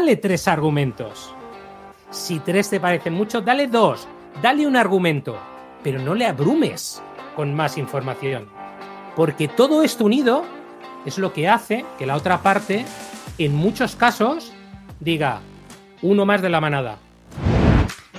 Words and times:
dale 0.00 0.16
tres 0.16 0.48
argumentos. 0.48 1.34
Si 2.10 2.38
tres 2.38 2.70
te 2.70 2.80
parecen 2.80 3.12
mucho, 3.12 3.42
dale 3.42 3.66
dos. 3.66 4.08
Dale 4.40 4.66
un 4.66 4.74
argumento, 4.74 5.36
pero 5.84 6.00
no 6.00 6.14
le 6.14 6.24
abrumes 6.24 7.02
con 7.36 7.54
más 7.54 7.76
información. 7.76 8.48
Porque 9.14 9.46
todo 9.46 9.82
esto 9.82 10.06
unido 10.06 10.42
es 11.04 11.18
lo 11.18 11.34
que 11.34 11.50
hace 11.50 11.84
que 11.98 12.06
la 12.06 12.16
otra 12.16 12.40
parte, 12.40 12.86
en 13.36 13.54
muchos 13.54 13.94
casos, 13.94 14.52
diga 15.00 15.42
uno 16.00 16.24
más 16.24 16.40
de 16.40 16.48
la 16.48 16.62
manada. 16.62 16.96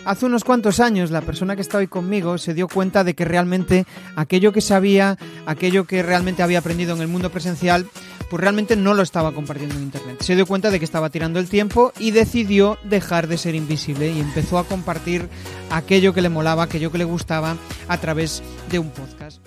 Hace 0.06 0.28
unos 0.28 0.44
cuantos 0.44 0.80
años 0.80 1.10
la 1.10 1.22
persona 1.22 1.56
que 1.56 1.64
está 1.64 1.80
hoy 1.80 1.88
conmigo 1.88 2.38
se 2.38 2.54
dio 2.54 2.68
cuenta 2.68 3.04
de 3.04 3.16
que 3.16 3.26
realmente 3.26 3.86
aquello 4.16 4.52
que 4.52 4.62
sabía, 4.62 5.18
aquello 5.48 5.86
que 5.86 6.04
realmente 6.04 6.44
había 6.44 6.60
aprendido 6.60 6.96
en 6.96 7.02
el 7.02 7.08
mundo 7.08 7.32
presencial, 7.32 7.88
pues 8.32 8.40
realmente 8.40 8.78
no 8.78 8.94
lo 8.94 9.04
estaba 9.04 9.34
compartiendo 9.34 9.76
en 9.76 9.84
Internet. 9.84 10.22
Se 10.22 10.38
dio 10.38 10.46
cuenta 10.46 10.72
de 10.72 10.80
que 10.80 10.86
estaba 10.86 11.10
tirando 11.10 11.38
el 11.38 11.50
tiempo 11.50 11.92
y 12.00 12.12
decidió 12.12 12.78
dejar 12.86 13.28
de 13.28 13.38
ser 13.38 13.56
invisible 13.56 14.10
y 14.10 14.22
empezó 14.22 14.58
a 14.58 14.64
compartir 14.64 15.28
aquello 15.70 16.14
que 16.14 16.22
le 16.22 16.30
molaba, 16.30 16.64
aquello 16.64 16.94
que 16.94 16.98
le 16.98 17.04
gustaba 17.04 17.58
a 17.90 17.98
través 17.98 18.42
de 18.70 18.80
un 18.80 18.90
podcast. 18.90 19.42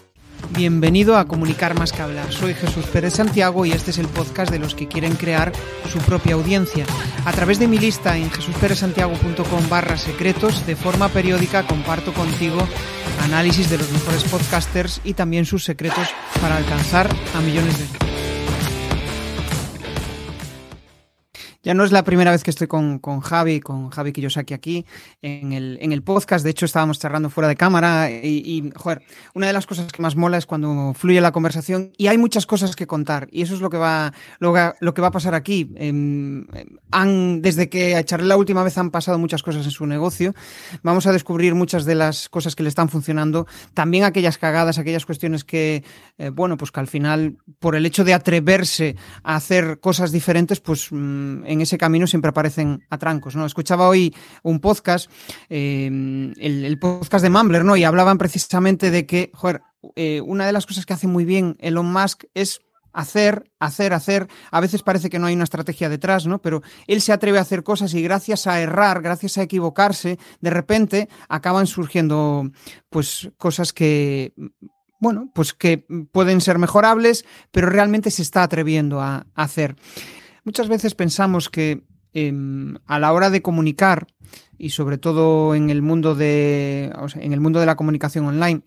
Bienvenido 0.51 1.17
a 1.17 1.27
Comunicar 1.27 1.79
más 1.79 1.93
que 1.93 2.03
hablar. 2.03 2.31
Soy 2.31 2.53
Jesús 2.53 2.85
Pérez 2.85 3.15
Santiago 3.15 3.65
y 3.65 3.73
este 3.73 3.91
es 3.91 3.97
el 3.97 4.07
podcast 4.07 4.53
de 4.53 4.59
los 4.59 4.75
que 4.75 4.87
quieren 4.87 5.15
crear 5.17 5.51
su 5.91 5.99
propia 6.01 6.35
audiencia. 6.35 6.85
A 7.25 7.33
través 7.33 7.59
de 7.59 7.69
mi 7.69 7.79
lista 7.79 8.19
en 8.19 8.31
jesusperezsantiago.com 8.31 9.69
barra 9.71 9.97
secretos, 9.97 10.67
de 10.67 10.77
forma 10.77 11.09
periódica 11.09 11.67
comparto 11.67 12.13
contigo 12.13 12.59
análisis 13.23 13.71
de 13.71 13.79
los 13.79 13.91
mejores 13.91 14.25
podcasters 14.25 15.01
y 15.05 15.15
también 15.15 15.47
sus 15.47 15.65
secretos 15.65 16.09
para 16.43 16.59
alcanzar 16.59 17.09
a 17.35 17.41
millones 17.41 17.79
de 17.79 18.14
Ya 21.65 21.73
no 21.73 21.83
es 21.83 21.93
la 21.93 22.05
primera 22.05 22.31
vez 22.31 22.45
que 22.45 22.51
estoy 22.51 22.67
con, 22.67 22.99
con 22.99 23.21
Javi, 23.21 23.61
con 23.61 23.89
Javi 23.89 24.13
Kiyosaki 24.13 24.53
aquí 24.53 24.85
en 25.23 25.55
el, 25.55 25.79
en 25.81 25.93
el 25.93 26.03
podcast. 26.03 26.45
De 26.45 26.51
hecho, 26.51 26.67
estábamos 26.67 26.99
cerrando 26.99 27.31
fuera 27.31 27.49
de 27.49 27.57
cámara 27.57 28.11
y, 28.11 28.43
y, 28.45 28.71
joder, 28.77 29.01
una 29.33 29.47
de 29.47 29.55
las 29.55 29.67
cosas 29.67 29.91
que 29.91 30.03
más 30.03 30.15
mola 30.15 30.37
es 30.37 30.45
cuando 30.45 30.93
fluye 30.93 31.23
la 31.23 31.33
conversación 31.33 31.93
y 31.97 32.09
hay 32.09 32.19
muchas 32.19 32.45
cosas 32.45 32.77
que 32.77 32.87
contar. 32.87 33.29
Y 33.33 33.41
eso 33.41 33.55
es 33.55 33.63
lo 33.63 33.71
que 33.71 33.79
va, 33.79 34.13
lo, 34.41 34.53
que 34.53 35.01
va 35.01 35.09
a 35.09 35.11
pasar 35.11 35.35
aquí. 35.35 35.73
Eh, 35.77 36.45
han, 36.91 37.41
desde 37.41 37.71
que 37.71 37.97
a 37.97 38.05
Charlie 38.05 38.29
la 38.29 38.37
última 38.37 38.63
vez 38.63 38.77
han 38.77 38.91
pasado 38.91 39.19
muchas 39.19 39.43
cosas 39.43 39.65
en 39.65 39.71
su 39.71 39.87
negocio. 39.87 40.35
Vamos 40.83 41.07
a 41.07 41.13
descubrir 41.13 41.55
muchas 41.55 41.87
de 41.87 41.95
las 41.95 42.29
cosas 42.29 42.55
que 42.55 42.63
le 42.63 42.69
están 42.69 42.91
funcionando. 42.91 43.47
También 43.73 44.05
aquellas 44.05 44.37
cagadas, 44.37 44.79
aquellas 44.79 45.07
cuestiones 45.07 45.45
que, 45.45 45.83
eh, 46.19 46.29
bueno, 46.29 46.59
pues 46.59 46.71
que 46.71 46.81
al 46.81 46.89
final, 46.89 47.39
por 47.59 47.75
el 47.75 47.87
hecho 47.87 48.05
de 48.05 48.13
atreverse 48.13 48.97
a 49.23 49.37
hacer 49.37 49.81
cosas 49.81 50.13
diferentes, 50.13 50.61
pues 50.61 50.89
mm, 50.91 51.54
en 51.55 51.63
ese 51.63 51.79
camino 51.79 52.07
siempre 52.07 52.29
aparecen 52.29 52.85
atrancos, 52.91 53.35
¿no? 53.35 53.47
Escuchaba 53.47 53.89
hoy 53.89 54.15
un 54.43 54.61
podcast, 54.61 55.11
eh, 55.49 55.87
el, 56.37 56.79
podcast 56.79 57.23
de 57.23 57.31
Mumbler, 57.31 57.65
¿no? 57.65 57.77
Y 57.77 57.85
hablaban 57.85 58.19
precisamente 58.19 58.91
de 58.91 59.07
que, 59.07 59.31
joder, 59.35 59.63
eh, 59.97 60.21
una 60.21 60.47
de 60.47 60.53
las 60.53 60.67
cosas 60.67 60.87
que 60.87 60.93
hace 60.93 61.07
muy 61.07 61.25
bien 61.25 61.57
Elon 61.61 61.91
Musk 61.91 62.25
es 62.35 62.61
hacer, 62.93 63.51
hacer, 63.59 63.93
hacer. 63.93 64.29
A 64.51 64.61
veces 64.61 64.83
parece 64.83 65.11
que 65.11 65.19
no 65.19 65.27
hay 65.27 65.35
una 65.35 65.45
estrategia 65.45 65.89
detrás, 65.89 66.27
¿no? 66.27 66.41
Pero 66.41 66.63
él 66.87 67.01
se 67.01 67.13
atreve 67.13 67.39
a 67.39 67.43
hacer 67.43 67.63
cosas 67.63 67.93
y 67.95 68.03
gracias 68.03 68.47
a 68.47 68.61
errar, 68.61 69.03
gracias 69.03 69.37
a 69.39 69.43
equivocarse, 69.43 70.19
de 70.41 70.51
repente 70.51 71.09
acaban 71.29 71.67
surgiendo, 71.67 72.51
pues, 72.89 73.31
cosas 73.37 73.73
que 73.73 74.33
bueno, 75.01 75.31
pues 75.35 75.53
que 75.53 75.85
pueden 76.13 76.41
ser 76.41 76.59
mejorables, 76.59 77.27
pero 77.51 77.69
realmente 77.69 78.11
se 78.11 78.23
está 78.23 78.43
atreviendo 78.43 79.03
a 79.03 79.27
hacer. 79.35 79.77
Muchas 80.45 80.69
veces 80.69 80.95
pensamos 80.95 81.49
que 81.49 81.85
eh, 82.13 82.33
a 82.87 82.99
la 82.99 83.13
hora 83.13 83.31
de 83.31 83.43
comunicar, 83.43 84.07
y 84.57 84.71
sobre 84.71 84.99
todo 84.99 85.55
en 85.55 85.71
el 85.71 85.83
mundo 85.83 86.15
de, 86.15 86.93
en 87.17 87.33
el 87.33 87.41
mundo 87.41 87.61
de 87.61 87.67
la 87.67 87.77
comunicación 87.77 88.27
online, 88.27 88.63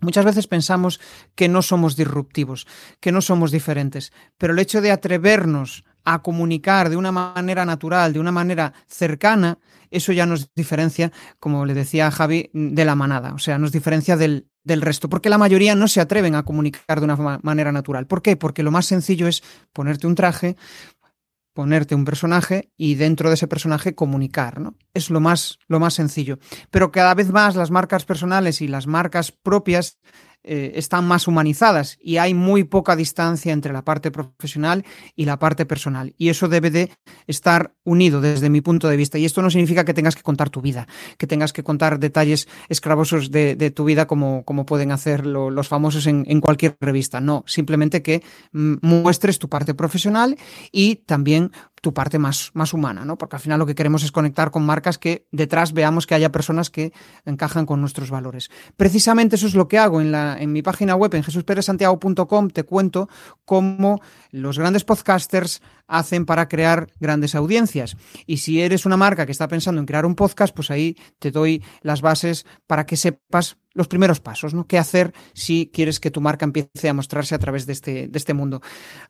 Muchas 0.00 0.24
veces 0.24 0.46
pensamos 0.46 1.00
que 1.34 1.48
no 1.48 1.62
somos 1.62 1.96
disruptivos, 1.96 2.66
que 3.00 3.12
no 3.12 3.22
somos 3.22 3.52
diferentes, 3.52 4.12
pero 4.36 4.52
el 4.52 4.58
hecho 4.58 4.82
de 4.82 4.90
atrevernos 4.90 5.84
a 6.04 6.20
comunicar 6.20 6.90
de 6.90 6.96
una 6.96 7.12
manera 7.12 7.64
natural, 7.64 8.12
de 8.12 8.20
una 8.20 8.32
manera 8.32 8.74
cercana, 8.86 9.58
eso 9.90 10.12
ya 10.12 10.26
nos 10.26 10.52
diferencia, 10.54 11.12
como 11.40 11.64
le 11.64 11.72
decía 11.72 12.10
Javi, 12.10 12.50
de 12.52 12.84
la 12.84 12.94
manada, 12.94 13.32
o 13.32 13.38
sea, 13.38 13.56
nos 13.56 13.72
diferencia 13.72 14.16
del, 14.16 14.48
del 14.64 14.82
resto, 14.82 15.08
porque 15.08 15.30
la 15.30 15.38
mayoría 15.38 15.74
no 15.74 15.88
se 15.88 16.00
atreven 16.00 16.34
a 16.34 16.42
comunicar 16.42 16.98
de 16.98 17.04
una 17.04 17.38
manera 17.42 17.72
natural. 17.72 18.06
¿Por 18.06 18.20
qué? 18.20 18.36
Porque 18.36 18.62
lo 18.62 18.70
más 18.70 18.86
sencillo 18.86 19.28
es 19.28 19.42
ponerte 19.72 20.06
un 20.06 20.14
traje, 20.16 20.56
ponerte 21.54 21.94
un 21.94 22.04
personaje 22.04 22.70
y 22.76 22.96
dentro 22.96 23.30
de 23.30 23.36
ese 23.36 23.48
personaje 23.48 23.94
comunicar, 23.94 24.60
¿no? 24.60 24.76
Es 24.92 25.08
lo 25.08 25.20
más, 25.20 25.58
lo 25.68 25.80
más 25.80 25.94
sencillo. 25.94 26.38
Pero 26.70 26.92
cada 26.92 27.14
vez 27.14 27.30
más 27.30 27.56
las 27.56 27.70
marcas 27.70 28.04
personales 28.04 28.60
y 28.60 28.68
las 28.68 28.86
marcas 28.86 29.32
propias 29.32 29.98
eh, 30.46 30.72
están 30.74 31.06
más 31.06 31.26
humanizadas 31.26 31.96
y 32.02 32.18
hay 32.18 32.34
muy 32.34 32.64
poca 32.64 32.96
distancia 32.96 33.50
entre 33.50 33.72
la 33.72 33.82
parte 33.82 34.10
profesional 34.10 34.84
y 35.16 35.24
la 35.24 35.38
parte 35.38 35.64
personal. 35.64 36.14
Y 36.18 36.28
eso 36.28 36.48
debe 36.48 36.70
de 36.70 36.90
estar 37.26 37.72
unido 37.82 38.20
desde 38.20 38.50
mi 38.50 38.60
punto 38.60 38.88
de 38.88 38.98
vista. 38.98 39.16
Y 39.16 39.24
esto 39.24 39.40
no 39.40 39.50
significa 39.50 39.86
que 39.86 39.94
tengas 39.94 40.14
que 40.14 40.22
contar 40.22 40.50
tu 40.50 40.60
vida, 40.60 40.86
que 41.16 41.26
tengas 41.26 41.54
que 41.54 41.62
contar 41.62 41.98
detalles 41.98 42.46
escravosos 42.68 43.30
de, 43.30 43.54
tu 43.74 43.84
vida 43.84 44.06
como, 44.06 44.44
como 44.44 44.66
pueden 44.66 44.92
hacer 44.92 45.24
lo, 45.24 45.48
los 45.48 45.68
famosos 45.68 46.06
en, 46.06 46.24
en, 46.28 46.42
cualquier 46.42 46.76
revista. 46.78 47.22
No, 47.22 47.44
simplemente 47.46 48.02
que 48.02 48.22
muestres 48.52 49.38
tu 49.38 49.48
parte 49.48 49.72
profesional 49.72 50.36
y 50.70 50.96
también 50.96 51.52
tu 51.84 51.92
parte 51.92 52.18
más, 52.18 52.50
más 52.54 52.72
humana, 52.72 53.04
¿no? 53.04 53.18
Porque 53.18 53.36
al 53.36 53.42
final 53.42 53.58
lo 53.58 53.66
que 53.66 53.74
queremos 53.74 54.02
es 54.04 54.10
conectar 54.10 54.50
con 54.50 54.64
marcas 54.64 54.96
que 54.96 55.26
detrás 55.30 55.74
veamos 55.74 56.06
que 56.06 56.14
haya 56.14 56.32
personas 56.32 56.70
que 56.70 56.94
encajan 57.26 57.66
con 57.66 57.82
nuestros 57.82 58.10
valores. 58.10 58.50
Precisamente 58.78 59.36
eso 59.36 59.46
es 59.46 59.54
lo 59.54 59.68
que 59.68 59.78
hago 59.78 60.00
en, 60.00 60.10
la, 60.10 60.38
en 60.40 60.50
mi 60.50 60.62
página 60.62 60.96
web, 60.96 61.14
en 61.14 61.22
jesusperezsantiago.com, 61.22 62.48
te 62.48 62.64
cuento 62.64 63.10
cómo 63.44 64.00
los 64.30 64.58
grandes 64.58 64.82
podcasters 64.84 65.60
hacen 65.86 66.24
para 66.24 66.48
crear 66.48 66.88
grandes 67.00 67.34
audiencias. 67.34 67.98
Y 68.26 68.38
si 68.38 68.62
eres 68.62 68.86
una 68.86 68.96
marca 68.96 69.26
que 69.26 69.32
está 69.32 69.46
pensando 69.46 69.78
en 69.78 69.86
crear 69.86 70.06
un 70.06 70.14
podcast, 70.14 70.54
pues 70.54 70.70
ahí 70.70 70.96
te 71.18 71.30
doy 71.30 71.62
las 71.82 72.00
bases 72.00 72.46
para 72.66 72.86
que 72.86 72.96
sepas 72.96 73.58
los 73.74 73.88
primeros 73.88 74.20
pasos, 74.20 74.54
¿no? 74.54 74.66
¿Qué 74.66 74.78
hacer 74.78 75.12
si 75.34 75.70
quieres 75.72 76.00
que 76.00 76.10
tu 76.10 76.20
marca 76.20 76.44
empiece 76.44 76.88
a 76.88 76.94
mostrarse 76.94 77.34
a 77.34 77.38
través 77.38 77.66
de 77.66 77.72
este, 77.72 78.08
de 78.08 78.18
este 78.18 78.34
mundo? 78.34 78.62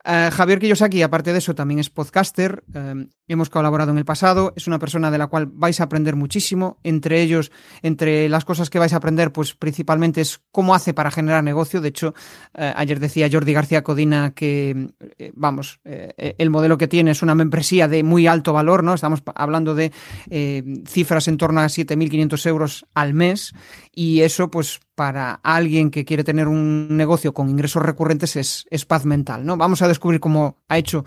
Uh, 0.05 0.31
Javier 0.33 0.59
Kiyosaki, 0.59 1.03
aparte 1.03 1.33
de 1.33 1.39
eso, 1.39 1.55
también 1.55 1.81
es 1.81 1.91
podcaster. 1.91 2.65
Uh, 2.75 3.07
hemos 3.29 3.51
colaborado 3.51 3.93
en 3.93 3.99
el 3.99 4.05
pasado. 4.05 4.53
Es 4.57 4.67
una 4.67 4.79
persona 4.79 5.11
de 5.11 5.19
la 5.19 5.27
cual 5.29 5.47
vais 5.47 5.81
a 5.81 5.85
aprender 5.85 6.17
muchísimo. 6.17 6.79
Entre 6.83 7.23
ellos, 7.23 7.53
entre 7.83 8.29
las 8.29 8.45
cosas 8.45 8.71
que 8.71 8.79
vais 8.79 8.93
a 8.93 8.97
aprender, 8.97 9.33
pues 9.33 9.55
principalmente 9.55 10.21
es 10.21 10.41
cómo 10.51 10.75
hace 10.75 10.95
para 10.95 11.11
generar 11.11 11.45
negocio. 11.45 11.81
De 11.81 11.89
hecho, 11.89 12.15
uh, 12.55 12.73
ayer 12.77 13.01
decía 13.01 13.29
Jordi 13.31 13.53
García 13.53 13.83
Codina 13.83 14.33
que, 14.35 14.89
eh, 15.19 15.33
vamos, 15.35 15.81
eh, 15.85 16.35
el 16.39 16.51
modelo 16.51 16.79
que 16.79 16.89
tiene 16.89 17.11
es 17.11 17.23
una 17.23 17.35
membresía 17.35 17.89
de 17.89 18.03
muy 18.03 18.27
alto 18.27 18.53
valor, 18.53 18.83
¿no? 18.83 18.95
Estamos 18.95 19.23
hablando 19.35 19.75
de 19.75 19.93
eh, 20.31 20.63
cifras 20.87 21.29
en 21.29 21.37
torno 21.37 21.61
a 21.61 21.67
7.500 21.67 22.47
euros 22.47 22.87
al 22.95 23.15
mes 23.15 23.53
y 23.93 24.21
eso 24.21 24.51
pues 24.55 24.79
para 24.95 25.41
alguien 25.43 25.91
que 25.91 26.05
quiere 26.05 26.23
tener 26.23 26.47
un 26.47 26.97
negocio 26.97 27.35
con 27.35 27.51
ingresos 27.51 27.83
recurrentes 27.83 28.37
es, 28.37 28.69
es 28.71 28.85
paz 28.85 29.05
mental, 29.05 29.45
¿no? 29.45 29.57
Vamos 29.57 29.83
a 29.83 29.89
descubrir 29.89 30.21
cómo 30.21 30.59
ha 30.69 30.79
hecho 30.79 31.05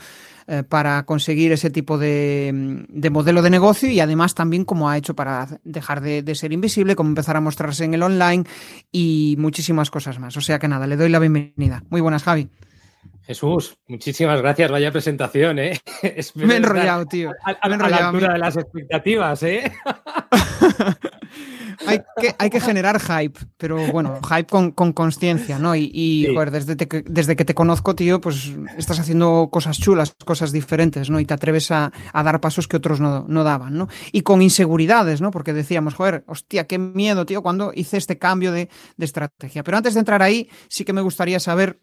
eh, 0.48 0.64
para 0.68 1.06
conseguir 1.06 1.54
ese 1.54 1.70
tipo 1.70 1.98
de, 1.98 2.86
de, 2.90 3.10
modelo 3.10 3.42
de 3.42 3.50
negocio 3.50 3.90
y 3.90 4.02
además 4.02 4.36
también 4.36 4.66
cómo 4.66 4.90
ha 4.90 4.98
hecho 4.98 5.16
para 5.16 5.48
dejar 5.64 6.02
de, 6.02 6.24
de, 6.24 6.36
ser 6.36 6.52
invisible, 6.52 6.98
cómo 6.98 7.08
empezar 7.08 7.38
a 7.38 7.40
mostrarse 7.40 7.86
en 7.86 7.94
el 7.94 8.04
online 8.04 8.44
y 8.92 9.38
muchísimas 9.40 9.90
cosas 9.92 10.20
más. 10.20 10.36
O 10.36 10.42
sea 10.42 10.60
que 10.60 10.68
nada, 10.68 10.86
le 10.86 10.98
doy 10.98 11.08
la 11.08 11.20
bienvenida. 11.20 11.86
Muy 11.90 12.02
buenas, 12.02 12.24
Javi. 12.24 12.50
Jesús, 13.22 13.78
muchísimas 13.88 14.42
gracias. 14.42 14.70
Vaya 14.70 14.92
presentación, 14.92 15.60
¿eh? 15.60 15.80
Me 16.36 16.54
he 16.54 16.58
enrollado, 16.58 17.06
tío. 17.06 17.32
A, 17.46 17.52
a, 17.52 17.56
a 17.62 17.90
la 17.90 18.08
altura 18.10 18.34
de 18.34 18.40
las 18.40 18.58
expectativas, 18.58 19.42
¿eh? 19.44 19.72
hay, 21.88 22.02
que, 22.22 22.36
hay 22.38 22.50
que 22.50 22.60
generar 22.60 23.00
hype, 23.00 23.40
pero 23.58 23.78
bueno, 23.92 24.20
hype 24.22 24.46
con, 24.46 24.72
con 24.72 24.94
conciencia, 24.94 25.58
¿no? 25.60 25.76
Y, 25.76 25.90
y 25.94 26.26
sí. 26.26 26.34
joder, 26.34 26.52
desde, 26.52 26.76
te, 26.76 27.04
desde 27.08 27.36
que 27.36 27.46
te 27.46 27.54
conozco, 27.54 27.96
tío, 27.96 28.22
pues 28.22 28.52
estás 28.78 29.00
haciendo 29.00 29.50
cosas 29.52 29.80
chulas, 29.80 30.14
cosas 30.26 30.52
diferentes, 30.52 31.10
¿no? 31.10 31.20
Y 31.20 31.26
te 31.26 31.34
atreves 31.34 31.72
a, 31.72 31.92
a 32.14 32.24
dar 32.24 32.40
pasos 32.40 32.68
que 32.68 32.78
otros 32.78 33.00
no, 33.00 33.26
no, 33.28 33.44
daban, 33.44 33.78
¿no? 33.78 33.88
Y 34.12 34.22
con 34.22 34.42
inseguridades, 34.42 35.22
¿no? 35.22 35.32
Porque 35.32 35.54
decíamos, 35.54 35.96
joder, 35.96 36.24
hostia, 36.28 36.68
qué 36.68 36.78
miedo, 36.78 37.26
tío, 37.26 37.42
cuando 37.42 37.72
hice 37.74 37.98
este 37.98 38.18
cambio 38.18 38.52
de, 38.52 38.70
de 38.98 39.06
estrategia. 39.06 39.64
Pero 39.64 39.78
antes 39.78 39.94
de 39.94 40.00
entrar 40.00 40.22
ahí, 40.22 40.50
sí 40.68 40.86
que 40.86 40.94
me 40.94 41.02
gustaría 41.02 41.40
saber 41.40 41.80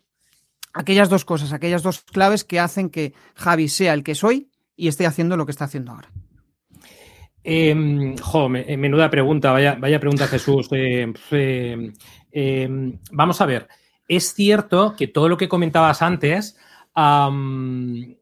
aquellas 0.74 1.08
dos 1.08 1.24
cosas, 1.24 1.52
aquellas 1.52 1.82
dos 1.82 2.02
claves 2.02 2.44
que 2.44 2.60
hacen 2.60 2.90
que 2.90 3.14
Javi 3.34 3.68
sea 3.68 3.94
el 3.94 4.02
que 4.02 4.14
soy 4.14 4.50
y 4.76 4.88
esté 4.88 5.06
haciendo 5.06 5.36
lo 5.36 5.46
que 5.46 5.52
está 5.52 5.64
haciendo 5.64 5.92
ahora. 5.92 6.10
Eh, 7.44 8.14
jo, 8.20 8.48
me, 8.48 8.76
menuda 8.76 9.10
pregunta, 9.10 9.52
vaya, 9.52 9.76
vaya 9.78 10.00
pregunta 10.00 10.26
Jesús. 10.26 10.68
Eh, 10.72 11.12
eh, 11.30 11.92
eh, 12.32 12.68
vamos 13.12 13.40
a 13.40 13.46
ver, 13.46 13.68
es 14.08 14.34
cierto 14.34 14.94
que 14.96 15.06
todo 15.08 15.28
lo 15.28 15.36
que 15.36 15.48
comentabas 15.48 16.02
antes, 16.02 16.56
um, 16.96 18.16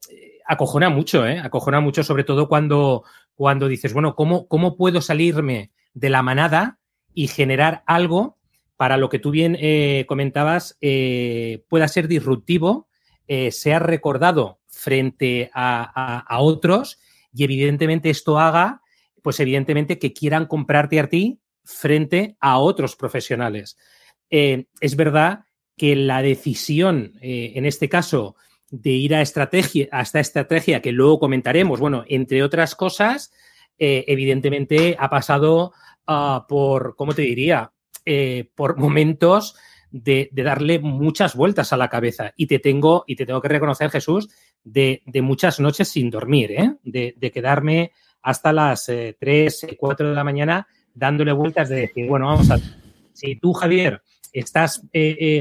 acojona 0.47 0.91
mucho, 0.91 1.27
¿eh? 1.27 1.39
Acojona 1.39 1.81
mucho, 1.81 2.03
sobre 2.03 2.25
todo 2.25 2.49
cuando, 2.49 3.05
cuando 3.35 3.69
dices, 3.69 3.93
bueno, 3.93 4.15
¿cómo, 4.15 4.49
¿cómo 4.49 4.77
puedo 4.77 5.01
salirme 5.01 5.71
de 5.95 6.11
la 6.11 6.23
manada 6.23 6.79
y 7.15 7.29
generar 7.29 7.83
algo 7.87 8.39
para 8.83 8.97
lo 8.97 9.09
que 9.09 9.19
tú 9.19 9.31
bien 9.31 9.57
eh, 9.61 10.05
comentabas 10.09 10.77
eh, 10.81 11.65
pueda 11.69 11.87
ser 11.89 12.09
disruptivo, 12.09 12.89
eh, 13.29 13.53
sea 13.53 13.79
recordado 13.79 14.59
frente 14.67 15.53
a, 15.55 16.25
otros 16.41 16.99
y 17.33 17.45
evidentemente 17.45 18.11
esto 18.11 18.41
haga, 18.41 18.82
pues 19.23 19.41
evidentemente 19.41 19.99
que 19.99 20.13
quieran 20.13 20.47
comprarte 20.47 21.01
a 21.01 21.09
ti 21.09 21.41
frente 21.65 22.37
a 22.41 22.59
otros 22.59 22.97
profesionales. 22.97 23.79
es 24.29 24.97
verdad 24.97 25.45
que 25.77 25.97
la 25.97 26.23
decisión, 26.23 27.15
en 27.21 27.65
este 27.67 27.89
caso, 27.89 28.37
de 28.73 28.91
ir 28.91 29.15
a, 29.15 29.21
estrategia, 29.21 29.87
a 29.93 30.01
esta 30.01 30.19
estrategia 30.19 30.81
que 30.81 30.93
luego 30.93 31.21
comentaremos, 31.21 31.79
bueno, 31.79 32.05
entre 32.09 32.43
otras 32.43 32.75
cosas, 32.75 33.31
eh, 33.79 34.05
evidentemente 34.09 34.97
ha 34.99 35.11
pasado 35.11 35.73
ah, 36.07 36.47
por, 36.49 36.97
¿cómo 36.97 37.13
te 37.13 37.23
diría? 37.23 37.71
Eh, 38.07 38.51
por 38.55 38.79
momentos 38.79 39.57
de, 39.91 40.31
darle 40.33 40.79
muchas 40.79 41.37
vueltas 41.37 41.75
a 41.75 41.77
la 41.77 41.91
cabeza. 41.91 42.33
Y 42.35 42.47
te 42.47 42.59
tengo, 42.59 43.05
y 43.07 43.15
te 43.15 43.27
tengo 43.27 43.43
que 43.43 43.49
reconocer, 43.49 43.91
Jesús, 43.91 44.31
de, 44.65 45.03
muchas 45.17 45.61
noches 45.61 45.89
sin 45.89 46.09
dormir, 46.09 46.53
¿eh? 46.53 46.77
de, 46.83 47.31
quedarme 47.31 47.93
hasta 48.23 48.53
las 48.53 48.87
3, 48.87 49.67
4 49.79 50.09
de 50.09 50.15
la 50.15 50.25
mañana 50.25 50.67
dándole 50.95 51.33
vueltas 51.33 51.69
de 51.69 51.77
decir, 51.77 52.09
bueno, 52.09 52.27
vamos 52.27 52.51
a... 52.51 52.59
Si 53.13 53.37
tú, 53.37 53.53
Javier, 53.53 54.03
estás 54.33 54.83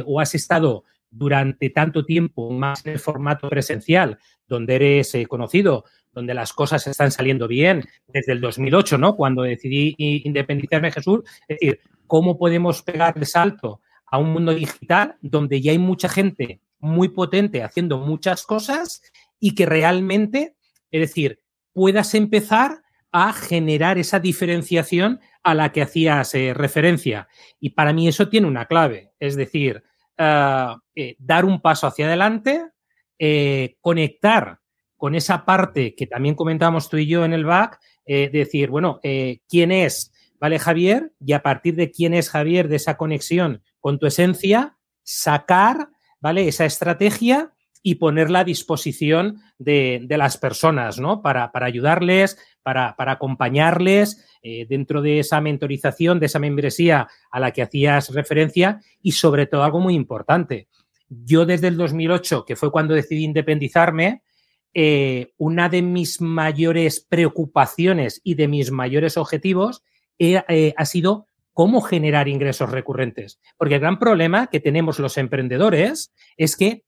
o 0.05 0.19
has 0.19 0.35
estado 0.35 0.83
durante 1.11 1.69
tanto 1.69 2.05
tiempo 2.05 2.49
más 2.49 2.85
en 2.85 2.93
el 2.93 2.99
formato 2.99 3.49
presencial, 3.49 4.17
donde 4.47 4.75
eres 4.75 5.13
eh, 5.13 5.25
conocido, 5.25 5.83
donde 6.13 6.33
las 6.33 6.53
cosas 6.53 6.87
están 6.87 7.11
saliendo 7.11 7.47
bien, 7.47 7.85
desde 8.07 8.31
el 8.31 8.41
2008, 8.41 8.97
¿no? 8.97 9.15
Cuando 9.15 9.43
decidí 9.43 9.95
independizarme 9.97 10.91
Jesús, 10.91 11.21
es 11.47 11.59
decir, 11.59 11.79
¿cómo 12.07 12.37
podemos 12.37 12.81
pegar 12.81 13.13
el 13.17 13.25
salto 13.25 13.81
a 14.05 14.17
un 14.17 14.31
mundo 14.31 14.53
digital 14.53 15.15
donde 15.21 15.61
ya 15.61 15.71
hay 15.71 15.77
mucha 15.77 16.09
gente 16.09 16.61
muy 16.79 17.09
potente 17.09 17.63
haciendo 17.63 17.97
muchas 17.97 18.43
cosas 18.43 19.01
y 19.39 19.53
que 19.53 19.65
realmente, 19.65 20.55
es 20.89 21.01
decir, 21.01 21.39
puedas 21.73 22.13
empezar 22.15 22.81
a 23.11 23.33
generar 23.33 23.97
esa 23.97 24.19
diferenciación 24.19 25.19
a 25.43 25.53
la 25.53 25.71
que 25.71 25.81
hacías 25.81 26.33
eh, 26.35 26.53
referencia. 26.53 27.27
Y 27.59 27.71
para 27.71 27.93
mí 27.93 28.07
eso 28.07 28.29
tiene 28.29 28.47
una 28.47 28.65
clave, 28.65 29.11
es 29.19 29.35
decir, 29.35 29.83
eh, 30.23 30.75
eh, 30.95 31.15
dar 31.17 31.45
un 31.45 31.61
paso 31.61 31.87
hacia 31.87 32.05
adelante, 32.05 32.63
eh, 33.17 33.77
conectar 33.81 34.59
con 34.95 35.15
esa 35.15 35.45
parte 35.45 35.95
que 35.95 36.05
también 36.05 36.35
comentamos 36.35 36.89
tú 36.89 36.97
y 36.97 37.07
yo 37.07 37.25
en 37.25 37.33
el 37.33 37.43
back, 37.43 37.79
decir, 38.05 38.69
bueno, 38.69 38.99
¿quién 39.47 39.71
es? 39.71 40.11
¿Vale, 40.37 40.59
Javier? 40.59 41.13
Y 41.25 41.31
a 41.31 41.41
partir 41.41 41.75
de 41.75 41.91
quién 41.91 42.13
es 42.13 42.29
Javier, 42.29 42.67
de 42.67 42.75
esa 42.75 42.97
conexión 42.97 43.63
con 43.79 43.99
tu 43.99 44.05
esencia, 44.05 44.77
sacar, 45.01 45.89
¿vale? 46.19 46.47
Esa 46.47 46.65
estrategia 46.65 47.53
y 47.83 47.95
ponerla 47.95 48.39
a 48.39 48.43
disposición 48.43 49.41
de, 49.57 50.05
las 50.09 50.37
personas, 50.37 50.99
¿no? 50.99 51.21
Para, 51.21 51.51
ayudarles, 51.53 52.37
para, 52.63 52.95
acompañarles 52.97 54.25
eh, 54.43 54.65
dentro 54.69 55.01
de 55.01 55.19
esa 55.19 55.41
mentorización, 55.41 56.19
de 56.19 56.27
esa 56.27 56.39
membresía 56.39 57.07
a 57.31 57.39
la 57.39 57.51
que 57.51 57.63
hacías 57.63 58.13
referencia 58.13 58.81
y 59.01 59.13
sobre 59.13 59.47
todo 59.47 59.63
algo 59.63 59.79
muy 59.79 59.95
importante. 59.95 60.67
Yo 61.09 61.45
desde 61.45 61.67
el 61.67 61.77
2008, 61.77 62.45
que 62.45 62.55
fue 62.55 62.71
cuando 62.71 62.93
decidí 62.93 63.23
independizarme, 63.23 64.21
eh, 64.73 65.33
una 65.37 65.67
de 65.67 65.81
mis 65.81 66.21
mayores 66.21 67.01
preocupaciones 67.01 68.21
y 68.23 68.35
de 68.35 68.47
mis 68.47 68.71
mayores 68.71 69.17
objetivos 69.17 69.83
eh, 70.17 70.73
ha 70.77 70.85
sido 70.85 71.27
cómo 71.53 71.81
generar 71.81 72.27
ingresos 72.27 72.71
recurrentes. 72.71 73.39
Porque 73.57 73.75
el 73.75 73.81
gran 73.81 73.99
problema 73.99 74.47
que 74.47 74.59
tenemos 74.59 74.99
los 74.99 75.17
emprendedores 75.17 76.13
es 76.37 76.55
que 76.55 76.83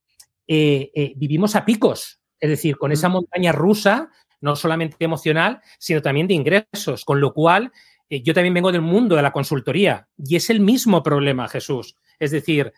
eh, 0.47 0.91
eh, 0.93 1.13
vivimos 1.15 1.55
a 1.55 1.65
picos, 1.65 2.19
es 2.39 2.49
decir, 2.49 2.77
con 2.77 2.91
esa 2.91 3.09
montaña 3.09 3.51
rusa, 3.51 4.09
no 4.41 4.55
solamente 4.55 4.97
emocional, 4.99 5.61
sino 5.79 6.01
también 6.01 6.27
de 6.27 6.33
ingresos, 6.33 7.05
con 7.05 7.21
lo 7.21 7.33
cual 7.33 7.71
eh, 8.09 8.21
yo 8.21 8.33
también 8.33 8.53
vengo 8.53 8.71
del 8.71 8.81
mundo 8.81 9.15
de 9.15 9.21
la 9.21 9.31
consultoría 9.31 10.09
y 10.17 10.35
es 10.35 10.49
el 10.49 10.59
mismo 10.59 11.01
problema, 11.01 11.47
Jesús. 11.47 11.95
Es 12.19 12.31
decir, 12.31 12.73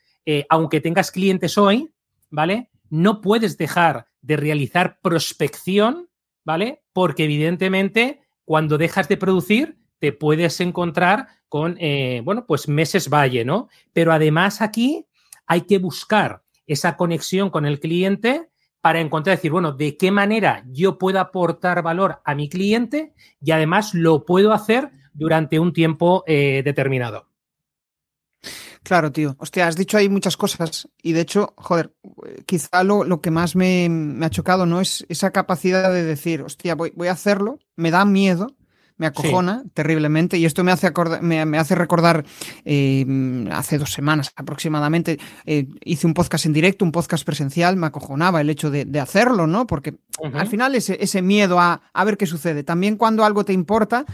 aunque 0.49 0.81
tengas 0.81 1.11
clientes 1.11 1.55
hoy, 1.57 1.91
¿vale? 2.31 2.71
No 2.89 3.21
puedes 3.21 3.57
dejar 3.57 4.07
de 4.21 4.37
realizar 4.37 4.99
prospección, 5.01 6.09
¿vale? 6.43 6.83
Porque 6.93 7.25
evidentemente 7.25 8.21
cuando 8.43 8.79
dejas 8.79 9.07
de 9.07 9.17
producir, 9.17 9.77
te 9.99 10.13
puedes 10.13 10.59
encontrar 10.61 11.27
con, 11.47 11.77
bueno, 12.23 12.45
pues 12.47 12.67
meses 12.67 13.07
valle, 13.07 13.45
¿no? 13.45 13.69
Pero 13.93 14.13
además 14.13 14.61
aquí 14.63 15.05
hay 15.45 15.61
que 15.61 15.77
buscar 15.77 16.44
esa 16.67 16.97
conexión 16.97 17.49
con 17.49 17.65
el 17.65 17.79
cliente 17.79 18.49
para 18.81 18.99
encontrar, 18.99 19.37
decir, 19.37 19.51
bueno, 19.51 19.71
de 19.71 19.97
qué 19.97 20.11
manera 20.11 20.63
yo 20.67 20.97
puedo 20.97 21.19
aportar 21.19 21.81
valor 21.81 22.21
a 22.23 22.35
mi 22.35 22.49
cliente 22.49 23.13
y 23.41 23.51
además 23.51 23.93
lo 23.95 24.25
puedo 24.25 24.53
hacer 24.53 24.91
durante 25.13 25.59
un 25.59 25.73
tiempo 25.73 26.23
eh, 26.27 26.61
determinado. 26.63 27.27
Claro, 28.83 29.11
tío. 29.11 29.35
Hostia, 29.39 29.67
has 29.67 29.75
dicho 29.75 29.97
ahí 29.97 30.07
muchas 30.09 30.37
cosas 30.37 30.87
y 31.01 31.13
de 31.13 31.21
hecho, 31.21 31.55
joder, 31.57 31.95
quizá 32.45 32.83
lo, 32.83 33.19
que 33.19 33.31
más 33.31 33.55
me, 33.55 33.89
ha 34.21 34.29
chocado, 34.29 34.67
¿no? 34.67 34.79
Es 34.79 35.03
esa 35.09 35.31
capacidad 35.31 35.91
de 35.91 36.03
decir, 36.03 36.43
hostia, 36.43 36.75
voy, 36.75 36.93
voy 36.95 37.07
a 37.07 37.13
hacerlo, 37.13 37.57
me 37.75 37.89
da 37.89 38.05
miedo, 38.05 38.55
me 38.97 39.07
acojona 39.07 39.63
terriblemente 39.73 40.37
y 40.37 40.45
esto 40.45 40.63
me 40.63 40.71
hace, 40.71 40.91
me, 41.21 41.57
hace 41.57 41.75
recordar 41.75 42.25
eh, 42.63 43.05
hace 43.51 43.77
dos 43.77 43.91
semanas 43.91 44.31
aproximadamente 44.35 45.19
eh, 45.45 45.67
hice 45.83 46.07
un 46.07 46.13
podcast 46.13 46.45
en 46.45 46.53
directo, 46.53 46.85
un 46.85 46.91
podcast 46.91 47.25
presencial, 47.25 47.75
me 47.75 47.87
acojonaba 47.87 48.41
el 48.41 48.49
hecho 48.49 48.71
de, 48.71 48.85
hacerlo, 48.99 49.45
¿no? 49.45 49.67
Porque 49.67 49.95
al 50.33 50.47
final 50.47 50.73
ese, 50.73 50.97
ese 51.01 51.21
miedo 51.21 51.59
a, 51.59 51.81
a, 51.93 52.03
ver 52.05 52.17
qué 52.17 52.25
sucede, 52.25 52.63
también 52.63 52.95
cuando 52.95 53.25
algo 53.25 53.43
te 53.43 53.51
importa, 53.51 54.05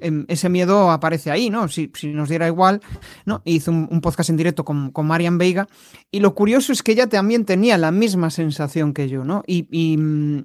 em, 0.00 0.24
ese 0.28 0.48
miedo 0.48 0.90
aparece 0.90 1.30
ahí, 1.30 1.48
¿no? 1.48 1.68
Si, 1.68 1.90
si 1.94 2.08
nos 2.08 2.28
diera 2.28 2.48
igual, 2.48 2.80
¿no? 3.24 3.42
Hice 3.44 3.70
un, 3.70 4.00
podcast 4.00 4.30
en 4.30 4.36
directo 4.36 4.64
con, 4.64 4.90
con 4.90 5.06
Marian 5.06 5.38
Veiga 5.38 5.68
y 6.10 6.20
lo 6.20 6.34
curioso 6.34 6.72
es 6.72 6.82
que 6.82 6.92
ella 6.92 7.06
también 7.06 7.44
tenía 7.44 7.78
la 7.78 7.92
misma 7.92 8.30
sensación 8.30 8.92
que 8.92 9.08
yo, 9.08 9.24
¿no? 9.24 9.42
y, 9.46 9.66
y 9.70 9.96
mm, 9.96 10.44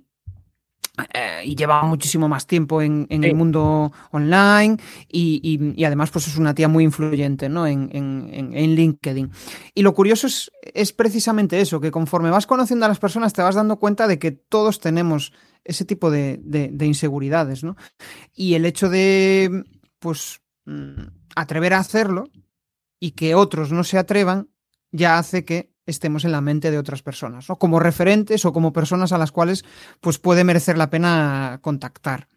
eh, 1.13 1.43
y 1.45 1.55
lleva 1.55 1.83
muchísimo 1.83 2.27
más 2.27 2.45
tiempo 2.45 2.81
en, 2.81 3.07
el 3.09 3.33
mundo 3.33 3.93
online 4.11 4.77
y, 5.07 5.83
además 5.86 6.12
pues 6.12 6.27
es 6.27 6.38
una 6.38 6.53
tía 6.53 6.67
muy 6.67 6.83
influyente 6.83 7.48
¿no? 7.48 7.65
en, 7.65 8.75
LinkedIn. 8.75 9.31
Y 9.74 9.83
lo 9.83 9.93
curioso 9.93 10.27
es, 10.27 10.51
es, 10.62 10.91
precisamente 10.91 11.62
eso, 11.62 11.79
que 11.79 11.91
conforme 11.91 12.29
vas 12.29 12.45
conociendo 12.45 12.86
a 12.86 12.89
las 12.89 13.00
personas 13.00 13.33
te 13.33 13.41
vas 13.41 13.55
dando 13.55 13.77
cuenta 13.77 14.07
de 14.07 14.19
que 14.19 14.31
todos 14.31 14.79
tenemos 14.79 15.33
ese 15.63 15.86
tipo 15.86 16.12
de, 16.12 16.39
de 16.43 16.86
inseguridades. 16.86 17.63
¿no? 17.63 17.77
Y 18.36 18.55
el 18.55 18.65
hecho 18.65 18.89
de 18.89 19.63
pues 20.00 20.41
mm, 20.65 21.03
atrever 21.36 21.74
a 21.74 21.79
hacerlo 21.79 22.25
y 23.00 23.12
que 23.12 23.33
otros 23.33 23.71
no 23.71 23.86
se 23.86 23.98
atrevan 23.98 24.50
ya 24.91 25.17
hace 25.17 25.45
que 25.45 25.71
estemos 25.85 26.25
en 26.25 26.31
la 26.31 26.41
mente 26.41 26.71
de 26.71 26.77
otras 26.77 27.01
personas, 27.01 27.50
¿no? 27.50 27.57
como 27.57 27.79
referentes 27.79 28.45
o 28.45 28.53
como 28.53 28.73
personas 28.73 29.11
a 29.11 29.17
las 29.17 29.31
cuales 29.31 29.65
pues, 30.00 30.19
puede 30.19 30.43
merecer 30.43 30.77
la 30.77 30.89
pena 30.89 31.59
contactar. 31.61 32.27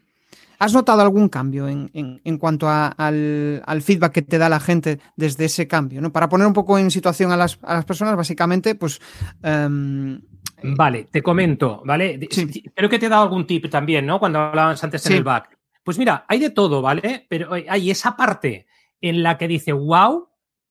¿Has 0.58 0.72
notado 0.72 1.02
algún 1.02 1.28
cambio 1.28 1.68
en, 1.68 2.38
cuanto 2.38 2.68
al, 2.70 3.82
feedback 3.82 4.12
que 4.12 4.22
te 4.22 4.38
da 4.38 4.48
la 4.48 4.60
gente 4.60 5.00
desde 5.16 5.46
ese 5.46 5.66
cambio? 5.66 6.00
¿no? 6.00 6.12
Para 6.12 6.28
poner 6.28 6.46
un 6.46 6.52
poco 6.52 6.78
en 6.78 6.90
situación 6.90 7.32
a 7.32 7.36
las, 7.36 7.56
personas, 7.84 8.16
básicamente, 8.16 8.74
pues... 8.74 9.00
Em, 9.42 10.20
vale, 10.62 11.08
te 11.10 11.22
comento, 11.22 11.82
¿vale? 11.84 12.28
Creo 12.74 12.88
que 12.88 12.98
te 12.98 13.06
he 13.06 13.08
dado 13.08 13.24
algún 13.24 13.46
tip 13.46 13.68
también, 13.68 14.06
¿no? 14.06 14.18
Cuando 14.18 14.38
hablabas 14.38 14.82
antes 14.84 15.04
en 15.06 15.14
el 15.14 15.24
back. 15.24 15.58
Pues 15.82 15.98
mira, 15.98 16.24
hay 16.28 16.38
de 16.38 16.50
todo, 16.50 16.80
¿vale? 16.80 17.26
Pero 17.28 17.52
hay 17.52 17.90
esa 17.90 18.16
parte 18.16 18.66
en 19.00 19.22
la 19.22 19.36
que 19.36 19.48
dice, 19.48 19.72
wow, 19.72 20.28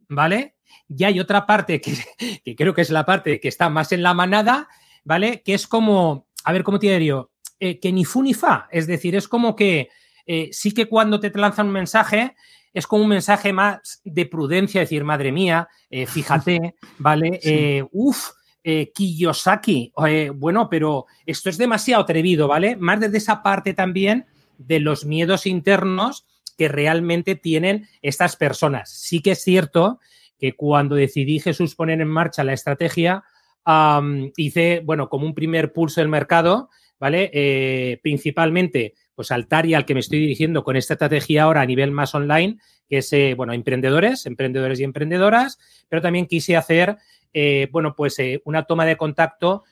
¿vale? 0.09 0.52
Y 0.89 1.03
hay 1.03 1.19
otra 1.19 1.45
parte 1.45 1.81
que, 1.81 1.95
creo 2.55 2.73
que 2.73 2.81
es 2.81 2.89
la 2.89 3.05
parte 3.05 3.39
que 3.39 3.47
está 3.47 3.69
más 3.69 3.91
en 3.91 4.03
la 4.03 4.13
manada, 4.13 4.67
¿vale? 5.03 5.41
Que 5.43 5.53
es 5.53 5.67
como, 5.67 6.27
a 6.43 6.51
ver, 6.51 6.63
¿cómo 6.63 6.79
te 6.79 6.87
diría 6.87 7.23
eh, 7.65 7.79
que 7.79 7.93
ni 7.93 8.03
fu 8.03 8.21
ni 8.21 8.33
fa. 8.33 8.67
Es 8.71 8.87
decir, 8.87 9.15
es 9.15 9.29
como 9.29 9.55
que 9.55 9.87
eh, 10.25 10.49
sí 10.51 10.73
que 10.73 10.87
cuando 10.87 11.21
te 11.21 11.31
lanzan 11.31 11.67
un 11.67 11.71
mensaje, 11.71 12.35
es 12.73 12.85
como 12.87 13.03
un 13.03 13.09
mensaje 13.09 13.53
más 13.53 14.01
de 14.03 14.25
prudencia, 14.25 14.81
decir, 14.81 15.05
madre 15.05 15.31
mía, 15.31 15.69
eh, 15.89 16.05
fíjate, 16.07 16.75
¿vale? 16.97 17.87
uf, 17.93 18.31
Kiyosaki, 18.93 19.93
bueno, 20.35 20.67
pero 20.69 21.05
esto 21.25 21.49
es 21.49 21.57
demasiado 21.57 22.03
atrevido, 22.03 22.49
¿vale? 22.49 22.75
Más 22.75 22.99
desde 22.99 23.19
esa 23.19 23.41
parte 23.41 23.73
también 23.73 24.25
de 24.57 24.81
los 24.81 25.05
miedos 25.05 25.45
internos 25.45 26.25
que 26.57 26.67
realmente 26.67 27.35
tienen 27.35 27.87
estas 28.01 28.35
personas. 28.35 28.89
Sí 28.89 29.21
que 29.21 29.31
es 29.31 29.41
cierto 29.41 30.01
que 30.37 30.53
cuando 30.55 30.95
decidí 30.95 31.39
Jesús 31.39 31.75
poner 31.75 32.01
en 32.01 32.07
marcha 32.07 32.43
la 32.43 32.53
estrategia, 32.53 33.23
hice, 34.35 34.81
bueno, 34.83 35.09
como 35.09 35.25
un 35.25 35.33
primer 35.33 35.73
pulso 35.73 36.01
del 36.01 36.09
mercado, 36.09 36.69
¿vale? 36.99 37.29
Eh, 37.33 37.99
principalmente, 38.01 38.93
pues 39.15 39.31
al 39.31 39.47
TARI 39.47 39.73
al 39.73 39.85
que 39.85 39.93
me 39.93 39.99
estoy 39.99 40.19
dirigiendo 40.19 40.63
con 40.63 40.75
esta 40.75 40.93
estrategia 40.93 41.43
ahora 41.43 41.61
a 41.61 41.65
nivel 41.65 41.91
más 41.91 42.13
online, 42.15 42.57
que 42.87 42.97
es, 42.97 43.13
eh, 43.13 43.33
bueno, 43.35 43.53
emprendedores, 43.53 44.25
emprendedores 44.25 44.79
y 44.79 44.83
emprendedoras, 44.83 45.59
pero 45.89 46.01
también 46.01 46.27
quise 46.27 46.57
hacer, 46.57 46.97
eh, 47.33 47.67
bueno, 47.71 47.95
pues 47.95 48.17
una 48.43 48.63
toma 48.63 48.85
de 48.85 48.97
contacto 48.97 49.63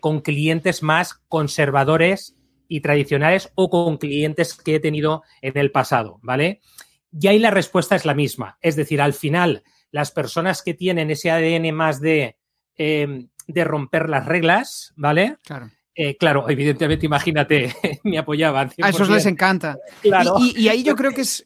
con 0.00 0.20
clientes 0.20 0.80
más 0.84 1.14
conservadores 1.26 2.36
y 2.68 2.82
tradicionales 2.82 3.50
o 3.56 3.68
con 3.68 3.96
clientes 3.96 4.54
que 4.54 4.76
he 4.76 4.80
tenido 4.80 5.24
en 5.40 5.58
el 5.58 5.72
pasado, 5.72 6.20
¿vale? 6.22 6.60
Y 7.18 7.26
ahí 7.26 7.40
la 7.40 7.50
respuesta 7.50 7.96
es 7.96 8.04
la 8.04 8.14
misma. 8.14 8.58
Es 8.62 8.76
decir, 8.76 9.02
al 9.02 9.12
final, 9.12 9.64
las 9.92 10.10
personas 10.10 10.62
que 10.62 10.74
tienen 10.74 11.10
ese 11.10 11.30
ADN 11.30 11.72
más 11.72 12.00
de, 12.00 12.36
de 12.76 13.64
romper 13.64 14.08
las 14.08 14.26
reglas, 14.26 14.92
¿vale? 14.96 15.36
Claro 15.44 15.70
eh, 15.94 16.16
claro, 16.16 16.48
evidentemente, 16.48 17.04
imagínate, 17.04 17.74
me 18.04 18.16
apoyaban. 18.16 18.70
A 18.80 18.88
esos 18.88 19.10
les 19.10 19.26
encanta. 19.26 19.78
Claro. 20.00 20.36
Y, 20.38 20.68
ahí 20.68 20.82
yo 20.82 20.96
creo 20.96 21.12
que 21.12 21.20
es, 21.20 21.44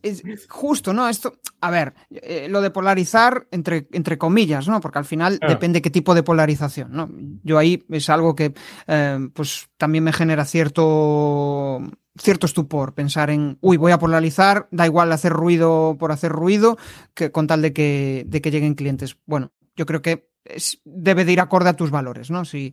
justo, 0.49 0.93
¿no? 0.93 1.09
Esto, 1.09 1.38
a 1.61 1.71
ver, 1.71 1.95
eh, 2.11 2.47
lo 2.49 2.61
de 2.61 2.71
polarizar 2.71 3.49
entre, 3.50 3.88
entre 3.93 4.19
comillas, 4.19 4.69
¿no? 4.69 4.81
Porque 4.81 4.99
al 4.99 5.05
final 5.05 5.38
depende 5.41 5.83
qué 5.83 5.91
tipo 5.91 6.15
de 6.15 6.23
polarización, 6.23 6.93
¿no? 6.93 7.11
Yo 7.43 7.59
ahí 7.59 7.85
es 7.91 8.09
algo 8.09 8.37
que 8.37 8.55
eh, 8.87 9.29
pues 9.35 9.69
también 9.76 10.05
me 10.05 10.12
genera 10.12 10.45
cierto 10.45 11.83
cierto 12.19 12.47
estupor 12.47 12.95
pensar 12.95 13.29
en, 13.29 13.59
uy, 13.61 13.76
voy 13.76 13.93
a 13.93 13.99
polarizar, 13.99 14.69
da 14.71 14.87
igual 14.87 15.12
hacer 15.12 15.33
ruido 15.33 15.97
por 15.99 16.12
hacer 16.12 16.33
ruido, 16.33 16.79
que 17.12 17.31
con 17.31 17.47
tal 17.47 17.61
de 17.61 17.75
que, 17.75 18.25
de 18.26 18.41
que 18.41 18.50
lleguen 18.50 18.75
clientes. 18.75 19.19
Bueno, 19.26 19.53
yo 19.75 19.85
creo 19.85 20.00
que 20.00 20.31
debe 20.85 21.26
de 21.26 21.33
ir 21.33 21.41
acorde 21.41 21.69
a 21.69 21.76
tus 21.76 21.91
valores, 21.91 22.31
¿no? 22.31 22.47
Sí. 22.47 22.73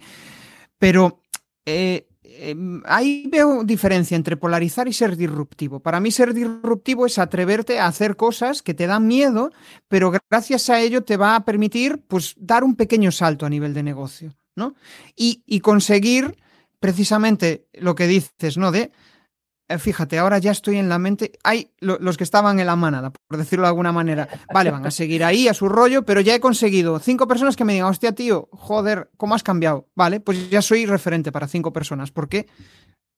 Pero 0.78 1.23
eh, 1.66 2.08
em, 2.24 2.82
ahí 2.86 3.28
veo 3.32 3.64
diferencia 3.64 4.16
entre 4.16 4.38
polarizar 4.38 4.88
y 4.88 4.94
ser 4.94 5.16
disruptivo. 5.16 5.80
Para 5.80 6.00
mí 6.00 6.12
ser 6.12 6.34
disruptivo 6.34 7.06
es 7.06 7.20
atreverte 7.20 7.80
a 7.80 7.88
hacer 7.88 8.16
cosas 8.16 8.62
que 8.62 8.74
te 8.74 8.88
dan 8.88 9.08
miedo, 9.08 9.52
pero 9.88 10.12
gracias 10.30 10.70
a 10.70 10.80
ello 10.80 11.04
te 11.04 11.18
va 11.18 11.36
a 11.36 11.46
permitir 11.46 12.00
pues, 12.08 12.36
dar 12.38 12.64
un 12.64 12.76
pequeño 12.76 13.12
salto 13.12 13.46
a 13.46 13.50
nivel 13.50 13.74
de 13.74 13.84
negocio, 13.84 14.36
¿no? 14.56 14.76
Y, 15.16 15.44
y 15.46 15.60
conseguir 15.60 16.38
precisamente 16.80 17.66
lo 17.74 17.96
que 17.96 18.08
dices, 18.08 18.58
¿no? 18.58 18.72
De 18.72 18.92
fíjate, 19.80 20.20
ahora 20.20 20.38
ya 20.38 20.52
estoy 20.52 20.78
en 20.78 20.90
la 20.90 21.00
mente. 21.00 21.34
Hay 21.44 21.72
los 21.80 22.18
que 22.18 22.24
estaban 22.24 22.60
en 22.60 22.66
la 22.66 22.76
manada, 22.76 23.12
por 23.12 23.38
decirlo 23.38 23.64
de 23.64 23.70
alguna 23.70 23.92
manera. 23.92 24.28
Vale, 24.54 24.72
van 24.72 24.86
a 24.86 24.92
seguir 24.92 25.24
ahí 25.24 25.48
a 25.48 25.54
su 25.54 25.70
rollo, 25.70 26.04
pero 26.04 26.22
ya 26.22 26.36
he 26.36 26.40
conseguido 26.40 27.00
cinco 27.00 27.28
personas 27.28 27.56
que 27.56 27.66
me 27.66 27.74
digan, 27.74 27.90
hostia, 27.90 28.14
tío, 28.14 28.50
joder, 28.52 29.12
¿cómo 29.18 29.36
has 29.36 29.44
cambiado? 29.44 29.88
Vale, 29.96 30.20
pues 30.20 30.50
ya 30.50 30.62
soy 30.62 30.86
referente 30.86 31.32
para 31.32 31.48
cinco 31.48 31.72
personas, 31.74 32.12
porque 32.12 32.48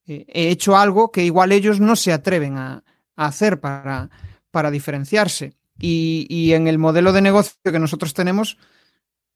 eh, 0.08 0.26
he 0.28 0.50
hecho 0.50 0.78
algo 0.78 1.12
que 1.12 1.24
igual 1.24 1.52
ellos 1.52 1.80
no 1.80 1.96
se 1.96 2.14
atreven 2.14 2.58
a, 2.58 2.84
hacer 3.16 3.60
para, 3.60 4.10
para 4.52 4.72
diferenciarse. 4.72 5.56
Y, 5.78 6.54
en 6.54 6.68
el 6.68 6.78
modelo 6.78 7.12
de 7.14 7.22
negocio 7.22 7.56
que 7.64 7.80
nosotros 7.80 8.14
tenemos, 8.14 8.58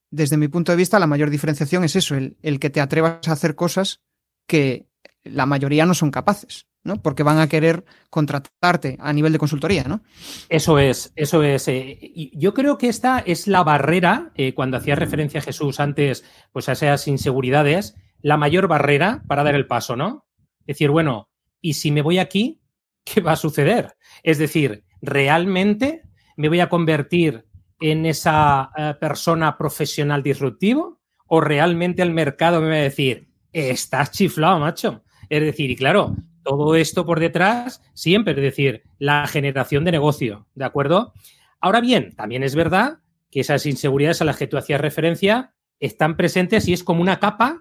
desde 0.10 0.38
mi 0.38 0.48
punto 0.48 0.72
de 0.72 0.78
vista, 0.78 1.00
la 1.00 1.08
mayor 1.08 1.30
diferenciación 1.30 1.84
es 1.84 1.96
eso, 1.96 2.16
el 2.16 2.60
que 2.60 2.70
te 2.70 2.82
atrevas 2.82 3.28
a 3.28 3.34
hacer 3.34 3.56
cosas 3.56 4.02
que 4.48 4.89
la 5.24 5.46
mayoría 5.46 5.86
no 5.86 5.94
son 5.94 6.12
capaces. 6.12 6.70
¿no? 6.84 7.02
Porque 7.02 7.24
van 7.24 7.40
a 7.40 7.50
querer 7.50 7.84
contratarte 8.10 8.98
a 9.00 9.12
nivel 9.12 9.34
de 9.34 9.40
consultoría, 9.40 9.84
¿no? 9.84 10.02
Eso 10.48 10.80
es, 10.80 11.12
eso 11.16 11.44
es. 11.44 11.68
Eh, 11.68 12.32
yo 12.34 12.54
creo 12.54 12.78
que 12.78 12.88
esta 12.88 13.20
es 13.20 13.48
la 13.48 13.64
barrera, 13.64 14.32
eh, 14.36 14.54
cuando 14.54 14.78
hacía 14.78 14.96
referencia 14.96 15.40
a 15.40 15.44
Jesús 15.44 15.80
antes, 15.80 16.24
pues 16.52 16.70
a 16.70 16.74
esas 16.74 17.08
inseguridades, 17.08 17.96
la 18.22 18.38
mayor 18.38 18.68
barrera 18.68 19.24
para 19.28 19.44
dar 19.44 19.56
el 19.56 19.68
paso, 19.68 19.96
¿no? 19.96 20.26
Decir, 20.66 20.90
bueno, 20.90 21.30
¿y 21.62 21.74
si 21.74 21.92
me 21.92 22.02
voy 22.02 22.20
aquí, 22.20 22.62
qué 23.04 23.22
va 23.22 23.34
a 23.34 23.38
suceder? 23.38 23.96
Es 24.24 24.38
decir, 24.38 24.86
¿realmente 25.02 26.04
me 26.38 26.50
voy 26.50 26.60
a 26.60 26.70
convertir 26.70 27.46
en 27.80 28.06
esa 28.06 28.72
eh, 28.78 28.94
persona 29.00 29.58
profesional 29.58 30.24
disruptivo? 30.24 31.02
¿O 31.28 31.42
realmente 31.42 32.02
el 32.02 32.12
mercado 32.12 32.62
me 32.62 32.70
va 32.70 32.76
a 32.76 32.80
decir, 32.80 33.29
estás 33.54 34.12
chiflado, 34.12 34.60
macho? 34.60 35.04
Es 35.30 35.42
decir, 35.42 35.70
y 35.70 35.76
claro, 35.76 36.16
todo 36.44 36.76
esto 36.76 37.06
por 37.06 37.20
detrás 37.20 37.82
siempre, 37.94 38.34
es 38.34 38.42
decir, 38.42 38.84
la 38.98 39.28
generación 39.28 39.86
de 39.86 39.92
negocio, 39.92 40.48
¿de 40.56 40.66
acuerdo? 40.66 41.14
Ahora 41.60 41.82
bien, 41.82 42.16
también 42.16 42.44
es 42.44 42.56
verdad 42.56 43.00
que 43.30 43.42
esas 43.42 43.66
inseguridades 43.66 44.22
a 44.22 44.26
las 44.26 44.38
que 44.38 44.48
tú 44.48 44.58
hacías 44.58 44.82
referencia 44.82 45.54
están 45.80 46.18
presentes 46.18 46.68
y 46.68 46.74
es 46.74 46.84
como 46.84 47.02
una 47.02 47.20
capa, 47.20 47.60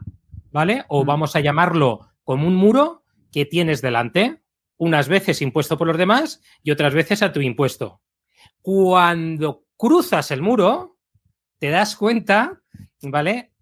¿vale? 0.50 0.85
O 0.88 1.04
vamos 1.04 1.37
a 1.37 1.40
llamarlo 1.40 2.09
como 2.25 2.47
un 2.47 2.54
muro 2.54 3.04
que 3.33 3.45
tienes 3.45 3.83
delante, 3.83 4.42
unas 4.76 5.09
veces 5.09 5.42
impuesto 5.42 5.76
por 5.76 5.87
los 5.87 5.99
demás 5.99 6.40
y 6.62 6.71
otras 6.71 6.95
veces 6.95 7.23
a 7.23 7.33
tu 7.33 7.40
impuesto. 7.40 8.00
Cuando 8.62 9.64
cruzas 9.76 10.30
el 10.30 10.42
muro, 10.42 10.97
te 11.59 11.71
das 11.71 11.97
cuenta, 11.97 12.62
¿vale? 13.02 13.52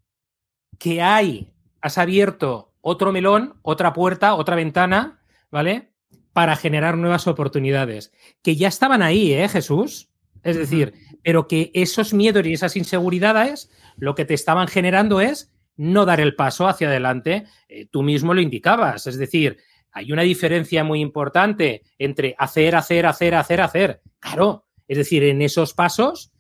Que 0.78 1.02
hay, 1.02 1.52
has 1.80 1.99
abierto 1.99 2.73
otro 2.80 3.12
melón, 3.12 3.54
otra 3.62 3.92
puerta, 3.92 4.35
otra 4.35 4.56
ventana, 4.56 5.21
¿vale? 5.50 5.90
Para 6.33 6.56
generar 6.56 6.97
nuevas 6.97 7.26
oportunidades. 7.26 8.12
Que 8.42 8.56
ya 8.56 8.68
estaban 8.68 9.02
ahí, 9.02 9.33
¿eh, 9.33 9.49
Jesús? 9.49 10.11
Es 10.42 10.56
decir, 10.56 10.95
pero 11.23 11.49
que 11.49 11.73
esos 11.75 12.14
miedos 12.14 12.47
y 12.47 12.52
esas 12.52 12.76
inseguridades 12.76 13.71
lo 13.97 14.14
que 14.14 14.25
te 14.25 14.35
estaban 14.35 14.68
generando 14.68 15.21
es 15.21 15.52
no 15.76 16.04
dar 16.04 16.21
el 16.21 16.37
paso 16.37 16.68
hacia 16.68 16.88
adelante. 16.88 17.47
Eh, 17.68 17.87
tú 17.90 18.02
mismo 18.02 18.33
lo 18.35 18.40
indicabas. 18.40 19.06
Es 19.06 19.18
decir, 19.18 19.59
hay 19.90 20.12
una 20.12 20.23
diferencia 20.23 20.85
muy 20.85 21.00
importante 21.00 21.83
entre 21.99 22.35
hacer, 22.38 22.76
hacer, 22.76 23.06
hacer, 23.06 23.35
hacer, 23.35 23.61
hacer. 23.61 24.00
Claro, 24.21 24.66
es 24.87 24.99
decir, 24.99 25.25
en 25.25 25.42
esos 25.42 25.75
pasos 25.75 26.33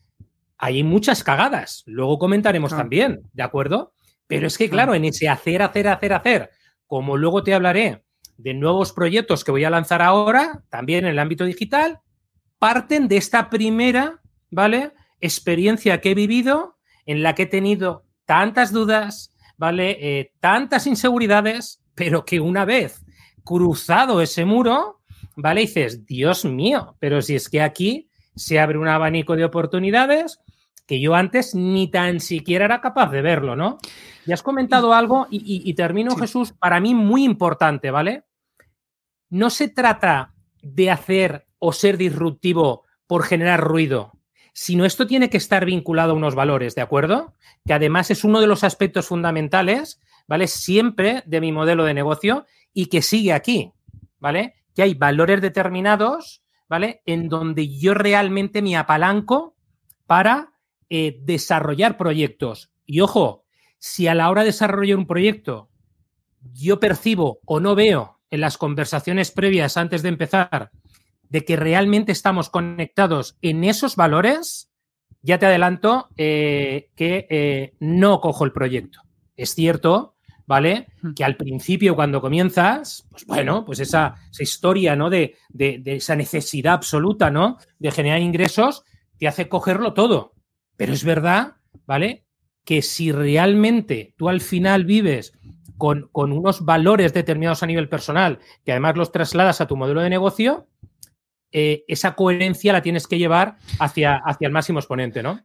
hay 0.58 0.82
muchas 0.82 1.24
cagadas. 1.24 1.82
Luego 1.86 2.18
comentaremos 2.18 2.70
también, 2.70 3.22
¿de 3.32 3.42
acuerdo? 3.42 3.92
Pero 4.26 4.46
es 4.46 4.58
que, 4.58 4.68
claro, 4.68 4.94
en 4.94 5.04
ese 5.04 5.28
hacer, 5.28 5.62
hacer, 5.62 5.88
hacer, 5.88 6.12
hacer, 6.12 6.50
como 6.86 7.16
luego 7.16 7.42
te 7.42 7.54
hablaré 7.54 8.02
de 8.36 8.54
nuevos 8.54 8.92
proyectos 8.92 9.44
que 9.44 9.50
voy 9.50 9.64
a 9.64 9.70
lanzar 9.70 10.02
ahora, 10.02 10.62
también 10.68 11.04
en 11.04 11.12
el 11.12 11.18
ámbito 11.18 11.44
digital, 11.44 12.00
parten 12.58 13.08
de 13.08 13.16
esta 13.16 13.50
primera, 13.50 14.20
¿vale? 14.50 14.92
Experiencia 15.20 16.00
que 16.00 16.10
he 16.10 16.14
vivido 16.14 16.76
en 17.06 17.22
la 17.22 17.34
que 17.34 17.44
he 17.44 17.46
tenido 17.46 18.04
tantas 18.24 18.72
dudas, 18.72 19.34
¿vale? 19.56 19.96
Eh, 20.00 20.32
tantas 20.40 20.86
inseguridades, 20.86 21.82
pero 21.94 22.24
que 22.24 22.40
una 22.40 22.64
vez 22.64 23.04
cruzado 23.44 24.20
ese 24.20 24.44
muro, 24.44 25.00
¿vale? 25.36 25.62
dices, 25.62 26.04
Dios 26.04 26.44
mío, 26.44 26.96
pero 26.98 27.22
si 27.22 27.36
es 27.36 27.48
que 27.48 27.62
aquí 27.62 28.10
se 28.34 28.58
abre 28.58 28.76
un 28.76 28.88
abanico 28.88 29.36
de 29.36 29.44
oportunidades 29.44 30.40
que 30.86 31.00
yo 31.00 31.14
antes 31.14 31.54
ni 31.54 31.90
tan 31.90 32.20
siquiera 32.20 32.66
era 32.66 32.80
capaz 32.80 33.10
de 33.10 33.22
verlo, 33.22 33.56
¿no? 33.56 33.78
Y 34.26 34.32
has 34.32 34.42
comentado 34.42 34.92
algo 34.92 35.28
y, 35.30 35.72
termino, 35.74 36.16
Jesús, 36.16 36.52
para 36.52 36.80
mí 36.80 36.94
muy 36.94 37.24
importante, 37.24 37.92
¿vale? 37.92 38.24
No 39.30 39.50
se 39.50 39.68
trata 39.68 40.34
de 40.62 40.90
hacer 40.90 41.46
o 41.58 41.72
ser 41.72 41.96
disruptivo 41.96 42.82
por 43.06 43.22
generar 43.22 43.60
ruido, 43.60 44.12
sino 44.52 44.84
esto 44.84 45.06
tiene 45.06 45.30
que 45.30 45.36
estar 45.36 45.64
vinculado 45.64 46.12
a 46.12 46.16
unos 46.16 46.34
valores, 46.34 46.74
¿de 46.74 46.82
acuerdo? 46.82 47.34
Que 47.64 47.74
además 47.74 48.10
es 48.10 48.24
uno 48.24 48.40
de 48.40 48.48
los 48.48 48.64
aspectos 48.64 49.06
fundamentales, 49.06 50.00
¿vale? 50.26 50.48
Siempre 50.48 51.22
de 51.26 51.40
mi 51.40 51.52
modelo 51.52 51.84
de 51.84 51.94
negocio 51.94 52.46
y 52.72 52.86
que 52.86 53.02
sigue 53.02 53.32
aquí, 53.32 53.72
¿vale? 54.18 54.54
Que 54.74 54.82
hay 54.82 54.94
valores 54.94 55.40
determinados, 55.40 56.42
¿vale? 56.68 57.02
En 57.06 57.28
donde 57.28 57.68
yo 57.78 57.94
realmente 57.94 58.60
me 58.60 58.76
apalanco 58.76 59.54
para 60.06 60.52
eh, 60.90 61.20
desarrollar 61.22 61.96
proyectos. 61.96 62.72
Y 62.84 63.00
ojo, 63.00 63.45
si 63.78 64.08
a 64.08 64.14
la 64.14 64.30
hora 64.30 64.42
de 64.42 64.48
desarrollar 64.48 64.96
un 64.96 65.06
proyecto 65.06 65.68
yo 66.52 66.80
percibo 66.80 67.40
o 67.44 67.60
no 67.60 67.74
veo 67.74 68.20
en 68.30 68.40
las 68.40 68.58
conversaciones 68.58 69.30
previas 69.30 69.76
antes 69.76 70.02
de 70.02 70.08
empezar 70.08 70.70
de 71.28 71.44
que 71.44 71.56
realmente 71.56 72.12
estamos 72.12 72.50
conectados 72.50 73.36
en 73.42 73.64
esos 73.64 73.96
valores, 73.96 74.70
ya 75.22 75.38
te 75.38 75.46
adelanto 75.46 76.08
eh, 76.16 76.90
que 76.94 77.26
eh, 77.30 77.74
no 77.80 78.20
cojo 78.20 78.44
el 78.44 78.52
proyecto. 78.52 79.00
Es 79.36 79.54
cierto, 79.54 80.14
¿vale? 80.46 80.86
Que 81.16 81.24
al 81.24 81.36
principio, 81.36 81.96
cuando 81.96 82.20
comienzas, 82.20 83.06
pues 83.10 83.26
bueno, 83.26 83.64
pues 83.64 83.80
esa, 83.80 84.14
historia, 84.38 84.94
¿no? 84.94 85.10
De, 85.10 85.36
de, 85.48 85.82
esa 85.86 86.14
necesidad 86.14 86.74
absoluta, 86.74 87.30
¿no? 87.30 87.58
De 87.78 87.90
generar 87.90 88.20
ingresos, 88.20 88.84
te 89.18 89.26
hace 89.26 89.48
cogerlo 89.48 89.94
todo. 89.94 90.34
Pero 90.76 90.92
es 90.92 91.04
verdad, 91.04 91.56
¿vale? 91.86 92.25
Que 92.66 92.82
si 92.82 93.10
realmente 93.12 94.12
tú 94.18 94.28
al 94.28 94.42
final 94.42 94.84
vives 94.84 95.32
con, 95.78 96.10
unos 96.12 96.64
valores 96.66 97.14
determinados 97.14 97.62
a 97.62 97.66
nivel 97.66 97.88
personal, 97.88 98.40
que 98.64 98.72
además 98.72 98.96
los 98.96 99.12
trasladas 99.12 99.62
a 99.62 99.66
tu 99.66 99.76
modelo 99.76 100.02
de 100.02 100.10
negocio, 100.10 100.68
eh, 101.52 101.84
esa 101.88 102.14
coherencia 102.14 102.74
la 102.74 102.82
tienes 102.82 103.06
que 103.06 103.18
llevar 103.18 103.56
hacia, 103.78 104.16
hacia 104.16 104.46
el 104.46 104.52
máximo 104.52 104.78
exponente, 104.78 105.22
¿no? 105.22 105.40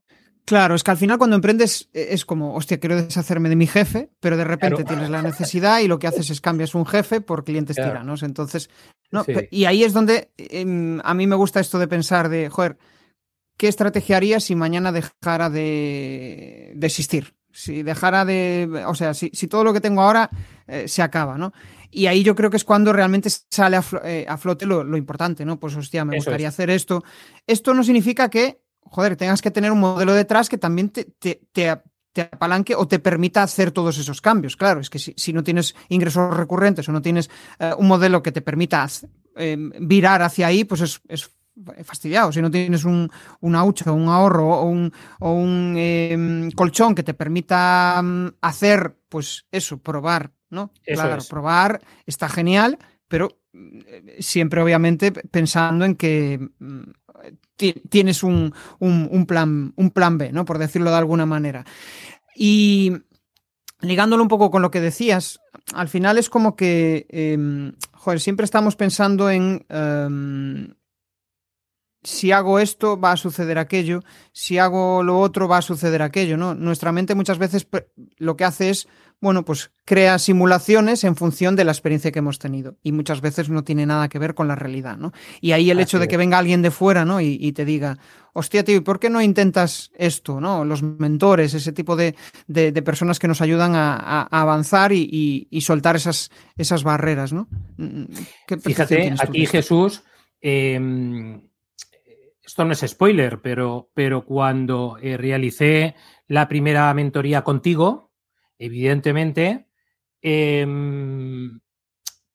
Claro, 0.46 0.76
es 0.76 0.84
que 0.84 0.92
al 0.92 0.98
final 0.98 1.18
cuando 1.18 1.36
emprendes 1.36 1.90
eh, 1.94 2.08
es 2.12 2.26
como, 2.26 2.56
hostia, 2.56 2.80
quiero 2.80 3.02
deshacerme 3.02 3.50
de 3.50 3.56
mi 3.56 3.68
jefe, 3.68 4.10
pero 4.20 4.38
de 4.38 4.44
repente 4.44 4.84
tienes 4.84 5.10
la 5.10 5.22
necesidad 5.22 5.80
y 5.80 5.88
lo 5.88 6.00
que 6.00 6.08
haces 6.08 6.30
es 6.30 6.42
cambias 6.42 6.76
un 6.76 6.86
jefe 6.86 7.22
por 7.22 7.44
clientes 7.44 7.76
tiranos. 7.76 8.24
Entonces, 8.24 8.70
no, 9.12 9.24
y 9.50 9.66
ahí 9.66 9.84
es 9.84 9.94
donde 9.94 10.32
em, 10.38 11.00
a 11.04 11.14
mí 11.14 11.28
me 11.28 11.36
gusta 11.36 11.60
esto 11.60 11.78
de 11.80 11.88
pensar 11.88 12.30
de, 12.30 12.50
joder, 12.50 12.78
¿qué 13.62 13.68
estrategia 13.68 14.18
haría 14.18 14.40
si 14.40 14.56
mañana 14.56 14.92
dejara 14.92 15.52
de, 15.52 16.76
existir? 16.82 17.36
Si 17.52 17.84
dejara 17.84 18.26
de, 18.26 18.84
o 18.88 18.96
sea, 18.96 19.14
si, 19.14 19.30
todo 19.30 19.64
lo 19.64 19.72
que 19.72 19.80
tengo 19.80 20.02
ahora 20.02 20.32
eh, 20.66 20.88
se 20.88 21.04
acaba, 21.04 21.38
¿no? 21.38 21.54
Y 21.92 22.08
ahí 22.08 22.24
yo 22.24 22.34
creo 22.34 22.50
que 22.50 22.58
es 22.58 22.64
cuando 22.64 22.92
realmente 22.92 23.30
sale 23.30 23.78
a, 23.78 23.84
eh, 24.04 24.26
flote 24.40 24.66
lo, 24.66 24.98
importante, 24.98 25.46
¿no? 25.46 25.60
Pues 25.60 25.76
hostia, 25.76 26.04
me 26.04 26.16
gustaría 26.16 26.48
hacer 26.48 26.72
esto. 26.72 27.04
Esto 27.46 27.76
no 27.76 27.84
significa 27.84 28.32
que 28.32 28.64
joder, 28.82 29.16
tengas 29.16 29.44
que 29.44 29.52
tener 29.52 29.72
un 29.72 29.80
modelo 29.80 30.16
detrás 30.16 30.50
que 30.50 30.58
también 30.58 30.90
te, 30.90 31.04
te, 31.52 31.70
apalanque 32.20 32.74
o 32.74 32.88
te 32.88 32.98
permita 32.98 33.44
hacer 33.44 33.70
todos 33.70 34.00
esos 34.00 34.22
cambios. 34.22 34.58
Claro, 34.58 34.80
es 34.80 34.90
que 34.90 34.98
si, 34.98 35.34
no 35.34 35.44
tienes 35.44 35.76
ingresos 35.90 36.36
recurrentes 36.36 36.90
o 36.90 36.92
no 36.92 37.04
tienes 37.04 37.30
eh, 37.60 37.74
un 37.78 37.88
modelo 37.88 38.24
que 38.24 38.32
te 38.32 38.42
permita 38.42 38.88
eh, 39.36 39.56
virar 39.80 40.24
hacia 40.24 40.48
ahí, 40.48 40.64
pues 40.64 41.00
es, 41.08 41.32
fastidiado. 41.84 42.32
Si 42.32 42.42
no 42.42 42.50
tienes 42.50 42.86
un, 42.86 43.10
una 43.42 43.64
hucha, 43.64 43.92
un 43.92 44.08
ahorro 44.08 44.48
o 44.48 44.64
un, 44.64 44.92
o 45.20 45.34
un 45.34 45.76
em, 45.78 46.52
colchón 46.52 46.96
que 46.96 47.04
te 47.04 47.14
permita 47.14 48.02
mm, 48.02 48.36
hacer, 48.42 48.96
pues 49.10 49.46
eso, 49.52 49.78
probar, 49.78 50.32
¿no? 50.50 50.72
claro, 50.86 51.24
probar 51.30 51.82
está 52.06 52.30
genial, 52.30 52.78
pero 53.08 53.40
mm, 53.54 53.80
siempre 54.20 54.62
obviamente 54.62 55.12
pensando 55.12 55.86
en 55.86 55.96
que 55.96 56.50
mm, 56.60 56.82
tienes 57.90 58.24
un, 58.24 58.54
plan, 59.28 59.74
un 59.76 59.92
plan 59.92 60.18
B, 60.18 60.32
¿no? 60.32 60.46
Por 60.46 60.58
decirlo 60.58 60.90
de 60.90 60.98
alguna 60.98 61.26
manera. 61.26 61.66
Y 62.36 62.94
ligándolo 63.82 64.24
un 64.24 64.30
poco 64.30 64.50
con 64.50 64.62
lo 64.62 64.72
que 64.72 64.82
decías, 64.82 65.40
al 65.74 65.90
final 65.90 66.18
es 66.18 66.30
como 66.30 66.56
que, 66.56 67.06
em, 67.10 67.74
joder, 67.92 68.20
siempre 68.20 68.46
estamos 68.46 68.76
pensando 68.76 69.30
en 69.30 69.66
em, 69.70 70.74
si 72.04 72.32
hago 72.32 72.60
esto 72.60 73.00
va 73.00 73.14
a 73.14 73.18
suceder 73.18 73.58
aquello, 73.58 74.02
si 74.32 74.58
hago 74.58 75.04
lo 75.04 75.20
otro 75.20 75.48
va 75.48 75.58
a 75.58 75.62
suceder 75.62 76.02
aquello, 76.02 76.38
¿no? 76.38 76.56
Nuestra 76.56 76.92
mente 76.92 77.16
muchas 77.16 77.38
veces 77.38 77.68
lo 78.18 78.36
que 78.36 78.46
hace 78.46 78.70
es 78.70 78.88
bueno, 79.22 79.46
pues 79.46 79.72
crea 79.86 80.18
simulaciones 80.18 81.04
en 81.04 81.16
función 81.16 81.56
de 81.56 81.64
la 81.64 81.72
experiencia 81.72 82.12
que 82.12 82.20
hemos 82.20 82.40
tenido 82.40 82.78
y 82.82 82.92
muchas 82.92 83.22
veces 83.22 83.50
no 83.50 83.64
tiene 83.64 83.86
nada 83.86 84.10
que 84.10 84.18
ver 84.18 84.34
con 84.34 84.48
la 84.48 84.56
realidad, 84.56 84.98
¿no? 84.98 85.12
Y 85.40 85.52
ahí 85.52 85.70
el 85.70 85.80
hecho 85.80 86.00
de 86.00 86.08
que 86.08 86.18
venga 86.18 86.40
alguien 86.40 86.64
de 86.64 86.72
fuera, 86.72 87.06
¿no? 87.06 87.22
Y, 87.22 87.52
te 87.52 87.64
diga, 87.64 88.00
hostia, 88.34 88.64
tío, 88.64 88.78
¿y 88.78 88.80
por 88.80 89.00
qué 89.00 89.12
no 89.12 89.22
intentas 89.22 89.92
esto, 89.96 90.42
¿no? 90.42 90.66
Los 90.66 90.82
mentores, 90.82 91.54
ese 91.54 91.72
tipo 91.72 91.96
de, 91.96 92.16
personas 92.84 93.20
que 93.20 93.28
nos 93.28 93.42
ayudan 93.42 93.76
a, 93.76 94.24
avanzar 94.24 94.92
y, 94.92 95.48
soltar 95.62 95.96
esas, 95.96 96.32
esas 96.58 96.84
barreras, 96.84 97.32
¿no? 97.32 97.48
Mm, 97.78 98.06
Fíjate, 98.60 99.14
aquí 99.20 99.46
Jesús, 99.46 100.02
em, 100.42 101.44
esto 102.52 102.66
no 102.66 102.74
es 102.74 102.84
spoiler, 102.86 103.40
pero, 103.42 103.92
pero 103.94 104.26
cuando 104.26 104.98
eh, 105.02 105.16
realicé 105.16 105.96
la 106.28 106.50
primera 106.50 106.94
mentoría 106.94 107.46
contigo, 107.46 108.12
evidentemente, 108.60 109.70
em, 110.22 111.62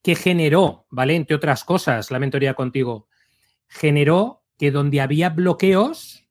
¿qué 0.02 0.14
generó, 0.14 0.86
¿vale? 0.88 1.16
Entre 1.16 1.36
otras 1.36 1.64
cosas, 1.64 2.10
la 2.10 2.18
mentoría 2.18 2.54
contigo, 2.54 3.08
generó 3.68 4.42
que 4.56 4.70
donde 4.70 5.02
había 5.02 5.28
bloqueos, 5.28 6.24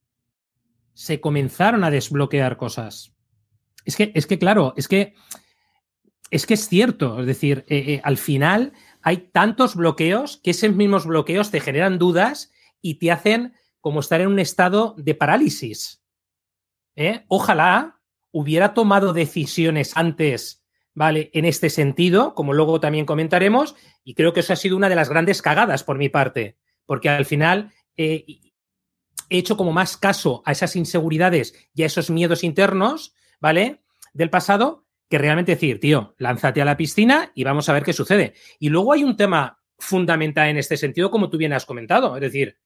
se 0.96 1.22
comenzaron 1.22 1.84
a 1.84 1.92
desbloquear 1.92 2.58
cosas. 2.58 3.14
Es 3.86 3.96
que, 3.96 4.12
es 4.16 4.26
que 4.26 4.40
claro, 4.40 4.74
es 4.78 4.88
que 4.88 5.14
es 6.32 6.48
que 6.48 6.56
es 6.56 6.68
cierto, 6.68 7.20
es 7.20 7.28
decir, 7.28 7.66
eh, 7.68 7.84
eh, 7.86 8.02
al 8.04 8.18
final 8.18 8.74
hay 9.04 9.30
tantos 9.32 9.76
bloqueos 9.76 10.38
que 10.44 10.50
esos 10.50 10.74
mismos 10.74 11.06
bloqueos 11.06 11.52
te 11.52 11.60
generan 11.60 12.00
dudas 12.00 12.52
y 12.82 12.96
te 12.96 13.12
hacen 13.12 13.54
como 13.86 14.00
estar 14.00 14.20
en 14.20 14.30
un 14.30 14.40
estado 14.40 14.96
de 14.98 15.14
parálisis. 15.14 16.04
¿eh? 16.96 17.24
Ojalá 17.28 18.02
hubiera 18.32 18.74
tomado 18.74 19.14
decisiones 19.14 19.96
antes, 19.96 20.66
¿vale? 20.96 21.30
En 21.34 21.46
este 21.46 21.70
sentido, 21.70 22.34
como 22.34 22.54
luego 22.54 22.80
también 22.80 23.06
comentaremos, 23.06 23.76
y 24.04 24.16
creo 24.16 24.34
que 24.34 24.40
eso 24.40 24.54
ha 24.54 24.56
sido 24.56 24.76
una 24.76 24.90
de 24.90 24.96
las 24.96 25.10
grandes 25.10 25.44
cagadas 25.44 25.84
por 25.84 26.00
mi 26.00 26.10
parte, 26.10 26.58
porque 26.88 27.10
al 27.10 27.26
final 27.26 27.74
eh, 27.96 28.26
he 29.30 29.38
hecho 29.38 29.56
como 29.56 29.72
más 29.72 29.98
caso 29.98 30.42
a 30.48 30.54
esas 30.54 30.76
inseguridades 30.76 31.54
y 31.76 31.84
a 31.84 31.86
esos 31.86 32.10
miedos 32.10 32.44
internos, 32.44 33.14
¿vale? 33.40 33.84
Del 34.14 34.32
pasado, 34.32 34.88
que 35.12 35.20
realmente 35.20 35.52
decir, 35.52 35.80
tío, 35.80 36.16
lánzate 36.18 36.60
a 36.60 36.66
la 36.66 36.76
piscina 36.76 37.32
y 37.36 37.44
vamos 37.44 37.70
a 37.70 37.74
ver 37.74 37.84
qué 37.84 37.94
sucede. 37.94 38.34
Y 38.58 38.70
luego 38.70 38.94
hay 38.94 39.04
un 39.04 39.16
tema 39.16 39.62
fundamental 39.78 40.48
en 40.48 40.58
este 40.58 40.76
sentido, 40.76 41.12
como 41.12 41.30
tú 41.30 41.38
bien 41.38 41.54
has 41.54 41.68
comentado, 41.68 42.16
es 42.18 42.22
decir, 42.22 42.58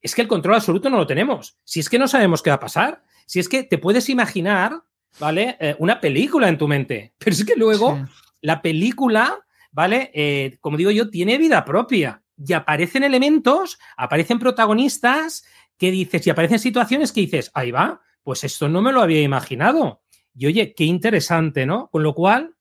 es 0.00 0.14
que 0.14 0.22
el 0.22 0.28
control 0.28 0.56
absoluto 0.56 0.90
no 0.90 0.96
lo 0.96 1.06
tenemos. 1.06 1.58
Si 1.64 1.80
es 1.80 1.88
que 1.88 1.98
no 1.98 2.08
sabemos 2.08 2.42
qué 2.42 2.50
va 2.50 2.56
a 2.56 2.60
pasar, 2.60 3.02
si 3.26 3.40
es 3.40 3.48
que 3.48 3.62
te 3.62 3.78
puedes 3.78 4.08
imaginar 4.08 4.82
¿vale? 5.18 5.56
Eh, 5.60 5.76
una 5.78 6.00
película 6.00 6.48
en 6.48 6.58
tu 6.58 6.68
mente. 6.68 7.14
Pero 7.18 7.32
es 7.32 7.44
que 7.44 7.56
luego 7.56 7.98
la 8.40 8.62
película, 8.62 9.38
¿vale? 9.70 10.10
Eh, 10.14 10.58
como 10.60 10.76
digo 10.76 10.90
yo, 10.90 11.10
tiene 11.10 11.38
vida 11.38 11.64
propia 11.64 12.22
y 12.36 12.52
aparecen 12.52 13.02
elementos, 13.02 13.78
aparecen 13.96 14.38
protagonistas 14.38 15.44
que 15.76 15.90
dices, 15.90 16.26
y 16.26 16.30
aparecen 16.30 16.58
situaciones 16.58 17.12
que 17.12 17.20
dices, 17.20 17.50
ahí 17.54 17.70
va, 17.70 18.00
pues 18.22 18.44
esto 18.44 18.68
no 18.68 18.82
me 18.82 18.92
lo 18.92 19.00
había 19.00 19.22
imaginado. 19.22 20.02
Y 20.34 20.46
oye, 20.46 20.74
qué 20.74 20.84
interesante, 20.84 21.66
¿no? 21.66 21.88
Con 21.90 22.02
lo 22.02 22.14
cual, 22.14 22.54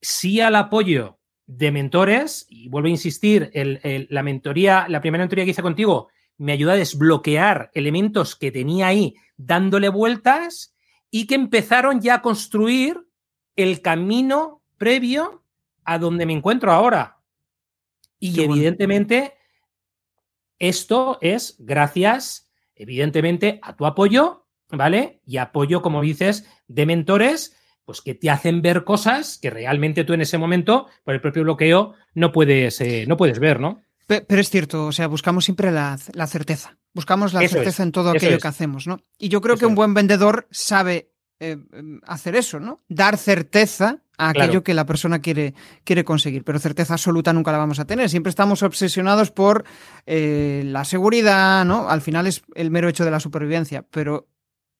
sí 0.00 0.40
al 0.40 0.56
apoyo 0.56 1.15
de 1.46 1.70
mentores, 1.70 2.46
y 2.48 2.68
vuelvo 2.68 2.88
a 2.88 2.90
insistir, 2.90 3.50
la 3.54 4.22
mentoría, 4.22 4.86
la 4.88 5.00
primera 5.00 5.22
mentoría 5.22 5.44
que 5.44 5.52
hice 5.52 5.62
contigo, 5.62 6.08
me 6.38 6.52
ayuda 6.52 6.72
a 6.72 6.76
desbloquear 6.76 7.70
elementos 7.72 8.36
que 8.36 8.50
tenía 8.50 8.88
ahí 8.88 9.14
dándole 9.36 9.88
vueltas 9.88 10.74
y 11.10 11.26
que 11.26 11.34
empezaron 11.34 12.00
ya 12.00 12.16
a 12.16 12.22
construir 12.22 13.08
el 13.54 13.80
camino 13.80 14.62
previo 14.76 15.44
a 15.84 15.98
donde 15.98 16.26
me 16.26 16.32
encuentro 16.32 16.72
ahora. 16.72 17.20
Y 18.18 18.42
evidentemente, 18.42 19.34
esto 20.58 21.18
es 21.20 21.56
gracias, 21.58 22.50
evidentemente, 22.74 23.60
a 23.62 23.76
tu 23.76 23.86
apoyo, 23.86 24.46
¿vale? 24.68 25.20
Y 25.24 25.36
apoyo, 25.36 25.80
como 25.80 26.02
dices, 26.02 26.46
de 26.66 26.86
mentores, 26.86 27.56
pues 27.86 28.02
que 28.02 28.14
te 28.14 28.28
hacen 28.28 28.60
ver 28.60 28.84
cosas 28.84 29.38
que 29.40 29.48
realmente 29.48 30.04
tú 30.04 30.12
en 30.12 30.20
ese 30.20 30.36
momento, 30.36 30.88
por 31.04 31.14
el 31.14 31.20
propio 31.20 31.44
bloqueo, 31.44 31.94
no 32.14 32.32
puedes, 32.32 32.80
eh, 32.80 33.06
no 33.06 33.16
puedes 33.16 33.38
ver, 33.38 33.60
¿no? 33.60 33.80
Pero 34.06 34.40
es 34.40 34.50
cierto, 34.50 34.86
o 34.86 34.92
sea, 34.92 35.08
buscamos 35.08 35.44
siempre 35.44 35.72
la, 35.72 35.96
certeza. 36.26 36.76
Buscamos 36.94 37.32
la 37.32 37.46
certeza 37.48 37.82
en 37.82 37.90
todo 37.92 38.10
aquello 38.10 38.38
que 38.38 38.48
hacemos, 38.48 38.86
¿no? 38.86 39.00
Y 39.18 39.28
yo 39.28 39.40
creo 39.40 39.56
que 39.56 39.66
un 39.66 39.74
buen 39.74 39.94
vendedor 39.94 40.46
sabe 40.50 41.10
eh, 41.40 41.56
em, 41.72 42.00
hacer 42.06 42.36
eso, 42.36 42.60
¿no? 42.60 42.84
Dar 42.88 43.16
certeza 43.16 44.02
a 44.16 44.30
aquello 44.30 44.62
que 44.62 44.74
la 44.74 44.86
persona 44.86 45.20
quiere, 45.20 45.54
quiere 45.84 46.04
conseguir. 46.04 46.44
Pero 46.44 46.60
certeza 46.60 46.94
absoluta 46.94 47.32
nunca 47.32 47.52
la 47.52 47.58
vamos 47.58 47.80
a 47.80 47.84
tener. 47.84 48.08
Siempre 48.08 48.30
estamos 48.30 48.62
obsesionados 48.62 49.32
por 49.32 49.64
eh, 50.06 50.62
la 50.64 50.84
seguridad, 50.84 51.64
¿no? 51.64 51.90
Al 51.90 52.00
final 52.00 52.26
es 52.26 52.42
el 52.54 52.70
mero 52.70 52.88
hecho 52.88 53.04
de 53.04 53.10
la 53.10 53.20
supervivencia. 53.20 53.84
Pero 53.90 54.28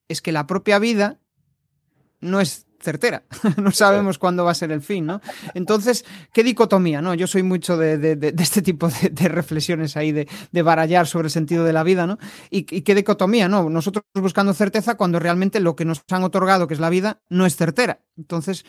es 0.07 0.21
que 0.21 0.31
la 0.31 0.47
propia 0.47 0.79
vida 0.79 1.19
no 2.21 2.39
es 2.39 2.66
certera. 2.79 3.23
no 3.57 3.71
sabemos 3.71 4.17
cuándo 4.17 4.45
va 4.45 4.51
a 4.51 4.55
ser 4.55 4.71
el 4.71 4.81
fin, 4.81 5.05
¿no? 5.05 5.21
Entonces, 5.53 6.05
¿qué 6.33 6.43
dicotomía, 6.43 7.01
no? 7.01 7.13
Yo 7.13 7.27
soy 7.27 7.43
mucho 7.43 7.77
de, 7.77 8.33
este 8.37 8.61
tipo 8.61 8.87
de, 8.87 9.27
reflexiones 9.27 9.97
ahí, 9.97 10.11
de, 10.11 10.27
barallar 10.61 11.07
sobre 11.07 11.27
el 11.27 11.31
sentido 11.31 11.63
de 11.63 11.73
la 11.73 11.83
vida, 11.83 12.07
¿no? 12.07 12.17
Y, 12.49 12.63
qué 12.63 12.95
dicotomía, 12.95 13.47
¿no? 13.47 13.69
Nosotros 13.69 14.03
buscando 14.13 14.53
certeza 14.53 14.95
cuando 14.95 15.19
realmente 15.19 15.59
lo 15.59 15.75
que 15.75 15.85
nos 15.85 16.03
han 16.11 16.23
otorgado, 16.23 16.67
que 16.67 16.73
es 16.73 16.79
la 16.79 16.89
vida, 16.89 17.21
no 17.29 17.45
es 17.45 17.55
certera. 17.55 18.01
Entonces, 18.17 18.65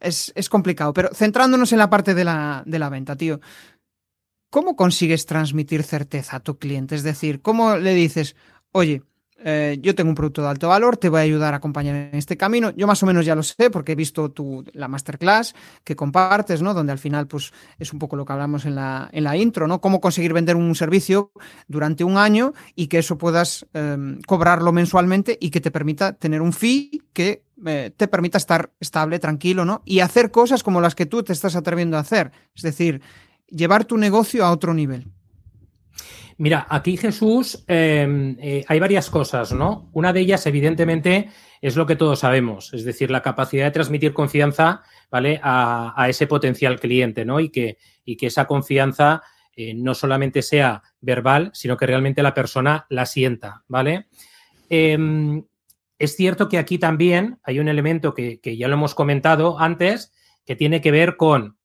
es, 0.00 0.48
complicado. 0.48 0.92
Pero 0.92 1.10
centrándonos 1.14 1.72
en 1.72 1.78
la 1.78 1.90
parte 1.90 2.14
de 2.14 2.24
la, 2.24 2.62
de 2.66 2.78
la 2.78 2.88
venta, 2.88 3.16
tío. 3.16 3.40
¿Cómo 4.50 4.74
consigues 4.74 5.26
transmitir 5.26 5.84
certeza 5.84 6.36
a 6.36 6.40
tu 6.40 6.58
cliente? 6.58 6.96
Es 6.96 7.04
decir, 7.04 7.40
¿cómo 7.40 7.76
le 7.76 7.94
dices, 7.94 8.34
oye, 8.72 9.04
eh, 9.42 9.78
yo 9.80 9.94
tengo 9.94 10.10
un 10.10 10.14
producto 10.14 10.42
de 10.42 10.48
alto 10.48 10.68
valor, 10.68 10.96
te 10.96 11.08
voy 11.08 11.20
a 11.20 11.22
ayudar 11.22 11.54
a 11.54 11.58
acompañar 11.58 11.96
en 11.96 12.14
este 12.14 12.36
camino. 12.36 12.70
Yo 12.76 12.86
más 12.86 13.02
o 13.02 13.06
menos 13.06 13.24
ya 13.24 13.34
lo 13.34 13.42
sé 13.42 13.70
porque 13.70 13.92
he 13.92 13.94
visto 13.94 14.30
tu, 14.30 14.64
la 14.72 14.88
masterclass 14.88 15.54
que 15.84 15.96
compartes, 15.96 16.60
¿no? 16.62 16.74
Donde 16.74 16.92
al 16.92 16.98
final, 16.98 17.26
pues, 17.26 17.52
es 17.78 17.92
un 17.92 17.98
poco 17.98 18.16
lo 18.16 18.24
que 18.24 18.32
hablamos 18.32 18.66
en 18.66 18.74
la, 18.74 19.08
en 19.12 19.24
la 19.24 19.36
intro, 19.36 19.66
¿no? 19.66 19.80
Cómo 19.80 20.00
conseguir 20.00 20.32
vender 20.32 20.56
un 20.56 20.74
servicio 20.74 21.32
durante 21.68 22.04
un 22.04 22.18
año 22.18 22.52
y 22.74 22.88
que 22.88 22.98
eso 22.98 23.16
puedas 23.16 23.66
em, 23.72 24.20
cobrarlo 24.26 24.72
mensualmente 24.72 25.38
y 25.40 25.50
que 25.50 25.60
te 25.60 25.70
permita 25.70 26.12
tener 26.12 26.42
un 26.42 26.52
fee 26.52 27.02
que 27.12 27.44
eh, 27.66 27.92
te 27.96 28.08
permita 28.08 28.38
estar 28.38 28.72
estable, 28.80 29.18
tranquilo, 29.18 29.64
¿no? 29.64 29.82
Y 29.84 30.00
hacer 30.00 30.30
cosas 30.30 30.62
como 30.62 30.80
las 30.80 30.94
que 30.94 31.06
tú 31.06 31.22
te 31.22 31.32
estás 31.32 31.56
atreviendo 31.56 31.96
a 31.96 32.00
hacer. 32.00 32.32
Es 32.54 32.62
decir, 32.62 33.02
llevar 33.48 33.84
tu 33.84 33.96
negocio 33.96 34.44
a 34.44 34.50
otro 34.50 34.74
nivel. 34.74 35.10
Mira, 36.40 36.66
aquí 36.70 36.96
Jesús, 36.96 37.64
em, 37.66 38.34
eh, 38.40 38.64
hay 38.66 38.80
varias 38.80 39.10
cosas, 39.10 39.52
¿no? 39.52 39.90
Una 39.92 40.10
de 40.14 40.20
ellas, 40.20 40.46
evidentemente, 40.46 41.28
es 41.60 41.76
lo 41.76 41.84
que 41.84 41.96
todos 41.96 42.20
sabemos, 42.20 42.72
es 42.72 42.82
decir, 42.82 43.10
la 43.10 43.20
capacidad 43.20 43.66
de 43.66 43.72
transmitir 43.72 44.14
confianza, 44.14 44.82
¿vale? 45.10 45.38
A, 45.42 46.06
ese 46.08 46.26
potencial 46.26 46.80
cliente, 46.80 47.26
¿no? 47.26 47.40
Y 47.40 47.50
que, 47.50 47.76
y 48.06 48.16
que 48.16 48.28
esa 48.28 48.46
confianza 48.46 49.20
eh, 49.54 49.74
no 49.74 49.94
solamente 49.94 50.40
sea 50.40 50.82
verbal, 51.02 51.50
sino 51.52 51.76
que 51.76 51.86
realmente 51.86 52.22
la 52.22 52.32
persona 52.32 52.86
la 52.88 53.04
sienta, 53.04 53.62
¿vale? 53.68 54.06
Em, 54.70 55.44
es 55.98 56.16
cierto 56.16 56.48
que 56.48 56.56
aquí 56.56 56.78
también 56.78 57.38
hay 57.42 57.58
un 57.58 57.68
elemento 57.68 58.14
que, 58.14 58.40
que 58.40 58.56
ya 58.56 58.66
lo 58.66 58.76
hemos 58.76 58.94
comentado 58.94 59.60
antes, 59.60 60.10
que 60.46 60.56
tiene 60.56 60.80
que 60.80 60.90
ver 60.90 61.18
con, 61.18 61.58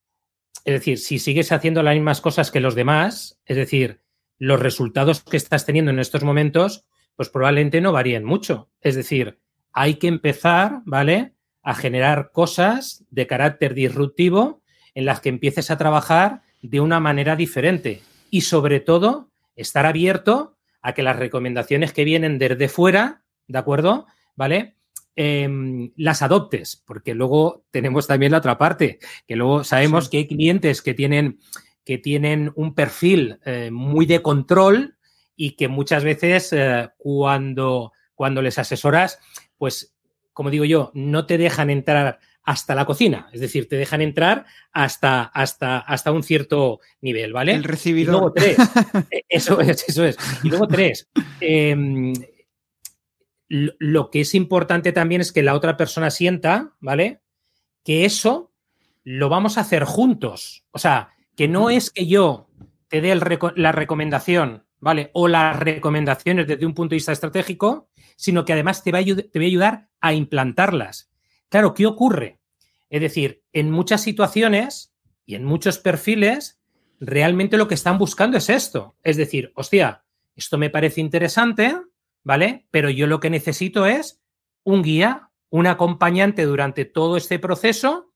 es 0.65 0.73
decir, 0.73 0.97
si 0.97 1.17
sigues 1.17 1.53
haciendo 1.53 1.81
las 1.81 1.95
mismas 1.95 2.19
cosas 2.19 2.51
que 2.51 2.59
los 2.59 2.75
demás, 2.75 3.39
es 3.45 3.55
decir, 3.55 4.03
los 4.37 4.59
resultados 4.59 5.23
que 5.23 5.37
estás 5.37 5.65
teniendo 5.65 5.91
en 5.91 5.99
estos 5.99 6.23
momentos, 6.23 6.85
pues 7.15 7.29
probablemente 7.29 7.81
no 7.81 7.91
varíen 7.91 8.23
mucho. 8.23 8.69
Es 8.81 8.95
decir, 8.95 9.39
hay 9.73 9.95
que 9.95 10.07
empezar, 10.07 10.81
¿vale? 10.85 11.33
A 11.63 11.73
generar 11.73 12.31
cosas 12.31 13.05
de 13.09 13.27
carácter 13.27 13.73
disruptivo 13.73 14.61
en 14.93 15.05
las 15.05 15.21
que 15.21 15.29
empieces 15.29 15.71
a 15.71 15.77
trabajar 15.77 16.41
de 16.61 16.79
una 16.79 16.99
manera 16.99 17.35
diferente 17.35 18.01
y 18.29 18.41
sobre 18.41 18.79
todo 18.79 19.31
estar 19.55 19.85
abierto 19.85 20.57
a 20.81 20.93
que 20.93 21.03
las 21.03 21.17
recomendaciones 21.17 21.93
que 21.93 22.03
vienen 22.03 22.37
desde 22.37 22.69
fuera, 22.69 23.23
¿de 23.47 23.57
acuerdo? 23.57 24.05
¿Vale? 24.35 24.75
Em, 25.17 25.93
las 25.95 26.21
adoptes, 26.21 26.83
porque 26.85 27.15
luego 27.15 27.63
tenemos 27.71 28.05
también 28.05 28.33
la 28.33 28.39
otra 28.39 28.57
parte, 28.57 28.99
que 29.25 29.37
luego 29.37 29.63
sabemos 29.63 30.09
que 30.09 30.17
hay 30.17 30.27
clientes 30.27 30.81
que 30.81 30.93
tienen 30.93 31.39
que 31.85 31.99
tienen 31.99 32.51
un 32.55 32.73
perfil 32.73 33.39
eh, 33.45 33.69
muy 33.71 34.05
de 34.05 34.21
control 34.21 34.97
y 35.35 35.51
que 35.51 35.67
muchas 35.67 36.03
veces 36.03 36.51
eh, 36.51 36.89
cuando, 36.97 37.93
cuando 38.15 38.41
les 38.41 38.57
asesoras, 38.57 39.19
pues, 39.57 39.95
como 40.33 40.49
digo 40.49 40.65
yo, 40.65 40.91
no 40.95 41.25
te 41.25 41.37
dejan 41.37 41.69
entrar 41.69 42.19
hasta 42.43 42.75
la 42.75 42.85
cocina, 42.85 43.29
es 43.33 43.41
decir, 43.41 43.67
te 43.67 43.75
dejan 43.75 44.01
entrar 44.01 44.45
hasta, 44.71 45.23
hasta, 45.23 45.79
hasta 45.79 46.11
un 46.11 46.23
cierto 46.23 46.79
nivel, 47.01 47.33
¿vale? 47.33 47.53
El 47.53 47.63
recibidor. 47.63 48.15
Y 48.15 48.17
luego 48.17 48.33
tres, 48.33 48.57
eh, 49.11 49.23
eso 49.29 49.59
es, 49.61 49.85
eso 49.87 50.05
es. 50.05 50.17
Y 50.43 50.49
luego 50.49 50.67
tres, 50.67 51.07
em, 51.39 52.13
lo 53.47 54.09
que 54.09 54.21
es 54.21 54.35
importante 54.35 54.91
también 54.91 55.21
es 55.21 55.31
que 55.31 55.43
la 55.43 55.55
otra 55.55 55.77
persona 55.77 56.09
sienta, 56.11 56.73
¿vale? 56.79 57.21
Que 57.83 58.05
eso 58.05 58.51
lo 59.03 59.29
vamos 59.29 59.57
a 59.57 59.61
hacer 59.61 59.83
juntos. 59.83 60.65
O 60.71 60.79
sea, 60.79 61.14
que 61.35 61.47
no 61.47 61.69
es 61.69 61.89
que 61.91 62.07
yo 62.07 62.49
te 62.87 63.01
dé 63.01 63.15
la 63.55 63.71
recomendación, 63.71 64.65
¿vale? 64.79 65.09
O 65.13 65.27
las 65.27 65.57
recomendaciones 65.59 66.47
desde 66.47 66.65
un 66.65 66.73
punto 66.73 66.91
de 66.91 66.97
vista 66.97 67.11
estratégico, 67.11 67.89
sino 68.15 68.45
que 68.45 68.53
además 68.53 68.83
te, 68.83 68.91
va 68.91 68.99
a 68.99 69.03
te 69.03 69.29
voy 69.33 69.45
a 69.45 69.47
ayudar 69.47 69.89
a 69.99 70.13
implantarlas. 70.13 71.11
Claro, 71.49 71.73
¿qué 71.73 71.85
ocurre? 71.85 72.39
Es 72.89 73.01
decir, 73.01 73.43
en 73.51 73.71
muchas 73.71 74.01
situaciones 74.01 74.93
y 75.25 75.35
en 75.35 75.43
muchos 75.43 75.79
perfiles, 75.79 76.59
realmente 76.99 77.57
lo 77.57 77.67
que 77.67 77.73
están 77.73 77.97
buscando 77.97 78.37
es 78.37 78.49
esto. 78.49 78.95
Es 79.03 79.17
decir, 79.17 79.51
hostia, 79.55 80.03
esto 80.35 80.57
me 80.57 80.69
parece 80.69 81.01
interesante, 81.01 81.75
¿vale? 82.23 82.67
Pero 82.71 82.89
yo 82.89 83.07
lo 83.07 83.19
que 83.19 83.29
necesito 83.29 83.85
es 83.85 84.21
un 84.63 84.83
guía, 84.83 85.29
un 85.49 85.67
acompañante 85.67 86.43
durante 86.43 86.85
todo 86.85 87.17
este 87.17 87.39
proceso 87.39 88.11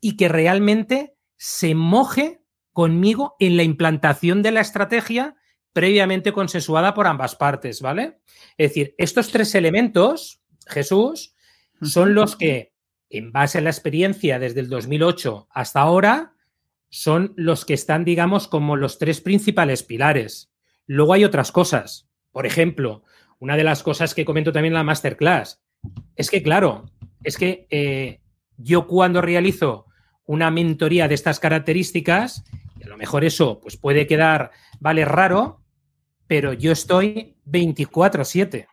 y 0.00 0.16
que 0.16 0.28
realmente 0.28 1.14
se 1.36 1.74
moje 1.74 2.41
conmigo 2.72 3.36
en 3.38 3.56
la 3.56 3.62
implantación 3.62 4.42
de 4.42 4.50
la 4.50 4.60
estrategia 4.60 5.36
previamente 5.72 6.32
consensuada 6.32 6.94
por 6.94 7.06
ambas 7.06 7.34
partes, 7.36 7.80
¿vale? 7.80 8.18
Es 8.56 8.70
decir, 8.70 8.94
estos 8.98 9.30
tres 9.30 9.54
elementos, 9.54 10.42
Jesús, 10.66 11.34
son 11.80 12.14
los 12.14 12.36
que, 12.36 12.74
en 13.08 13.32
base 13.32 13.58
a 13.58 13.60
la 13.62 13.70
experiencia 13.70 14.38
desde 14.38 14.60
el 14.60 14.68
2008 14.68 15.48
hasta 15.50 15.80
ahora, 15.80 16.34
son 16.90 17.32
los 17.36 17.64
que 17.64 17.74
están, 17.74 18.04
digamos, 18.04 18.48
como 18.48 18.76
los 18.76 18.98
tres 18.98 19.20
principales 19.20 19.82
pilares. 19.82 20.52
Luego 20.86 21.14
hay 21.14 21.24
otras 21.24 21.50
cosas. 21.50 22.08
Por 22.32 22.44
ejemplo, 22.44 23.02
una 23.38 23.56
de 23.56 23.64
las 23.64 23.82
cosas 23.82 24.14
que 24.14 24.24
comento 24.24 24.52
también 24.52 24.72
en 24.72 24.78
la 24.78 24.84
masterclass 24.84 25.62
es 26.16 26.30
que, 26.30 26.42
claro, 26.42 26.84
es 27.24 27.38
que 27.38 27.66
eh, 27.70 28.20
yo 28.56 28.86
cuando 28.86 29.22
realizo 29.22 29.86
una 30.26 30.50
mentoría 30.50 31.08
de 31.08 31.14
estas 31.14 31.40
características, 31.40 32.44
a 32.82 32.88
lo 32.88 32.96
mejor 32.96 33.24
eso 33.24 33.60
pues 33.60 33.76
puede 33.76 34.06
quedar, 34.06 34.50
vale, 34.80 35.04
raro, 35.04 35.60
pero 36.26 36.52
yo 36.52 36.72
estoy 36.72 37.36
24/7. 37.44 38.66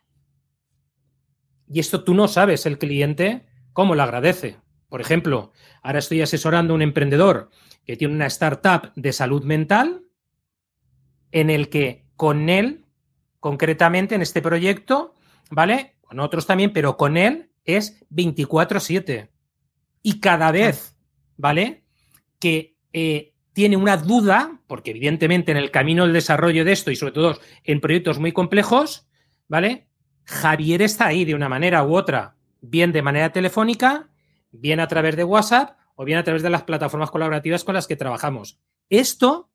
Y 1.72 1.80
esto 1.80 2.04
tú 2.04 2.14
no 2.14 2.28
sabes 2.28 2.66
el 2.66 2.78
cliente 2.78 3.46
cómo 3.74 3.96
lo 3.96 4.04
agradece. 4.04 4.58
Por 4.90 5.02
ejemplo, 5.02 5.52
ahora 5.84 6.00
estoy 6.00 6.22
asesorando 6.22 6.74
a 6.74 6.76
un 6.76 6.82
emprendedor 6.82 7.50
que 7.86 7.96
tiene 7.96 8.16
una 8.16 8.26
startup 8.26 8.92
de 8.96 9.14
salud 9.14 9.44
mental 9.44 10.04
en 11.32 11.50
el 11.50 11.70
que 11.70 12.08
con 12.16 12.50
él, 12.50 12.86
concretamente 13.40 14.16
en 14.16 14.22
este 14.22 14.42
proyecto, 14.42 15.14
¿vale? 15.52 15.96
Con 16.02 16.20
otros 16.20 16.48
también, 16.48 16.74
pero 16.74 16.98
con 16.98 17.18
él 17.18 17.52
es 17.66 18.04
24/7. 18.10 19.30
Y 20.02 20.20
cada 20.20 20.52
vez, 20.52 20.98
¿vale? 21.40 21.84
Que 22.38 22.76
eh, 22.92 23.34
tiene 23.54 23.78
una 23.78 23.98
duda, 23.98 24.62
porque 24.68 24.92
evidentemente 24.92 25.52
en 25.52 25.58
el 25.58 25.72
camino 25.72 26.04
del 26.04 26.14
desarrollo 26.14 26.66
de 26.66 26.74
esto 26.74 26.92
y 26.92 26.96
sobre 26.96 27.14
todo 27.14 27.40
en 27.64 27.80
proyectos 27.80 28.20
muy 28.20 28.34
complejos, 28.34 29.08
¿vale? 29.48 29.88
Javier 30.26 30.82
está 30.82 31.08
ahí 31.08 31.26
de 31.26 31.34
una 31.34 31.50
manera 31.50 31.84
u 31.84 31.96
otra, 31.96 32.36
bien 32.62 32.92
de 32.92 33.02
manera 33.02 33.32
telefónica, 33.32 34.10
bien 34.52 34.82
a 34.82 34.88
través 34.88 35.16
de 35.16 35.24
WhatsApp 35.24 35.78
o 35.96 36.04
bien 36.04 36.20
a 36.20 36.24
través 36.24 36.44
de 36.44 36.50
las 36.50 36.64
plataformas 36.64 37.10
colaborativas 37.10 37.64
con 37.64 37.74
las 37.74 37.88
que 37.88 37.96
trabajamos. 37.96 38.60
Esto 38.90 39.50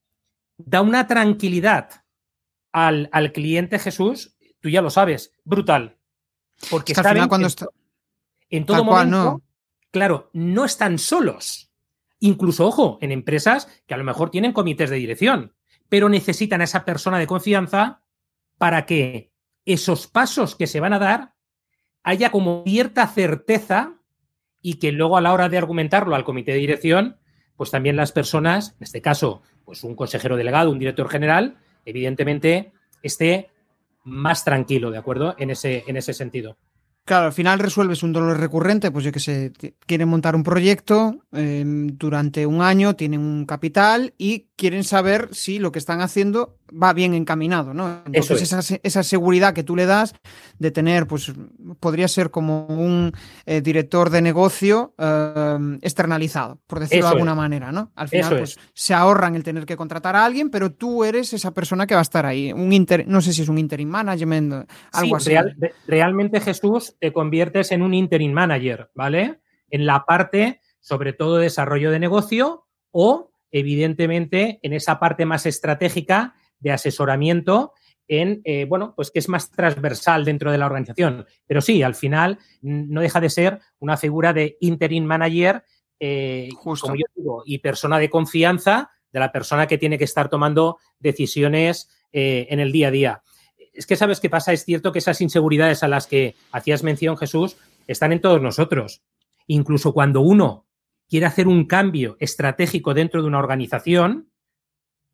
da 0.57 0.81
una 0.81 1.07
tranquilidad 1.07 2.05
al, 2.73 3.11
cliente 3.33 3.79
Jesús, 3.79 4.37
tú 4.61 4.71
ya 4.71 4.81
lo 4.81 4.91
sabes, 4.91 5.33
brutal. 5.45 5.99
Porque 6.71 6.93
está 6.93 7.29
cuando 7.29 7.49
en 8.49 8.65
todo 8.65 8.85
momento, 8.85 9.43
claro, 9.91 10.31
no 10.33 10.65
están 10.65 10.99
solos. 10.99 11.71
Incluso, 12.25 12.67
ojo, 12.67 12.97
en 13.03 13.13
empresas 13.13 13.69
que 13.87 13.93
a 13.93 13.99
lo 13.99 14.03
mejor 14.03 14.31
tienen 14.31 14.55
comités 14.55 14.89
de 14.89 14.97
dirección, 14.97 15.53
pero 15.91 16.09
necesitan 16.09 16.63
a 16.63 16.65
esa 16.65 16.87
persona 16.87 17.19
de 17.19 17.27
confianza 17.27 18.01
para 18.57 18.87
que 18.87 19.31
esos 19.67 20.07
pasos 20.07 20.57
que 20.57 20.67
se 20.67 20.81
van 20.81 20.95
a 20.95 20.99
dar 20.99 21.35
haya 22.03 22.31
como 22.31 22.63
cierta 22.65 23.07
certeza 23.09 24.01
y 24.63 24.79
que 24.79 24.91
luego 24.91 25.19
a 25.19 25.21
la 25.21 25.35
hora 25.35 25.51
de 25.51 25.59
argumentarlo 25.59 26.15
al 26.15 26.25
comité 26.25 26.53
de 26.53 26.61
dirección, 26.61 27.19
pues 27.57 27.71
también 27.71 27.95
las 27.95 28.13
personas, 28.13 28.75
en 28.79 28.85
este 28.85 29.03
caso, 29.03 29.43
pues 29.67 29.85
un 29.85 29.95
consejero 29.95 30.39
delegado, 30.39 30.71
un 30.71 30.79
director 30.79 31.11
general, 31.11 31.59
evidentemente 31.85 32.73
esté 33.03 33.51
más 34.03 34.45
tranquilo, 34.45 34.91
¿de 34.91 34.97
acuerdo? 34.97 35.35
En 35.37 35.51
ese, 35.51 35.85
en 35.87 35.99
ese 35.99 36.15
sentido. 36.15 36.57
Claro, 37.05 37.27
al 37.27 37.33
final 37.35 37.59
resuelves 37.59 38.03
un 38.03 38.15
dolor 38.15 38.39
recurrente, 38.39 38.91
pues 38.91 39.05
yo 39.05 39.13
que 39.13 39.21
sé, 39.21 39.53
quieren 39.87 40.09
montar 40.09 40.35
un 40.35 40.43
proyecto 40.43 41.19
em, 41.33 41.89
durante 41.99 42.47
un 42.47 42.63
año, 42.63 42.97
tienen 42.97 43.21
un 43.21 43.45
capital 43.45 44.15
y 44.17 44.47
quieren 44.57 44.85
saber 44.85 45.29
si 45.33 45.59
lo 45.59 45.71
que 45.71 45.79
están 45.79 46.01
haciendo 46.01 46.57
va 46.71 46.93
bien 46.93 47.15
encaminado, 47.15 47.75
¿no? 47.75 48.03
Entonces 48.07 48.43
esa, 48.43 48.79
esa, 48.83 49.03
seguridad 49.03 49.53
que 49.53 49.63
tú 49.63 49.77
le 49.77 49.87
das 49.87 50.15
de 50.59 50.71
tener, 50.71 51.07
pues 51.07 51.33
podría 51.79 52.09
ser 52.09 52.31
como 52.31 52.67
un 52.67 53.13
eh, 53.47 53.61
director 53.61 54.11
de 54.11 54.23
negocio 54.23 54.95
em, 54.99 55.79
externalizado, 55.83 56.61
por 56.67 56.81
decirlo 56.81 57.07
de 57.07 57.13
alguna 57.13 57.35
manera, 57.35 57.71
¿no? 57.71 57.93
Al 57.95 58.09
final, 58.09 58.39
pues 58.39 58.59
se 58.73 58.95
ahorran 58.95 59.35
el 59.35 59.45
tener 59.45 59.67
que 59.67 59.77
contratar 59.77 60.17
a 60.17 60.25
alguien, 60.25 60.51
pero 60.51 60.73
tú 60.73 61.05
eres 61.05 61.33
esa 61.33 61.53
persona 61.53 61.87
que 61.87 61.95
va 61.95 62.01
a 62.01 62.03
estar 62.03 62.25
ahí, 62.25 62.53
un 62.53 62.73
inter, 62.73 63.05
no 63.07 63.21
sé 63.21 63.33
si 63.33 63.43
es 63.43 63.49
un 63.49 63.59
interim 63.59 63.89
management, 63.89 64.67
algo 64.93 65.17
así. 65.17 65.35
realmente 65.87 66.41
Jesús 66.41 66.94
te 67.01 67.13
conviertes 67.13 67.73
en 67.73 67.83
un 67.83 67.95
interim 67.95 68.33
manager, 68.33 68.91
¿vale? 68.95 69.41
En 69.71 69.87
la 69.87 70.05
parte, 70.05 70.61
sobre 70.81 71.13
todo, 71.13 71.37
de 71.37 71.45
desarrollo 71.45 71.91
de 71.91 71.99
negocio 71.99 72.67
o, 72.91 73.33
evidentemente, 73.51 74.61
en 74.63 74.73
esa 74.73 74.99
parte 74.99 75.27
más 75.27 75.47
estratégica 75.47 76.35
de 76.59 76.73
asesoramiento 76.73 77.73
en, 78.07 78.43
eh, 78.45 78.67
bueno, 78.67 78.93
pues 78.95 79.11
que 79.11 79.19
es 79.19 79.29
más 79.29 79.51
transversal 79.51 80.25
dentro 80.25 80.53
de 80.53 80.59
la 80.59 80.67
organización. 80.67 81.27
Pero 81.47 81.61
sí, 81.61 81.83
al 81.83 81.95
final 81.95 82.39
no 82.61 83.01
deja 83.01 83.21
de 83.21 83.31
ser 83.31 83.61
una 83.79 83.97
figura 83.97 84.33
de 84.33 84.57
interim 84.61 85.05
manager, 85.05 85.65
eh, 85.99 86.49
como 86.63 86.77
yo 86.77 87.07
digo, 87.15 87.43
y 87.47 87.59
persona 87.59 87.99
de 87.99 88.11
confianza 88.11 88.91
de 89.11 89.21
la 89.21 89.33
persona 89.33 89.67
que 89.67 89.79
tiene 89.79 89.97
que 89.97 90.05
estar 90.05 90.29
tomando 90.29 90.79
decisiones 90.99 91.89
eh, 92.13 92.47
en 92.51 92.61
el 92.61 92.73
día 92.73 92.89
a 92.89 92.91
día 92.91 93.23
es 93.75 93.87
que 93.87 93.97
sabes 93.97 94.21
qué 94.21 94.31
pasa, 94.31 94.53
es 94.53 94.65
cierto 94.65 94.93
que 94.93 94.99
esas 94.99 95.21
inseguridades 95.21 95.83
a 95.83 95.89
las 95.89 96.07
que 96.07 96.37
hacías 96.53 96.83
mención, 96.83 97.17
Jesús, 97.17 97.57
están 97.87 98.13
en 98.13 98.21
todos 98.21 98.41
nosotros. 98.41 99.03
Incluso 99.47 99.93
cuando 99.93 100.21
uno 100.21 100.67
quiere 101.09 101.27
hacer 101.27 101.49
un 101.49 101.67
cambio 101.67 102.17
estratégico 102.21 102.95
dentro 102.95 103.21
de 103.21 103.29
una 103.29 103.39
organización, 103.39 104.31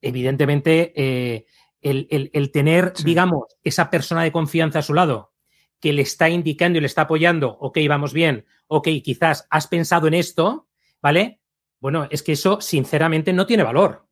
evidentemente 0.01 0.93
eh, 0.95 1.47
el, 1.81 2.51
tener, 2.53 2.93
digamos, 3.05 3.45
esa 3.65 3.91
persona 3.91 4.23
de 4.23 4.33
confianza 4.33 4.81
a 4.81 4.83
su 4.83 4.95
lado 4.95 5.33
que 5.81 5.93
le 5.93 6.03
está 6.03 6.29
indicando 6.29 6.79
y 6.79 6.83
le 6.83 6.87
está 6.87 7.03
apoyando, 7.03 7.57
ok, 7.59 7.79
vamos 7.89 8.13
bien, 8.13 8.45
ok, 8.67 8.89
quizás 9.03 9.47
has 9.49 9.67
pensado 9.67 10.07
en 10.07 10.15
esto, 10.15 10.69
¿vale? 11.01 11.41
Bueno, 11.81 12.07
es 12.11 12.23
que 12.23 12.33
eso 12.33 12.61
sinceramente 12.61 13.33
no 13.33 13.47
tiene 13.47 13.63
valor. 13.63 14.07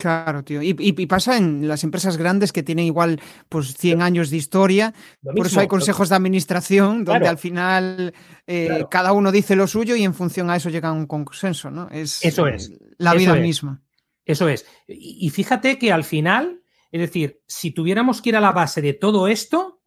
Claro, 0.00 0.42
tío. 0.42 0.60
Y, 0.62 1.06
pasa 1.06 1.36
en 1.36 1.68
las 1.68 1.84
empresas 1.84 2.16
grandes 2.16 2.52
que 2.52 2.62
tienen 2.62 2.86
igual 2.86 3.20
pues 3.48 3.76
100 3.76 4.02
años 4.02 4.30
de 4.30 4.38
historia. 4.38 4.94
por 5.22 5.46
eso 5.46 5.60
hay 5.60 5.68
consejos 5.68 6.08
de 6.08 6.16
administración 6.16 7.04
donde 7.04 7.28
al 7.28 7.38
final 7.38 8.14
eh, 8.46 8.84
cada 8.90 9.12
uno 9.12 9.30
dice 9.30 9.54
lo 9.56 9.66
suyo 9.66 9.94
y 9.96 10.04
en 10.04 10.14
función 10.14 10.50
a 10.50 10.56
eso 10.56 10.70
llega 10.70 10.88
a 10.88 10.92
un 10.92 11.06
consenso, 11.06 11.70
¿no? 11.70 11.88
Es, 11.90 12.24
eso 12.24 12.46
es. 12.46 12.72
La 12.98 13.14
vida 13.14 13.34
misma. 13.36 13.82
Eso 14.24 14.48
es. 14.48 14.66
Y, 14.86 15.28
fíjate 15.30 15.78
que 15.78 15.92
al 15.92 16.04
final, 16.04 16.62
es 16.90 17.00
decir, 17.00 17.42
si 17.46 17.72
tuviéramos 17.72 18.22
que 18.22 18.30
ir 18.30 18.36
a 18.36 18.40
la 18.40 18.52
base 18.52 18.80
de 18.80 18.94
todo 18.94 19.28
esto, 19.28 19.82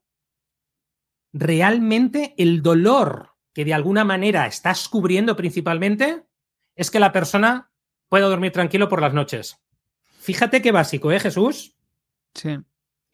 realmente 1.31 2.35
el 2.37 2.61
dolor 2.61 3.31
que 3.53 3.65
de 3.65 3.73
alguna 3.73 4.03
manera 4.03 4.45
estás 4.47 4.89
cubriendo 4.89 5.35
principalmente 5.35 6.25
es 6.75 6.91
que 6.91 6.99
la 6.99 7.11
persona 7.11 7.71
pueda 8.09 8.27
dormir 8.27 8.51
tranquilo 8.51 8.89
por 8.89 9.01
las 9.01 9.13
noches. 9.13 9.62
Fíjate 10.23 10.61
qué 10.61 10.71
básico, 10.71 11.11
¿eh, 11.11 11.19
Jesús? 11.19 11.75
Sí. 12.33 12.57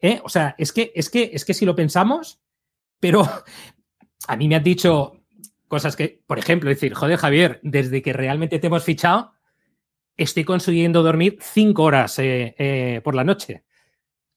¿Eh? 0.00 0.20
O 0.22 0.28
sea, 0.28 0.54
es 0.58 0.72
que, 0.72 0.92
es 0.94 1.10
que, 1.10 1.30
es 1.32 1.44
que 1.44 1.54
si 1.54 1.66
lo 1.66 1.74
pensamos, 1.74 2.40
pero 3.00 3.28
a 4.28 4.36
mí 4.36 4.46
me 4.46 4.54
has 4.54 4.62
dicho 4.62 5.20
cosas 5.66 5.96
que, 5.96 6.22
por 6.24 6.38
ejemplo, 6.38 6.70
decir, 6.70 6.94
joder, 6.94 7.18
Javier, 7.18 7.58
desde 7.64 8.00
que 8.00 8.12
realmente 8.12 8.60
te 8.60 8.68
hemos 8.68 8.84
fichado, 8.84 9.32
estoy 10.16 10.44
consiguiendo 10.44 11.02
dormir 11.02 11.38
cinco 11.40 11.82
horas 11.82 12.16
eh, 12.20 12.54
eh, 12.58 13.00
por 13.02 13.16
la 13.16 13.24
noche. 13.24 13.64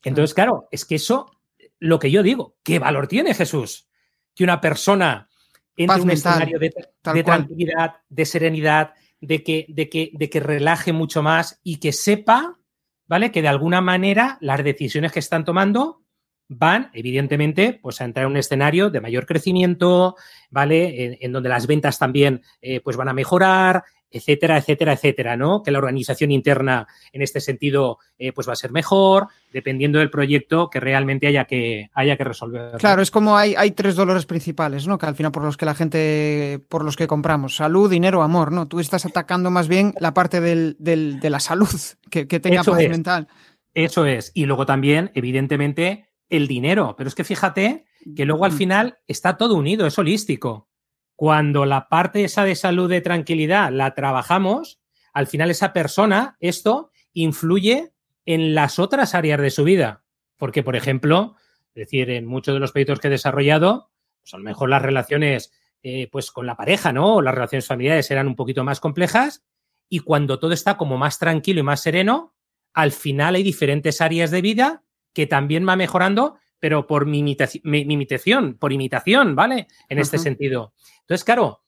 Entonces, 0.04 0.34
claro, 0.34 0.68
es 0.72 0.84
que 0.84 0.96
eso, 0.96 1.32
lo 1.78 2.00
que 2.00 2.10
yo 2.10 2.24
digo, 2.24 2.58
¿qué 2.64 2.80
valor 2.80 3.08
tiene 3.08 3.36
Jesús? 3.36 3.88
Que 4.34 4.44
una 4.44 4.60
persona 4.60 5.30
entre 5.78 6.02
un 6.02 6.10
escenario 6.10 6.58
de, 6.58 6.74
de 7.14 7.24
tranquilidad, 7.24 7.98
de 8.10 8.26
serenidad, 8.26 8.94
de 9.22 9.44
que, 9.44 9.68
de, 9.70 9.90
que, 9.90 10.10
de 10.14 10.30
que 10.30 10.40
relaje 10.40 10.92
mucho 10.92 11.22
más 11.22 11.60
y 11.64 11.78
que 11.78 11.92
sepa 11.94 12.60
¿vale? 13.08 13.32
Que 13.32 13.42
de 13.42 13.48
alguna 13.48 13.82
manera 13.82 14.38
las 14.42 14.64
decisiones 14.64 15.12
que 15.12 15.20
están 15.20 15.46
tomando 15.46 16.04
van, 16.50 16.90
evidentemente, 16.94 17.80
pues 17.82 18.02
a 18.02 18.06
entrar 18.06 18.26
en 18.26 18.32
un 18.32 18.38
escenario 18.38 18.90
de 18.90 19.02
mayor 19.02 19.26
crecimiento, 19.26 20.16
¿vale? 20.50 21.18
En, 21.22 21.32
donde 21.32 21.50
las 21.50 21.68
ventas 21.68 21.98
también 22.00 22.42
eh, 22.62 22.82
pues 22.82 22.98
van 22.98 23.10
a 23.10 23.14
mejorar, 23.14 23.84
etcétera, 24.14 24.58
etcétera, 24.58 24.94
etcétera, 24.94 25.36
¿no? 25.36 25.64
Que 25.64 25.72
la 25.72 25.80
organización 25.80 26.32
interna 26.32 26.88
en 27.12 27.22
este 27.22 27.42
sentido 27.42 27.98
eh, 28.18 28.32
pues 28.32 28.48
va 28.48 28.54
a 28.54 28.56
ser 28.56 28.72
mejor, 28.72 29.28
dependiendo 29.52 30.00
del 30.00 30.10
proyecto 30.10 30.70
que 30.70 30.80
realmente 30.80 31.28
haya 31.28 31.46
que, 31.46 31.90
haya 31.94 32.16
que 32.16 32.24
resolver. 32.24 32.78
Claro, 32.78 33.02
es 33.02 33.12
como 33.12 33.36
hay, 33.36 33.56
hay 33.58 33.72
tres 33.72 33.96
dolores 33.96 34.26
principales, 34.26 34.88
¿no? 34.88 34.98
Que 34.98 35.08
al 35.08 35.16
final 35.16 35.32
por 35.32 35.44
los 35.44 35.58
que 35.58 35.66
la 35.66 35.76
gente, 35.76 36.64
por 36.70 36.86
los 36.86 36.96
que 36.96 37.08
compramos, 37.08 37.56
salud, 37.56 37.90
dinero, 37.90 38.22
amor, 38.22 38.52
¿no? 38.52 38.68
Tú 38.68 38.80
estás 38.80 39.06
atacando 39.06 39.50
más 39.50 39.68
bien 39.68 39.94
la 40.00 40.14
parte 40.14 40.40
del, 40.40 40.76
de 40.80 41.30
la 41.30 41.40
salud, 41.40 41.68
que, 42.10 42.28
que 42.28 42.40
tenga 42.40 42.64
paz 42.64 42.78
mental. 42.88 43.28
Eso 43.74 44.06
es. 44.06 44.32
Y 44.36 44.46
luego 44.46 44.66
también, 44.66 45.12
evidentemente, 45.16 46.10
el 46.30 46.48
dinero. 46.48 46.96
Pero 46.98 47.08
es 47.08 47.16
que 47.16 47.24
fíjate 47.24 47.86
que 48.16 48.26
luego 48.26 48.46
al 48.46 48.52
mm. 48.52 48.58
final 48.58 48.98
está 49.08 49.38
todo 49.38 49.56
unido, 49.56 49.88
es 49.88 49.98
holístico. 49.98 50.70
Cuando 51.16 51.66
la 51.66 51.90
parte 51.90 52.24
esa 52.24 52.44
de 52.44 52.56
salud, 52.56 52.90
de 52.90 53.02
tranquilidad, 53.02 53.72
la 53.72 53.94
trabajamos, 53.94 54.80
al 55.14 55.28
final 55.28 55.52
esa 55.52 55.74
persona, 55.74 56.38
esto 56.40 56.92
influye 57.14 57.94
en 58.26 58.56
las 58.56 58.80
otras 58.80 59.14
áreas 59.14 59.40
de 59.40 59.52
su 59.52 59.64
vida. 59.64 60.04
Porque, 60.38 60.64
por 60.64 60.76
ejemplo, 60.76 61.36
es 61.76 61.86
decir, 61.86 62.10
en 62.10 62.26
muchos 62.26 62.54
de 62.54 62.60
los 62.60 62.72
proyectos 62.72 63.00
que 63.00 63.08
he 63.08 63.12
desarrollado, 63.12 63.92
pues 64.22 64.34
a 64.34 64.38
lo 64.38 64.44
mejor 64.44 64.70
las 64.70 64.82
relaciones 64.82 65.52
eh, 65.84 66.08
pues 66.12 66.32
con 66.32 66.46
la 66.46 66.56
pareja, 66.56 66.94
¿no? 66.94 67.16
O 67.16 67.22
las 67.22 67.36
relaciones 67.36 67.68
familiares 67.68 68.10
eran 68.10 68.28
un 68.28 68.36
poquito 68.36 68.64
más 68.64 68.80
complejas. 68.80 69.44
Y 69.90 70.00
cuando 70.00 70.40
todo 70.40 70.54
está 70.54 70.78
como 70.78 70.98
más 70.98 71.20
tranquilo 71.20 71.60
y 71.60 71.64
más 71.64 71.82
sereno, 71.82 72.34
al 72.74 72.92
final 72.92 73.36
hay 73.36 73.44
diferentes 73.44 74.02
áreas 74.02 74.32
de 74.32 74.42
vida 74.42 74.84
que 75.14 75.28
también 75.28 75.68
va 75.68 75.76
mejorando, 75.76 76.38
pero 76.64 76.88
por 76.88 77.06
mi 77.06 77.20
imitación, 77.20 78.54
por 78.54 78.72
imitación, 78.72 79.36
¿vale? 79.36 79.68
En 79.90 80.00
este 80.00 80.18
sentido. 80.18 80.74
Entonces, 81.02 81.26
claro, 81.26 81.62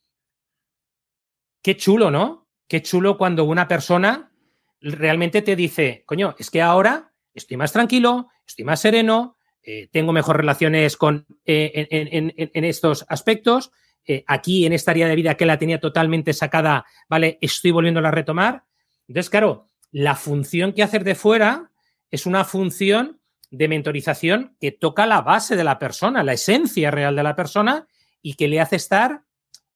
qué 1.62 1.76
chulo, 1.76 2.10
¿no? 2.10 2.48
Qué 2.66 2.82
chulo 2.82 3.18
cuando 3.18 3.44
una 3.44 3.68
persona 3.68 4.32
realmente 4.80 5.42
te 5.42 5.58
dice, 5.58 6.04
coño, 6.06 6.34
es 6.40 6.50
que 6.50 6.62
ahora 6.62 7.12
estoy 7.34 7.58
más 7.58 7.74
tranquilo, 7.74 8.30
estoy 8.48 8.64
más 8.64 8.80
sereno, 8.80 9.36
eh, 9.62 9.90
tengo 9.92 10.14
mejores 10.14 10.40
relaciones 10.40 10.96
con, 10.96 11.26
eh, 11.44 11.90
en, 11.92 12.64
estos 12.64 13.06
aspectos, 13.10 13.74
eh, 14.08 14.24
aquí 14.28 14.66
en 14.66 14.72
esta 14.72 14.92
área 14.92 15.10
de 15.10 15.16
vida 15.18 15.36
que 15.36 15.46
la 15.46 15.60
tenía 15.60 15.82
totalmente 15.82 16.32
sacada, 16.32 16.86
¿vale? 17.10 17.38
Estoy 17.42 17.72
volviéndola 17.72 18.08
a 18.08 18.12
retomar. 18.12 18.64
Entonces, 19.10 19.30
claro, 19.30 19.68
la 19.92 20.16
función 20.16 20.72
que 20.72 20.84
hacer 20.84 21.04
de 21.04 21.16
fuera 21.16 21.70
es 22.10 22.26
una 22.26 22.46
función 22.46 23.20
de 23.56 23.68
mentorización 23.68 24.56
que 24.60 24.72
toca 24.72 25.06
la 25.06 25.22
base 25.22 25.56
de 25.56 25.64
la 25.64 25.80
persona, 25.80 26.24
la 26.24 26.34
esencia 26.34 26.92
real 26.92 27.16
de 27.16 27.24
la 27.24 27.36
persona 27.36 27.88
y 28.22 28.34
que 28.34 28.48
le 28.48 28.60
hace 28.60 28.76
estar, 28.76 29.24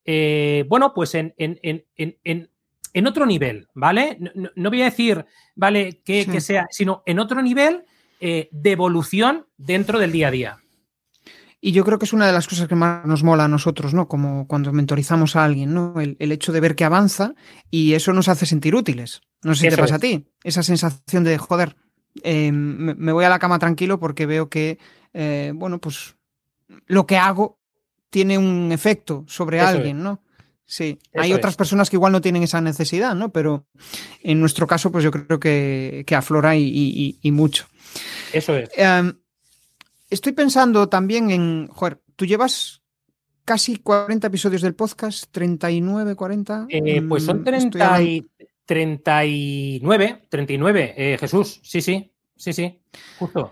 eh, 0.03 0.65
bueno, 0.67 0.93
pues 0.93 1.15
en, 1.15 1.33
en, 1.37 3.07
otro 3.07 3.25
nivel, 3.25 3.67
¿vale? 3.73 4.17
No, 4.35 4.69
voy 4.69 4.81
a 4.81 4.85
decir, 4.85 5.25
¿vale? 5.55 6.01
Que, 6.03 6.41
sea, 6.41 6.67
sino 6.69 7.03
en 7.05 7.19
otro 7.19 7.41
nivel 7.41 7.85
eh, 8.19 8.49
de 8.51 8.71
evolución 8.71 9.47
dentro 9.57 9.97
del 9.99 10.11
día 10.11 10.27
a 10.27 10.31
día. 10.31 10.57
Y 11.61 11.73
yo 11.73 11.83
creo 11.83 11.99
que 11.99 12.05
es 12.05 12.13
una 12.13 12.25
de 12.25 12.33
las 12.33 12.47
cosas 12.47 12.67
que 12.67 12.75
más 12.75 13.05
nos 13.05 13.23
mola 13.23 13.45
a 13.45 13.49
nosotros, 13.49 13.93
¿no? 13.93 14.07
Como 14.07 14.47
cuando 14.47 14.71
mentorizamos 14.71 15.35
a 15.35 15.43
alguien, 15.43 15.73
¿no? 15.73 15.93
El, 15.99 16.31
hecho 16.31 16.51
de 16.53 16.61
ver 16.61 16.75
que 16.75 16.85
avanza 16.85 17.33
y 17.69 17.93
eso 17.93 18.13
nos 18.13 18.29
hace 18.29 18.45
sentir 18.45 18.75
útiles. 18.75 19.21
No 19.43 19.55
sé 19.55 19.63
si 19.63 19.75
te 19.75 19.81
pasa 19.81 19.95
a 19.95 19.99
ti. 19.99 20.25
Esa 20.43 20.63
sensación 20.63 21.23
de, 21.23 21.37
joder, 21.37 21.75
eh, 22.23 22.51
me 22.51 23.11
voy 23.11 23.25
a 23.25 23.29
la 23.29 23.39
cama 23.39 23.59
tranquilo 23.59 23.99
porque 23.99 24.25
veo 24.25 24.49
que, 24.49 24.77
bueno, 25.53 25.79
pues 25.79 26.15
lo 26.87 27.05
que 27.05 27.17
hago 27.17 27.59
tiene 28.09 28.37
un 28.37 28.71
efecto 28.71 29.25
sobre 29.27 29.59
alguien, 29.59 30.01
¿no? 30.03 30.21
Sí, 30.65 30.99
hay 31.15 31.33
otras 31.33 31.55
personas 31.55 31.89
que 31.89 31.95
igual 31.95 32.11
no 32.11 32.21
tienen 32.21 32.43
esa 32.43 32.61
necesidad, 32.61 33.15
¿no? 33.15 33.31
Pero 33.31 33.65
en 34.21 34.39
nuestro 34.39 34.67
caso, 34.67 34.91
pues 34.91 35.03
yo 35.03 35.09
creo 35.09 35.39
que, 35.39 36.05
aflora 36.15 36.55
y, 36.55 37.31
mucho. 37.31 37.65
Eso 38.31 38.55
es. 38.55 38.69
Em, 38.75 39.17
estoy 40.11 40.33
pensando 40.33 40.87
también 40.87 41.31
en, 41.31 41.67
joder, 41.69 41.99
tú 42.15 42.27
llevas 42.27 42.83
casi 43.45 43.77
40 43.77 44.27
episodios 44.27 44.61
del 44.61 44.75
podcast, 44.75 45.25
39, 45.31 46.15
40. 46.15 46.67
Eh, 46.69 47.01
pues 47.01 47.23
son 47.23 47.43
30 47.43 48.01
y, 48.03 48.29
39, 48.69 50.27
39, 50.29 51.17
Jesús, 51.19 51.59
sí, 51.63 51.81
sí, 51.81 52.11
sí, 52.35 52.53
sí, 52.53 52.79
justo. 53.17 53.51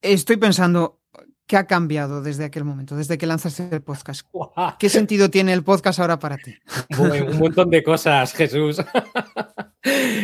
Estoy 0.00 0.36
pensando, 0.36 1.00
¿Qué 1.52 1.58
ha 1.58 1.66
cambiado 1.66 2.22
desde 2.22 2.44
aquel 2.44 2.64
momento, 2.64 2.96
desde 2.96 3.18
que 3.18 3.26
lanzaste 3.26 3.68
el 3.70 3.82
podcast? 3.82 4.26
¿Qué 4.78 4.88
sentido 4.88 5.28
tiene 5.28 5.52
el 5.52 5.62
podcast 5.62 5.98
ahora 6.00 6.18
para 6.18 6.38
ti? 6.38 6.54
un 6.98 7.38
montón 7.38 7.68
de 7.68 7.82
cosas, 7.82 8.32
Jesús. 8.32 8.78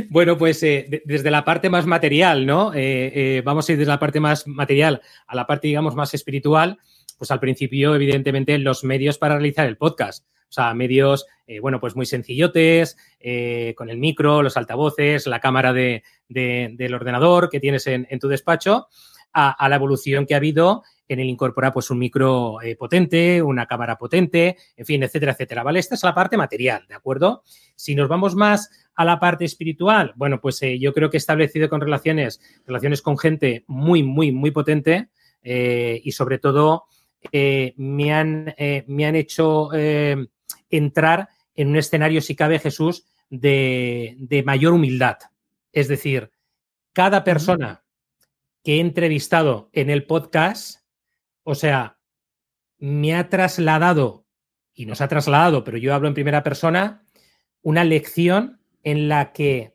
bueno, 0.09 0.39
pues 0.39 0.63
eh, 0.63 1.03
desde 1.05 1.31
la 1.31 1.45
parte 1.45 1.69
más 1.69 1.85
material, 1.85 2.47
¿no? 2.47 2.73
Eh, 2.73 3.13
eh, 3.15 3.43
vamos 3.45 3.69
a 3.69 3.73
ir 3.73 3.79
desde 3.79 3.91
la 3.91 3.99
parte 3.99 4.21
más 4.21 4.47
material 4.47 5.03
a 5.27 5.37
la 5.37 5.47
parte, 5.47 5.69
digamos, 5.69 5.95
más 5.95 6.15
espiritual. 6.15 6.79
Pues 7.19 7.31
al 7.31 7.41
principio, 7.41 7.95
evidentemente, 7.95 8.57
los 8.57 8.83
medios 8.83 9.19
para 9.19 9.35
realizar 9.35 9.67
el 9.67 9.77
podcast. 9.77 10.25
O 10.49 10.53
sea, 10.53 10.73
medios, 10.73 11.27
bueno, 11.61 11.79
pues 11.79 11.95
muy 11.95 12.07
sencillotes, 12.07 12.97
con 13.77 13.91
el 13.91 13.99
micro, 13.99 14.43
los 14.43 14.57
altavoces, 14.57 15.27
la 15.27 15.41
cámara 15.41 15.73
de, 15.73 16.03
del 16.29 16.95
ordenador 16.95 17.51
que 17.51 17.61
tienes 17.61 17.87
en, 17.87 18.07
tu 18.19 18.29
despacho, 18.29 18.89
a, 19.33 19.69
la 19.69 19.77
evolución 19.77 20.27
que 20.27 20.35
ha 20.35 20.39
habido 20.39 20.83
en 21.09 21.21
el 21.21 21.29
incorporar 21.29 21.73
pues 21.73 21.91
un 21.91 21.99
micro 21.99 22.61
eh, 22.61 22.77
potente, 22.77 23.43
una 23.43 23.67
cámara 23.67 23.97
potente, 23.97 24.57
en 24.77 24.87
fin, 24.87 25.03
etcétera, 25.03 25.33
etcétera, 25.33 25.63
¿vale? 25.63 25.79
Esta 25.79 25.95
es 25.95 26.03
la 26.03 26.15
parte 26.15 26.37
material, 26.37 26.85
¿de 26.87 26.95
acuerdo? 26.95 27.43
Si 27.75 27.95
nos 27.95 28.09
vamos 28.09 28.35
más 28.35 28.71
a 28.95 29.05
la 29.05 29.19
parte 29.19 29.45
espiritual, 29.45 30.13
bueno, 30.17 30.41
pues 30.41 30.61
eh, 30.63 30.79
yo 30.79 30.93
creo 30.93 31.09
que 31.09 31.17
he 31.17 31.19
establecido 31.19 31.71
con 31.71 31.81
relaciones, 31.81 32.41
relaciones 32.67 33.01
con 33.01 33.17
gente 33.17 33.65
muy, 33.67 34.03
muy, 34.03 34.33
muy 34.33 34.51
potente 34.51 35.09
eh, 35.43 36.01
y 36.05 36.13
sobre 36.13 36.39
todo 36.39 36.85
me, 37.33 38.13
han, 38.13 38.55
me 38.87 39.07
han 39.07 39.17
hecho 39.17 39.71
entrar 40.71 41.29
en 41.55 41.69
un 41.69 41.77
escenario, 41.77 42.21
si 42.21 42.37
cabe 42.37 42.59
Jesús, 42.59 43.05
de, 43.31 44.17
de 44.19 44.43
mayor 44.43 44.73
humildad. 44.73 45.19
Es 45.73 45.89
decir, 45.89 46.31
cada 46.93 47.25
persona 47.25 47.85
que 48.63 48.77
he 48.77 48.81
entrevistado 48.81 49.71
en 49.73 49.91
el 49.91 50.05
podcast 50.05 50.79
o 51.51 51.55
sea, 51.55 51.97
me 52.77 53.15
ha 53.15 53.31
trasladado, 53.31 54.27
y 54.75 54.85
nos 54.85 55.01
ha 55.01 55.09
trasladado, 55.09 55.65
pero 55.65 55.79
yo 55.79 55.95
hablo 55.95 56.07
en 56.07 56.13
primera 56.13 56.43
persona, 56.43 57.07
una 57.63 57.85
lección 57.85 58.61
en 58.83 59.09
la 59.09 59.33
que 59.33 59.75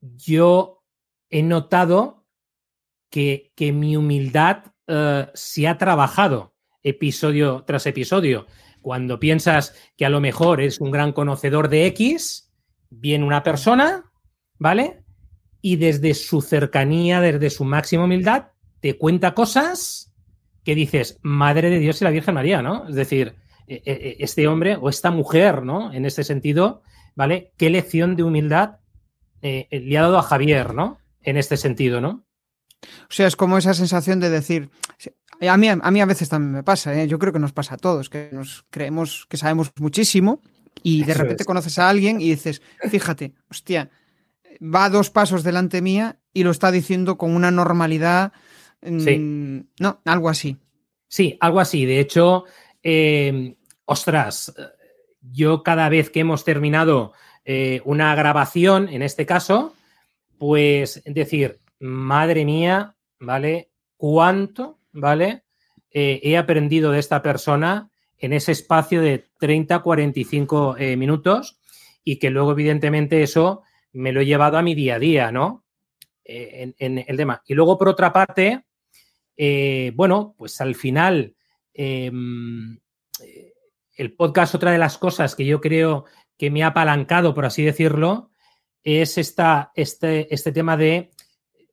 yo 0.00 0.82
he 1.28 1.42
notado 1.42 2.24
que, 3.10 3.52
que 3.54 3.70
mi 3.70 3.98
humildad 3.98 4.72
eh, 4.86 5.26
se 5.34 5.68
ha 5.68 5.76
trabajado 5.76 6.54
episodio 6.82 7.64
tras 7.66 7.84
episodio. 7.84 8.46
Cuando 8.80 9.20
piensas 9.20 9.74
que 9.96 10.04
a 10.04 10.10
lo 10.10 10.20
mejor 10.20 10.60
es 10.60 10.80
un 10.80 10.90
gran 10.90 11.12
conocedor 11.12 11.68
de 11.68 11.86
X, 11.86 12.52
viene 12.90 13.24
una 13.24 13.42
persona, 13.42 14.10
¿vale? 14.58 15.02
Y 15.60 15.76
desde 15.76 16.14
su 16.14 16.40
cercanía, 16.40 17.20
desde 17.20 17.50
su 17.50 17.64
máxima 17.64 18.04
humildad, 18.04 18.48
te 18.80 18.96
cuenta 18.96 19.34
cosas 19.34 20.14
que 20.64 20.74
dices, 20.74 21.18
Madre 21.22 21.70
de 21.70 21.78
Dios 21.78 22.00
y 22.00 22.04
la 22.04 22.10
Virgen 22.10 22.34
María, 22.34 22.62
¿no? 22.62 22.88
Es 22.88 22.94
decir, 22.94 23.36
e, 23.66 23.82
e, 23.84 23.92
e, 23.92 24.16
este 24.20 24.46
hombre 24.48 24.76
o 24.76 24.88
esta 24.88 25.10
mujer, 25.10 25.62
¿no? 25.62 25.92
En 25.92 26.04
este 26.04 26.24
sentido, 26.24 26.82
¿vale? 27.14 27.52
¿Qué 27.56 27.70
lección 27.70 28.16
de 28.16 28.22
humildad 28.22 28.78
eh, 29.42 29.68
le 29.70 29.98
ha 29.98 30.02
dado 30.02 30.18
a 30.18 30.22
Javier, 30.22 30.74
¿no? 30.74 30.98
En 31.22 31.36
este 31.36 31.56
sentido, 31.56 32.00
¿no? 32.00 32.24
O 32.82 33.10
sea, 33.12 33.26
es 33.26 33.36
como 33.36 33.58
esa 33.58 33.74
sensación 33.74 34.20
de 34.20 34.30
decir, 34.30 34.70
a 35.40 35.56
mí, 35.56 35.68
a 35.68 35.90
mí 35.90 36.00
a 36.00 36.06
veces 36.06 36.28
también 36.28 36.52
me 36.52 36.62
pasa, 36.62 37.00
¿eh? 37.00 37.06
yo 37.06 37.18
creo 37.18 37.32
que 37.32 37.38
nos 37.38 37.52
pasa 37.52 37.74
a 37.74 37.78
todos, 37.78 38.10
que 38.10 38.30
nos 38.32 38.64
creemos 38.70 39.26
que 39.28 39.36
sabemos 39.36 39.70
muchísimo 39.78 40.42
y 40.82 41.04
de 41.04 41.14
repente 41.14 41.44
conoces 41.44 41.78
a 41.78 41.88
alguien 41.88 42.20
y 42.20 42.30
dices, 42.30 42.62
fíjate, 42.90 43.34
hostia, 43.50 43.90
va 44.62 44.90
dos 44.90 45.10
pasos 45.10 45.42
delante 45.42 45.82
mía 45.82 46.18
y 46.32 46.44
lo 46.44 46.50
está 46.50 46.70
diciendo 46.70 47.18
con 47.18 47.34
una 47.34 47.50
normalidad. 47.50 48.32
Mm, 48.82 49.00
sí. 49.00 49.68
No, 49.78 50.00
algo 50.04 50.28
así. 50.28 50.56
Sí, 51.08 51.36
algo 51.40 51.60
así. 51.60 51.86
De 51.86 52.00
hecho, 52.00 52.44
eh, 52.82 53.56
ostras, 53.84 54.54
yo 55.20 55.62
cada 55.62 55.88
vez 55.88 56.10
que 56.10 56.20
hemos 56.20 56.44
terminado 56.44 57.12
eh, 57.44 57.80
una 57.84 58.14
grabación, 58.14 58.88
en 58.88 59.02
este 59.02 59.26
caso, 59.26 59.74
pues 60.38 61.02
decir, 61.04 61.60
madre 61.80 62.44
mía, 62.44 62.96
¿vale? 63.18 63.70
¿Cuánto, 63.96 64.77
¿vale? 64.92 65.44
Eh, 65.90 66.20
he 66.22 66.36
aprendido 66.36 66.92
de 66.92 66.98
esta 66.98 67.22
persona 67.22 67.90
en 68.18 68.32
ese 68.32 68.52
espacio 68.52 69.00
de 69.00 69.26
30, 69.38 69.80
45 69.80 70.76
eh, 70.78 70.96
minutos 70.96 71.58
y 72.04 72.18
que 72.18 72.30
luego, 72.30 72.52
evidentemente, 72.52 73.22
eso 73.22 73.62
me 73.92 74.12
lo 74.12 74.20
he 74.20 74.26
llevado 74.26 74.58
a 74.58 74.62
mi 74.62 74.74
día 74.74 74.96
a 74.96 74.98
día, 74.98 75.32
¿no? 75.32 75.64
Eh, 76.24 76.74
en, 76.78 77.04
el 77.06 77.16
tema. 77.16 77.42
Y 77.46 77.54
luego, 77.54 77.78
por 77.78 77.88
otra 77.88 78.12
parte, 78.12 78.64
bueno, 79.94 80.34
pues 80.36 80.60
al 80.60 80.74
final, 80.74 81.34
em, 81.72 82.78
el 83.96 84.12
podcast, 84.14 84.54
otra 84.54 84.72
de 84.72 84.78
las 84.78 84.98
cosas 84.98 85.34
que 85.34 85.46
yo 85.46 85.60
creo 85.60 86.04
que 86.36 86.50
me 86.50 86.62
ha 86.62 86.68
apalancado, 86.68 87.34
por 87.34 87.46
así 87.46 87.62
decirlo, 87.62 88.30
es 88.82 89.16
esta, 89.16 89.72
este, 89.74 90.32
este 90.34 90.52
tema 90.52 90.76
de 90.76 91.10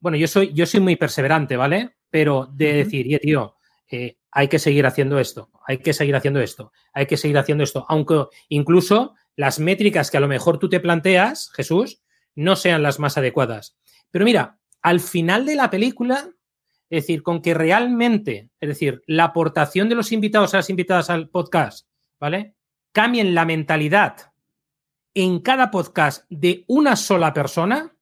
bueno, 0.05 0.19
yo 0.19 0.27
soy, 0.27 0.53
yo 0.53 0.67
soy 0.67 0.81
muy 0.81 0.97
perseverante, 0.97 1.57
¿vale? 1.57 1.94
Pero 2.15 2.47
de 2.49 2.71
decir, 2.71 3.11
y 3.11 3.19
tío, 3.19 3.57
eh, 3.91 4.15
hay 4.31 4.47
que 4.47 4.57
seguir 4.57 4.85
haciendo 4.85 5.19
esto, 5.19 5.51
hay 5.67 5.79
que 5.79 5.91
seguir 5.91 6.15
haciendo 6.15 6.39
esto, 6.39 6.71
hay 6.93 7.07
que 7.07 7.17
seguir 7.17 7.37
haciendo 7.37 7.61
esto, 7.61 7.85
aunque 7.89 8.27
incluso 8.47 9.15
las 9.35 9.59
métricas 9.59 10.09
que 10.09 10.15
a 10.15 10.21
lo 10.21 10.29
mejor 10.29 10.57
tú 10.57 10.69
te 10.69 10.79
planteas, 10.79 11.51
Jesús, 11.51 12.01
no 12.33 12.55
sean 12.55 12.83
las 12.83 12.99
más 12.99 13.17
adecuadas. 13.17 13.77
Pero 14.11 14.23
mira, 14.23 14.59
al 14.81 15.01
final 15.01 15.45
de 15.45 15.55
la 15.55 15.69
película, 15.69 16.29
es 16.89 17.03
decir, 17.03 17.21
con 17.21 17.41
que 17.41 17.53
realmente, 17.53 18.49
es 18.61 18.69
decir, 18.69 19.03
la 19.07 19.25
aportación 19.25 19.89
de 19.89 19.95
los 19.95 20.13
invitados 20.13 20.53
a 20.53 20.57
las 20.59 20.69
invitadas 20.69 21.09
al 21.09 21.27
podcast, 21.27 21.85
¿vale? 22.17 22.55
Cambien 22.93 23.35
la 23.35 23.43
mentalidad 23.43 24.31
en 25.13 25.39
cada 25.41 25.69
podcast 25.69 26.23
de 26.29 26.63
una 26.69 26.95
sola 26.95 27.33
persona, 27.33 27.93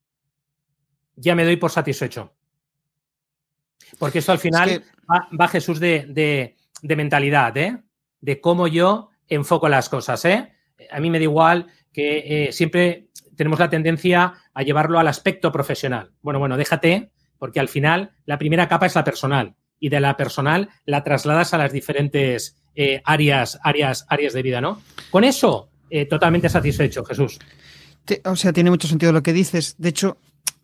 ya 1.16 1.34
me 1.34 1.46
doy 1.46 1.56
por 1.56 1.72
satisfecho. 1.72 2.36
Porque 4.00 4.20
esto 4.20 4.32
al 4.32 4.40
final 4.40 4.84
va, 5.40 5.48
Jesús 5.48 5.80
de, 5.80 6.56
mentalidad, 6.82 7.56
¿eh? 7.58 7.78
De 8.22 8.40
cómo 8.42 8.68
yo 8.68 9.10
enfoco 9.28 9.70
las 9.70 9.90
cosas, 9.90 10.24
¿eh? 10.26 10.54
A 10.92 11.00
mí 11.00 11.10
me 11.10 11.20
da 11.20 11.24
igual 11.24 11.68
que 11.92 12.46
eh, 12.48 12.52
siempre 12.52 13.08
tenemos 13.36 13.60
la 13.60 13.70
tendencia 13.70 14.34
a 14.54 14.64
llevarlo 14.64 15.00
al 15.00 15.08
aspecto 15.08 15.52
profesional. 15.52 16.12
Bueno, 16.22 16.40
bueno, 16.40 16.58
déjate, 16.58 17.12
porque 17.38 17.60
al 17.60 17.68
final 17.68 18.12
la 18.26 18.38
primera 18.38 18.68
capa 18.68 18.86
es 18.86 18.96
la 18.96 19.04
personal 19.04 19.56
y 19.80 19.90
de 19.90 20.00
la 20.00 20.18
personal 20.18 20.70
la 20.86 21.04
trasladas 21.04 21.54
a 21.54 21.58
las 21.58 21.72
diferentes 21.72 22.58
eh, 22.76 23.02
áreas, 23.06 23.60
áreas, 23.64 24.06
áreas 24.10 24.34
de 24.34 24.42
vida, 24.42 24.62
¿no? 24.62 24.82
Con 25.10 25.24
eso, 25.24 25.70
totalmente 26.10 26.50
satisfecho, 26.50 27.06
Jesús. 27.06 27.38
o 28.26 28.36
sea, 28.36 28.52
tiene 28.52 28.72
mucho 28.72 28.88
sentido 28.88 29.14
lo 29.14 29.22
que 29.22 29.32
dices. 29.32 29.76
De 29.78 29.90
hecho, 29.90 30.18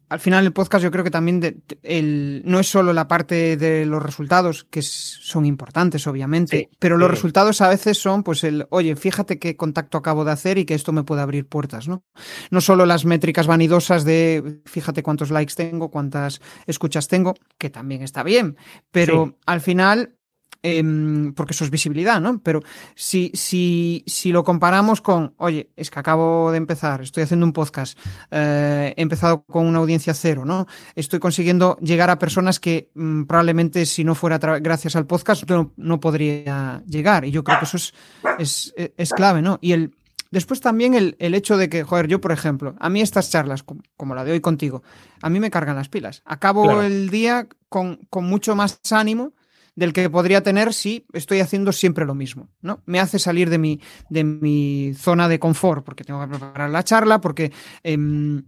al 0.09 0.19
final 0.19 0.45
el 0.45 0.53
podcast 0.53 0.83
yo 0.83 0.91
creo 0.91 1.03
que 1.03 1.11
también 1.11 1.63
el, 1.83 2.41
no 2.45 2.59
es 2.59 2.67
solo 2.67 2.93
la 2.93 3.07
parte 3.07 3.57
de 3.57 3.85
los 3.85 4.01
resultados, 4.01 4.63
que 4.63 4.81
son 4.81 5.45
importantes 5.45 6.07
obviamente, 6.07 6.69
pero 6.79 6.97
los 6.97 7.09
resultados 7.09 7.61
a 7.61 7.69
veces 7.69 7.97
son 7.97 8.23
pues 8.23 8.43
el, 8.43 8.65
oye, 8.69 8.95
fíjate 8.95 9.39
qué 9.39 9.55
contacto 9.55 9.97
acabo 9.97 10.25
de 10.25 10.31
hacer 10.31 10.57
y 10.57 10.65
que 10.65 10.73
esto 10.73 10.91
me 10.91 11.03
puede 11.03 11.21
abrir 11.21 11.47
puertas, 11.47 11.87
¿no? 11.87 12.03
No 12.49 12.59
solo 12.59 12.85
las 12.85 13.05
métricas 13.05 13.47
vanidosas 13.47 14.03
de 14.03 14.61
fíjate 14.65 15.03
cuántos 15.03 15.31
likes 15.31 15.53
tengo, 15.55 15.89
cuántas 15.89 16.41
escuchas 16.65 17.07
tengo, 17.07 17.35
que 17.57 17.69
también 17.69 18.01
está 18.01 18.23
bien, 18.23 18.57
pero 18.91 19.37
al 19.45 19.61
final 19.61 20.18
Em, 20.61 21.33
porque 21.33 21.53
eso 21.53 21.63
es 21.63 21.69
visibilidad, 21.69 22.19
¿no? 22.19 22.39
Pero 22.39 22.61
si, 22.93 23.31
si, 23.33 24.03
si 24.05 24.33
lo 24.33 24.43
comparamos 24.43 24.99
con, 24.99 25.33
oye, 25.37 25.69
es 25.77 25.89
que 25.89 25.99
acabo 25.99 26.51
de 26.51 26.57
empezar, 26.57 27.01
estoy 27.01 27.23
haciendo 27.23 27.45
un 27.45 27.53
podcast, 27.53 27.97
eh, 28.29 28.93
he 28.97 29.01
empezado 29.01 29.43
con 29.43 29.65
una 29.67 29.79
audiencia 29.79 30.13
cero, 30.13 30.43
¿no? 30.43 30.67
Estoy 30.95 31.19
consiguiendo 31.19 31.77
llegar 31.77 32.09
a 32.09 32.19
personas 32.19 32.59
que 32.59 32.89
mm, 32.93 33.23
probablemente 33.23 33.85
si 33.85 34.03
no 34.03 34.15
fuera 34.15 34.37
gracias 34.37 34.97
al 34.97 35.05
podcast 35.05 35.49
no, 35.49 35.71
no, 35.77 36.01
podría 36.01 36.83
llegar. 36.85 37.23
Y 37.23 37.31
yo 37.31 37.41
creo 37.41 37.59
que 37.59 37.65
eso 37.65 37.77
es, 37.77 37.93
es, 38.37 38.73
es 38.97 39.13
clave, 39.13 39.41
¿no? 39.41 39.59
Y 39.61 39.71
el, 39.71 39.95
Después 40.31 40.61
también 40.61 40.93
el, 40.93 41.15
el, 41.17 41.33
hecho 41.33 41.57
de 41.57 41.69
que, 41.69 41.83
joder, 41.83 42.07
yo 42.07 42.21
por 42.21 42.31
ejemplo, 42.31 42.75
a 42.79 42.89
mí 42.89 43.01
estas 43.01 43.31
charlas, 43.31 43.63
como, 43.63 44.13
la 44.13 44.23
de 44.23 44.33
hoy 44.33 44.41
contigo, 44.41 44.83
a 45.23 45.29
mí 45.29 45.39
me 45.39 45.49
cargan 45.49 45.75
las 45.75 45.89
pilas. 45.89 46.21
Acabo 46.23 46.83
el 46.83 47.09
día 47.09 47.47
con, 47.67 48.01
con, 48.11 48.25
mucho 48.25 48.55
más 48.55 48.79
ánimo 48.91 49.33
del 49.79 49.93
que 49.93 50.09
podría 50.09 50.43
tener 50.43 50.73
si 50.73 51.05
estoy 51.13 51.39
haciendo 51.39 51.71
siempre 51.71 52.05
lo 52.05 52.13
mismo. 52.13 52.49
¿no? 52.61 52.83
Me 52.85 52.99
hace 52.99 53.17
salir 53.17 53.49
de 53.49 53.57
mi, 53.57 53.79
de 54.09 54.23
mi 54.25 54.93
zona 54.93 55.27
de 55.29 55.39
confort, 55.39 55.85
porque 55.85 56.03
tengo 56.03 56.21
que 56.21 56.27
preparar 56.27 56.69
la 56.69 56.83
charla, 56.83 57.21
porque 57.21 57.51
em, 57.81 58.43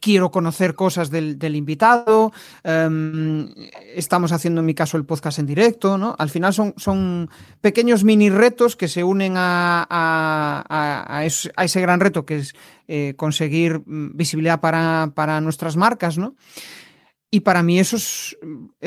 quiero 0.00 0.30
conocer 0.30 0.74
cosas 0.74 1.10
del, 1.10 1.56
invitado, 1.56 2.32
em, 2.62 3.48
estamos 3.94 4.30
haciendo 4.30 4.60
en 4.60 4.66
mi 4.66 4.74
caso 4.74 4.96
el 4.96 5.04
podcast 5.04 5.40
en 5.40 5.46
directo, 5.46 5.98
¿no? 5.98 6.14
Al 6.16 6.30
final 6.30 6.54
son, 6.54 6.74
son 6.76 7.28
pequeños 7.60 8.04
mini 8.04 8.30
retos 8.30 8.76
que 8.76 8.86
se 8.86 9.02
unen 9.02 9.34
a, 9.36 9.84
a, 9.90 11.24
ese, 11.24 11.80
gran 11.80 11.98
reto 11.98 12.24
que 12.24 12.36
es 12.36 12.54
eh, 12.86 13.14
conseguir 13.16 13.80
mm, 13.84 14.16
visibilidad 14.16 14.60
para, 14.60 15.10
para 15.12 15.40
nuestras 15.40 15.76
marcas, 15.76 16.18
¿no? 16.18 16.36
Y 17.34 17.40
para 17.40 17.64
mí 17.64 17.80
eso 17.80 17.96
es, 17.96 18.36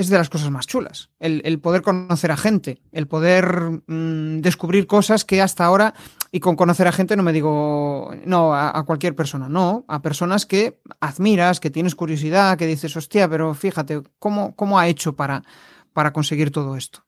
de 0.09 0.17
las 0.17 0.29
cosas 0.29 0.49
más 0.51 0.67
chulas, 0.67 1.09
el, 1.19 1.59
poder 1.59 1.81
conocer 1.81 2.31
a 2.31 2.37
gente, 2.37 2.79
el 2.93 3.05
poder 3.05 3.81
mm, 3.87 4.39
descubrir 4.39 4.87
cosas 4.87 5.25
que 5.25 5.41
hasta 5.41 5.65
ahora, 5.65 5.93
y 6.31 6.39
con 6.39 6.55
conocer 6.55 6.87
a 6.87 6.93
gente 6.93 7.17
no 7.17 7.23
me 7.23 7.33
digo, 7.33 8.15
no, 8.23 8.55
a, 8.55 8.81
cualquier 8.85 9.15
persona, 9.15 9.49
no, 9.49 9.83
a 9.89 10.01
personas 10.01 10.45
que 10.45 10.79
admiras, 11.01 11.59
que 11.59 11.71
tienes 11.71 11.93
curiosidad, 11.93 12.57
que 12.57 12.67
dices, 12.67 12.95
hostia, 12.95 13.27
pero 13.27 13.53
fíjate, 13.53 14.01
¿cómo, 14.17 14.55
cómo 14.55 14.79
ha 14.79 14.87
hecho 14.87 15.13
para, 15.13 15.43
para 15.91 16.13
conseguir 16.13 16.49
todo 16.49 16.77
esto? 16.77 17.03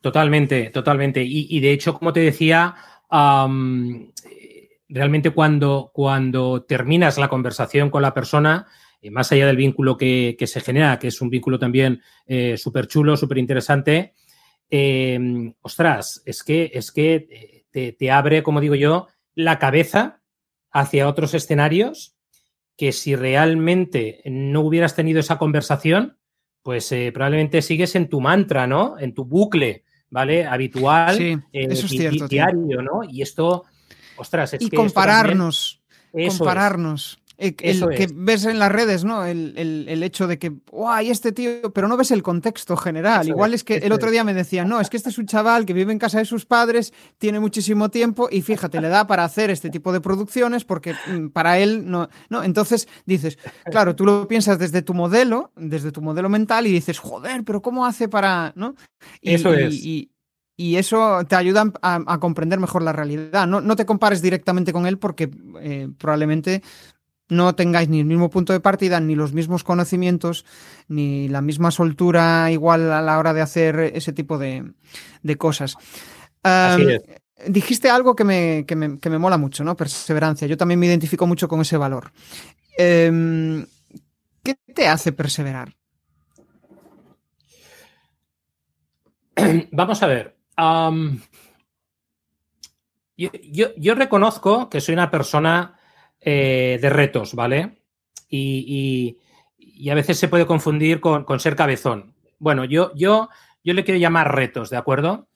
Totalmente, 0.00 0.70
totalmente. 0.70 1.22
Y, 1.22 1.60
de 1.60 1.70
hecho, 1.70 1.98
como 1.98 2.14
te 2.14 2.20
decía, 2.20 2.76
realmente 4.88 5.32
cuando, 5.32 5.90
cuando 5.92 6.62
terminas 6.62 7.18
la 7.18 7.28
conversación 7.28 7.90
con 7.90 8.00
la 8.00 8.14
persona, 8.14 8.66
eh, 9.02 9.10
más 9.10 9.32
allá 9.32 9.46
del 9.46 9.56
vínculo 9.56 9.96
que, 9.96 10.36
se 10.46 10.60
genera, 10.60 10.98
que 10.98 11.08
es 11.08 11.20
un 11.20 11.30
vínculo 11.30 11.58
también 11.58 12.02
eh, 12.26 12.56
súper 12.56 12.86
chulo, 12.86 13.16
súper 13.16 13.38
interesante, 13.38 14.14
em, 14.68 15.52
ostras, 15.62 16.22
es 16.26 16.42
que, 16.42 16.70
es 16.74 16.92
que 16.92 17.64
eh, 17.72 17.96
te, 17.98 18.10
abre, 18.10 18.42
como 18.42 18.60
digo 18.60 18.74
yo, 18.74 19.08
la 19.34 19.58
cabeza 19.58 20.20
hacia 20.70 21.08
otros 21.08 21.34
escenarios 21.34 22.14
que 22.76 22.92
si 22.92 23.14
realmente 23.16 24.22
no 24.24 24.60
hubieras 24.60 24.94
tenido 24.94 25.20
esa 25.20 25.38
conversación, 25.38 26.18
pues 26.62 26.94
probablemente 27.12 27.62
sigues 27.62 27.94
en 27.94 28.08
tu 28.08 28.20
mantra, 28.20 28.66
¿no? 28.66 28.98
En 28.98 29.14
tu 29.14 29.24
bucle, 29.24 29.84
¿vale? 30.10 30.46
Habitual, 30.46 31.16
sí, 31.16 31.38
eso 31.52 31.86
es 31.86 31.92
cierto, 31.92 32.28
diario, 32.28 32.82
¿no? 32.82 33.02
Y 33.04 33.22
esto, 33.22 33.64
ostras, 34.16 34.54
es 34.54 34.62
y 34.62 34.70
compararnos, 34.70 35.82
compararnos 36.12 37.19
el, 37.40 37.88
que 37.96 38.08
ves 38.14 38.44
en 38.44 38.58
las 38.58 38.70
redes, 38.70 39.04
¿no? 39.04 39.24
El, 39.24 40.02
hecho 40.02 40.26
de 40.26 40.38
que, 40.38 40.52
¡guay, 40.70 41.10
este 41.10 41.32
tío! 41.32 41.72
Pero 41.72 41.88
no 41.88 41.96
ves 41.96 42.10
el 42.10 42.22
contexto 42.22 42.76
general. 42.76 43.26
Igual 43.28 43.54
es, 43.54 43.64
que 43.64 43.76
el 43.76 43.92
otro 43.92 44.10
día 44.10 44.24
me 44.24 44.34
decían, 44.34 44.68
no, 44.68 44.80
es 44.80 44.90
que 44.90 44.96
este 44.96 45.08
es 45.08 45.18
un 45.18 45.26
chaval 45.26 45.64
que 45.64 45.72
vive 45.72 45.92
en 45.92 45.98
casa 45.98 46.18
de 46.18 46.26
sus 46.26 46.44
padres, 46.44 46.92
tiene 47.18 47.40
muchísimo 47.40 47.88
tiempo 47.88 48.28
y 48.30 48.42
fíjate, 48.42 48.80
le 48.80 48.88
da 48.88 49.06
para 49.06 49.24
hacer 49.24 49.50
este 49.50 49.70
tipo 49.70 49.92
de 49.92 50.00
producciones 50.00 50.64
porque 50.64 50.92
mm, 50.92 51.28
para 51.28 51.58
él 51.58 51.90
no. 51.90 52.08
no 52.28 52.44
Entonces 52.44 52.88
dices, 53.06 53.38
claro, 53.70 53.96
tú 53.96 54.04
lo 54.04 54.28
piensas 54.28 54.58
desde 54.58 54.82
tu 54.82 54.92
modelo, 54.92 55.52
desde 55.56 55.92
tu 55.92 56.02
modelo 56.02 56.28
mental 56.28 56.66
y 56.66 56.72
dices, 56.72 56.98
joder, 56.98 57.42
pero 57.44 57.62
¿cómo 57.62 57.86
hace 57.86 58.08
para.? 58.08 58.52
¿no? 58.54 58.74
eso 59.22 59.54
es. 59.54 59.74
Y, 59.74 60.10
eso 60.76 61.24
te 61.26 61.36
ayuda 61.36 61.72
a, 61.80 62.18
comprender 62.18 62.60
mejor 62.60 62.82
la 62.82 62.92
realidad. 62.92 63.46
No, 63.46 63.62
no, 63.62 63.76
te 63.76 63.86
compares 63.86 64.20
directamente 64.20 64.74
con 64.74 64.86
él 64.86 64.98
porque 64.98 65.30
eh, 65.58 65.88
probablemente 65.96 66.62
no 67.30 67.54
tengáis 67.54 67.88
ni 67.88 68.00
el 68.00 68.06
mismo 68.06 68.28
punto 68.28 68.52
de 68.52 68.60
partida, 68.60 69.00
ni 69.00 69.14
los 69.14 69.32
mismos 69.32 69.64
conocimientos, 69.64 70.44
ni 70.88 71.28
la 71.28 71.40
misma 71.40 71.70
soltura 71.70 72.50
igual 72.50 72.92
a 72.92 73.00
la 73.00 73.18
hora 73.18 73.32
de 73.32 73.40
hacer 73.40 73.78
ese 73.94 74.12
tipo 74.12 74.36
de, 74.38 74.72
cosas. 75.38 75.76
Dijiste 77.46 77.88
algo 77.88 78.14
que 78.14 78.24
me, 78.24 78.64
que, 78.66 78.76
me, 78.76 79.18
mola 79.18 79.38
mucho, 79.38 79.64
¿no? 79.64 79.76
Perseverancia. 79.76 80.46
Yo 80.46 80.58
también 80.58 80.78
me 80.78 80.86
identifico 80.86 81.26
mucho 81.26 81.48
con 81.48 81.60
ese 81.60 81.78
valor. 81.78 82.12
Em, 82.76 83.64
¿Qué 84.42 84.56
te 84.74 84.88
hace 84.88 85.12
perseverar? 85.12 85.74
Vamos 89.72 90.02
a 90.02 90.06
ver. 90.06 90.36
yo, 93.16 93.94
reconozco 93.94 94.68
que 94.68 94.80
soy 94.80 94.92
una 94.94 95.10
persona 95.10 95.79
eh, 96.20 96.78
de 96.80 96.90
retos, 96.90 97.34
¿vale? 97.34 97.78
Y, 98.28 99.16
a 99.90 99.94
veces 99.94 100.18
se 100.18 100.28
puede 100.28 100.46
confundir 100.46 101.00
con, 101.00 101.40
ser 101.40 101.56
cabezón. 101.56 102.14
Bueno, 102.38 102.66
yo, 102.66 102.92
yo, 102.94 103.30
yo 103.64 103.72
le 103.72 103.82
quiero 103.82 103.98
llamar 103.98 104.34
retos, 104.34 104.68
¿de 104.68 104.76
acuerdo? 104.76 105.28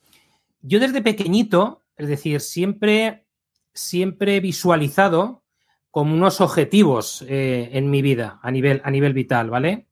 Yo 0.61 0.81
desde 0.81 1.01
pequeñito, 1.01 1.83
es 1.97 2.09
decir, 2.09 2.41
siempre, 2.41 3.25
siempre 3.73 4.37
he 4.37 4.41
visualizado 4.41 5.43
como 5.91 6.15
unos 6.15 6.41
objetivos 6.43 7.25
eh, 7.29 7.71
en 7.73 7.91
mi 7.91 8.03
vida 8.03 8.39
a 8.43 8.51
nivel, 8.51 8.83
a 8.85 8.91
nivel 8.91 9.15
vital, 9.15 9.49
¿vale? 9.49 9.87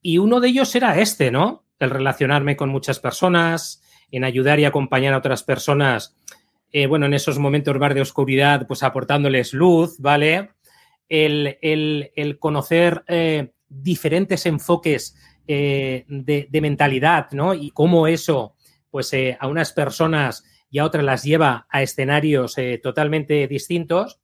Y 0.00 0.18
uno 0.18 0.40
de 0.40 0.48
ellos 0.48 0.74
era 0.74 0.98
este, 0.98 1.30
¿no? 1.30 1.64
El 1.78 1.90
relacionarme 1.90 2.56
con 2.56 2.70
muchas 2.70 2.98
personas, 2.98 3.82
en 4.10 4.24
ayudar 4.24 4.58
y 4.60 4.64
acompañar 4.64 5.14
a 5.14 5.18
otras 5.18 5.42
personas 5.42 6.16
eh, 6.72 6.86
bueno, 6.86 7.06
en 7.06 7.14
esos 7.14 7.38
momentos 7.38 7.76
más 7.78 7.94
de 7.94 8.00
oscuridad, 8.00 8.66
pues 8.66 8.82
aportándoles 8.82 9.52
luz, 9.52 9.96
¿vale? 9.98 10.50
El, 11.08 11.58
conocer 12.38 13.02
eh, 13.08 13.50
diferentes 13.68 14.46
enfoques 14.46 15.16
eh, 15.48 16.04
de, 16.06 16.60
mentalidad, 16.60 17.32
¿no? 17.32 17.54
Y 17.54 17.70
cómo 17.70 18.06
eso, 18.06 18.54
pues 18.90 19.12
a 19.38 19.46
unas 19.48 19.72
personas 19.72 20.44
y 20.70 20.78
a 20.78 20.84
otras 20.84 21.04
las 21.04 21.24
lleva 21.24 21.66
a 21.68 21.82
escenarios 21.82 22.54
totalmente 22.82 23.48
distintos. 23.48 24.20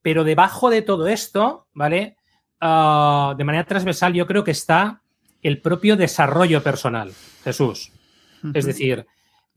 Pero 0.00 0.22
debajo 0.22 0.70
de 0.70 0.82
todo 0.82 1.08
esto, 1.08 1.66
¿vale? 1.74 2.16
Ah, 2.60 3.34
de 3.36 3.44
manera 3.44 3.64
transversal, 3.64 4.14
yo 4.14 4.26
creo 4.26 4.44
que 4.44 4.52
está 4.52 5.02
el 5.42 5.60
propio 5.60 5.96
desarrollo 5.96 6.62
personal, 6.62 7.12
Jesús. 7.42 7.92
Es 8.54 8.64
decir, 8.64 9.06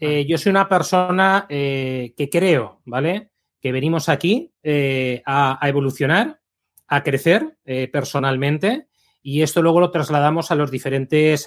eh, 0.03 0.25
yo 0.25 0.39
soy 0.39 0.49
una 0.49 0.67
persona 0.67 1.45
eh, 1.47 2.15
que 2.17 2.27
creo, 2.27 2.81
¿vale? 2.85 3.29
Que 3.61 3.71
venimos 3.71 4.09
aquí 4.09 4.51
eh, 4.63 5.21
a, 5.27 5.59
evolucionar, 5.61 6.41
a 6.87 7.03
crecer 7.03 7.57
personalmente 7.93 8.87
y 9.21 9.43
esto 9.43 9.61
luego 9.61 9.79
lo 9.79 9.91
trasladamos 9.91 10.49
a 10.49 10.55
los 10.55 10.71
diferentes 10.71 11.45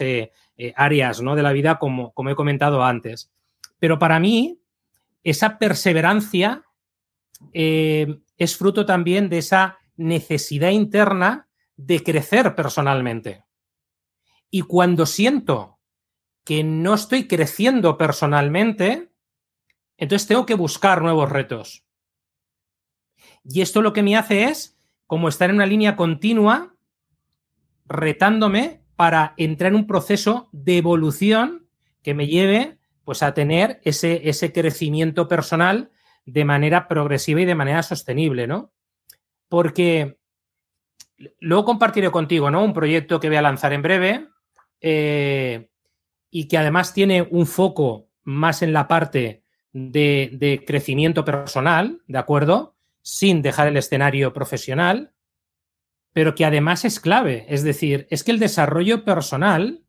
áreas 0.77 1.21
¿no? 1.21 1.35
de 1.35 1.43
la 1.43 1.53
vida, 1.53 1.79
como, 1.79 2.15
como 2.15 2.31
he 2.31 2.37
comentado 2.37 2.85
antes. 2.85 3.33
Pero 3.81 3.99
para 3.99 4.21
mí, 4.21 4.61
esa 5.25 5.59
perseverancia 5.59 6.63
es 7.53 8.57
fruto 8.57 8.87
también 8.87 9.29
de 9.29 9.39
esa 9.39 9.81
necesidad 9.97 10.71
interna 10.71 11.49
de 11.77 12.03
crecer 12.03 12.55
personalmente. 12.55 13.45
Y 14.49 14.63
cuando 14.63 15.05
siento 15.05 15.74
que 16.45 16.63
no 16.63 16.95
estoy 16.95 17.27
creciendo 17.27 17.97
personalmente, 17.97 19.11
entonces 19.97 20.29
tengo 20.29 20.47
que 20.47 20.55
buscar 20.55 21.03
nuevos 21.03 21.31
retos. 21.31 21.85
Y 23.45 23.63
esto 23.63 23.83
lo 23.83 23.93
que 23.93 24.03
me 24.03 24.17
hace 24.17 24.45
es 24.45 24.79
como 25.07 25.29
estar 25.29 25.51
en 25.51 25.57
una 25.57 25.67
línea 25.67 25.97
continua, 25.97 26.75
retándome 27.87 28.83
para 28.97 29.35
entrar 29.37 29.73
en 29.73 29.77
un 29.77 29.87
proceso 29.87 30.49
de 30.53 30.79
evolución 30.79 31.69
que 32.03 32.15
me 32.15 32.27
lleve 32.27 32.79
pues, 33.05 33.23
a 33.23 33.35
tener 33.35 33.81
ese, 33.85 34.29
ese 34.29 34.53
crecimiento 34.53 35.29
personal 35.29 35.91
de 36.27 36.45
manera 36.45 36.89
progresiva 36.89 37.41
y 37.41 37.45
de 37.45 37.55
manera 37.55 37.83
sostenible, 37.83 38.47
¿no? 38.47 38.73
Porque 39.49 40.19
luego 41.41 41.65
compartiré 41.65 42.11
contigo, 42.11 42.51
¿no? 42.51 42.65
Un 42.65 42.73
proyecto 42.73 43.21
que 43.21 43.29
voy 43.29 43.37
a 43.37 43.43
lanzar 43.43 43.73
en 43.73 43.83
breve. 43.83 44.29
Eh, 44.81 45.69
y 46.37 46.49
que 46.49 46.59
además 46.59 46.93
tiene 46.93 47.23
un 47.23 47.47
foco 47.47 48.09
más 48.25 48.63
en 48.63 48.73
la 48.73 48.89
parte 48.89 49.45
de, 49.73 50.65
crecimiento 50.67 51.25
personal, 51.25 52.03
¿de 52.09 52.19
acuerdo? 52.19 52.75
Sin 53.03 53.41
dejar 53.41 53.69
el 53.69 53.77
escenario 53.77 54.33
profesional, 54.33 55.15
pero 56.13 56.35
que 56.35 56.45
además 56.45 56.85
es 56.85 56.99
clave. 56.99 57.47
Es 57.49 57.63
decir, 57.63 58.09
es 58.11 58.25
que 58.25 58.33
el 58.33 58.41
desarrollo 58.41 59.05
personal 59.05 59.85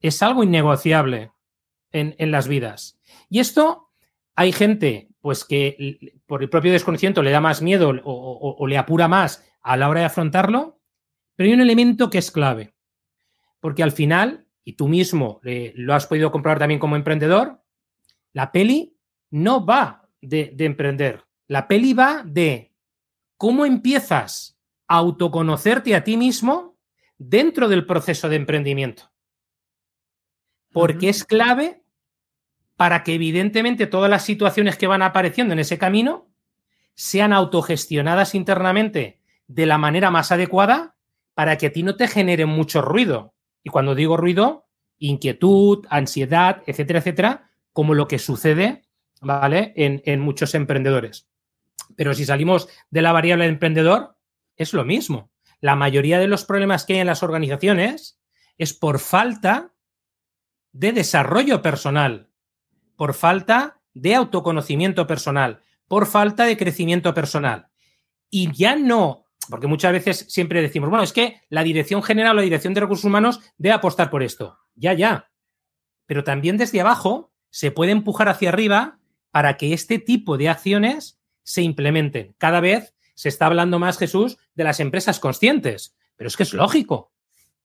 es 0.00 0.20
algo 0.20 0.42
innegociable 0.42 1.30
en, 1.92 2.32
las 2.32 2.48
vidas. 2.48 2.98
Y 3.30 3.38
esto 3.38 3.92
hay 4.34 4.50
gente, 4.50 5.10
pues 5.20 5.44
que 5.44 6.16
por 6.26 6.42
el 6.42 6.50
propio 6.50 6.72
desconocimiento 6.72 7.22
le 7.22 7.30
da 7.30 7.40
más 7.40 7.62
miedo 7.62 7.92
o, 8.02 8.66
le 8.66 8.78
apura 8.78 9.06
más 9.06 9.48
a 9.62 9.76
la 9.76 9.88
hora 9.88 10.00
de 10.00 10.06
afrontarlo, 10.06 10.80
pero 11.36 11.46
hay 11.46 11.54
un 11.54 11.60
elemento 11.60 12.10
que 12.10 12.18
es 12.18 12.32
clave. 12.32 12.74
Porque 13.60 13.84
al 13.84 13.92
final 13.92 14.48
y 14.64 14.74
tú 14.74 14.88
mismo 14.88 15.40
eh, 15.44 15.72
lo 15.76 15.94
has 15.94 16.06
podido 16.06 16.30
comprobar 16.30 16.58
también 16.58 16.80
como 16.80 16.96
emprendedor, 16.96 17.62
la 18.32 18.52
peli 18.52 18.96
no 19.30 19.64
va 19.64 20.08
de, 20.20 20.54
emprender. 20.58 21.24
La 21.48 21.68
peli 21.68 21.94
va 21.94 22.22
de 22.24 22.72
cómo 23.36 23.66
empiezas 23.66 24.58
a 24.86 24.96
autoconocerte 24.96 25.94
a 25.94 26.04
ti 26.04 26.16
mismo 26.16 26.78
dentro 27.18 27.68
del 27.68 27.86
proceso 27.86 28.28
de 28.28 28.36
emprendimiento. 28.36 29.10
Porque 30.70 31.08
es 31.08 31.24
clave 31.24 31.82
para 32.76 33.02
que 33.02 33.14
evidentemente 33.14 33.86
todas 33.86 34.10
las 34.10 34.24
situaciones 34.24 34.76
que 34.76 34.86
van 34.86 35.02
apareciendo 35.02 35.52
en 35.52 35.58
ese 35.58 35.78
camino 35.78 36.30
sean 36.94 37.32
autogestionadas 37.32 38.34
internamente 38.34 39.20
de 39.46 39.66
la 39.66 39.78
manera 39.78 40.10
más 40.10 40.32
adecuada 40.32 40.96
para 41.34 41.58
que 41.58 41.66
a 41.66 41.72
ti 41.72 41.82
no 41.82 41.96
te 41.96 42.08
genere 42.08 42.46
mucho 42.46 42.80
ruido. 42.80 43.34
Y 43.62 43.70
cuando 43.70 43.94
digo 43.94 44.16
ruido, 44.16 44.68
inquietud, 44.98 45.86
ansiedad, 45.90 46.62
etcétera, 46.66 47.00
etcétera, 47.00 47.50
como 47.72 47.94
lo 47.94 48.06
que 48.06 48.18
sucede, 48.18 48.82
¿vale? 49.20 49.72
En, 49.76 50.20
muchos 50.20 50.54
emprendedores. 50.54 51.28
Pero 51.96 52.14
si 52.14 52.24
salimos 52.24 52.68
de 52.90 53.02
la 53.02 53.12
variable 53.12 53.44
de 53.44 53.50
emprendedor, 53.50 54.16
es 54.56 54.72
lo 54.72 54.84
mismo. 54.84 55.30
La 55.60 55.76
mayoría 55.76 56.18
de 56.18 56.28
los 56.28 56.44
problemas 56.44 56.84
que 56.84 56.94
hay 56.94 57.00
en 57.00 57.06
las 57.06 57.22
organizaciones 57.22 58.20
es 58.58 58.72
por 58.74 58.98
falta 58.98 59.74
de 60.72 60.92
desarrollo 60.92 61.62
personal, 61.62 62.30
por 62.96 63.14
falta 63.14 63.80
de 63.94 64.14
autoconocimiento 64.14 65.06
personal, 65.06 65.62
por 65.88 66.06
falta 66.06 66.44
de 66.44 66.56
crecimiento 66.56 67.14
personal. 67.14 67.68
Y 68.30 68.52
ya 68.52 68.76
no 68.76 69.26
porque 69.52 69.66
muchas 69.66 69.92
veces 69.92 70.24
siempre 70.30 70.62
decimos, 70.62 70.88
bueno, 70.88 71.04
es 71.04 71.12
que 71.12 71.42
la 71.50 71.62
dirección 71.62 72.02
general 72.02 72.32
o 72.32 72.36
la 72.36 72.42
dirección 72.42 72.72
de 72.72 72.80
recursos 72.80 73.04
humanos 73.04 73.38
debe 73.58 73.74
apostar 73.74 74.08
por 74.08 74.22
esto. 74.22 74.56
Ya, 74.74 74.94
ya. 74.94 75.30
Pero 76.06 76.24
también 76.24 76.56
desde 76.56 76.80
abajo 76.80 77.34
se 77.50 77.70
puede 77.70 77.92
empujar 77.92 78.30
hacia 78.30 78.48
arriba 78.48 78.98
para 79.30 79.58
que 79.58 79.74
este 79.74 79.98
tipo 79.98 80.38
de 80.38 80.48
acciones 80.48 81.20
se 81.42 81.60
implementen. 81.60 82.34
Cada 82.38 82.60
vez 82.60 82.94
se 83.14 83.28
está 83.28 83.44
hablando 83.44 83.78
más, 83.78 83.98
Jesús, 83.98 84.38
de 84.54 84.64
las 84.64 84.80
empresas 84.80 85.20
conscientes. 85.20 85.94
Pero 86.16 86.28
es 86.28 86.36
que 86.38 86.44
es 86.44 86.54
lógico. 86.54 87.12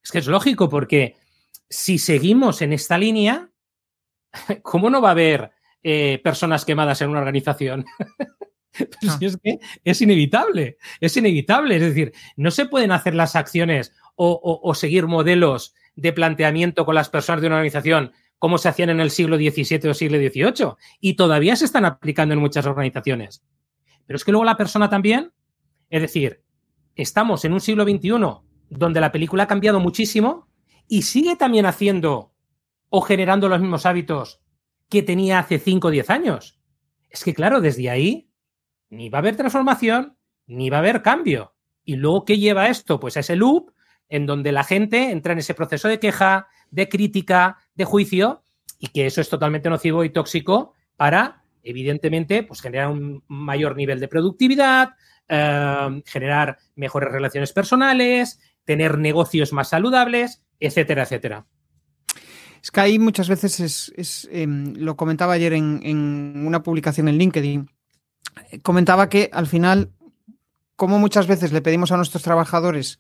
Es 0.04 0.12
que 0.12 0.18
es 0.18 0.28
lógico 0.28 0.68
porque 0.68 1.16
si 1.70 2.00
seguimos 2.00 2.62
en 2.62 2.74
esta 2.74 2.98
línea, 2.98 3.50
¿cómo 4.62 4.90
no 4.90 5.02
va 5.02 5.08
a 5.08 5.12
haber 5.12 5.52
eh, 5.84 6.20
personas 6.22 6.66
quemadas 6.66 7.02
en 7.02 7.12
una 7.12 7.20
organización? 7.20 7.86
Ah. 9.08 9.18
es 9.22 9.38
que 9.38 9.60
es 9.84 10.02
inevitable, 10.02 10.78
es 11.00 11.16
inevitable. 11.18 11.76
Es 11.76 11.82
decir, 11.82 12.14
no 12.36 12.52
se 12.52 12.66
pueden 12.66 12.92
hacer 12.92 13.16
las 13.16 13.36
acciones 13.36 13.94
o, 14.16 14.74
seguir 14.74 15.08
modelos 15.08 15.76
de 15.96 16.14
planteamiento 16.14 16.86
con 16.86 16.96
las 16.96 17.10
personas 17.10 17.42
de 17.42 17.48
una 17.48 17.58
organización 17.58 18.14
como 18.40 18.58
se 18.58 18.70
hacían 18.70 18.90
en 18.90 19.00
el 19.00 19.12
siglo 19.12 19.38
XVII 19.38 19.90
o 19.90 19.94
siglo 19.94 20.18
XVIII 20.18 20.74
y 21.00 21.16
todavía 21.16 21.56
se 21.56 21.66
están 21.66 21.86
aplicando 21.86 22.34
en 22.34 22.40
muchas 22.40 22.66
organizaciones. 22.66 23.44
Pero 24.06 24.18
es 24.18 24.24
que 24.24 24.32
luego 24.32 24.46
la 24.46 24.58
persona 24.58 24.90
también, 24.90 25.32
es 25.90 26.02
decir, 26.02 26.44
estamos 26.96 27.46
en 27.46 27.54
un 27.54 27.62
siglo 27.62 27.84
XXI 27.84 28.12
donde 28.70 29.02
la 29.02 29.12
película 29.12 29.44
ha 29.44 29.48
cambiado 29.48 29.80
muchísimo 29.80 30.48
y 30.88 31.04
sigue 31.04 31.36
también 31.36 31.66
haciendo 31.66 32.34
o 32.90 33.02
generando 33.02 33.50
los 33.50 33.60
mismos 33.60 33.86
hábitos 33.86 34.42
que 34.90 35.04
tenía 35.04 35.40
hace 35.40 35.60
5 35.60 35.88
o 35.88 35.92
10 35.92 36.10
años. 36.10 36.60
Es 37.10 37.24
que, 37.24 37.34
claro, 37.34 37.62
desde 37.62 37.90
ahí 37.90 38.27
ni 38.90 39.10
va 39.10 39.20
a 39.20 39.22
haber 39.22 39.36
transformación, 39.36 40.18
ni 40.46 40.70
va 40.70 40.78
a 40.78 40.80
haber 40.80 41.02
cambio. 41.02 41.54
Y 41.84 41.96
luego, 41.96 42.26
¿qué 42.26 42.38
lleva 42.38 42.70
esto? 42.70 43.00
Pues 43.00 43.18
a 43.18 43.22
ese 43.22 43.36
loop 43.36 43.72
en 44.10 44.26
donde 44.26 44.52
la 44.52 44.64
gente 44.64 45.12
entra 45.12 45.34
en 45.34 45.40
ese 45.40 45.54
proceso 45.54 45.88
de 45.88 46.00
queja, 46.00 46.48
de 46.72 46.90
crítica, 46.90 47.58
de 47.76 47.86
juicio, 47.86 48.44
y 48.80 48.88
que 48.88 49.06
eso 49.06 49.22
es 49.22 49.30
totalmente 49.30 49.70
nocivo 49.70 50.04
y 50.04 50.10
tóxico 50.10 50.74
para, 50.96 51.44
evidentemente, 51.64 52.44
pues 52.44 52.62
generar 52.62 52.90
un 52.90 53.24
mayor 53.28 53.76
nivel 53.76 54.00
de 54.00 54.08
productividad, 54.08 54.92
eh, 55.28 56.02
generar 56.06 56.58
mejores 56.76 57.12
relaciones 57.12 57.54
personales, 57.54 58.40
tener 58.64 58.98
negocios 58.98 59.54
más 59.54 59.70
saludables, 59.70 60.44
etcétera, 60.60 61.04
etcétera. 61.04 61.46
Es 62.62 62.72
que 62.72 62.82
ahí 62.82 63.00
muchas 63.00 63.30
veces 63.30 63.92
es, 63.96 64.28
em, 64.32 64.74
lo 64.76 64.98
comentaba 64.98 65.34
ayer 65.34 65.54
en, 65.54 66.46
una 66.46 66.64
publicación 66.64 67.08
en 67.08 67.18
LinkedIn, 67.18 67.70
comentaba 68.62 69.10
que 69.10 69.30
al 69.34 69.48
final, 69.48 69.92
como 70.76 71.00
muchas 71.00 71.28
veces 71.28 71.52
le 71.52 71.62
pedimos 71.62 71.92
a 71.92 71.98
nuestros 71.98 72.24
trabajadores 72.24 73.00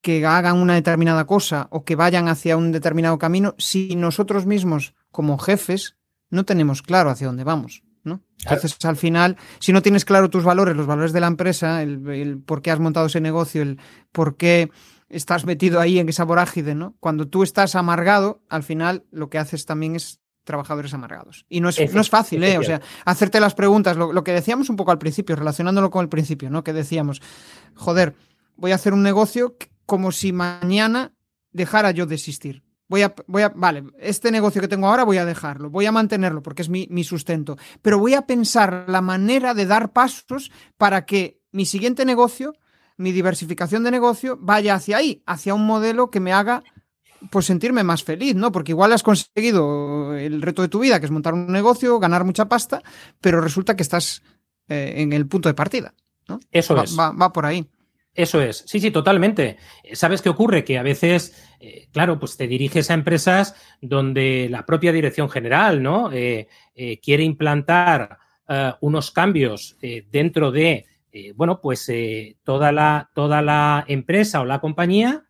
que 0.00 0.24
hagan 0.24 0.58
una 0.58 0.74
determinada 0.74 1.26
cosa 1.26 1.68
o 1.70 1.84
que 1.84 1.96
vayan 1.96 2.28
hacia 2.28 2.56
un 2.56 2.72
determinado 2.72 3.18
camino, 3.18 3.54
si 3.58 3.96
nosotros 3.96 4.46
mismos 4.46 4.94
como 5.10 5.38
jefes 5.38 5.96
no 6.30 6.44
tenemos 6.44 6.82
claro 6.82 7.10
hacia 7.10 7.26
dónde 7.26 7.44
vamos. 7.44 7.82
¿no? 8.02 8.22
Entonces, 8.44 8.82
al 8.84 8.96
final, 8.96 9.36
si 9.58 9.72
no 9.72 9.82
tienes 9.82 10.04
claro 10.04 10.30
tus 10.30 10.44
valores, 10.44 10.76
los 10.76 10.86
valores 10.86 11.12
de 11.12 11.20
la 11.20 11.26
empresa, 11.26 11.82
el, 11.82 12.40
por 12.44 12.62
qué 12.62 12.70
has 12.70 12.80
montado 12.80 13.06
ese 13.06 13.20
negocio, 13.20 13.62
el 13.62 13.78
por 14.12 14.36
qué 14.36 14.70
estás 15.08 15.44
metido 15.44 15.80
ahí 15.80 15.98
en 15.98 16.08
esa 16.08 16.24
vorágine, 16.24 16.74
¿no? 16.74 16.94
Cuando 17.00 17.28
tú 17.28 17.42
estás 17.42 17.74
amargado, 17.74 18.42
al 18.48 18.62
final 18.62 19.04
lo 19.10 19.28
que 19.28 19.38
haces 19.38 19.66
también 19.66 19.96
es 19.96 20.20
trabajadores 20.50 20.92
amargados. 20.94 21.46
Y 21.48 21.60
no 21.60 21.68
es, 21.68 21.94
no 21.94 22.00
es 22.00 22.10
fácil, 22.10 22.42
¿eh? 22.42 22.58
O 22.58 22.64
sea, 22.64 22.80
hacerte 23.04 23.38
las 23.38 23.54
preguntas, 23.54 23.96
lo, 23.96 24.12
lo, 24.12 24.24
que 24.24 24.32
decíamos 24.32 24.68
un 24.68 24.74
poco 24.74 24.90
al 24.90 24.98
principio, 24.98 25.36
relacionándolo 25.36 25.92
con 25.92 26.02
el 26.02 26.08
principio, 26.08 26.50
¿no? 26.50 26.64
Que 26.64 26.72
decíamos, 26.72 27.22
joder, 27.76 28.16
voy 28.56 28.72
a 28.72 28.74
hacer 28.74 28.92
un 28.92 29.04
negocio 29.04 29.56
como 29.86 30.10
si 30.10 30.32
mañana 30.32 31.12
dejara 31.52 31.92
yo 31.92 32.06
de 32.06 32.16
existir. 32.16 32.64
Voy 32.88 33.02
a, 33.02 33.14
voy 33.28 33.42
a, 33.42 33.50
vale, 33.50 33.84
este 34.00 34.32
negocio 34.32 34.60
que 34.60 34.66
tengo 34.66 34.88
ahora 34.88 35.04
voy 35.04 35.18
a 35.18 35.24
dejarlo, 35.24 35.70
voy 35.70 35.86
a 35.86 35.92
mantenerlo 35.92 36.42
porque 36.42 36.62
es 36.62 36.68
mi, 36.68 36.88
mi 36.90 37.04
sustento, 37.04 37.56
pero 37.80 38.00
voy 38.00 38.14
a 38.14 38.22
pensar 38.22 38.86
la 38.88 39.00
manera 39.00 39.54
de 39.54 39.66
dar 39.66 39.92
pasos 39.92 40.50
para 40.76 41.06
que 41.06 41.38
mi 41.52 41.64
siguiente 41.64 42.04
negocio, 42.04 42.54
mi 42.96 43.12
diversificación 43.12 43.84
de 43.84 43.92
negocio, 43.92 44.36
vaya 44.40 44.74
hacia 44.74 44.96
ahí, 44.96 45.22
hacia 45.24 45.54
un 45.54 45.66
modelo 45.66 46.10
que 46.10 46.18
me 46.18 46.32
haga 46.32 46.64
pues 47.30 47.46
sentirme 47.46 47.84
más 47.84 48.02
feliz, 48.04 48.34
¿no? 48.34 48.52
Porque 48.52 48.72
igual 48.72 48.92
has 48.92 49.02
conseguido 49.02 50.16
el 50.16 50.40
reto 50.42 50.62
de 50.62 50.68
tu 50.68 50.80
vida, 50.80 51.00
que 51.00 51.06
es 51.06 51.12
montar 51.12 51.34
un 51.34 51.48
negocio, 51.48 51.98
ganar 51.98 52.24
mucha 52.24 52.46
pasta, 52.46 52.82
pero 53.20 53.40
resulta 53.40 53.76
que 53.76 53.82
estás 53.82 54.22
eh, 54.68 54.94
en 54.96 55.12
el 55.12 55.26
punto 55.26 55.48
de 55.48 55.54
partida, 55.54 55.94
¿no? 56.28 56.40
Eso 56.50 56.82
es. 56.82 56.98
Va, 56.98 57.10
va 57.12 57.32
por 57.32 57.46
ahí. 57.46 57.66
Eso 58.14 58.40
es, 58.40 58.64
sí, 58.66 58.80
sí, 58.80 58.90
totalmente. 58.90 59.56
¿Sabes 59.92 60.20
qué 60.20 60.28
ocurre? 60.28 60.64
Que 60.64 60.78
a 60.78 60.82
veces, 60.82 61.48
eh, 61.60 61.88
claro, 61.92 62.18
pues 62.18 62.36
te 62.36 62.48
diriges 62.48 62.90
a 62.90 62.94
empresas 62.94 63.54
donde 63.80 64.48
la 64.50 64.66
propia 64.66 64.92
dirección 64.92 65.30
general, 65.30 65.82
¿no? 65.82 66.12
Eh, 66.12 66.48
eh, 66.74 66.98
quiere 67.00 67.24
implantar 67.24 68.18
unos 68.80 69.12
cambios 69.12 69.76
dentro 70.10 70.50
de, 70.50 70.84
bueno, 71.36 71.60
pues 71.60 71.88
toda, 72.42 72.72
la, 72.72 73.08
toda 73.14 73.42
la 73.42 73.84
empresa 73.86 74.40
o 74.40 74.44
la 74.44 74.58
compañía, 74.58 75.29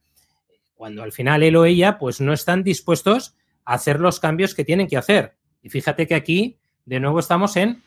cuando 0.81 1.03
al 1.03 1.13
final 1.13 1.43
él 1.43 1.57
o 1.57 1.67
ella, 1.67 1.99
pues 1.99 2.23
no 2.23 2.33
están 2.33 2.63
dispuestos 2.63 3.35
a 3.67 3.75
hacer 3.75 4.01
los 4.01 4.19
cambios 4.19 4.55
que 4.55 4.65
tienen 4.65 4.89
que 4.89 4.97
hacer. 4.97 5.35
Y 5.61 5.69
fíjate 5.69 6.07
que 6.07 6.15
aquí, 6.15 6.59
de 6.87 6.99
nuevo, 7.01 7.21
estamos 7.21 7.55
en 7.59 7.83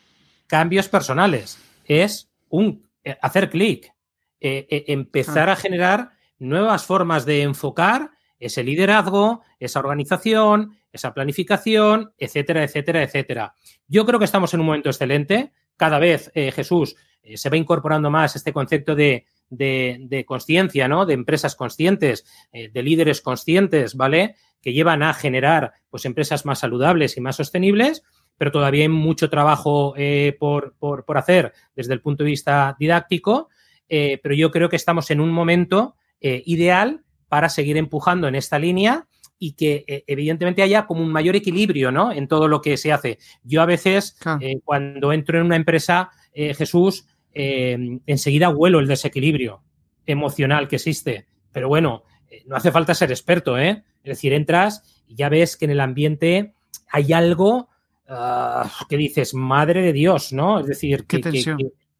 cambios 0.46 0.88
personales. 0.88 1.58
Es 1.86 2.30
un 2.50 2.88
hacer 3.20 3.50
clic 3.50 3.92
eh, 4.40 4.68
eh, 4.70 4.84
empezar 4.86 5.50
a 5.50 5.56
generar 5.56 6.12
nuevas 6.38 6.84
formas 6.84 7.26
de 7.26 7.42
enfocar 7.42 8.12
ese 8.38 8.62
liderazgo, 8.62 9.42
esa 9.58 9.80
organización, 9.80 10.78
esa 10.92 11.12
planificación, 11.12 12.12
etcétera, 12.16 12.62
etcétera, 12.62 13.02
etcétera. 13.02 13.54
Yo 13.88 14.06
creo 14.06 14.20
que 14.20 14.26
estamos 14.26 14.54
en 14.54 14.60
un 14.60 14.66
momento 14.66 14.88
excelente. 14.88 15.52
Cada 15.76 15.98
vez, 15.98 16.30
eh, 16.36 16.52
Jesús, 16.52 16.94
se 17.34 17.50
va 17.50 17.56
incorporando 17.56 18.08
más 18.08 18.36
este 18.36 18.52
concepto 18.52 18.94
de, 18.94 19.26
de, 19.50 20.24
consciencia, 20.26 20.88
¿no? 20.88 21.06
De 21.06 21.14
empresas 21.14 21.56
conscientes, 21.56 22.24
de 22.52 22.82
líderes 22.82 23.20
conscientes, 23.20 23.94
¿vale? 23.94 24.36
Que 24.60 24.72
llevan 24.72 25.02
a 25.02 25.14
generar, 25.14 25.72
pues, 25.90 26.04
empresas 26.04 26.46
más 26.46 26.60
saludables 26.60 27.16
y 27.16 27.20
más 27.20 27.36
sostenibles, 27.36 28.02
pero 28.36 28.50
todavía 28.50 28.82
hay 28.82 28.88
mucho 28.88 29.30
trabajo 29.30 29.94
por, 30.38 30.74
por, 30.78 31.18
hacer 31.18 31.52
desde 31.76 31.94
el 31.94 32.00
punto 32.00 32.24
de 32.24 32.30
vista 32.30 32.76
didáctico 32.78 33.48
eh, 33.88 34.18
pero 34.22 34.34
yo 34.34 34.50
creo 34.50 34.68
que 34.68 34.76
estamos 34.76 35.10
en 35.10 35.20
un 35.20 35.30
momento 35.30 35.96
eh, 36.20 36.42
ideal 36.46 37.04
para 37.28 37.48
seguir 37.48 37.76
empujando 37.76 38.28
en 38.28 38.34
esta 38.34 38.58
línea 38.58 39.06
y 39.38 39.52
que 39.52 39.84
eh, 39.86 40.04
evidentemente 40.06 40.62
haya 40.62 40.86
como 40.86 41.02
un 41.02 41.12
mayor 41.12 41.36
equilibrio 41.36 41.90
¿no? 41.90 42.12
en 42.12 42.28
todo 42.28 42.48
lo 42.48 42.60
que 42.62 42.76
se 42.76 42.92
hace. 42.92 43.18
Yo 43.42 43.60
a 43.62 43.66
veces, 43.66 44.16
cuando 44.64 45.12
entro 45.12 45.38
en 45.38 45.46
una 45.46 45.56
empresa, 45.56 46.10
Jesús, 46.34 47.06
enseguida 47.34 48.48
huelo 48.48 48.80
el 48.80 48.86
desequilibrio 48.86 49.62
emocional 50.06 50.68
que 50.68 50.76
existe. 50.76 51.26
Pero 51.52 51.68
bueno, 51.68 52.04
no 52.46 52.56
hace 52.56 52.72
falta 52.72 52.94
ser 52.94 53.10
experto, 53.10 53.58
¿eh? 53.58 53.82
Es 54.02 54.10
decir, 54.16 54.32
entras 54.32 55.02
y 55.06 55.16
ya 55.16 55.28
ves 55.28 55.56
que 55.56 55.64
en 55.64 55.70
el 55.72 55.80
ambiente 55.80 56.52
hay 56.90 57.12
algo 57.12 57.68
ah, 58.08 58.70
que 58.88 58.96
dices, 58.96 59.34
madre 59.34 59.82
de 59.82 59.92
Dios, 59.92 60.32
¿no? 60.32 60.60
Es 60.60 60.66
decir, 60.66 61.04
que, 61.06 61.20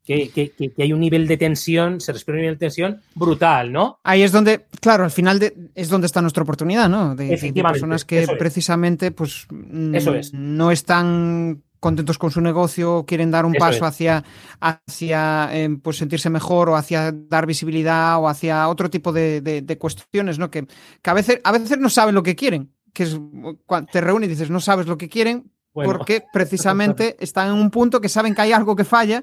que, 0.05 0.73
hay 0.79 0.93
un 0.93 1.01
nivel 1.01 1.27
de 1.27 1.37
tensión, 1.37 2.01
se 2.01 2.13
respira 2.13 2.37
un 2.37 2.43
nivel 2.43 2.57
de 2.57 2.61
tensión 2.61 3.01
brutal, 3.15 3.73
¿no? 3.73 4.01
Ahí 4.05 4.23
es 4.23 4.33
donde, 4.33 4.67
claro, 4.81 5.05
al 5.05 5.11
final 5.11 5.41
es 5.75 5.89
donde 5.89 6.07
está 6.07 6.21
nuestra 6.21 6.43
oportunidad, 6.43 6.89
¿no? 6.89 7.15
De, 7.15 7.53
personas 7.55 8.05
que 8.05 8.27
precisamente 8.39 9.11
pues 9.11 9.47
no 9.51 10.71
están 10.71 11.63
contentos 11.85 12.17
con 12.17 12.31
su 12.31 12.41
negocio, 12.41 13.05
quieren 13.07 13.31
dar 13.31 13.45
un 13.45 13.53
paso 13.53 13.85
hacia, 13.85 14.25
hacia 14.59 15.51
em, 15.53 15.79
pues 15.79 15.99
sentirse 15.99 16.31
mejor 16.31 16.71
o 16.71 16.77
hacia 16.77 17.13
dar 17.13 17.45
visibilidad 17.45 18.19
o 18.19 18.27
hacia 18.27 18.69
otro 18.69 18.89
tipo 18.89 19.13
de, 19.13 19.77
cuestiones, 19.79 20.39
¿no? 20.39 20.51
Que, 20.51 20.67
a, 21.05 21.13
veces, 21.13 21.41
a 21.45 21.53
veces 21.53 21.77
no 21.77 21.91
saben 21.91 22.15
lo 22.15 22.23
que 22.23 22.37
quieren. 22.37 22.73
Que 22.95 23.03
es, 23.03 23.21
cuando 23.67 23.91
te 23.93 24.01
reúnes 24.01 24.29
y 24.29 24.31
dices, 24.31 24.49
no 24.49 24.61
sabes 24.61 24.87
lo 24.87 24.97
que 24.97 25.11
quieren, 25.11 25.53
porque 25.75 26.25
precisamente 26.33 27.17
están 27.21 27.49
en 27.49 27.61
un 27.61 27.71
punto 27.71 28.01
que 28.01 28.09
saben 28.09 28.35
que 28.35 28.41
hay 28.41 28.53
algo 28.53 28.77
que 28.77 28.85
falla, 28.85 29.23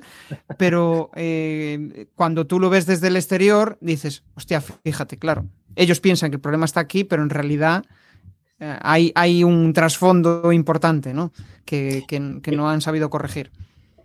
pero 0.60 1.10
eh, 1.16 2.10
cuando 2.14 2.46
tú 2.46 2.60
lo 2.60 2.70
ves 2.70 2.86
desde 2.86 3.08
el 3.08 3.16
exterior, 3.16 3.80
dices, 3.82 4.24
hostia, 4.36 4.62
fíjate, 4.62 5.18
claro, 5.18 5.48
ellos 5.76 6.00
piensan 6.00 6.30
que 6.30 6.36
el 6.36 6.42
problema 6.42 6.66
está 6.66 6.80
aquí, 6.80 7.06
pero 7.06 7.24
en 7.24 7.32
realidad 7.32 7.86
hay, 8.82 9.12
hay, 9.16 9.44
un 9.44 9.74
trasfondo 9.74 10.52
importante, 10.52 11.14
¿no? 11.14 11.32
Que, 11.66 12.04
no 12.52 12.70
han 12.70 12.82
sabido 12.82 13.10
corregir. 13.10 13.52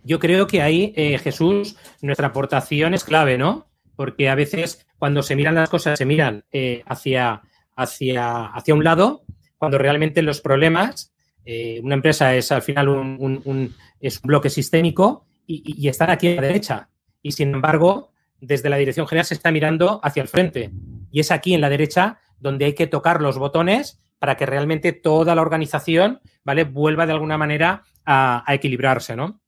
Yo 0.03 0.19
creo 0.19 0.47
que 0.47 0.61
ahí, 0.61 0.93
eh, 0.95 1.17
Jesús, 1.17 1.75
nuestra 2.01 2.27
aportación 2.27 2.93
es 2.93 3.03
clave, 3.03 3.37
¿no? 3.37 3.67
Porque 3.95 4.29
a 4.29 4.35
veces 4.35 4.85
cuando 4.97 5.21
se 5.21 5.35
miran 5.35 5.55
las 5.55 5.69
cosas, 5.69 5.97
se 5.97 6.05
miran 6.05 6.45
hacia, 6.85 7.41
hacia, 7.75 8.45
hacia 8.45 8.75
un 8.75 8.83
lado, 8.83 9.23
cuando 9.57 9.77
realmente 9.77 10.21
los 10.21 10.41
problemas 10.41 11.11
eh, 11.49 11.79
una 11.81 11.95
empresa 11.95 12.35
es 12.35 12.51
al 12.51 12.61
final 12.61 12.89
un, 12.89 13.73
es 14.01 14.19
un 14.21 14.27
bloque 14.27 14.49
sistémico 14.49 15.25
y, 15.47 15.87
están 15.87 16.09
aquí 16.09 16.27
a 16.27 16.35
la 16.35 16.41
derecha. 16.41 16.89
Y 17.21 17.31
sin 17.31 17.55
embargo, 17.55 18.11
desde 18.41 18.69
la 18.69 18.75
dirección 18.75 19.07
general 19.07 19.25
se 19.25 19.35
está 19.35 19.49
mirando 19.49 20.01
hacia 20.03 20.21
el 20.21 20.27
frente. 20.27 20.71
Y 21.09 21.21
es 21.21 21.31
aquí 21.31 21.53
en 21.53 21.61
la 21.61 21.69
derecha 21.69 22.19
donde 22.37 22.65
hay 22.65 22.73
que 22.73 22.85
tocar 22.85 23.21
los 23.21 23.37
botones 23.37 24.01
para 24.19 24.35
que 24.35 24.45
realmente 24.45 24.93
toda 24.93 25.35
la 25.35 25.41
organización 25.41 26.19
¿vale? 26.43 26.63
vuelva 26.63 27.05
de 27.05 27.13
alguna 27.13 27.37
manera 27.37 27.83
a, 28.05 28.43
a 28.45 28.53
equilibrarse, 28.53 29.15
¿no? 29.15 29.41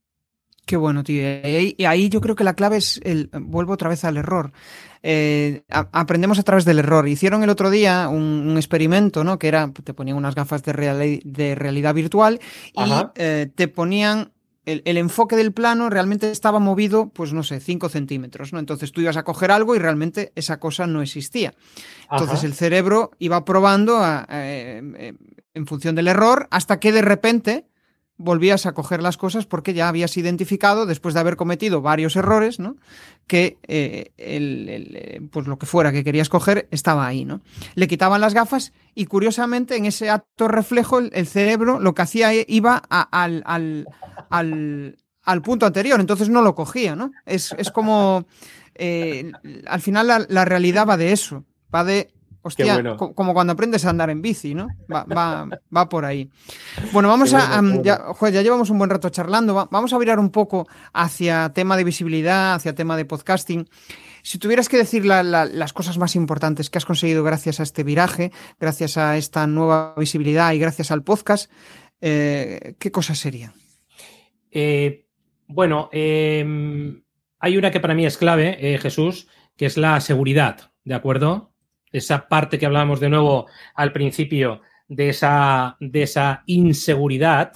Qué 0.70 0.78
bueno, 0.78 1.04
tío. 1.04 1.24
Y 1.24 1.84
ahí, 1.84 2.10
yo 2.10 2.22
creo 2.22 2.36
que 2.36 2.44
la 2.44 2.54
clave 2.54 2.78
es 2.78 3.02
el. 3.04 3.32
Vuelvo 3.34 3.74
otra 3.74 3.90
vez 3.90 4.06
al 4.06 4.18
error. 4.18 4.52
Eh, 5.02 5.64
aprendemos 5.68 6.38
a 6.38 6.44
través 6.44 6.64
del 6.64 6.78
error. 6.78 7.08
Hicieron 7.08 7.42
el 7.42 7.50
otro 7.50 7.72
día 7.72 8.08
un, 8.08 8.56
experimento, 8.56 9.24
¿no? 9.24 9.40
Que 9.40 9.48
era, 9.48 9.72
te 9.72 9.96
ponían 9.96 10.16
unas 10.16 10.36
gafas 10.36 10.62
de, 10.62 11.22
de 11.26 11.56
realidad 11.56 11.96
virtual 11.96 12.40
y 12.76 12.92
eh, 13.16 13.50
te 13.56 13.68
ponían 13.68 14.32
el, 14.86 14.98
enfoque 14.98 15.36
del 15.36 15.52
plano 15.52 15.90
realmente 15.90 16.32
estaba 16.32 16.60
movido, 16.60 17.10
pues 17.10 17.34
no 17.34 17.44
sé, 17.44 17.60
5 17.60 17.90
centímetros, 17.90 18.54
¿no? 18.54 18.60
Entonces 18.60 18.92
tú 18.92 19.02
ibas 19.02 19.18
a 19.18 19.24
coger 19.24 19.52
algo 19.52 19.76
y 19.76 19.80
realmente 19.80 20.32
esa 20.36 20.60
cosa 20.60 20.88
no 20.88 21.02
existía. 21.02 21.54
Entonces 22.12 22.44
el 22.44 22.54
cerebro 22.54 23.12
iba 23.20 23.46
probando 23.46 24.02
eh, 24.30 25.14
en 25.54 25.68
función 25.68 25.96
del 25.96 26.08
error 26.08 26.48
hasta 26.52 26.80
que 26.80 26.92
de 26.92 27.02
repente 27.02 27.69
volvías 28.20 28.66
a 28.66 28.74
coger 28.74 29.02
las 29.02 29.18
cosas 29.18 29.46
porque 29.46 29.74
ya 29.74 29.88
habías 29.88 30.16
identificado, 30.18 30.86
después 30.86 31.14
de 31.14 31.22
haber 31.22 31.38
cometido 31.38 31.82
varios 31.82 32.18
errores, 32.18 32.60
¿no? 32.60 32.76
que 33.28 33.58
eh, 33.68 34.12
eh, 34.18 35.22
pues 35.32 35.48
lo 35.48 35.58
que 35.58 35.66
fuera 35.66 35.94
que 35.94 36.04
querías 36.04 36.28
coger 36.28 36.68
estaba 36.70 37.08
ahí. 37.08 37.24
¿no? 37.24 37.42
Le 37.76 37.88
quitaban 37.88 38.20
las 38.22 38.34
gafas 38.34 38.74
y 38.94 39.06
curiosamente 39.06 39.78
en 39.78 39.86
ese 39.86 40.10
acto 40.10 40.50
reflejo 40.50 41.00
el, 41.00 41.28
cerebro 41.28 41.80
lo 41.80 41.96
que 41.96 42.02
hacía 42.02 42.32
iba 42.34 42.76
al, 42.78 43.44
al, 44.30 45.42
punto 45.42 45.66
anterior, 45.66 46.00
entonces 46.02 46.28
no 46.28 46.42
lo 46.42 46.56
cogía. 46.56 46.98
¿no? 46.98 47.12
Es, 47.26 47.54
como, 47.74 48.26
eh, 48.76 49.32
al 49.66 49.82
final 49.82 50.28
la 50.28 50.46
realidad 50.46 50.86
va 50.86 50.98
de 50.98 51.14
eso, 51.14 51.46
va 51.74 51.86
de 51.86 52.12
Hostia, 52.42 52.96
como 52.96 53.34
cuando 53.34 53.54
aprendes 53.54 53.86
a 53.86 53.90
andar 53.90 54.10
en 54.10 54.22
bici, 54.22 54.56
¿no? 54.56 54.68
Va, 54.90 55.90
por 55.90 56.06
ahí. 56.06 56.30
Bueno, 56.94 57.10
vamos 57.10 57.34
a. 57.34 57.62
ya, 57.82 58.02
ya, 58.32 58.42
llevamos 58.42 58.70
un 58.70 58.78
buen 58.78 58.90
rato 58.90 59.10
charlando. 59.10 59.68
vamos 59.70 59.92
a 59.92 59.98
virar 59.98 60.20
un 60.20 60.30
poco 60.30 60.68
hacia 60.94 61.52
tema 61.54 61.76
de 61.76 61.84
visibilidad, 61.84 62.54
hacia 62.56 62.74
tema 62.74 62.96
de 62.96 63.06
podcasting. 63.06 63.68
Si 64.22 64.38
tuvieras 64.38 64.70
que 64.70 64.78
decir 64.78 65.06
las 65.06 65.74
cosas 65.74 65.98
más 65.98 66.16
importantes 66.16 66.70
que 66.70 66.78
has 66.78 66.86
conseguido 66.86 67.24
gracias 67.24 67.60
a 67.60 67.64
este 67.64 67.84
viraje, 67.84 68.32
gracias 68.60 68.98
a 68.98 69.18
esta 69.18 69.48
nueva 69.48 69.94
visibilidad 69.98 70.54
y 70.54 70.60
gracias 70.60 70.92
al 70.92 71.04
podcast, 71.04 71.52
eh, 72.02 72.76
¿qué 72.80 72.92
cosas 72.92 73.18
serían? 73.18 73.54
Eh, 74.52 75.06
bueno, 75.48 75.90
em, 75.92 77.02
hay 77.40 77.58
una 77.58 77.72
que 77.72 77.80
para 77.80 77.94
mí 77.94 78.06
es 78.06 78.18
clave, 78.18 78.58
eh, 78.60 78.78
Jesús, 78.78 79.28
que 79.56 79.66
es 79.66 79.78
la 79.78 80.00
seguridad, 80.02 80.72
¿de 80.84 80.96
acuerdo? 80.96 81.49
Esa 81.92 82.28
parte 82.28 82.60
que 82.60 82.66
hablábamos 82.66 83.00
de 83.00 83.10
nuevo 83.10 83.48
al 83.76 83.92
principio 83.92 84.62
de 84.88 85.10
esa, 85.10 85.78
de 85.80 86.04
esa 86.04 86.44
inseguridad 86.48 87.54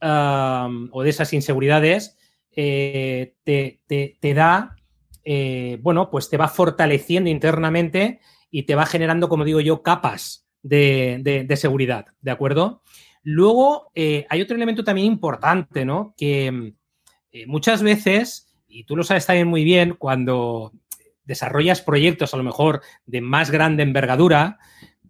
o 0.00 1.02
de 1.02 1.08
esas 1.08 1.32
inseguridades, 1.32 2.18
eh, 2.54 3.34
te, 3.42 4.34
da, 4.34 4.76
eh, 5.24 5.78
bueno, 5.80 6.10
pues 6.10 6.28
te 6.28 6.36
va 6.36 6.48
fortaleciendo 6.48 7.30
internamente 7.30 8.20
y 8.50 8.64
te 8.64 8.74
va 8.74 8.84
generando, 8.84 9.28
como 9.30 9.44
digo 9.44 9.60
yo, 9.60 9.82
capas 9.82 10.46
de, 10.62 11.46
seguridad, 11.56 12.06
¿de 12.20 12.30
acuerdo? 12.30 12.82
Luego, 13.22 13.90
eh, 13.94 14.26
hay 14.28 14.42
otro 14.42 14.56
elemento 14.56 14.84
también 14.84 15.06
importante, 15.06 15.86
¿no? 15.86 16.14
Que 16.18 16.74
muchas 17.46 17.82
veces, 17.82 18.54
y 18.68 18.84
tú 18.84 18.96
lo 18.96 19.02
sabes 19.02 19.24
también 19.24 19.48
muy 19.48 19.64
bien, 19.64 19.94
cuando 19.98 20.72
desarrollas 21.24 21.82
proyectos 21.82 22.34
a 22.34 22.36
lo 22.36 22.42
mejor 22.42 22.82
de 23.06 23.20
más 23.20 23.50
grande 23.50 23.82
envergadura, 23.82 24.58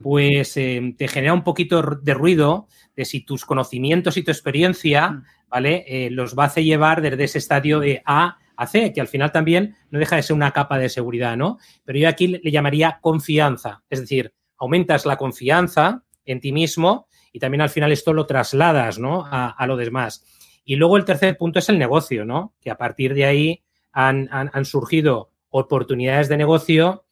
pues 0.01 0.57
eh, 0.57 0.95
te 0.99 1.09
genera 1.09 1.35
un 1.35 1.45
poquito 1.45 1.83
de 1.83 2.15
ruido 2.15 2.69
de 2.97 3.05
si 3.05 3.21
tus 3.21 3.45
conocimientos 3.45 4.17
y 4.17 4.23
tu 4.23 4.31
experiencia, 4.31 5.11
mm. 5.11 5.25
¿vale? 5.49 5.85
Eh, 5.87 6.11
los 6.11 6.37
va 6.37 6.45
a 6.45 6.47
hacer 6.47 6.65
llevar 6.65 7.01
desde 7.01 7.25
ese 7.25 7.39
estadio 7.39 7.81
de 7.81 8.03
A 8.05 8.39
a 8.57 8.67
C, 8.69 8.93
que 8.93 9.01
al 9.01 9.09
final 9.09 9.33
también 9.33 9.75
no 9.91 9.99
deja 9.99 10.15
de 10.15 10.23
ser 10.23 10.37
una 10.37 10.53
capa 10.53 10.79
de 10.79 10.89
seguridad, 10.89 11.37
¿no? 11.37 11.59
Pero 11.85 11.99
yo 11.99 12.09
aquí 12.09 12.29
le 12.29 12.51
llamaría 12.53 12.99
confianza, 13.01 13.83
es 13.91 14.01
decir, 14.01 14.33
aumentas 14.57 15.07
la 15.07 15.17
confianza 15.17 16.05
en 16.25 16.41
ti 16.41 16.53
mismo 16.53 17.09
y 17.33 17.41
también 17.41 17.63
al 17.63 17.71
final 17.71 17.91
esto 17.91 18.13
lo 18.13 18.27
trasladas, 18.27 19.01
¿no? 19.01 19.25
A, 19.27 19.49
a 19.49 19.67
lo 19.67 19.77
demás. 19.77 20.25
Y 20.65 20.77
luego 20.77 20.97
el 20.97 21.05
tercer 21.05 21.37
punto 21.37 21.59
es 21.59 21.69
el 21.69 21.79
negocio, 21.79 22.25
¿no? 22.25 22.55
Que 22.61 22.71
a 22.71 22.79
partir 22.79 23.13
de 23.15 23.25
ahí 23.25 23.65
han, 23.93 24.29
han 24.31 24.65
surgido 24.65 25.34
oportunidades 25.57 26.29
de 26.29 26.37
negocio 26.37 27.05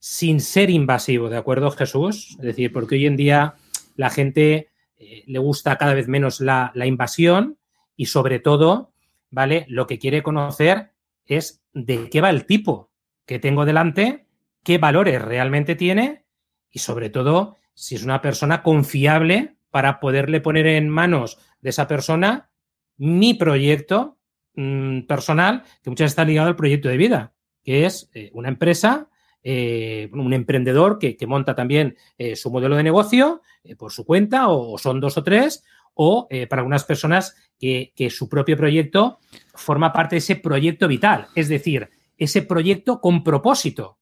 sin 0.00 0.40
ser 0.40 0.68
invasivo, 0.68 1.30
¿de 1.30 1.36
acuerdo, 1.36 1.70
Jesús? 1.70 2.30
Es 2.40 2.44
decir, 2.44 2.72
porque 2.72 2.96
hoy 2.96 3.06
en 3.06 3.16
día 3.16 3.54
la 3.94 4.10
gente 4.10 4.70
eh, 4.96 5.22
le 5.26 5.38
gusta 5.38 5.78
cada 5.78 5.94
vez 5.94 6.08
menos 6.08 6.40
la, 6.40 6.72
invasión 6.74 7.56
y 7.94 8.06
sobre 8.06 8.40
todo, 8.40 8.92
¿vale? 9.30 9.64
Lo 9.68 9.86
que 9.86 10.00
quiere 10.00 10.24
conocer 10.24 10.90
es 11.24 11.62
de 11.72 12.10
qué 12.10 12.20
va 12.20 12.30
el 12.30 12.46
tipo 12.46 12.90
que 13.26 13.38
tengo 13.38 13.64
delante, 13.64 14.26
qué 14.64 14.78
valores 14.78 15.22
realmente 15.22 15.76
tiene 15.76 16.24
y 16.72 16.80
sobre 16.80 17.10
todo 17.10 17.56
si 17.74 17.94
es 17.94 18.02
una 18.02 18.20
persona 18.20 18.64
confiable 18.64 19.56
para 19.70 20.00
poderle 20.00 20.40
poner 20.40 20.66
en 20.66 20.88
manos 20.88 21.38
de 21.60 21.70
esa 21.70 21.86
persona 21.86 22.50
mi 22.96 23.34
proyecto 23.34 24.18
mm, 24.56 25.02
personal, 25.02 25.62
que 25.84 25.90
muchas 25.90 26.06
veces 26.06 26.12
está 26.12 26.24
ligado 26.24 26.48
al 26.48 26.56
proyecto 26.56 26.88
de 26.88 26.96
vida 26.96 27.33
que 27.64 27.86
es 27.86 28.10
eh, 28.14 28.30
una 28.34 28.48
empresa, 28.48 29.08
eh, 29.42 30.08
un 30.12 30.32
emprendedor 30.32 30.98
que, 30.98 31.16
monta 31.26 31.54
también 31.54 31.96
eh, 32.18 32.36
su 32.36 32.50
modelo 32.50 32.76
de 32.76 32.82
negocio 32.82 33.42
por 33.78 33.92
su 33.92 34.04
cuenta, 34.04 34.48
o, 34.48 34.78
son 34.78 35.00
dos 35.00 35.16
o 35.16 35.24
tres, 35.24 35.64
o 35.94 36.28
para 36.48 36.60
algunas 36.60 36.84
personas 36.84 37.36
que, 37.58 38.10
su 38.10 38.28
propio 38.28 38.56
proyecto 38.56 39.18
forma 39.54 39.92
parte 39.92 40.16
de 40.16 40.18
ese 40.18 40.36
proyecto 40.36 40.88
vital, 40.88 41.28
es 41.34 41.48
decir, 41.48 41.88
ese 42.18 42.42
proyecto 42.42 43.00
con 43.00 43.24
propósito. 43.24 43.98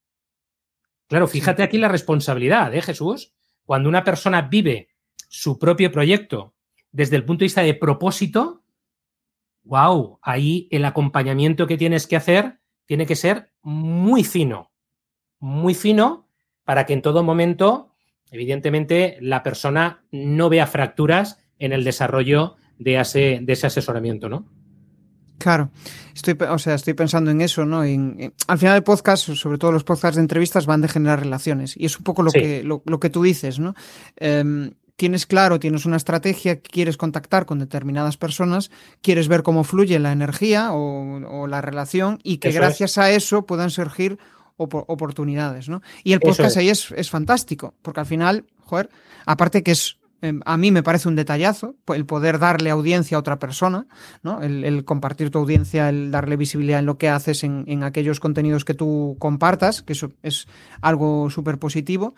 Claro, 1.06 1.28
fíjate 1.28 1.62
aquí 1.62 1.78
la 1.78 1.88
responsabilidad, 1.88 2.74
¿eh, 2.74 2.80
Jesús? 2.80 3.34
Cuando 3.64 3.88
una 3.88 4.02
persona 4.02 4.42
vive 4.42 4.88
su 5.28 5.58
propio 5.58 5.92
proyecto 5.92 6.54
desde 6.90 7.16
el 7.16 7.24
punto 7.24 7.40
de 7.40 7.46
vista 7.46 7.62
de 7.62 7.74
propósito, 7.74 8.62
wow, 9.64 10.18
ahí 10.22 10.68
el 10.70 10.84
acompañamiento 10.84 11.66
que 11.66 11.76
tienes 11.76 12.06
que 12.06 12.16
hacer 12.16 12.61
tiene 12.86 13.06
que 13.06 13.16
ser 13.16 13.52
muy 13.62 14.24
fino, 14.24 14.70
muy 15.38 15.74
fino 15.74 16.28
para 16.64 16.86
que 16.86 16.92
en 16.92 17.02
todo 17.02 17.22
momento, 17.22 17.90
evidentemente, 18.30 19.18
la 19.20 19.42
persona 19.42 20.04
no 20.10 20.48
vea 20.48 20.66
fracturas 20.66 21.38
en 21.58 21.72
el 21.72 21.84
desarrollo 21.84 22.56
de 22.78 22.98
ese, 23.00 23.40
de 23.42 23.52
ese 23.52 23.66
asesoramiento, 23.66 24.28
¿no? 24.28 24.46
Claro, 25.38 25.70
estoy, 26.14 26.36
o 26.48 26.58
sea, 26.58 26.74
estoy 26.74 26.94
pensando 26.94 27.32
en 27.32 27.40
eso, 27.40 27.66
¿no? 27.66 27.80
al 27.80 28.58
final 28.58 28.76
el 28.76 28.84
podcast, 28.84 29.34
sobre 29.34 29.58
todo 29.58 29.72
los 29.72 29.82
podcasts 29.82 30.14
de 30.14 30.22
entrevistas, 30.22 30.66
van 30.66 30.80
de 30.80 30.88
generar 30.88 31.18
relaciones. 31.18 31.76
Y 31.76 31.86
es 31.86 31.98
un 31.98 32.04
poco 32.04 32.22
lo, 32.22 32.30
que, 32.30 32.62
lo, 32.62 33.00
que 33.00 33.10
tú 33.10 33.24
dices, 33.24 33.58
¿no? 33.58 33.74
Em, 34.16 34.70
tienes 34.96 35.26
claro, 35.26 35.58
tienes 35.58 35.84
una 35.84 35.96
estrategia, 35.96 36.60
quieres 36.60 36.96
contactar 36.96 37.46
con 37.46 37.58
determinadas 37.58 38.16
personas, 38.16 38.70
quieres 39.00 39.28
ver 39.28 39.42
cómo 39.42 39.64
fluye 39.64 39.98
la 39.98 40.12
energía 40.12 40.72
o, 40.72 41.46
la 41.46 41.60
relación 41.60 42.18
y 42.22 42.38
que 42.38 42.52
gracias 42.52 42.98
a 42.98 43.10
eso 43.10 43.46
puedan 43.46 43.70
surgir 43.70 44.18
oportunidades, 44.56 45.68
¿no? 45.68 45.82
Y 46.04 46.12
el 46.12 46.20
podcast 46.20 46.56
ahí 46.56 46.68
es, 46.68 47.10
fantástico, 47.10 47.74
porque 47.82 48.00
al 48.00 48.06
final, 48.06 48.46
joder, 48.60 48.90
aparte 49.26 49.62
que 49.62 49.72
es 49.72 49.98
em, 50.20 50.40
a 50.44 50.56
mí 50.56 50.70
me 50.70 50.84
parece 50.84 51.08
un 51.08 51.16
detallazo 51.16 51.74
el 51.88 52.06
poder 52.06 52.38
darle 52.38 52.70
audiencia 52.70 53.16
a 53.16 53.20
otra 53.20 53.40
persona, 53.40 53.86
¿no? 54.22 54.40
El, 54.40 54.84
compartir 54.84 55.30
tu 55.30 55.38
audiencia, 55.38 55.88
el 55.88 56.12
darle 56.12 56.36
visibilidad 56.36 56.78
en 56.78 56.86
lo 56.86 56.96
que 56.96 57.08
haces, 57.08 57.42
en, 57.42 57.64
en 57.66 57.82
aquellos 57.82 58.20
contenidos 58.20 58.64
que 58.64 58.74
tú 58.74 59.16
compartas, 59.18 59.82
que 59.82 59.94
eso 59.94 60.12
es 60.22 60.46
algo 60.80 61.28
súper 61.28 61.58
positivo. 61.58 62.14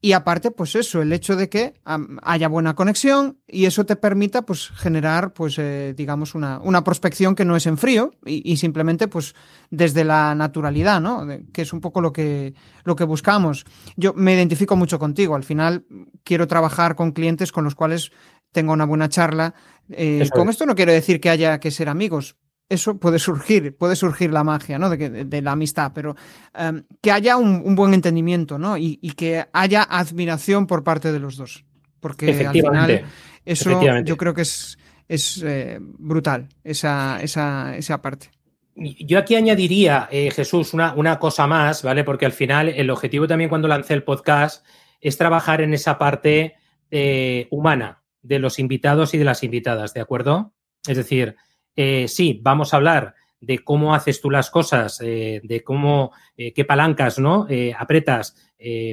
Y 0.00 0.12
aparte, 0.12 0.52
pues 0.52 0.76
eso, 0.76 1.02
el 1.02 1.12
hecho 1.12 1.34
de 1.34 1.48
que 1.48 1.74
haya 2.22 2.46
buena 2.46 2.76
conexión 2.76 3.38
y 3.48 3.64
eso 3.64 3.84
te 3.84 3.96
permita, 3.96 4.42
pues, 4.42 4.68
generar, 4.68 5.32
pues, 5.32 5.58
eh, 5.58 5.92
digamos, 5.96 6.36
una, 6.36 6.60
una, 6.60 6.84
prospección 6.84 7.34
que 7.34 7.44
no 7.44 7.56
es 7.56 7.66
en 7.66 7.78
frío 7.78 8.12
y, 8.24 8.56
simplemente, 8.58 9.08
pues, 9.08 9.34
desde 9.70 10.04
la 10.04 10.36
naturalidad, 10.36 11.00
¿no? 11.00 11.26
que 11.52 11.62
es 11.62 11.72
un 11.72 11.80
poco 11.80 12.00
lo 12.00 12.12
que, 12.12 12.54
lo 12.84 12.94
que 12.94 13.02
buscamos. 13.02 13.64
Yo 13.96 14.14
me 14.14 14.34
identifico 14.34 14.76
mucho 14.76 15.00
contigo. 15.00 15.34
Al 15.34 15.42
final, 15.42 15.84
quiero 16.22 16.46
trabajar 16.46 16.94
con 16.94 17.10
clientes 17.10 17.50
con 17.50 17.64
los 17.64 17.74
cuales 17.74 18.12
tengo 18.52 18.72
una 18.72 18.86
buena 18.86 19.08
charla. 19.08 19.54
Eh, 19.90 20.28
con 20.32 20.48
esto 20.48 20.64
no 20.64 20.76
quiero 20.76 20.92
decir 20.92 21.20
que 21.20 21.30
haya 21.30 21.58
que 21.58 21.72
ser 21.72 21.88
amigos, 21.88 22.36
eso 22.68 22.98
puede 22.98 23.18
surgir, 23.18 23.76
puede 23.76 23.96
surgir 23.96 24.32
la 24.32 24.44
magia, 24.44 24.78
¿no? 24.78 24.90
De, 24.90 25.42
la 25.42 25.52
amistad, 25.52 25.92
pero 25.94 26.16
em, 26.54 26.84
que 27.00 27.10
haya 27.10 27.36
un, 27.36 27.74
buen 27.74 27.94
entendimiento, 27.94 28.58
¿no? 28.58 28.76
Y, 28.76 28.96
que 29.16 29.46
haya 29.52 29.82
admiración 29.82 30.66
por 30.66 30.84
parte 30.84 31.12
de 31.12 31.18
los 31.18 31.36
dos. 31.36 31.64
Porque 32.00 32.46
al 32.46 32.52
final 32.52 33.04
eso 33.44 33.82
yo 34.04 34.16
creo 34.16 34.34
que 34.34 34.42
es, 34.42 34.78
es 35.08 35.42
eh, 35.44 35.78
brutal, 35.80 36.48
esa, 36.62 37.20
esa, 37.22 37.76
esa, 37.76 38.00
parte. 38.02 38.30
Yo 38.76 39.18
aquí 39.18 39.34
añadiría, 39.34 40.08
eh, 40.12 40.30
Jesús, 40.30 40.74
una, 40.74 40.92
una 40.94 41.18
cosa 41.18 41.46
más, 41.46 41.82
¿vale? 41.82 42.04
Porque 42.04 42.26
al 42.26 42.32
final 42.32 42.68
el 42.68 42.90
objetivo 42.90 43.26
también 43.26 43.48
cuando 43.48 43.66
lancé 43.66 43.94
el 43.94 44.04
podcast 44.04 44.64
es 45.00 45.16
trabajar 45.16 45.62
en 45.62 45.74
esa 45.74 45.98
parte 45.98 46.54
eh, 46.90 47.48
humana 47.50 48.02
de 48.22 48.38
los 48.38 48.58
invitados 48.58 49.14
y 49.14 49.18
de 49.18 49.24
las 49.24 49.42
invitadas, 49.42 49.94
¿de 49.94 50.00
acuerdo? 50.00 50.52
Es 50.86 50.96
decir, 50.96 51.36
eh, 51.80 52.08
sí, 52.08 52.40
vamos 52.42 52.74
a 52.74 52.78
hablar 52.78 53.14
de 53.40 53.60
cómo 53.60 53.94
haces 53.94 54.20
tú 54.20 54.30
las 54.30 54.50
cosas, 54.50 55.00
eh, 55.00 55.40
de 55.44 55.62
cómo, 55.62 56.10
eh, 56.36 56.52
qué 56.52 56.64
palancas, 56.64 57.20
¿no? 57.20 57.46
apretas 57.78 58.34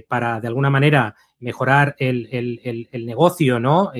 para, 0.07 0.39
de 0.39 0.47
alguna 0.47 0.69
manera, 0.69 1.15
mejorar 1.39 1.95
el, 1.97 2.87
negocio, 2.93 3.59
¿no? 3.59 3.91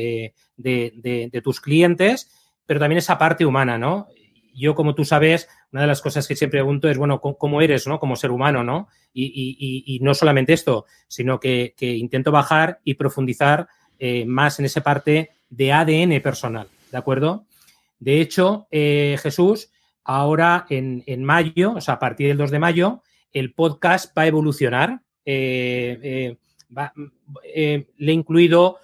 De, 0.56 1.42
tus 1.44 1.62
clientes, 1.62 2.32
pero 2.68 2.80
también 2.80 3.00
esa 3.00 3.18
parte 3.18 3.44
humana, 3.44 3.80
¿no? 3.80 4.08
Yo, 4.54 4.76
como 4.76 4.94
tú 4.94 5.04
sabes, 5.04 5.50
una 5.72 5.82
de 5.82 5.88
las 5.88 6.04
cosas 6.04 6.28
que 6.28 6.36
siempre 6.36 6.60
pregunto 6.60 6.88
es, 6.88 7.00
bueno, 7.00 7.20
¿cómo 7.20 7.62
eres, 7.64 7.88
¿no? 7.88 8.00
Como 8.00 8.16
ser 8.16 8.30
humano, 8.30 8.64
¿no? 8.64 8.88
Y, 9.16 9.98
no 10.04 10.14
solamente 10.14 10.54
esto, 10.54 10.86
sino 11.08 11.40
que, 11.40 11.74
intento 11.80 12.32
bajar 12.32 12.82
y 12.84 12.94
profundizar 12.94 13.68
más 14.28 14.60
en 14.60 14.66
esa 14.66 14.82
parte 14.82 15.32
de 15.50 15.74
ADN 15.74 16.22
personal, 16.22 16.68
¿de 16.92 16.98
acuerdo? 17.00 17.48
De 18.00 18.22
hecho, 18.22 18.68
eh, 18.72 19.18
Jesús, 19.22 19.72
ahora 20.04 20.66
en, 20.70 21.24
mayo, 21.24 21.74
o 21.74 21.82
sea, 21.82 21.96
a 21.96 22.00
partir 22.00 22.28
del 22.28 22.38
2 22.38 22.52
de 22.52 22.60
mayo, 22.60 23.02
el 23.32 23.54
podcast 23.54 24.16
va 24.18 24.24
a 24.24 24.28
evolucionar. 24.28 25.02
le 25.26 26.38
he 27.50 27.86
incluido, 27.98 28.78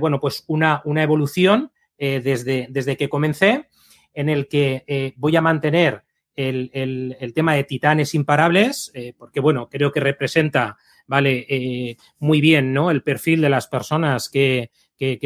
bueno, 0.00 0.20
pues 0.20 0.44
una, 0.46 0.82
una 0.84 1.02
evolución 1.02 1.72
desde, 1.98 2.68
desde 2.70 2.96
que 2.96 3.08
comencé, 3.08 3.68
en 4.14 4.28
el 4.28 4.48
que 4.48 5.14
voy 5.16 5.36
a 5.36 5.40
mantener 5.40 6.04
el, 6.38 7.32
tema 7.34 7.54
de 7.54 7.64
titanes 7.64 8.14
imparables, 8.14 8.92
eh, 8.94 9.12
porque 9.16 9.40
bueno, 9.40 9.68
creo 9.68 9.90
que 9.90 10.00
representa, 10.00 10.76
vale, 11.06 11.46
eh, 11.48 11.96
muy 12.20 12.40
bien, 12.40 12.72
¿no? 12.72 12.90
El 12.90 13.02
perfil 13.02 13.40
de 13.40 13.50
las 13.50 13.66
personas 13.66 14.28
que, 14.28 14.70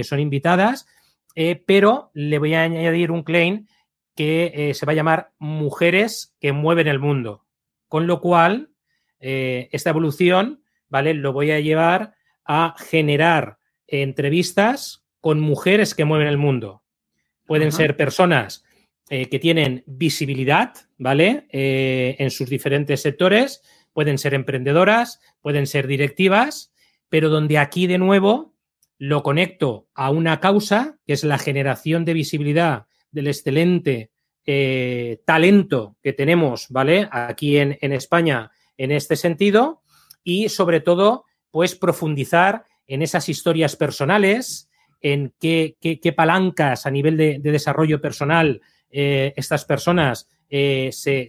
son 0.02 0.20
invitadas, 0.20 0.86
eh, 1.34 1.62
pero 1.66 2.10
le 2.14 2.38
voy 2.38 2.54
a 2.54 2.62
añadir 2.62 3.10
un 3.10 3.22
claim 3.22 3.66
que 4.14 4.72
se 4.74 4.84
va 4.84 4.92
a 4.92 4.94
llamar 4.94 5.32
Mujeres 5.38 6.36
que 6.38 6.52
mueven 6.52 6.86
el 6.86 6.98
mundo. 6.98 7.46
Con 7.88 8.06
lo 8.06 8.20
cual, 8.20 8.70
esta 9.18 9.90
evolución, 9.90 10.62
¿vale? 10.88 11.14
Lo 11.14 11.32
voy 11.32 11.50
a 11.50 11.60
llevar 11.60 12.14
a 12.44 12.74
generar 12.78 13.56
entrevistas 13.86 15.02
con 15.20 15.40
mujeres 15.40 15.94
que 15.94 16.04
mueven 16.04 16.26
el 16.26 16.36
mundo. 16.36 16.82
Pueden 17.46 17.72
ser 17.72 17.96
personas 17.96 18.64
eh, 19.08 19.28
que 19.28 19.38
tienen 19.38 19.84
visibilidad, 19.86 20.74
¿vale? 20.96 21.46
Eh, 21.50 22.16
en 22.18 22.30
sus 22.30 22.48
diferentes 22.48 23.02
sectores, 23.02 23.62
pueden 23.92 24.16
ser 24.16 24.32
emprendedoras, 24.32 25.20
pueden 25.40 25.66
ser 25.66 25.86
directivas, 25.86 26.72
pero 27.08 27.28
donde 27.28 27.58
aquí 27.58 27.86
de 27.86 27.98
nuevo 27.98 28.51
lo 29.02 29.24
conecto 29.24 29.88
a 29.94 30.10
una 30.10 30.38
causa, 30.38 30.98
que 31.04 31.14
es 31.14 31.24
la 31.24 31.38
generación 31.38 32.04
de 32.04 32.14
visibilidad 32.14 32.86
del 33.10 33.26
excelente 33.26 34.12
eh, 34.46 35.20
talento 35.26 35.96
que 36.02 36.12
tenemos, 36.12 36.68
¿vale? 36.70 37.08
Aquí 37.10 37.58
en, 37.58 37.76
España 37.80 38.52
en 38.76 38.92
este 38.92 39.16
sentido 39.16 39.82
y 40.22 40.50
sobre 40.50 40.78
todo, 40.78 41.24
pues 41.50 41.74
profundizar 41.74 42.66
en 42.86 43.02
esas 43.02 43.28
historias 43.28 43.74
personales, 43.74 44.70
en 45.00 45.34
qué, 45.40 45.76
palancas 46.16 46.86
a 46.86 46.90
nivel 46.92 47.16
de 47.16 47.40
desarrollo 47.40 48.00
personal 48.00 48.60
eh, 48.94 49.32
estas 49.36 49.64
personas 49.64 50.28
eh, 50.50 50.90
se, 50.92 51.28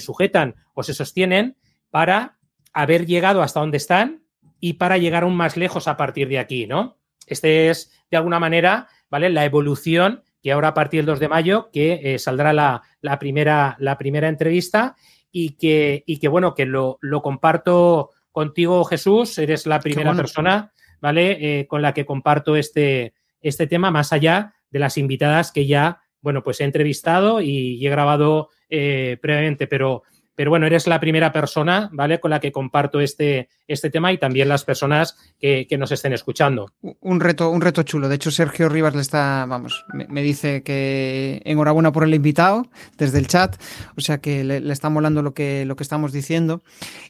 sujetan 0.00 0.56
o 0.74 0.82
se 0.82 0.92
sostienen 0.92 1.56
para 1.90 2.38
haber 2.72 3.06
llegado 3.06 3.40
hasta 3.40 3.60
donde 3.60 3.76
están 3.76 4.24
y 4.58 4.74
para 4.74 4.98
llegar 4.98 5.22
aún 5.22 5.36
más 5.36 5.56
lejos 5.56 5.86
a 5.86 5.96
partir 5.96 6.28
de 6.28 6.40
aquí, 6.40 6.66
¿no? 6.66 6.98
Este 7.26 7.70
es, 7.70 7.92
de 8.10 8.16
alguna 8.16 8.38
manera, 8.38 8.88
¿vale? 9.10 9.30
La 9.30 9.44
evolución 9.44 10.22
que 10.42 10.52
ahora 10.52 10.68
a 10.68 10.74
partir 10.74 11.00
del 11.00 11.06
2 11.06 11.20
de 11.20 11.28
mayo, 11.28 11.70
que 11.72 12.00
eh, 12.02 12.18
saldrá 12.18 12.52
la, 12.52 12.82
primera, 13.18 13.76
la 13.78 13.96
primera 13.96 14.28
entrevista 14.28 14.94
y 15.32 15.56
que, 15.56 16.04
y 16.06 16.18
que 16.18 16.28
bueno, 16.28 16.54
que 16.54 16.66
lo, 16.66 16.98
comparto 17.22 18.10
contigo, 18.30 18.84
Jesús, 18.84 19.38
eres 19.38 19.66
la 19.66 19.80
primera 19.80 20.12
persona, 20.12 20.72
¿vale? 21.00 21.66
con 21.66 21.80
la 21.80 21.94
que 21.94 22.04
comparto 22.04 22.56
este, 22.56 23.14
este 23.40 23.66
tema, 23.66 23.90
más 23.90 24.12
allá 24.12 24.54
de 24.70 24.80
las 24.80 24.98
invitadas 24.98 25.50
que 25.50 25.66
ya 25.66 26.00
bueno, 26.24 26.42
pues 26.42 26.62
he 26.62 26.64
entrevistado 26.64 27.42
y 27.42 27.86
he 27.86 27.90
grabado 27.90 28.48
eh, 28.70 29.18
previamente, 29.20 29.66
pero, 29.66 30.04
pero 30.34 30.50
bueno, 30.50 30.66
eres 30.66 30.86
la 30.86 31.00
primera 31.00 31.32
persona, 31.32 31.88
¿vale? 31.92 32.20
Con 32.20 32.30
la 32.30 32.40
que 32.40 32.52
comparto 32.52 33.00
este, 33.00 33.48
este 33.68 33.90
tema 33.90 34.12
y 34.12 34.18
también 34.18 34.48
las 34.48 34.64
personas 34.64 35.16
que, 35.38 35.66
nos 35.78 35.90
estén 35.90 36.12
escuchando. 36.12 36.70
Un 37.00 37.20
reto, 37.20 37.50
un 37.50 37.60
reto 37.60 37.82
chulo. 37.82 38.08
De 38.08 38.14
hecho, 38.14 38.30
Sergio 38.30 38.68
Rivas 38.68 38.94
le 38.94 39.02
está, 39.02 39.44
vamos, 39.48 39.84
me, 39.92 40.22
dice 40.22 40.62
que 40.62 41.42
enhorabuena 41.44 41.90
por 41.90 42.04
el 42.04 42.14
invitado 42.14 42.68
desde 42.96 43.18
el 43.18 43.26
chat. 43.26 43.56
O 43.96 44.00
sea 44.00 44.18
que 44.18 44.44
le, 44.44 44.60
le 44.60 44.72
está 44.72 44.88
molando 44.88 45.22
lo 45.22 45.34
que, 45.34 45.64
lo 45.64 45.74
que 45.74 45.82
estamos 45.82 46.12
diciendo. 46.12 46.62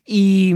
Y 0.07 0.55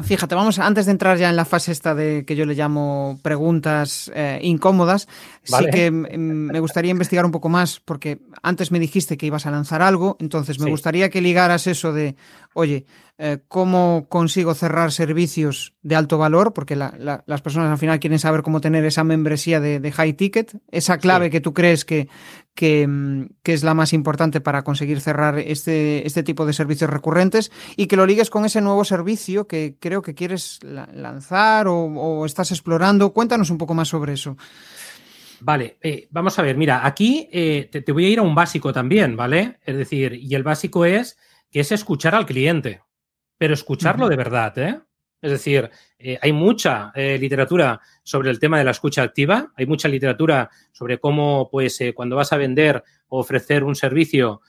Fíjate, 0.00 0.36
vamos, 0.36 0.60
antes 0.60 0.86
de 0.86 0.92
entrar 0.92 1.18
ya 1.18 1.28
en 1.28 1.34
la 1.34 1.44
fase 1.44 1.72
esta 1.72 1.92
de 1.92 2.24
que 2.24 2.36
yo 2.36 2.46
le 2.46 2.54
llamo 2.54 3.18
preguntas 3.20 4.12
eh, 4.14 4.38
incómodas, 4.42 5.08
sí 5.42 5.66
que 5.72 5.90
me 5.90 6.60
gustaría 6.60 6.92
investigar 6.92 7.24
un 7.24 7.32
poco 7.32 7.48
más, 7.48 7.80
porque 7.80 8.20
antes 8.42 8.70
me 8.70 8.78
dijiste 8.78 9.16
que 9.16 9.26
ibas 9.26 9.46
a 9.46 9.50
lanzar 9.50 9.82
algo, 9.82 10.16
entonces 10.20 10.60
me 10.60 10.70
gustaría 10.70 11.10
que 11.10 11.20
ligaras 11.20 11.66
eso 11.66 11.92
de, 11.92 12.14
oye, 12.54 12.86
eh, 13.20 13.38
cómo 13.48 14.06
consigo 14.08 14.54
cerrar 14.54 14.92
servicios 14.92 15.74
de 15.82 15.96
alto 15.96 16.18
valor, 16.18 16.52
porque 16.52 16.76
las 16.76 17.42
personas 17.42 17.72
al 17.72 17.78
final 17.78 17.98
quieren 17.98 18.20
saber 18.20 18.42
cómo 18.42 18.60
tener 18.60 18.84
esa 18.84 19.02
membresía 19.02 19.58
de, 19.58 19.90
high 19.90 20.12
ticket, 20.12 20.56
esa 20.70 20.98
clave 20.98 21.28
que 21.28 21.40
tú 21.40 21.52
crees 21.52 21.84
que, 21.84 22.08
mm, 22.60 23.26
que, 23.42 23.52
es 23.52 23.62
la 23.62 23.74
más 23.74 23.92
importante 23.92 24.40
para 24.40 24.62
conseguir 24.62 25.00
cerrar 25.00 25.38
este, 25.38 26.06
este 26.06 26.22
tipo 26.22 26.46
de 26.46 26.52
servicios 26.52 26.90
recurrentes 26.90 27.52
y 27.76 27.86
que 27.86 27.96
lo 27.96 28.06
ligues 28.06 28.30
con 28.30 28.44
ese 28.44 28.60
nuevo 28.60 28.84
servicio 28.84 29.46
que 29.46 29.76
creo 29.78 30.02
que 30.02 30.14
quieres 30.14 30.60
lanzar 30.62 31.66
o, 31.68 32.24
estás 32.26 32.50
explorando. 32.50 33.12
Cuéntanos 33.12 33.50
un 33.50 33.58
poco 33.58 33.74
más 33.74 33.88
sobre 33.88 34.14
eso. 34.14 34.36
Vale, 35.40 35.78
eh, 35.80 36.08
vamos 36.10 36.38
a 36.38 36.42
ver, 36.42 36.56
mira, 36.56 36.84
aquí 36.84 37.28
eh, 37.32 37.68
te, 37.70 37.92
voy 37.92 38.06
a 38.06 38.08
ir 38.08 38.18
a 38.18 38.22
un 38.22 38.34
básico 38.34 38.72
también, 38.72 39.16
¿vale? 39.16 39.58
Es 39.64 39.76
decir, 39.76 40.14
y 40.14 40.34
el 40.34 40.42
básico 40.42 40.84
es 40.84 41.16
que 41.50 41.60
es 41.60 41.70
escuchar 41.70 42.14
al 42.14 42.26
cliente, 42.26 42.82
pero 43.38 43.54
escucharlo 43.54 44.08
de 44.08 44.16
verdad, 44.16 44.58
¿eh? 44.58 44.80
Es 45.20 45.32
decir, 45.32 45.70
eh, 45.98 46.18
hay 46.22 46.32
mucha 46.32 46.92
eh, 46.94 47.18
literatura 47.18 47.80
sobre 48.04 48.30
el 48.30 48.38
tema 48.38 48.58
de 48.58 48.64
la 48.64 48.70
escucha 48.70 49.02
activa, 49.02 49.52
hay 49.56 49.66
mucha 49.66 49.88
literatura 49.88 50.48
sobre 50.72 50.98
cómo, 50.98 51.48
pues, 51.50 51.80
eh, 51.80 51.92
cuando 51.92 52.16
vas 52.16 52.32
a 52.32 52.36
vender 52.36 52.84
o 53.08 53.18
ofrecer 53.18 53.64
un 53.64 53.74
servicio, 53.74 54.42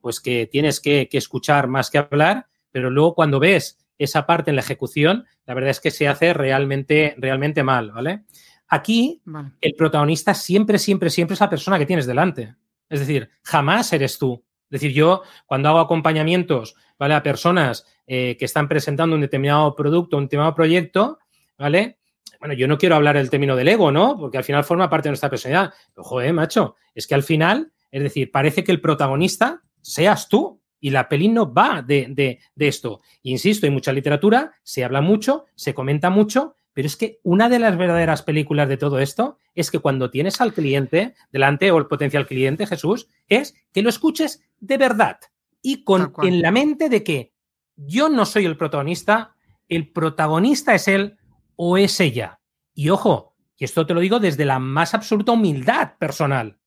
pues 0.00 0.20
que 0.20 0.46
tienes 0.46 0.78
que, 0.78 1.08
escuchar 1.10 1.66
más 1.66 1.90
que 1.90 1.98
hablar, 1.98 2.46
pero 2.70 2.90
luego 2.90 3.16
cuando 3.16 3.40
ves 3.40 3.76
esa 3.98 4.24
parte 4.24 4.50
en 4.50 4.54
la 4.56 4.62
ejecución, 4.62 5.24
la 5.46 5.54
verdad 5.54 5.70
es 5.70 5.80
que 5.80 5.90
se 5.90 6.06
hace 6.06 6.32
realmente, 6.32 7.16
realmente 7.18 7.64
mal, 7.64 7.90
¿vale? 7.90 8.22
Aquí, 8.68 9.20
el 9.60 9.74
protagonista 9.74 10.32
siempre, 10.32 10.78
siempre, 10.78 11.10
siempre 11.10 11.34
es 11.34 11.40
la 11.40 11.50
persona 11.50 11.76
que 11.76 11.86
tienes 11.86 12.06
delante. 12.06 12.54
Es 12.88 13.00
decir, 13.00 13.28
jamás 13.42 13.92
eres 13.92 14.16
tú. 14.16 14.44
Es 14.64 14.80
decir, 14.80 14.92
yo 14.92 15.22
cuando 15.46 15.68
hago 15.68 15.80
acompañamientos 15.80 16.74
¿vale? 16.98 17.14
a 17.14 17.22
personas 17.22 17.86
eh, 18.06 18.36
que 18.38 18.44
están 18.44 18.68
presentando 18.68 19.14
un 19.14 19.22
determinado 19.22 19.74
producto, 19.74 20.16
un 20.16 20.24
determinado 20.24 20.54
proyecto, 20.54 21.18
¿vale? 21.58 21.98
Bueno, 22.40 22.54
yo 22.54 22.68
no 22.68 22.76
quiero 22.76 22.96
hablar 22.96 23.16
del 23.16 23.30
término 23.30 23.56
del 23.56 23.68
ego, 23.68 23.90
¿no? 23.90 24.18
Porque 24.18 24.36
al 24.36 24.44
final 24.44 24.64
forma 24.64 24.90
parte 24.90 25.08
de 25.08 25.12
nuestra 25.12 25.30
personalidad. 25.30 25.72
Pero, 25.94 26.04
joder, 26.04 26.32
macho, 26.34 26.76
es 26.94 27.06
que 27.06 27.14
al 27.14 27.22
final, 27.22 27.72
es 27.90 28.02
decir, 28.02 28.30
parece 28.30 28.62
que 28.64 28.72
el 28.72 28.80
protagonista 28.80 29.62
seas 29.80 30.28
tú. 30.28 30.60
Y 30.80 30.90
la 30.90 31.08
peli 31.08 31.28
no 31.28 31.50
va 31.50 31.80
de, 31.80 32.08
de, 32.10 32.40
de 32.54 32.68
esto. 32.68 33.00
Insisto, 33.22 33.64
hay 33.64 33.72
mucha 33.72 33.90
literatura, 33.90 34.52
se 34.62 34.84
habla 34.84 35.00
mucho, 35.00 35.46
se 35.54 35.72
comenta 35.72 36.10
mucho, 36.10 36.56
pero 36.74 36.86
es 36.86 36.96
que 36.96 37.20
una 37.22 37.48
de 37.48 37.60
las 37.60 37.78
verdaderas 37.78 38.22
películas 38.22 38.68
de 38.68 38.76
todo 38.76 38.98
esto 38.98 39.38
es 39.54 39.70
que 39.70 39.78
cuando 39.78 40.10
tienes 40.10 40.40
al 40.40 40.52
cliente 40.52 41.14
delante 41.32 41.70
o 41.70 41.78
el 41.78 41.86
potencial 41.86 42.26
cliente, 42.26 42.66
Jesús, 42.66 43.08
es 43.28 43.54
que 43.72 43.82
lo 43.82 43.88
escuches 43.88 44.42
de 44.58 44.76
verdad 44.76 45.18
y 45.62 45.84
con 45.84 46.12
en 46.22 46.42
la 46.42 46.50
mente 46.50 46.88
de 46.88 47.02
que 47.02 47.32
yo 47.76 48.08
no 48.08 48.26
soy 48.26 48.44
el 48.44 48.56
protagonista, 48.56 49.34
el 49.68 49.90
protagonista 49.90 50.74
es 50.74 50.88
él 50.88 51.16
o 51.56 51.78
es 51.78 52.00
ella. 52.00 52.40
Y 52.74 52.90
ojo, 52.90 53.34
y 53.56 53.64
esto 53.64 53.86
te 53.86 53.94
lo 53.94 54.00
digo 54.00 54.18
desde 54.18 54.44
la 54.44 54.58
más 54.58 54.94
absoluta 54.94 55.32
humildad 55.32 55.96
personal. 55.98 56.58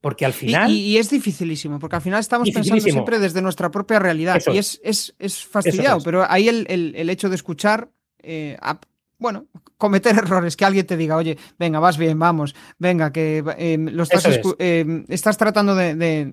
Porque 0.00 0.26
al 0.26 0.32
final. 0.32 0.68
Y, 0.70 0.98
es 0.98 1.10
dificilísimo, 1.10 1.78
porque 1.78 1.94
al 1.94 2.02
final 2.02 2.18
estamos 2.18 2.50
pensando 2.50 2.82
siempre 2.82 3.20
desde 3.20 3.40
nuestra 3.40 3.70
propia 3.70 4.00
realidad. 4.00 4.42
y 4.52 4.58
es, 4.58 4.80
es, 4.82 5.14
es 5.20 5.44
fastidiado, 5.44 6.00
pero 6.02 6.28
ahí 6.28 6.48
el, 6.48 7.08
hecho 7.10 7.28
de 7.28 7.36
escuchar 7.36 7.92
eh, 8.18 8.56
bueno, 9.22 9.46
cometer 9.78 10.18
errores, 10.18 10.56
que 10.56 10.64
alguien 10.66 10.86
te 10.86 10.96
diga, 10.96 11.16
oye, 11.16 11.38
venga, 11.58 11.78
vas 11.78 11.96
bien, 11.96 12.18
vamos, 12.18 12.54
venga, 12.78 13.12
que 13.12 13.42
eh, 13.56 13.78
lo 13.78 14.02
estás, 14.02 14.28
eh, 14.58 15.04
estás 15.08 15.38
tratando 15.38 15.74
de, 15.74 16.32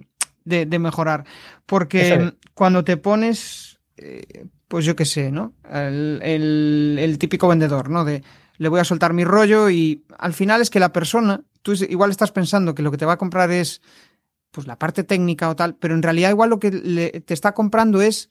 mejorar. 0.80 1.24
Porque 1.66 2.34
cuando 2.54 2.84
te 2.84 2.98
pones, 2.98 3.80
eh, 3.96 4.48
pues 4.68 4.84
yo 4.84 4.96
qué 4.96 5.06
sé, 5.06 5.32
¿no? 5.32 5.54
El, 5.72 7.16
típico 7.20 7.48
vendedor, 7.48 7.90
¿no? 7.90 8.04
De 8.04 8.24
le 8.58 8.68
voy 8.68 8.82
a 8.82 8.84
soltar 8.84 9.14
mi 9.14 9.24
rollo 9.24 9.70
y 9.70 10.04
al 10.18 10.34
final 10.34 10.62
es 10.62 10.70
que 10.70 10.82
la 10.82 10.92
persona, 10.92 11.42
tú 11.62 11.74
igual 11.88 12.12
estás 12.12 12.34
pensando 12.34 12.76
que 12.76 12.82
lo 12.82 12.92
que 12.92 12.98
te 12.98 13.06
va 13.06 13.14
a 13.14 13.18
comprar 13.18 13.52
es 13.52 13.82
pues 14.52 14.68
la 14.68 14.78
parte 14.78 15.06
técnica 15.06 15.48
o 15.48 15.56
tal, 15.56 15.76
pero 15.76 15.94
en 15.94 16.04
realidad 16.04 16.32
igual 16.32 16.50
lo 16.50 16.60
que 16.60 16.72
te 17.26 17.34
está 17.34 17.54
comprando 17.54 18.02
es 18.02 18.30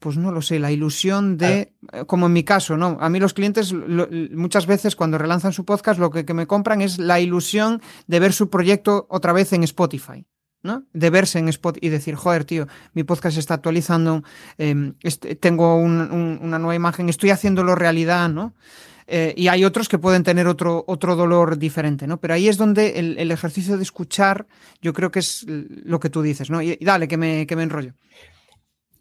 pues 0.00 0.16
no 0.16 0.32
lo 0.32 0.42
sé, 0.42 0.58
la 0.58 0.72
ilusión 0.72 1.36
de, 1.36 1.72
eh, 1.92 2.04
como 2.06 2.26
en 2.26 2.32
mi 2.32 2.42
caso, 2.42 2.76
¿no? 2.76 2.98
A 3.00 3.08
mí 3.08 3.20
los 3.20 3.34
clientes 3.34 3.72
muchas 3.72 4.66
veces 4.66 4.96
cuando 4.96 5.18
relanzan 5.18 5.52
su 5.52 5.64
podcast 5.64 6.00
lo 6.00 6.10
que, 6.10 6.34
me 6.34 6.48
compran 6.48 6.80
es 6.80 6.98
la 6.98 7.20
ilusión 7.20 7.80
de 8.08 8.18
ver 8.18 8.32
su 8.32 8.50
proyecto 8.50 9.06
otra 9.08 9.32
vez 9.32 9.52
en 9.52 9.62
Spotify. 9.62 10.26
¿no? 10.62 10.84
De 10.92 11.08
verse 11.08 11.38
en 11.38 11.48
Spotify 11.48 11.86
y 11.86 11.88
decir, 11.88 12.16
joder, 12.16 12.44
tío, 12.44 12.66
mi 12.92 13.02
podcast 13.02 13.32
se 13.34 13.40
está 13.40 13.54
actualizando, 13.54 14.22
em, 14.58 14.92
tengo 15.40 15.76
una 15.76 16.58
nueva 16.58 16.74
imagen, 16.74 17.08
estoy 17.08 17.30
haciéndolo 17.30 17.74
realidad, 17.74 18.28
¿no? 18.28 18.54
eh, 19.12 19.34
y 19.36 19.48
hay 19.48 19.64
otros 19.64 19.88
que 19.88 19.98
pueden 19.98 20.22
tener 20.22 20.46
otro, 20.46 20.84
otro 20.86 21.16
dolor 21.16 21.58
diferente, 21.58 22.06
¿no? 22.06 22.20
Pero 22.20 22.34
ahí 22.34 22.48
es 22.48 22.56
donde 22.56 23.00
el, 23.00 23.30
ejercicio 23.32 23.76
de 23.76 23.82
escuchar, 23.82 24.46
yo 24.80 24.92
creo 24.92 25.10
que 25.10 25.18
es 25.18 25.44
lo 25.48 25.98
que 25.98 26.10
tú 26.10 26.22
dices, 26.22 26.48
¿no? 26.48 26.62
Y, 26.62 26.78
dale, 26.80 27.08
que 27.08 27.16
me, 27.16 27.44
que 27.44 27.56
me 27.56 27.64
enrollo. 27.64 27.94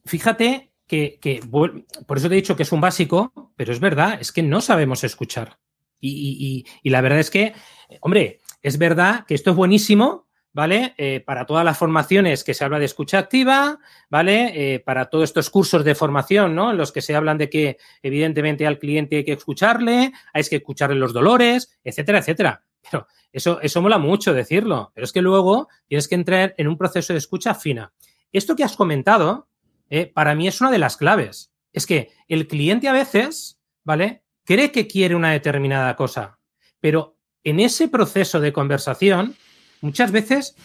Fíjate 0.05 0.68
que, 0.89 1.41
por 1.49 2.17
eso 2.17 2.27
te 2.27 2.35
he 2.35 2.41
dicho 2.41 2.57
que 2.57 2.63
es 2.63 2.71
un 2.73 2.81
básico, 2.81 3.53
pero 3.55 3.71
es 3.71 3.79
verdad, 3.79 4.17
es 4.19 4.33
que 4.33 4.43
no 4.43 4.59
sabemos 4.59 5.05
escuchar. 5.05 5.59
Y, 6.01 6.65
y 6.81 6.89
la 6.89 7.01
verdad 7.01 7.19
es 7.19 7.29
que, 7.29 7.53
hombre, 8.01 8.41
es 8.61 8.77
verdad 8.77 9.25
que 9.25 9.35
esto 9.35 9.51
es 9.51 9.55
buenísimo, 9.55 10.27
¿vale? 10.53 10.93
Eh, 10.97 11.21
para 11.25 11.45
todas 11.45 11.63
las 11.63 11.77
formaciones 11.77 12.43
que 12.43 12.53
se 12.53 12.63
habla 12.63 12.79
de 12.79 12.85
escucha 12.85 13.19
activa, 13.19 13.79
¿vale? 14.09 14.73
Eh, 14.73 14.79
para 14.79 15.09
todos 15.09 15.25
estos 15.25 15.49
cursos 15.49 15.83
de 15.83 15.95
formación, 15.95 16.55
¿no? 16.55 16.71
En 16.71 16.77
los 16.77 16.91
que 16.91 17.01
se 17.01 17.15
hablan 17.15 17.37
de 17.37 17.49
que 17.49 17.77
evidentemente 18.01 18.65
al 18.65 18.79
cliente 18.79 19.17
hay 19.17 19.23
que 19.23 19.33
escucharle, 19.33 20.11
hay 20.33 20.43
que 20.43 20.57
escucharle 20.57 20.95
los 20.95 21.13
dolores, 21.13 21.79
etcétera, 21.83 22.19
etcétera. 22.19 22.63
Pero 22.81 23.07
eso, 23.31 23.61
eso 23.61 23.81
mola 23.81 23.97
mucho 23.97 24.33
decirlo, 24.33 24.91
pero 24.93 25.05
es 25.05 25.11
que 25.11 25.21
luego 25.21 25.67
tienes 25.87 26.07
que 26.07 26.15
entrar 26.15 26.55
en 26.57 26.67
un 26.67 26.77
proceso 26.77 27.13
de 27.13 27.19
escucha 27.19 27.53
fina. 27.53 27.93
Esto 28.31 28.55
que 28.55 28.63
has 28.63 28.75
comentado, 28.75 29.47
eh, 29.89 30.07
para 30.07 30.35
mí 30.35 30.47
es 30.47 30.61
una 30.61 30.71
de 30.71 30.77
las 30.77 30.97
claves. 30.97 31.51
Es 31.73 31.85
que 31.85 32.11
el 32.27 32.47
cliente 32.47 32.87
a 32.87 32.93
veces, 32.93 33.59
¿vale? 33.83 34.23
Cree 34.43 34.71
que 34.71 34.87
quiere 34.87 35.15
una 35.15 35.31
determinada 35.31 35.95
cosa, 35.95 36.39
pero 36.79 37.17
en 37.43 37.59
ese 37.59 37.87
proceso 37.87 38.39
de 38.39 38.53
conversación, 38.53 39.35
muchas 39.81 40.11
veces 40.11 40.55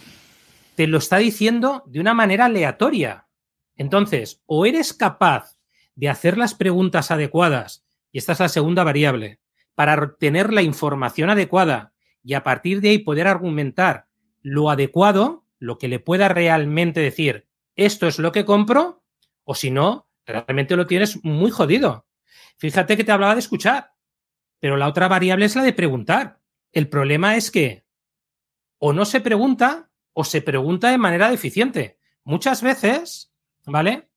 te 0.75 0.87
lo 0.87 0.99
está 0.99 1.18
diciendo 1.18 1.83
de 1.87 2.01
una 2.01 2.14
manera 2.14 2.47
aleatoria. 2.47 3.27
Entonces, 3.77 4.43
o 4.47 4.66
eres 4.66 4.93
capaz 4.93 5.57
de 5.95 6.09
hacer 6.09 6.39
las 6.39 6.55
preguntas 6.55 7.11
adecuadas, 7.11 7.85
y 8.12 8.18
esta 8.18 8.33
es 8.33 8.41
la 8.41 8.49
segunda 8.49 8.85
variable, 8.85 9.41
para 9.75 9.95
obtener 9.95 10.53
la 10.53 10.62
información 10.62 11.31
adecuada 11.31 11.93
y 12.22 12.35
a 12.35 12.43
partir 12.43 12.81
de 12.81 12.91
ahí 12.91 12.99
poder 12.99 13.27
argumentar 13.27 14.07
lo 14.41 14.70
adecuado, 14.70 15.45
lo 15.59 15.79
que 15.79 15.89
le 15.89 15.99
pueda 15.99 16.29
realmente 16.29 17.01
decir, 17.01 17.47
esto 17.77 18.07
es 18.07 18.18
lo 18.18 18.33
que 18.33 18.45
compro, 18.45 19.04
o 19.45 19.55
si 19.55 19.71
no, 19.71 20.09
realmente 20.27 20.77
lo 20.77 20.87
tienes 20.87 21.23
muy 21.25 21.51
jodido. 21.51 22.07
Fíjate 22.57 22.97
que 22.97 23.05
te 23.05 23.13
hablaba 23.13 23.35
de 23.35 23.41
escuchar, 23.41 23.93
pero 24.61 24.77
la 24.77 24.89
otra 24.89 25.09
variable 25.09 25.45
es 25.45 25.57
la 25.57 25.63
de 25.63 25.73
preguntar. 25.73 26.41
El 26.73 26.89
problema 26.89 27.37
es 27.37 27.51
que 27.51 27.85
o 28.79 28.93
no 28.93 29.05
se 29.05 29.21
pregunta 29.21 29.91
o 30.13 30.25
se 30.25 30.43
pregunta 30.43 30.91
de 30.91 30.99
manera 30.99 31.31
deficiente. 31.31 31.99
Muchas 32.25 32.63
veces, 32.63 33.33
¿vale? 33.67 34.09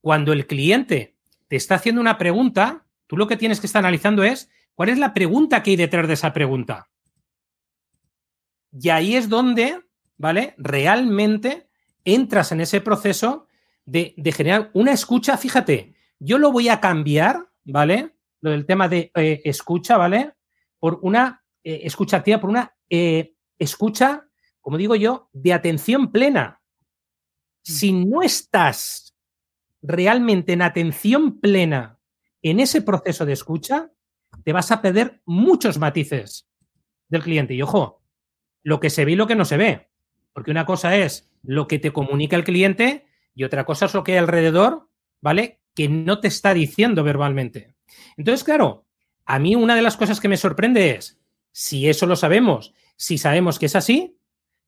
Cuando 0.00 0.32
el 0.32 0.46
cliente 0.46 1.16
te 1.48 1.56
está 1.56 1.76
haciendo 1.76 2.00
una 2.00 2.18
pregunta, 2.18 2.86
tú 3.06 3.16
lo 3.16 3.26
que 3.26 3.36
tienes 3.36 3.60
que 3.60 3.66
estar 3.66 3.80
analizando 3.80 4.22
es 4.24 4.50
cuál 4.74 4.90
es 4.90 4.98
la 4.98 5.14
pregunta 5.14 5.62
que 5.62 5.70
hay 5.70 5.76
detrás 5.76 6.06
de 6.08 6.14
esa 6.14 6.32
pregunta. 6.32 6.90
Y 8.72 8.90
ahí 8.90 9.16
es 9.16 9.28
donde, 9.28 9.80
¿vale? 10.16 10.54
Realmente 10.58 11.68
entras 12.04 12.52
en 12.52 12.60
ese 12.60 12.80
proceso 12.80 13.45
de, 13.86 14.14
generar 14.32 14.70
una 14.74 14.92
escucha. 14.92 15.36
Fíjate, 15.38 15.94
yo 16.18 16.38
lo 16.38 16.52
voy 16.52 16.68
a 16.68 16.80
cambiar, 16.80 17.48
¿vale? 17.64 18.16
Lo 18.40 18.50
del 18.50 18.66
tema 18.66 18.88
de 18.88 19.10
eh, 19.14 19.40
escucha, 19.44 19.96
¿vale? 19.96 20.34
Por 20.78 20.98
una 21.02 21.44
eh, 21.64 21.80
escucha 21.84 22.18
activa, 22.18 22.40
por 22.40 22.50
una 22.50 22.76
eh, 22.90 23.34
escucha, 23.58 24.28
como 24.60 24.76
digo 24.76 24.96
yo, 24.96 25.30
de 25.32 25.52
atención 25.52 26.12
plena. 26.12 26.60
Mm. 27.66 27.72
Si 27.72 27.92
no 27.92 28.22
estás 28.22 29.14
realmente 29.80 30.52
en 30.52 30.62
atención 30.62 31.40
plena 31.40 31.98
en 32.42 32.60
ese 32.60 32.82
proceso 32.82 33.24
de 33.24 33.32
escucha, 33.32 33.90
te 34.44 34.52
vas 34.52 34.70
a 34.70 34.82
perder 34.82 35.22
muchos 35.24 35.78
matices 35.78 36.48
del 37.08 37.22
cliente. 37.22 37.54
Y 37.54 37.62
ojo, 37.62 38.02
lo 38.62 38.80
que 38.80 38.90
se 38.90 39.04
ve 39.04 39.12
y 39.12 39.16
lo 39.16 39.26
que 39.26 39.36
no 39.36 39.44
se 39.44 39.56
ve. 39.56 39.88
Porque 40.32 40.50
una 40.50 40.66
cosa 40.66 40.96
es 40.96 41.30
lo 41.42 41.66
que 41.66 41.78
te 41.78 41.92
comunica 41.92 42.36
el 42.36 42.44
cliente 42.44 43.05
y 43.36 43.44
otra 43.44 43.64
cosa 43.64 43.86
es 43.86 43.94
lo 43.94 44.02
que 44.02 44.12
hay 44.12 44.18
alrededor, 44.18 44.88
¿vale? 45.20 45.60
Que 45.74 45.88
no 45.88 46.18
te 46.18 46.26
está 46.26 46.52
diciendo 46.54 47.04
verbalmente. 47.04 47.76
Entonces, 48.16 48.42
claro, 48.42 48.86
a 49.24 49.38
mí 49.38 49.54
una 49.54 49.76
de 49.76 49.82
las 49.82 49.96
cosas 49.96 50.18
que 50.18 50.28
me 50.28 50.36
sorprende 50.36 50.96
es, 50.96 51.20
si 51.52 51.88
eso 51.88 52.06
lo 52.06 52.16
sabemos 52.16 52.74
si 52.96 53.18
sabemos 53.18 53.58
que 53.58 53.66
es 53.66 53.76
así, 53.76 54.18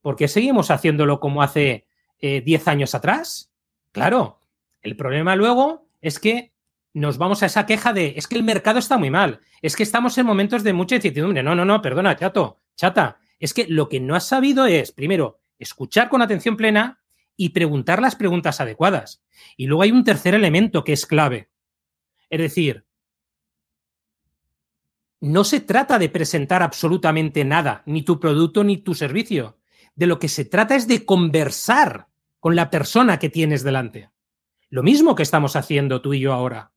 ¿por 0.02 0.16
qué 0.16 0.28
seguimos 0.28 0.70
haciéndolo 0.70 1.18
como 1.18 1.42
hace 1.42 1.86
10 2.20 2.44
eh, 2.46 2.70
años 2.70 2.94
atrás? 2.94 3.50
Claro, 3.92 4.40
el 4.82 4.96
problema 4.96 5.34
luego 5.34 5.88
es 6.00 6.18
que 6.18 6.52
nos 6.92 7.18
vamos 7.18 7.42
a 7.42 7.46
esa 7.46 7.66
queja 7.66 7.92
de 7.92 8.14
es 8.16 8.26
que 8.26 8.36
el 8.36 8.42
mercado 8.42 8.78
está 8.78 8.98
muy 8.98 9.10
mal, 9.10 9.40
es 9.62 9.76
que 9.76 9.82
estamos 9.82 10.16
en 10.18 10.26
momentos 10.26 10.62
de 10.62 10.72
mucha 10.72 10.96
incertidumbre. 10.96 11.42
No, 11.42 11.54
no, 11.54 11.64
no, 11.64 11.82
perdona, 11.82 12.16
chato, 12.16 12.60
chata. 12.76 13.18
Es 13.40 13.54
que 13.54 13.66
lo 13.68 13.88
que 13.88 14.00
no 14.00 14.14
has 14.14 14.26
sabido 14.26 14.66
es, 14.66 14.92
primero, 14.92 15.40
escuchar 15.58 16.08
con 16.08 16.22
atención 16.22 16.56
plena 16.56 17.00
y 17.40 17.50
preguntar 17.50 18.02
las 18.02 18.16
preguntas 18.16 18.60
adecuadas. 18.60 19.22
Y 19.56 19.68
luego 19.68 19.82
hay 19.82 19.92
un 19.92 20.04
tercer 20.04 20.34
elemento 20.34 20.82
que 20.82 20.92
es 20.92 21.06
clave. 21.06 21.48
Es 22.28 22.40
decir, 22.40 22.84
no 25.20 25.44
se 25.44 25.60
trata 25.60 26.00
de 26.00 26.08
presentar 26.08 26.62
absolutamente 26.64 27.44
nada, 27.44 27.84
ni 27.86 28.02
tu 28.02 28.18
producto 28.18 28.64
ni 28.64 28.78
tu 28.78 28.94
servicio. 28.94 29.56
De 29.94 30.06
lo 30.06 30.18
que 30.18 30.28
se 30.28 30.44
trata 30.44 30.74
es 30.74 30.88
de 30.88 31.06
conversar 31.06 32.08
con 32.40 32.56
la 32.56 32.70
persona 32.70 33.20
que 33.20 33.30
tienes 33.30 33.62
delante. 33.62 34.10
Lo 34.68 34.82
mismo 34.82 35.14
que 35.14 35.22
estamos 35.22 35.54
haciendo 35.54 36.02
tú 36.02 36.14
y 36.14 36.20
yo 36.20 36.32
ahora. 36.32 36.72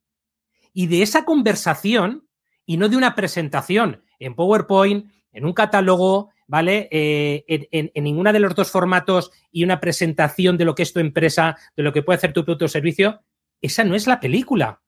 Y 0.72 0.86
de 0.86 1.02
esa 1.02 1.24
conversación, 1.24 2.28
y 2.64 2.76
no 2.76 2.88
de 2.88 2.96
una 2.96 3.16
presentación 3.16 4.04
en 4.20 4.36
PowerPoint, 4.36 5.10
en 5.32 5.44
un 5.44 5.54
catálogo, 5.54 6.30
¿vale? 6.52 6.86
Eh, 6.92 7.46
en, 7.48 7.90
en, 7.94 8.04
ninguno 8.04 8.30
de 8.30 8.38
los 8.38 8.54
dos 8.54 8.70
formatos 8.70 9.30
y 9.50 9.64
una 9.64 9.80
presentación 9.80 10.58
de 10.58 10.66
lo 10.66 10.74
que 10.74 10.82
es 10.82 10.92
tu 10.92 11.00
empresa, 11.00 11.56
de 11.74 11.82
lo 11.82 11.94
que 11.94 12.02
puede 12.02 12.18
hacer 12.18 12.34
tu 12.34 12.44
producto 12.44 12.66
o 12.66 12.68
servicio, 12.68 13.22
esa 13.62 13.84
no 13.84 13.94
es 13.94 14.06
la 14.06 14.20
película. 14.20 14.82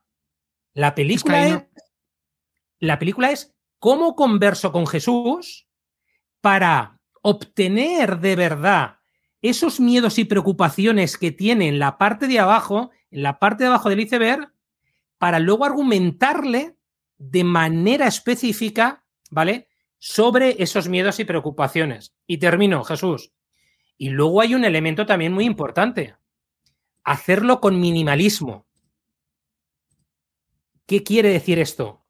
La 0.74 0.94
película 0.94 1.46
es, 1.46 1.62
la 2.80 2.98
película 2.98 3.30
es 3.30 3.54
cómo 3.78 4.14
converso 4.14 4.72
con 4.72 4.86
Jesús 4.86 5.66
para 6.42 7.00
obtener 7.22 8.18
de 8.18 8.36
verdad 8.36 8.98
esos 9.40 9.80
miedos 9.80 10.18
y 10.18 10.26
preocupaciones 10.26 11.16
que 11.16 11.32
tiene 11.32 11.68
en 11.68 11.78
la 11.78 11.96
parte 11.96 12.26
de 12.28 12.40
abajo, 12.40 12.90
en 13.10 13.22
la 13.22 13.38
parte 13.38 13.64
de 13.64 13.68
abajo 13.68 13.88
del 13.88 14.00
iceberg, 14.00 14.52
para 15.16 15.38
luego 15.38 15.64
argumentarle 15.64 16.76
de 17.16 17.42
manera 17.42 18.06
específica, 18.06 19.02
¿vale? 19.30 19.70
Sobre 19.98 20.62
esos 20.62 20.88
miedos 20.88 21.20
y 21.20 21.24
preocupaciones. 21.24 22.14
Y 22.26 22.38
termino, 22.38 22.84
Jesús. 22.84 23.32
Y 23.96 24.10
luego 24.10 24.40
hay 24.40 24.54
un 24.54 24.64
elemento 24.64 25.06
también 25.06 25.32
muy 25.32 25.44
importante. 25.44 26.16
Hacerlo 27.04 27.60
con 27.60 27.80
minimalismo. 27.80 28.66
¿Qué 30.86 31.02
quiere 31.02 31.30
decir 31.30 31.58
esto? 31.58 32.04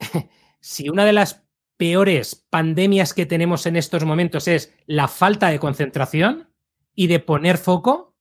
si 0.60 0.88
una 0.88 1.04
de 1.04 1.12
las 1.12 1.44
peores 1.76 2.46
pandemias 2.50 3.14
que 3.14 3.26
tenemos 3.26 3.66
en 3.66 3.76
estos 3.76 4.04
momentos 4.04 4.48
es 4.48 4.74
la 4.86 5.08
falta 5.08 5.48
de 5.48 5.58
concentración 5.58 6.50
y 6.94 7.08
de 7.08 7.20
poner 7.20 7.58
foco, 7.58 8.16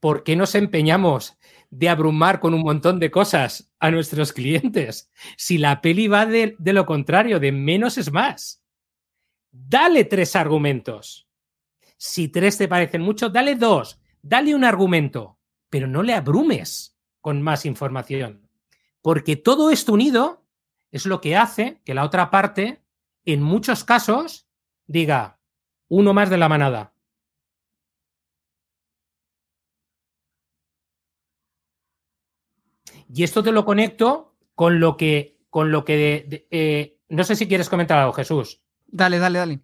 ¿por 0.00 0.24
qué 0.24 0.36
nos 0.36 0.54
empeñamos 0.54 1.37
de 1.70 1.88
abrumar 1.88 2.40
con 2.40 2.54
un 2.54 2.62
montón 2.62 2.98
de 2.98 3.10
cosas 3.10 3.72
a 3.78 3.90
nuestros 3.90 4.32
clientes? 4.32 5.10
Si 5.36 5.58
la 5.58 5.80
peli 5.80 6.08
va 6.08 6.26
de, 6.26 6.56
lo 6.58 6.86
contrario, 6.86 7.40
de 7.40 7.52
menos 7.52 7.98
es 7.98 8.12
más. 8.12 8.62
Dale 9.50 10.04
tres 10.04 10.36
argumentos. 10.36 11.28
Si 11.96 12.28
tres 12.28 12.58
te 12.58 12.68
parecen 12.68 13.02
mucho, 13.02 13.28
dale 13.28 13.54
dos. 13.54 14.00
Dale 14.22 14.54
un 14.54 14.64
argumento, 14.64 15.38
pero 15.70 15.86
no 15.86 16.02
le 16.02 16.14
abrumes 16.14 16.96
con 17.20 17.42
más 17.42 17.66
información. 17.66 18.48
Porque 19.02 19.36
todo 19.36 19.70
esto 19.70 19.92
unido 19.92 20.44
es 20.90 21.06
lo 21.06 21.20
que 21.20 21.36
hace 21.36 21.80
que 21.84 21.94
la 21.94 22.04
otra 22.04 22.30
parte, 22.30 22.82
en 23.24 23.42
muchos 23.42 23.84
casos, 23.84 24.48
diga 24.86 25.38
uno 25.88 26.12
más 26.12 26.30
de 26.30 26.38
la 26.38 26.48
manada. 26.48 26.94
Y 33.12 33.22
esto 33.22 33.42
te 33.42 33.52
lo 33.52 33.64
conecto 33.64 34.34
con 34.54 34.80
lo 34.80 34.96
que, 34.96 35.38
con 35.50 35.72
lo 35.72 35.84
que, 35.84 36.46
eh, 36.50 36.98
no 37.08 37.24
sé 37.24 37.36
si 37.36 37.48
quieres 37.48 37.68
comentar 37.68 37.98
algo, 37.98 38.12
Jesús. 38.12 38.60
Dale, 38.86 39.18
dale, 39.18 39.38
dale. 39.38 39.60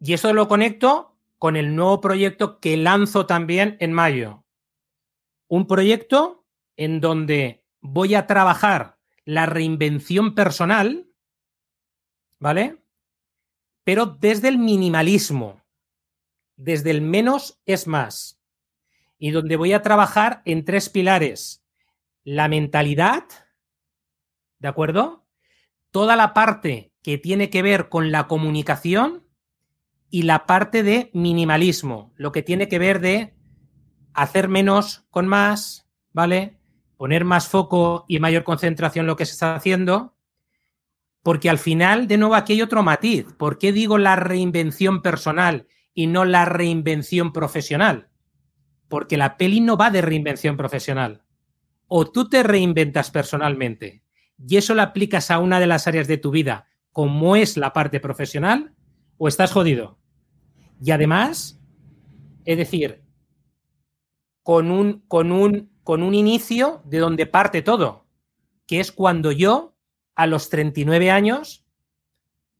Y 0.00 0.12
esto 0.12 0.32
lo 0.32 0.48
conecto 0.48 1.16
con 1.38 1.56
el 1.56 1.74
nuevo 1.74 2.00
proyecto 2.00 2.60
que 2.60 2.76
lanzo 2.76 3.26
también 3.26 3.76
en 3.80 3.92
mayo. 3.92 4.44
Un 5.46 5.66
proyecto 5.66 6.44
en 6.76 7.00
donde 7.00 7.64
voy 7.80 8.14
a 8.14 8.26
trabajar 8.26 8.98
la 9.24 9.46
reinvención 9.46 10.34
personal, 10.34 11.08
¿vale? 12.38 12.82
Pero 13.84 14.06
desde 14.06 14.48
el 14.48 14.58
minimalismo, 14.58 15.62
desde 16.56 16.90
el 16.90 17.02
menos 17.02 17.60
es 17.66 17.86
más. 17.86 18.40
Y 19.18 19.30
donde 19.30 19.56
voy 19.56 19.72
a 19.72 19.82
trabajar 19.82 20.42
en 20.44 20.64
tres 20.64 20.88
pilares. 20.88 21.64
La 22.30 22.48
mentalidad, 22.48 23.24
¿de 24.58 24.68
acuerdo? 24.68 25.28
toda 25.90 26.16
la 26.16 26.34
parte 26.34 26.92
que 27.02 27.18
tiene 27.18 27.50
que 27.50 27.62
ver 27.62 27.88
con 27.88 28.12
la 28.12 28.26
comunicación 28.26 29.24
y 30.10 30.22
la 30.22 30.46
parte 30.46 30.82
de 30.82 31.10
minimalismo, 31.12 32.12
lo 32.16 32.32
que 32.32 32.42
tiene 32.42 32.68
que 32.68 32.78
ver 32.78 33.00
de 33.00 33.34
hacer 34.14 34.48
menos 34.48 35.06
con 35.10 35.26
más, 35.26 35.88
¿vale? 36.12 36.58
Poner 36.96 37.24
más 37.24 37.48
foco 37.48 38.04
y 38.08 38.18
mayor 38.18 38.44
concentración 38.44 39.04
en 39.04 39.08
lo 39.08 39.16
que 39.16 39.26
se 39.26 39.32
está 39.32 39.54
haciendo, 39.54 40.16
porque 41.22 41.50
al 41.50 41.58
final, 41.58 42.08
de 42.08 42.16
nuevo, 42.16 42.34
aquí 42.34 42.54
hay 42.54 42.62
otro 42.62 42.82
matiz. 42.82 43.26
¿Por 43.36 43.58
qué 43.58 43.72
digo 43.72 43.98
la 43.98 44.16
reinvención 44.16 45.02
personal 45.02 45.66
y 45.94 46.06
no 46.06 46.24
la 46.24 46.44
reinvención 46.44 47.32
profesional? 47.32 48.08
Porque 48.88 49.16
la 49.16 49.36
peli 49.36 49.60
no 49.60 49.76
va 49.76 49.90
de 49.90 50.00
reinvención 50.00 50.56
profesional. 50.56 51.22
O 51.88 52.10
tú 52.10 52.28
te 52.28 52.42
reinventas 52.42 53.10
personalmente 53.10 54.02
y 54.46 54.56
eso 54.56 54.74
lo 54.74 54.82
aplicas 54.82 55.30
a 55.30 55.38
una 55.38 55.58
de 55.58 55.66
las 55.66 55.86
áreas 55.86 56.06
de 56.06 56.18
tu 56.18 56.30
vida, 56.30 56.68
como 56.92 57.34
es 57.34 57.56
la 57.56 57.72
parte 57.72 57.98
profesional, 57.98 58.74
o 59.16 59.26
estás 59.26 59.52
jodido. 59.52 59.98
Y 60.80 60.92
además, 60.92 61.60
es 62.44 62.56
decir, 62.56 63.02
con 64.42 64.70
un, 64.70 65.00
con 65.08 65.32
un, 65.32 65.70
con 65.82 66.02
un 66.02 66.14
inicio 66.14 66.82
de 66.84 66.98
donde 66.98 67.26
parte 67.26 67.62
todo, 67.62 68.06
que 68.66 68.80
es 68.80 68.92
cuando 68.92 69.32
yo, 69.32 69.74
a 70.14 70.26
los 70.26 70.50
39 70.50 71.10
años, 71.10 71.64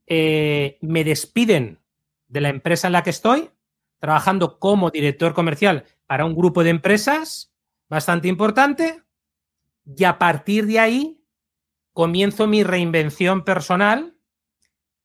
eh, 0.07 0.79
me 0.81 1.05
despiden 1.05 1.81
de 2.29 2.41
la 2.41 2.49
empresa 2.49 2.89
en 2.89 2.93
la 2.95 3.03
que 3.03 3.11
estoy, 3.11 3.51
trabajando 4.01 4.59
como 4.59 4.91
director 4.91 5.35
comercial 5.35 5.85
para 6.07 6.25
un 6.25 6.35
grupo 6.35 6.65
de 6.65 6.71
empresas 6.71 7.53
bastante 7.89 8.29
importante, 8.29 9.03
y 9.97 10.05
a 10.05 10.19
partir 10.19 10.67
de 10.67 10.79
ahí 10.79 11.25
comienzo 11.93 12.47
mi 12.47 12.63
reinvención 12.63 13.45
personal 13.45 14.17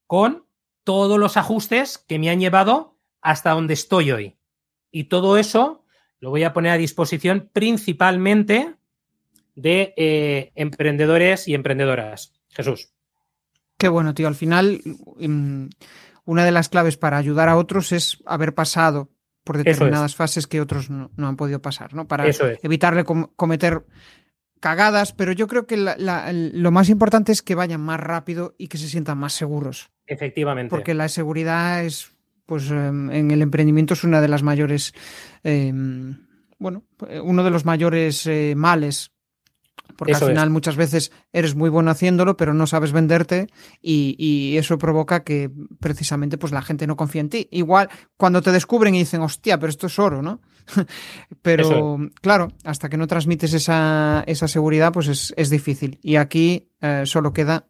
con 0.08 0.46
todos 0.84 1.18
los 1.18 1.38
ajustes 1.38 1.98
que 1.98 2.20
me 2.20 2.30
han 2.30 2.40
llevado 2.40 3.00
hasta 3.22 3.52
donde 3.52 3.74
estoy 3.74 4.12
hoy. 4.12 4.38
Y 4.92 5.06
todo 5.06 5.38
eso 5.38 5.86
lo 6.20 6.30
voy 6.30 6.44
a 6.44 6.54
poner 6.54 6.72
a 6.74 6.78
disposición 6.78 7.50
principalmente 7.52 8.76
de 9.56 9.94
eh, 9.98 10.52
emprendedores 10.56 11.48
y 11.48 11.54
emprendedoras. 11.54 12.34
Jesús. 12.50 12.94
Qué 13.78 13.88
bueno, 13.88 14.14
tío. 14.14 14.28
Al 14.28 14.36
final, 14.36 14.82
mm, 15.18 15.66
una 16.26 16.46
de 16.46 16.52
las 16.52 16.70
claves 16.70 16.98
para 16.98 17.18
ayudar 17.18 17.50
a 17.50 17.58
otros 17.58 17.92
es 17.92 18.22
haber 18.26 18.54
pasado 18.54 19.10
por 19.44 19.58
determinadas 19.58 20.16
fases 20.16 20.48
que 20.48 20.62
otros 20.62 20.90
no, 20.90 21.10
han 21.18 21.36
podido 21.36 21.62
pasar, 21.62 21.94
¿no? 21.94 22.08
Para 22.08 22.26
evitarle 22.62 23.04
cometer 23.04 23.86
cagadas, 24.64 25.12
pero 25.12 25.34
yo 25.34 25.48
creo 25.48 25.68
que 25.68 25.76
lo 25.76 26.72
más 26.72 26.88
importante 26.88 27.34
es 27.34 27.42
que 27.42 27.54
vayan 27.54 27.82
más 27.82 28.00
rápido 28.00 28.56
y 28.58 28.70
que 28.70 28.78
se 28.78 28.88
sientan 28.88 29.18
más 29.18 29.34
seguros. 29.34 29.92
Efectivamente. 30.08 30.70
Porque 30.70 30.94
la 30.94 31.10
seguridad 31.10 31.84
es, 31.84 32.14
pues 32.46 32.72
em, 32.72 33.12
en 33.12 33.32
el 33.32 33.42
emprendimiento 33.42 33.94
es 33.94 34.06
una 34.06 34.22
de 34.22 34.30
las 34.30 34.42
mayores, 34.42 34.94
em, 35.44 36.18
bueno, 36.60 36.86
uno 37.24 37.44
de 37.44 37.50
los 37.50 37.66
mayores 37.66 38.26
eh, 38.26 38.54
males 38.56 39.12
porque 40.04 40.24
al 40.24 40.32
final 40.32 40.50
muchas 40.50 40.76
veces 40.76 41.12
eres 41.32 41.56
muy 41.56 41.70
bueno 41.70 41.92
haciéndolo, 41.92 42.36
pero 42.38 42.54
no 42.54 42.68
sabes 42.68 42.92
venderte 42.92 43.48
y, 43.82 44.58
eso 44.58 44.78
provoca 44.78 45.24
que 45.24 45.50
precisamente 45.80 46.38
pues 46.38 46.52
la 46.52 46.62
gente 46.62 46.88
no 46.88 46.96
confía 46.96 47.22
en 47.22 47.30
ti. 47.30 47.48
Igual 47.52 47.90
cuando 48.18 48.42
te 48.42 48.52
descubren 48.52 48.94
y 48.96 49.00
dicen, 49.00 49.22
hostia, 49.22 49.58
pero 49.58 49.70
esto 49.70 49.88
es 49.88 49.98
oro, 50.00 50.22
¿no? 50.22 50.42
pero 51.42 51.98
claro, 52.22 52.50
hasta 52.64 52.90
que 52.90 52.98
no 52.98 53.08
transmites 53.08 53.54
esa, 53.54 54.24
seguridad, 54.28 54.92
pues 54.92 55.34
es, 55.36 55.50
difícil. 55.50 56.00
Y 56.02 56.18
aquí 56.18 56.70
eh, 56.82 57.04
solo 57.06 57.34
queda 57.34 57.68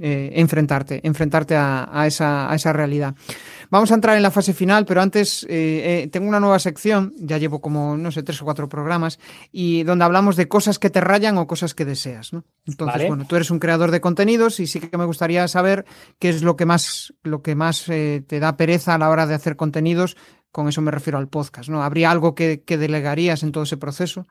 eh, 0.00 0.30
enfrentarte, 0.36 1.00
enfrentarte 1.02 1.56
a, 1.56 2.04
esa, 2.06 2.50
a 2.50 2.54
esa 2.54 2.72
realidad. 2.72 3.14
Vamos 3.70 3.90
a 3.90 3.94
entrar 3.94 4.16
en 4.16 4.22
la 4.22 4.30
fase 4.30 4.54
final, 4.54 4.86
pero 4.86 5.02
antes 5.02 5.44
eh, 5.44 6.02
eh, 6.04 6.08
tengo 6.10 6.28
una 6.28 6.40
nueva 6.40 6.58
sección, 6.58 7.12
ya 7.18 7.38
llevo 7.38 7.60
como, 7.60 7.96
no 7.96 8.10
sé, 8.10 8.22
tres 8.22 8.40
o 8.40 8.44
cuatro 8.44 8.68
programas, 8.68 9.18
y 9.52 9.82
donde 9.82 10.04
hablamos 10.04 10.36
de 10.36 10.48
cosas 10.48 10.78
que 10.78 10.90
te 10.90 11.00
rayan 11.00 11.36
o 11.38 11.46
cosas 11.46 11.74
que 11.74 11.84
deseas, 11.84 12.32
¿no? 12.32 12.44
Entonces, 12.66 13.08
bueno, 13.08 13.26
tú 13.26 13.36
eres 13.36 13.50
un 13.50 13.58
creador 13.58 13.90
de 13.90 14.00
contenidos 14.00 14.60
y 14.60 14.66
sí 14.66 14.80
que 14.80 14.96
me 14.96 15.04
gustaría 15.04 15.46
saber 15.48 15.84
qué 16.18 16.30
es 16.30 16.42
lo 16.42 16.56
que 16.56 16.66
más, 16.66 17.12
lo 17.22 17.42
que 17.42 17.54
más 17.54 17.88
eh, 17.88 18.22
te 18.26 18.40
da 18.40 18.56
pereza 18.56 18.94
a 18.94 18.98
la 18.98 19.10
hora 19.10 19.26
de 19.26 19.34
hacer 19.34 19.56
contenidos. 19.56 20.16
Con 20.50 20.68
eso 20.68 20.80
me 20.80 20.90
refiero 20.90 21.18
al 21.18 21.28
podcast, 21.28 21.68
¿no? 21.68 21.82
¿Habría 21.82 22.10
algo 22.10 22.34
que, 22.34 22.62
que 22.64 22.78
delegarías 22.78 23.42
en 23.42 23.52
todo 23.52 23.64
ese 23.64 23.76
proceso? 23.76 24.26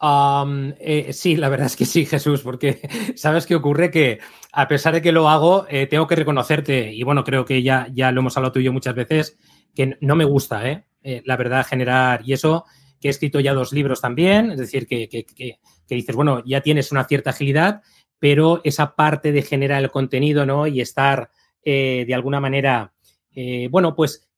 Eh, 0.00 1.12
sí, 1.12 1.36
la 1.36 1.48
verdad 1.48 1.66
es 1.66 1.76
que 1.76 1.86
sí, 1.86 2.04
Jesús, 2.04 2.42
porque 2.42 2.80
sabes 3.16 3.46
qué 3.46 3.54
ocurre 3.54 3.90
que 3.90 4.18
a 4.52 4.68
pesar 4.68 4.94
de 4.94 5.02
que 5.02 5.12
lo 5.12 5.28
hago, 5.28 5.66
eh, 5.68 5.86
tengo 5.86 6.06
que 6.06 6.16
reconocerte, 6.16 6.92
y 6.92 7.02
bueno, 7.02 7.24
creo 7.24 7.44
que 7.44 7.62
ya, 7.62 7.88
ya 7.92 8.12
lo 8.12 8.20
hemos 8.20 8.36
hablado 8.36 8.52
tú 8.52 8.60
y 8.60 8.64
yo 8.64 8.72
muchas 8.72 8.94
veces, 8.94 9.38
que 9.74 9.96
no 10.00 10.14
me 10.16 10.24
gusta, 10.24 10.68
¿eh? 10.70 10.84
la 11.24 11.36
verdad, 11.36 11.66
generar, 11.66 12.22
y 12.24 12.32
eso, 12.32 12.64
que 13.00 13.08
he 13.08 13.10
escrito 13.10 13.40
ya 13.40 13.52
dos 13.52 13.72
libros 13.72 14.00
también, 14.00 14.52
es 14.52 14.58
decir, 14.58 14.86
que, 14.86 15.08
que, 15.08 15.24
que, 15.24 15.58
dices, 15.88 16.16
bueno, 16.16 16.42
ya 16.46 16.60
tienes 16.60 16.92
una 16.92 17.04
cierta 17.04 17.30
agilidad, 17.30 17.82
pero 18.18 18.60
esa 18.64 18.94
parte 18.94 19.32
de 19.32 19.42
generar 19.42 19.82
el 19.82 19.90
contenido, 19.90 20.46
¿no? 20.46 20.66
Y 20.66 20.80
estar 20.80 21.30
de 21.62 22.14
alguna 22.14 22.40
manera, 22.40 22.92
bueno, 23.70 23.94
pues 23.94 24.28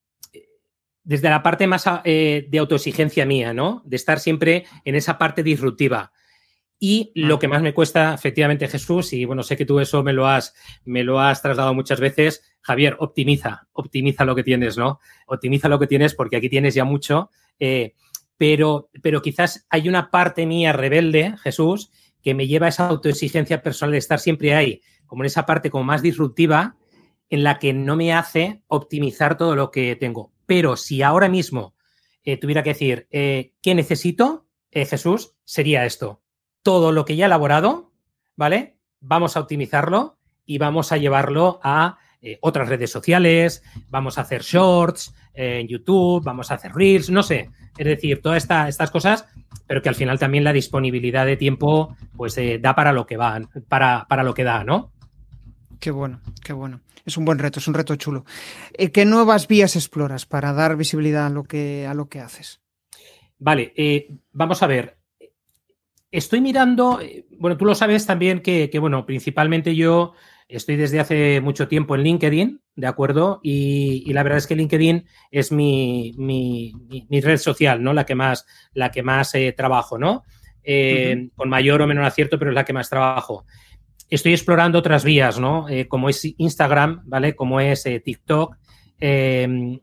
desde 1.07 1.29
la 1.29 1.41
parte 1.41 1.67
más 1.67 1.85
eh, 2.03 2.47
de 2.49 2.59
autoexigencia 2.59 3.25
mía, 3.25 3.53
¿no? 3.53 3.81
De 3.85 3.95
estar 3.95 4.19
siempre 4.19 4.65
en 4.83 4.93
esa 4.93 5.17
parte 5.17 5.41
disruptiva. 5.41 6.11
Y 6.79 7.13
lo 7.15 7.39
que 7.39 7.47
más 7.47 7.61
me 7.61 7.73
cuesta, 7.73 8.13
efectivamente, 8.13 8.67
Jesús, 8.67 9.13
y 9.13 9.23
bueno, 9.23 9.41
sé 9.41 9.55
que 9.55 9.65
tú 9.65 9.79
eso 9.79 10.03
me 10.03 10.11
lo 10.11 10.27
has, 10.27 10.53
me 10.83 11.05
lo 11.05 11.21
has 11.21 11.41
trasladado 11.41 11.73
muchas 11.73 12.01
veces, 12.01 12.43
Javier, 12.59 12.97
optimiza, 12.99 13.69
optimiza 13.71 14.25
lo 14.25 14.35
que 14.35 14.43
tienes, 14.43 14.77
¿no? 14.77 14.99
Optimiza 15.27 15.69
lo 15.69 15.79
que 15.79 15.87
tienes 15.87 16.13
porque 16.13 16.35
aquí 16.35 16.49
tienes 16.49 16.75
ya 16.75 16.83
mucho, 16.83 17.31
eh, 17.57 17.93
pero, 18.35 18.89
pero 19.01 19.21
quizás 19.21 19.65
hay 19.69 19.87
una 19.87 20.11
parte 20.11 20.45
mía 20.45 20.73
rebelde, 20.73 21.35
Jesús, 21.41 21.89
que 22.21 22.33
me 22.33 22.47
lleva 22.47 22.65
a 22.65 22.69
esa 22.69 22.89
autoexigencia 22.89 23.63
personal 23.63 23.93
de 23.93 23.99
estar 23.99 24.19
siempre 24.19 24.53
ahí, 24.53 24.81
como 25.05 25.23
en 25.23 25.27
esa 25.27 25.45
parte 25.45 25.69
como 25.69 25.85
más 25.85 26.01
disruptiva, 26.01 26.75
en 27.29 27.43
la 27.43 27.59
que 27.59 27.73
no 27.73 27.95
me 27.95 28.13
hace 28.13 28.63
optimizar 28.67 29.37
todo 29.37 29.55
lo 29.55 29.71
que 29.71 29.95
tengo. 29.95 30.31
Pero 30.45 30.77
si 30.77 31.01
ahora 31.01 31.29
mismo 31.29 31.75
eh, 32.23 32.37
tuviera 32.37 32.63
que 32.63 32.71
decir 32.71 33.07
eh, 33.11 33.53
qué 33.61 33.75
necesito, 33.75 34.47
eh, 34.71 34.85
Jesús, 34.85 35.35
sería 35.43 35.85
esto. 35.85 36.21
Todo 36.61 36.91
lo 36.91 37.05
que 37.05 37.15
ya 37.15 37.25
he 37.25 37.27
elaborado, 37.27 37.93
¿vale? 38.35 38.77
Vamos 38.99 39.35
a 39.35 39.41
optimizarlo 39.41 40.19
y 40.45 40.57
vamos 40.57 40.91
a 40.91 40.97
llevarlo 40.97 41.59
a 41.63 41.97
otras 42.41 42.67
redes 42.67 42.91
sociales, 42.91 43.63
vamos 43.89 44.17
a 44.17 44.21
hacer 44.21 44.41
shorts 44.41 45.13
en 45.33 45.67
YouTube, 45.67 46.21
vamos 46.25 46.51
a 46.51 46.55
hacer 46.55 46.73
reels, 46.73 47.09
no 47.09 47.23
sé. 47.23 47.49
Es 47.77 47.85
decir, 47.85 48.21
todas 48.21 48.43
estas 48.43 48.91
cosas, 48.91 49.25
pero 49.65 49.81
que 49.81 49.87
al 49.87 49.95
final 49.95 50.19
también 50.19 50.43
la 50.43 50.51
disponibilidad 50.51 51.25
de 51.25 51.37
tiempo 51.37 51.95
pues 52.17 52.37
da 52.59 52.75
para 52.75 52.91
lo 52.91 53.05
que 53.05 53.15
va, 53.15 53.39
para, 53.69 54.07
para 54.09 54.23
lo 54.23 54.33
que 54.33 54.43
da, 54.43 54.65
¿no? 54.65 54.91
Qué 55.79 55.91
bueno, 55.91 56.21
qué 56.43 56.53
bueno. 56.53 56.81
Es 57.05 57.17
un 57.17 57.25
buen 57.25 57.39
reto, 57.39 57.59
es 57.59 57.67
un 57.67 57.73
reto 57.73 57.95
chulo. 57.95 58.25
Eh, 58.73 58.91
¿Qué 58.91 59.05
nuevas 59.05 59.47
vías 59.47 59.75
exploras 59.75 60.25
para 60.25 60.53
dar 60.53 60.75
visibilidad 60.75 61.27
a 61.27 61.29
lo 61.29 61.43
que, 61.43 61.87
a 61.87 61.93
lo 61.93 62.09
que 62.09 62.19
haces? 62.19 62.61
Vale, 63.39 63.73
eh, 63.75 64.09
vamos 64.33 64.61
a 64.63 64.67
ver. 64.67 64.97
Estoy 66.11 66.41
mirando, 66.41 66.99
eh, 66.99 67.25
bueno, 67.37 67.57
tú 67.57 67.65
lo 67.65 67.75
sabes 67.75 68.05
también 68.05 68.41
que, 68.41 68.69
bueno, 68.79 69.05
principalmente 69.05 69.75
yo 69.75 70.13
estoy 70.47 70.77
desde 70.77 70.99
hace 70.99 71.41
mucho 71.41 71.67
tiempo 71.67 71.95
en 71.95 72.03
LinkedIn, 72.03 72.61
¿de 72.75 72.87
acuerdo? 72.87 73.39
Y, 73.43 74.11
la 74.13 74.23
verdad 74.23 74.39
es 74.39 74.47
que 74.47 74.55
LinkedIn 74.55 75.05
es 75.31 75.51
mi, 75.51 76.13
red 77.21 77.37
social, 77.37 77.83
¿no? 77.83 77.93
La 77.93 78.05
que 78.05 78.15
más, 78.15 78.45
la 78.73 78.89
que 78.89 79.03
más 79.03 79.33
trabajo, 79.55 79.97
¿no? 79.97 80.23
Con 81.35 81.49
mayor 81.49 81.81
o 81.81 81.87
menor 81.87 82.05
acierto, 82.05 82.39
pero 82.39 82.51
es 82.51 82.55
la 82.55 82.65
que 82.65 82.73
más 82.73 82.89
trabajo 82.89 83.45
estoy 84.09 84.33
explorando 84.33 84.79
otras 84.79 85.03
vías, 85.03 85.39
¿no? 85.39 85.67
Eh, 85.69 85.87
como 85.87 86.09
es 86.09 86.25
Instagram, 86.37 87.01
¿vale? 87.05 87.35
Como 87.35 87.59
es 87.59 87.85
eh, 87.85 87.99
TikTok. 87.99 88.57
Em, 88.99 89.79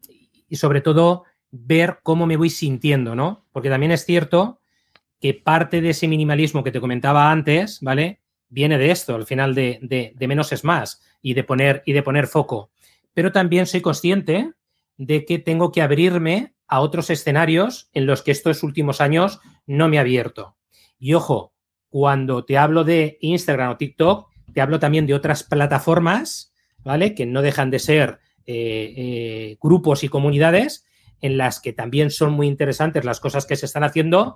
y 0.48 0.56
sobre 0.56 0.80
todo 0.80 1.24
ver 1.50 2.00
cómo 2.02 2.26
me 2.26 2.36
voy 2.36 2.50
sintiendo, 2.50 3.14
¿no? 3.14 3.46
Porque 3.52 3.70
también 3.70 3.92
es 3.92 4.04
cierto 4.04 4.60
que 5.20 5.34
parte 5.34 5.80
de 5.80 5.90
ese 5.90 6.08
minimalismo 6.08 6.62
que 6.62 6.72
te 6.72 6.80
comentaba 6.80 7.30
antes, 7.30 7.78
¿vale? 7.80 8.20
Viene 8.48 8.76
de 8.76 8.90
esto, 8.90 9.14
al 9.14 9.26
final 9.26 9.54
de, 9.54 9.78
de, 9.82 10.28
menos 10.28 10.52
es 10.52 10.64
más 10.64 11.00
y 11.22 11.34
de, 11.34 11.44
poner, 11.44 11.82
y 11.86 11.92
de 11.92 12.02
poner 12.02 12.26
foco. 12.26 12.70
Pero 13.14 13.32
también 13.32 13.66
soy 13.66 13.80
consciente 13.80 14.52
de 14.96 15.24
que 15.24 15.38
tengo 15.38 15.72
que 15.72 15.82
abrirme 15.82 16.54
a 16.66 16.80
otros 16.80 17.08
escenarios 17.10 17.88
en 17.94 18.06
los 18.06 18.22
que 18.22 18.32
estos 18.32 18.62
últimos 18.62 19.00
años 19.00 19.40
no 19.66 19.88
me 19.88 19.96
he 19.96 20.00
abierto. 20.00 20.56
Y 20.98 21.14
ojo, 21.14 21.53
cuando 21.94 22.44
te 22.44 22.58
hablo 22.58 22.82
de 22.82 23.18
Instagram 23.20 23.70
o 23.70 23.76
TikTok, 23.76 24.28
te 24.52 24.60
hablo 24.60 24.80
también 24.80 25.06
de 25.06 25.14
otras 25.14 25.44
plataformas, 25.44 26.52
¿vale? 26.82 27.14
Que 27.14 27.24
no 27.24 27.40
dejan 27.40 27.70
de 27.70 27.78
ser 27.78 28.18
eh, 28.46 28.94
eh, 28.96 29.58
grupos 29.62 30.02
y 30.02 30.08
comunidades 30.08 30.84
en 31.20 31.38
las 31.38 31.60
que 31.60 31.72
también 31.72 32.10
son 32.10 32.32
muy 32.32 32.48
interesantes 32.48 33.04
las 33.04 33.20
cosas 33.20 33.46
que 33.46 33.54
se 33.54 33.66
están 33.66 33.84
haciendo, 33.84 34.34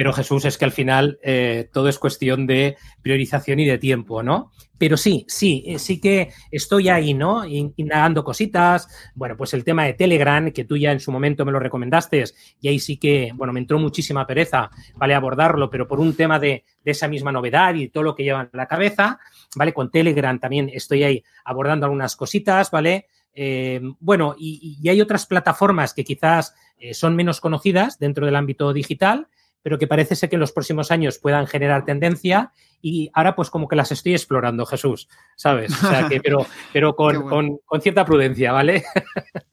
pero 0.00 0.14
Jesús 0.14 0.46
es 0.46 0.56
que 0.56 0.64
al 0.64 0.72
final 0.72 1.18
eh, 1.22 1.68
todo 1.74 1.90
es 1.90 1.98
cuestión 1.98 2.46
de 2.46 2.78
priorización 3.02 3.60
y 3.60 3.66
de 3.66 3.76
tiempo, 3.76 4.22
¿no? 4.22 4.50
Pero 4.78 4.96
sí, 4.96 5.26
sí, 5.28 5.62
eh, 5.66 5.78
sí 5.78 6.00
que 6.00 6.30
estoy 6.50 6.88
ahí, 6.88 7.12
¿no? 7.12 7.44
Indagando 7.44 8.24
cositas. 8.24 8.88
Bueno, 9.14 9.36
pues 9.36 9.52
el 9.52 9.62
tema 9.62 9.84
de 9.84 9.92
Telegram, 9.92 10.52
que 10.52 10.64
tú 10.64 10.78
ya 10.78 10.90
en 10.90 11.00
su 11.00 11.12
momento 11.12 11.44
me 11.44 11.52
lo 11.52 11.58
recomendaste, 11.58 12.24
y 12.62 12.68
ahí 12.68 12.78
sí 12.78 12.96
que, 12.96 13.32
bueno, 13.34 13.52
me 13.52 13.60
entró 13.60 13.78
muchísima 13.78 14.26
pereza, 14.26 14.70
¿vale? 14.94 15.14
Abordarlo, 15.14 15.68
pero 15.68 15.86
por 15.86 16.00
un 16.00 16.16
tema 16.16 16.38
de, 16.38 16.64
esa 16.82 17.06
misma 17.06 17.30
novedad 17.30 17.74
y 17.74 17.88
todo 17.88 18.02
lo 18.02 18.14
que 18.14 18.24
lleva 18.24 18.40
en 18.40 18.48
la 18.54 18.66
cabeza, 18.66 19.18
¿vale? 19.54 19.74
Con 19.74 19.90
Telegram 19.90 20.40
también 20.40 20.70
estoy 20.72 21.04
ahí 21.04 21.22
abordando 21.44 21.84
algunas 21.84 22.16
cositas, 22.16 22.70
¿vale? 22.70 23.08
Eh, 23.34 23.82
bueno, 23.98 24.34
y, 24.38 24.80
hay 24.88 25.02
otras 25.02 25.26
plataformas 25.26 25.92
que 25.92 26.04
quizás 26.04 26.54
son 26.92 27.14
menos 27.16 27.42
conocidas 27.42 27.98
dentro 27.98 28.24
del 28.24 28.36
ámbito 28.36 28.72
digital, 28.72 29.28
pero 29.62 29.78
que 29.78 29.86
parece 29.86 30.16
ser 30.16 30.28
que 30.28 30.36
en 30.36 30.40
los 30.40 30.52
próximos 30.52 30.90
años 30.90 31.18
puedan 31.18 31.46
generar 31.46 31.84
tendencia 31.84 32.52
y 32.80 33.10
ahora 33.12 33.36
pues 33.36 33.50
como 33.50 33.68
que 33.68 33.76
las 33.76 33.92
estoy 33.92 34.12
explorando, 34.12 34.64
Jesús, 34.66 35.08
¿sabes? 35.36 35.72
O 35.72 35.88
sea 35.88 36.08
que, 36.08 36.20
pero, 36.20 36.46
pero 36.72 36.96
con, 36.96 37.60
cierta 37.80 38.04
prudencia, 38.04 38.52
¿vale? 38.52 38.84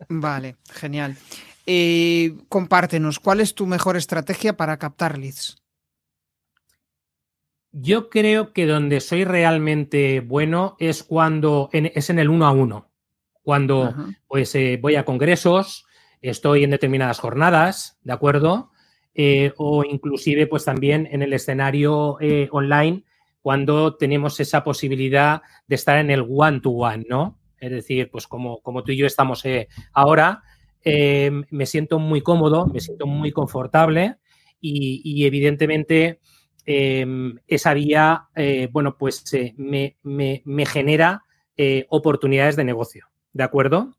vale, 0.10 0.56
genial. 0.72 1.16
Eh, 1.66 2.38
compártenos, 2.48 3.20
¿cuál 3.20 3.42
es 3.42 3.54
tu 3.54 3.66
mejor 3.66 3.98
estrategia 3.98 4.56
para 4.56 4.78
captar 4.78 5.18
leads? 5.18 5.62
Yo 7.74 8.10
creo 8.10 8.54
que 8.54 8.66
donde 8.66 9.02
soy 9.02 9.26
realmente 9.26 10.22
bueno 10.22 10.78
es 10.80 11.04
cuando 11.04 11.70
es 11.74 12.10
en 12.10 12.20
el 12.20 12.30
uno 12.30 12.48
a 12.48 12.52
uno. 12.52 12.90
Cuando 13.44 13.94
pues 14.28 14.56
eh, 14.56 14.80
voy 14.82 14.96
a 14.96 15.06
congresos, 15.06 15.86
estoy 16.22 16.64
en 16.64 16.72
determinadas 16.72 17.20
jornadas, 17.20 17.98
¿de 18.02 18.14
acuerdo? 18.14 18.72
Eh, 19.20 19.52
o 19.58 19.84
inclusive 19.84 20.46
pues 20.46 20.64
también 20.64 21.10
en 21.12 21.24
el 21.24 21.34
escenario 21.34 22.18
eh, 22.22 22.48
online 22.52 23.04
cuando 23.42 23.96
tenemos 23.96 24.40
esa 24.40 24.64
posibilidad 24.64 25.42
de 25.66 25.74
estar 25.74 25.98
en 25.98 26.12
el 26.12 26.24
one-to-one, 26.30 27.04
¿no? 27.10 27.40
Es 27.60 27.72
decir, 27.72 28.12
pues 28.12 28.28
como, 28.28 28.62
como 28.62 28.84
tú 28.84 28.92
y 28.92 28.98
yo 28.98 29.08
estamos 29.08 29.44
eh, 29.46 29.70
ahora, 29.92 30.44
me 30.86 31.66
siento 31.66 31.98
muy 32.00 32.22
cómodo, 32.22 32.68
me 32.68 32.80
siento 32.80 33.08
muy 33.08 33.32
confortable 33.32 34.18
y, 34.62 35.26
evidentemente 35.26 36.20
esa 36.66 37.74
vía, 37.74 38.28
bueno, 38.72 38.98
pues 38.98 39.24
me, 39.58 39.98
me, 40.04 40.66
genera 40.66 41.24
oportunidades 41.90 42.56
de 42.56 42.64
negocio, 42.64 43.08
¿de 43.34 43.44
acuerdo? 43.44 43.98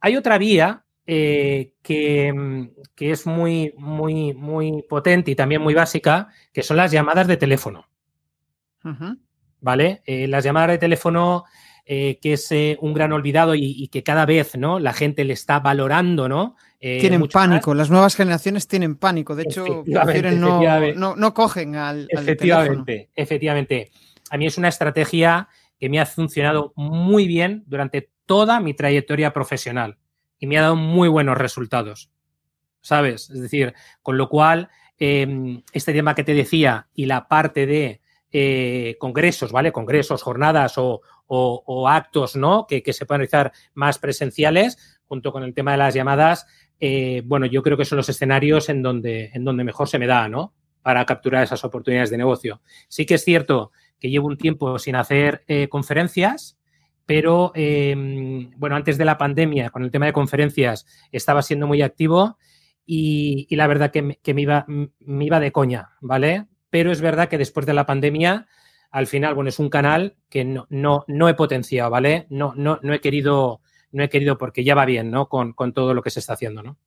Hay 0.00 0.16
otra 0.16 0.38
vía 0.38 0.84
eh, 1.12 1.72
mm, 2.32 2.66
que, 2.94 3.10
es 3.10 3.26
muy, 3.26 3.74
muy, 3.76 4.32
muy 4.32 4.82
potente 4.88 5.32
y 5.32 5.34
también 5.34 5.60
muy 5.60 5.74
básica, 5.74 6.28
que 6.52 6.62
son 6.62 6.76
las 6.76 6.92
llamadas 6.92 7.26
de 7.26 7.36
teléfono. 7.36 7.88
¿Vale? 9.60 10.02
Eh, 10.06 10.28
las 10.28 10.44
llamadas 10.44 10.70
de 10.70 10.78
teléfono, 10.78 11.44
eh, 11.84 12.20
que 12.22 12.34
es 12.34 12.48
un 12.78 12.94
gran 12.94 13.12
olvidado 13.12 13.56
y, 13.56 13.88
que 13.88 14.04
cada 14.04 14.24
vez 14.24 14.56
¿no? 14.56 14.78
la 14.78 14.92
gente 14.92 15.24
le 15.24 15.32
está 15.32 15.58
valorando, 15.58 16.28
¿no? 16.28 16.56
tienen 16.78 17.26
pánico, 17.26 17.74
las 17.74 17.90
nuevas 17.90 18.14
generaciones 18.14 18.66
tienen 18.66 18.96
pánico, 18.96 19.34
de 19.34 19.42
hecho, 19.42 19.84
no, 19.86 21.16
no, 21.16 21.34
cogen 21.34 21.74
al, 21.74 22.06
efectivamente, 22.08 23.10
Efectivamente, 23.14 23.90
a 24.30 24.38
mí 24.38 24.46
es 24.46 24.56
una 24.56 24.68
estrategia 24.68 25.48
que 25.78 25.90
me 25.90 26.00
ha 26.00 26.06
funcionado 26.06 26.72
muy 26.76 27.26
bien 27.26 27.64
durante 27.66 28.10
toda 28.24 28.60
mi 28.60 28.72
trayectoria 28.72 29.34
profesional 29.34 29.98
y 30.40 30.46
me 30.46 30.58
ha 30.58 30.62
dado 30.62 30.76
muy 30.76 31.08
buenos 31.08 31.38
resultados. 31.38 32.10
¿Sabes? 32.80 33.30
Es 33.30 33.40
decir, 33.40 33.74
con 34.02 34.16
lo 34.16 34.28
cual, 34.28 34.70
em, 34.98 35.62
este 35.72 35.92
tema 35.92 36.14
que 36.14 36.24
te 36.24 36.34
decía 36.34 36.88
y 36.94 37.06
la 37.06 37.28
parte 37.28 37.66
de 37.66 38.00
eh, 38.32 38.96
congresos, 38.98 39.52
¿vale? 39.52 39.72
Congresos, 39.72 40.22
jornadas 40.22 40.74
o, 40.76 41.02
actos, 41.88 42.36
¿no? 42.36 42.66
Que, 42.66 42.82
se 42.92 43.06
puedan 43.06 43.20
realizar 43.20 43.52
más 43.74 43.98
presenciales, 43.98 45.00
junto 45.06 45.32
con 45.32 45.42
el 45.44 45.54
tema 45.54 45.72
de 45.72 45.78
las 45.78 45.94
llamadas, 45.94 46.46
eh, 46.80 47.22
bueno, 47.24 47.46
yo 47.46 47.62
creo 47.62 47.76
que 47.76 47.84
son 47.84 47.96
los 47.96 48.08
escenarios 48.08 48.68
en 48.68 48.82
donde, 48.82 49.30
en 49.34 49.44
donde 49.44 49.64
mejor 49.64 49.88
se 49.88 49.98
me 49.98 50.06
da, 50.06 50.28
¿no? 50.28 50.54
Para 50.82 51.04
capturar 51.04 51.44
esas 51.44 51.62
oportunidades 51.64 52.10
de 52.10 52.18
negocio. 52.18 52.62
Sí 52.88 53.04
que 53.04 53.14
es 53.14 53.24
cierto 53.24 53.70
que 53.98 54.10
llevo 54.10 54.28
un 54.28 54.38
tiempo 54.38 54.78
sin 54.78 54.96
hacer 54.96 55.44
eh, 55.46 55.68
conferencias, 55.68 56.58
pero 57.10 57.50
em, 57.56 58.52
bueno, 58.56 58.76
antes 58.76 58.96
de 58.96 59.04
la 59.04 59.18
pandemia, 59.18 59.70
con 59.70 59.82
el 59.82 59.90
tema 59.90 60.06
de 60.06 60.12
conferencias, 60.12 60.86
estaba 61.10 61.42
siendo 61.42 61.66
muy 61.66 61.82
activo 61.82 62.38
y, 62.86 63.48
la 63.56 63.66
verdad 63.66 63.90
que, 63.90 64.00
me, 64.00 64.40
iba, 64.40 64.64
me 64.68 65.24
iba 65.24 65.40
de 65.40 65.50
coña, 65.50 65.90
¿vale? 66.00 66.46
Pero 66.70 66.92
es 66.92 67.00
verdad 67.00 67.28
que 67.28 67.36
después 67.36 67.66
de 67.66 67.74
la 67.74 67.84
pandemia, 67.84 68.46
al 68.92 69.08
final, 69.08 69.34
bueno, 69.34 69.48
es 69.48 69.58
un 69.58 69.70
canal 69.70 70.18
que 70.28 70.44
no, 70.44 70.68
no, 70.70 71.04
no 71.08 71.28
he 71.28 71.34
potenciado, 71.34 71.90
¿vale? 71.90 72.28
No, 72.30 72.52
no, 72.54 72.78
no 72.80 72.94
he 72.94 73.00
querido, 73.00 73.60
no 73.90 74.04
he 74.04 74.08
querido 74.08 74.38
porque 74.38 74.62
ya 74.62 74.76
va 74.76 74.84
bien, 74.84 75.10
¿no? 75.10 75.28
Con, 75.28 75.52
con 75.52 75.72
todo 75.72 75.94
lo 75.94 76.04
que 76.04 76.10
se 76.10 76.20
está 76.20 76.34
haciendo, 76.34 76.62
¿no? 76.62 76.78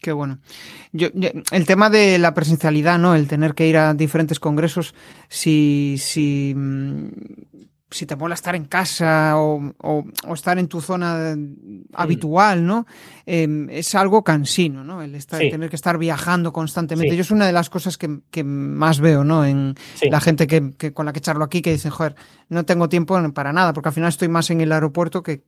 Qué 0.00 0.12
bueno. 0.12 0.38
Yo, 0.92 1.08
el 1.52 1.66
tema 1.66 1.90
de 1.90 2.18
la 2.18 2.32
presencialidad, 2.32 2.98
¿no? 2.98 3.14
El 3.14 3.28
tener 3.28 3.54
que 3.54 3.66
ir 3.66 3.76
a 3.76 3.92
diferentes 3.92 4.40
congresos, 4.40 4.94
si, 5.28 5.96
si 5.98 6.54
mm, 6.56 7.08
si 7.90 8.06
te 8.06 8.16
mola 8.16 8.34
estar 8.34 8.54
en 8.54 8.66
casa 8.66 9.34
o, 9.36 9.72
estar 10.32 10.58
en 10.58 10.68
tu 10.68 10.80
zona 10.80 11.36
habitual, 11.94 12.66
¿no? 12.66 12.86
Em, 13.24 13.68
es 13.70 13.94
algo 13.94 14.22
cansino, 14.22 14.84
¿no? 14.84 15.02
El 15.02 15.24
tener 15.26 15.70
que 15.70 15.76
estar 15.76 15.98
viajando 15.98 16.52
constantemente. 16.52 17.16
Yo 17.16 17.22
es 17.22 17.30
una 17.30 17.46
de 17.46 17.52
las 17.52 17.70
cosas 17.70 17.96
que, 17.96 18.44
más 18.44 19.00
veo, 19.00 19.24
¿no? 19.24 19.44
En 19.44 19.74
la 20.02 20.20
gente 20.20 20.46
que, 20.46 20.92
con 20.92 21.06
la 21.06 21.12
que 21.12 21.20
charlo 21.20 21.44
aquí 21.44 21.62
que 21.62 21.72
dicen, 21.72 21.90
joder, 21.90 22.14
no 22.48 22.64
tengo 22.64 22.88
tiempo 22.88 23.18
para 23.32 23.52
nada, 23.52 23.72
porque 23.72 23.88
al 23.88 23.94
final 23.94 24.10
estoy 24.10 24.28
más 24.28 24.50
en 24.50 24.60
el 24.60 24.72
aeropuerto 24.72 25.22
que 25.22 25.44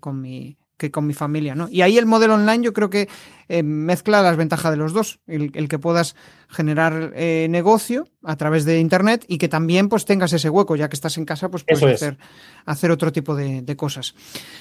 con 0.00 0.20
mi 0.20 0.56
que 0.76 0.90
con 0.90 1.06
mi 1.06 1.14
familia, 1.14 1.54
¿no? 1.54 1.68
Y 1.70 1.82
ahí 1.82 1.98
el 1.98 2.06
modelo 2.06 2.34
online 2.34 2.64
yo 2.64 2.72
creo 2.72 2.90
que 2.90 3.08
eh, 3.48 3.62
mezcla 3.62 4.22
las 4.22 4.36
ventajas 4.36 4.70
de 4.70 4.76
los 4.76 4.92
dos, 4.92 5.20
el, 5.26 5.50
que 5.50 5.78
puedas 5.78 6.16
generar 6.48 7.12
eh, 7.14 7.46
negocio 7.50 8.08
a 8.24 8.36
través 8.36 8.64
de 8.64 8.80
internet 8.80 9.24
y 9.28 9.38
que 9.38 9.48
también 9.48 9.88
pues 9.88 10.04
tengas 10.04 10.32
ese 10.32 10.50
hueco, 10.50 10.76
ya 10.76 10.88
que 10.88 10.96
estás 10.96 11.16
en 11.18 11.24
casa, 11.24 11.50
pues 11.50 11.64
puedes 11.64 12.02
hacer, 12.02 12.18
hacer, 12.64 12.90
otro 12.90 13.12
tipo 13.12 13.34
de, 13.34 13.76
cosas. 13.76 14.14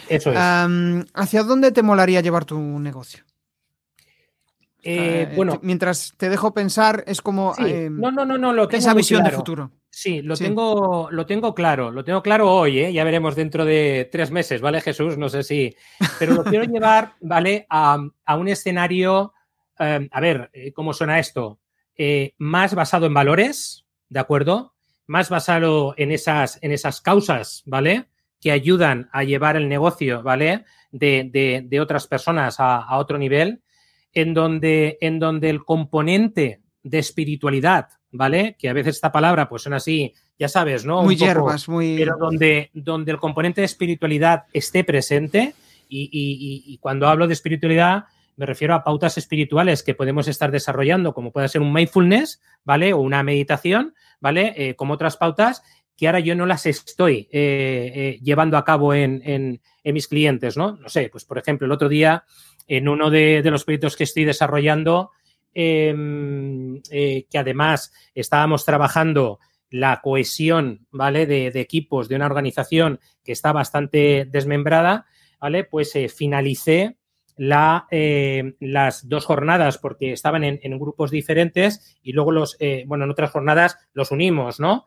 Eso 0.07 0.31
es. 0.31 0.37
¿Hacia 0.37 1.43
dónde 1.43 1.71
te 1.71 1.83
molaría 1.83 2.21
llevar 2.21 2.45
tu 2.45 2.59
negocio? 2.79 3.23
Eh, 4.83 5.31
bueno, 5.35 5.59
mientras 5.61 6.13
te 6.17 6.29
dejo 6.29 6.53
pensar, 6.53 7.03
es 7.07 7.21
como 7.21 7.53
no, 7.57 8.11
no, 8.11 8.25
no, 8.25 8.37
no, 8.37 8.53
lo 8.53 8.69
esa 8.69 8.93
visión 8.93 9.23
de 9.23 9.31
futuro. 9.31 9.71
Sí, 10.01 10.23
lo, 10.23 10.35
Tengo, 10.35 11.09
lo 11.11 11.27
tengo 11.27 11.53
claro, 11.53 11.91
lo 11.91 12.03
tengo 12.03 12.23
claro 12.23 12.51
hoy, 12.51 12.79
¿eh? 12.79 12.91
ya 12.91 13.03
veremos 13.03 13.35
dentro 13.35 13.65
de 13.65 14.09
tres 14.11 14.31
meses, 14.31 14.59
¿vale, 14.59 14.81
Jesús? 14.81 15.15
No 15.15 15.29
sé 15.29 15.43
si, 15.43 15.75
pero 16.17 16.33
lo 16.33 16.43
quiero 16.43 16.63
llevar, 16.73 17.13
¿vale? 17.21 17.67
A, 17.69 17.99
un 18.35 18.47
escenario, 18.47 19.35
em, 19.77 20.09
a 20.11 20.19
ver, 20.19 20.49
eh, 20.53 20.73
¿cómo 20.73 20.93
suena 20.93 21.19
esto? 21.19 21.59
Eh, 21.95 22.33
más 22.39 22.73
basado 22.73 23.05
en 23.05 23.13
valores, 23.13 23.85
¿de 24.09 24.19
acuerdo? 24.19 24.73
Más 25.05 25.29
basado 25.29 25.93
en 25.95 26.11
esas, 26.11 26.57
en 26.63 26.71
esas 26.71 26.99
causas, 26.99 27.61
¿vale? 27.67 28.07
Que 28.39 28.51
ayudan 28.51 29.07
a 29.13 29.23
llevar 29.23 29.55
el 29.55 29.69
negocio, 29.69 30.23
¿vale? 30.23 30.65
De, 30.89 31.79
otras 31.79 32.07
personas 32.07 32.59
a, 32.59 32.77
a, 32.77 32.97
otro 32.97 33.19
nivel, 33.19 33.61
en 34.13 34.33
donde, 34.33 34.97
en 34.99 35.19
donde 35.19 35.51
el 35.51 35.63
componente 35.63 36.63
de 36.81 36.97
espiritualidad, 36.97 38.00
¿vale? 38.11 38.55
Que 38.59 38.69
a 38.69 38.73
veces 38.73 38.95
esta 38.95 39.11
palabra 39.11 39.47
pues 39.47 39.63
son 39.63 39.73
así, 39.73 40.13
ya 40.37 40.47
sabes, 40.47 40.85
¿no? 40.85 41.03
muy 41.03 41.15
hierbas, 41.15 41.67
muy... 41.69 41.97
Pero 41.97 42.17
donde, 42.17 42.69
donde 42.73 43.11
el 43.11 43.19
componente 43.19 43.61
de 43.61 43.65
espiritualidad 43.65 44.43
esté 44.53 44.83
presente 44.83 45.53
y, 45.87 46.77
cuando 46.81 47.07
hablo 47.07 47.27
de 47.27 47.33
espiritualidad 47.33 48.05
me 48.37 48.45
refiero 48.45 48.73
a 48.73 48.83
pautas 48.83 49.17
espirituales 49.17 49.83
que 49.83 49.93
podemos 49.93 50.27
estar 50.27 50.51
desarrollando, 50.51 51.13
como 51.13 51.31
puede 51.31 51.49
ser 51.49 51.61
un 51.61 51.73
mindfulness, 51.73 52.41
¿vale? 52.63 52.93
O 52.93 52.99
una 52.99 53.21
meditación, 53.23 53.93
¿vale? 54.19 54.53
Eh, 54.55 54.75
como 54.75 54.93
otras 54.93 55.17
pautas 55.17 55.61
que 55.97 56.07
ahora 56.07 56.21
yo 56.21 56.33
no 56.33 56.47
las 56.47 56.65
estoy 56.65 57.27
eh, 57.31 57.91
eh, 57.93 58.19
llevando 58.23 58.57
a 58.57 58.65
cabo 58.65 58.95
en, 58.95 59.21
en, 59.23 59.93
mis 59.93 60.07
clientes, 60.07 60.57
¿no? 60.57 60.77
No 60.77 60.89
sé, 60.89 61.09
pues 61.11 61.25
por 61.25 61.37
ejemplo, 61.37 61.65
el 61.65 61.71
otro 61.71 61.89
día 61.89 62.23
en 62.67 62.87
uno 62.87 63.11
de, 63.11 63.43
de 63.43 63.51
los 63.51 63.65
proyectos 63.65 63.95
que 63.95 64.05
estoy 64.05 64.25
desarrollando, 64.25 65.11
que 65.53 67.37
además 67.37 67.93
estábamos 68.13 68.65
trabajando 68.65 69.39
la 69.71 70.01
cohesión, 70.01 70.85
¿vale? 70.91 71.25
De, 71.25 71.47
equipos 71.47 72.09
de 72.09 72.17
una 72.17 72.25
organización 72.25 72.99
que 73.23 73.31
está 73.31 73.53
bastante 73.53 74.27
desmembrada, 74.29 75.05
¿vale? 75.39 75.63
Pues 75.63 75.95
eh, 75.95 76.09
finalicé 76.09 76.97
eh, 77.89 78.53
las 78.59 79.07
dos 79.07 79.25
jornadas 79.25 79.77
porque 79.77 80.11
estaban 80.11 80.43
en, 80.43 80.79
grupos 80.79 81.09
diferentes 81.09 81.97
y 82.03 82.11
luego 82.11 82.31
los, 82.31 82.57
bueno, 82.85 83.05
en 83.05 83.11
otras 83.11 83.31
jornadas 83.31 83.77
los 83.93 84.11
unimos, 84.11 84.59
¿no? 84.59 84.85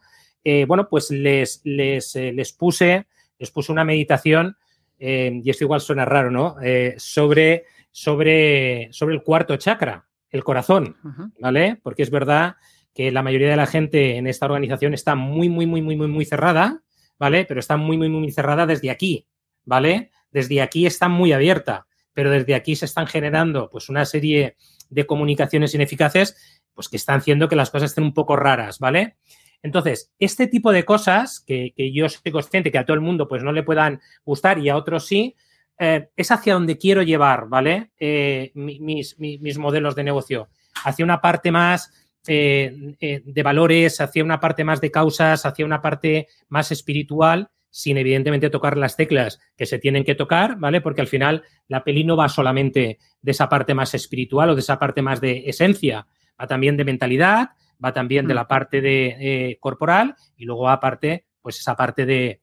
bueno, 0.66 0.88
pues 0.90 1.10
les, 1.10 1.62
les, 1.64 2.14
les, 2.14 2.52
puse, 2.52 3.06
les 3.38 3.50
puse 3.50 3.72
una 3.72 3.82
meditación, 3.82 4.58
y 4.98 5.48
esto 5.48 5.64
igual 5.64 5.80
suena 5.80 6.04
raro, 6.04 6.30
¿no? 6.30 6.56
sobre, 6.98 7.64
sobre, 7.90 8.92
sobre 8.92 9.14
el 9.14 9.22
cuarto 9.22 9.56
chakra, 9.56 10.06
el 10.34 10.42
corazón, 10.42 10.96
¿vale? 11.38 11.78
Porque 11.80 12.02
es 12.02 12.10
verdad 12.10 12.56
que 12.92 13.12
la 13.12 13.22
mayoría 13.22 13.48
de 13.48 13.56
la 13.56 13.68
gente 13.68 14.16
en 14.16 14.26
esta 14.26 14.46
organización 14.46 14.92
está 14.92 15.14
muy, 15.14 15.48
muy, 15.48 15.64
muy, 15.64 15.80
muy, 15.80 15.96
muy, 15.96 16.08
muy 16.08 16.24
cerrada, 16.24 16.82
¿vale? 17.20 17.44
Pero 17.44 17.60
está 17.60 17.76
muy, 17.76 17.96
muy, 17.96 18.08
muy 18.08 18.32
cerrada 18.32 18.66
desde 18.66 18.90
aquí, 18.90 19.28
¿vale? 19.64 20.10
Desde 20.32 20.60
aquí 20.60 20.86
está 20.86 21.08
muy 21.08 21.32
abierta, 21.32 21.86
pero 22.12 22.30
desde 22.30 22.56
aquí 22.56 22.74
se 22.74 22.84
están 22.84 23.06
generando 23.06 23.70
pues 23.70 23.88
una 23.88 24.04
serie 24.04 24.56
de 24.90 25.06
comunicaciones 25.06 25.72
ineficaces 25.72 26.36
pues 26.74 26.88
que 26.88 26.96
están 26.96 27.18
haciendo 27.18 27.48
que 27.48 27.54
las 27.54 27.70
cosas 27.70 27.90
estén 27.90 28.02
un 28.02 28.12
poco 28.12 28.34
raras, 28.34 28.80
¿vale? 28.80 29.16
Entonces, 29.62 30.12
este 30.18 30.48
tipo 30.48 30.72
de 30.72 30.84
cosas 30.84 31.44
que, 31.46 31.72
yo 31.94 32.08
soy 32.08 32.32
consciente 32.32 32.72
que 32.72 32.78
a 32.78 32.84
todo 32.84 32.96
el 32.96 33.00
mundo 33.00 33.28
pues 33.28 33.44
no 33.44 33.52
le 33.52 33.62
puedan 33.62 34.00
gustar 34.24 34.58
y 34.58 34.68
a 34.68 34.76
otros 34.76 35.06
sí, 35.06 35.36
eh, 35.78 36.08
es 36.16 36.30
hacia 36.30 36.54
donde 36.54 36.78
quiero 36.78 37.02
llevar, 37.02 37.48
¿vale? 37.48 37.90
Eh, 37.98 38.52
mis, 38.54 39.18
mis, 39.18 39.58
modelos 39.58 39.94
de 39.94 40.04
negocio, 40.04 40.48
hacia 40.84 41.04
una 41.04 41.20
parte 41.20 41.50
más 41.50 41.92
eh, 42.26 43.22
de 43.24 43.42
valores, 43.42 44.00
hacia 44.00 44.24
una 44.24 44.40
parte 44.40 44.64
más 44.64 44.80
de 44.80 44.90
causas, 44.90 45.44
hacia 45.44 45.64
una 45.64 45.82
parte 45.82 46.28
más 46.48 46.70
espiritual, 46.70 47.50
sin 47.70 47.98
evidentemente 47.98 48.50
tocar 48.50 48.76
las 48.76 48.96
teclas 48.96 49.40
que 49.56 49.66
se 49.66 49.78
tienen 49.78 50.04
que 50.04 50.14
tocar, 50.14 50.56
¿vale? 50.58 50.80
Porque 50.80 51.00
al 51.00 51.08
final 51.08 51.42
la 51.66 51.82
peli 51.82 52.04
no 52.04 52.16
va 52.16 52.28
solamente 52.28 52.98
de 53.20 53.30
esa 53.30 53.48
parte 53.48 53.74
más 53.74 53.94
espiritual 53.94 54.50
o 54.50 54.54
de 54.54 54.60
esa 54.60 54.78
parte 54.78 55.02
más 55.02 55.20
de 55.20 55.42
esencia, 55.48 56.06
va 56.40 56.46
también 56.46 56.76
de 56.76 56.84
mentalidad, 56.84 57.50
va 57.84 57.92
también 57.92 58.28
de 58.28 58.34
mm. 58.34 58.36
la 58.36 58.46
parte 58.46 58.80
de 58.80 59.58
corporal 59.60 60.14
y 60.36 60.44
luego 60.44 60.68
aparte, 60.68 61.26
pues 61.42 61.58
esa 61.58 61.76
parte 61.76 62.06
de, 62.06 62.40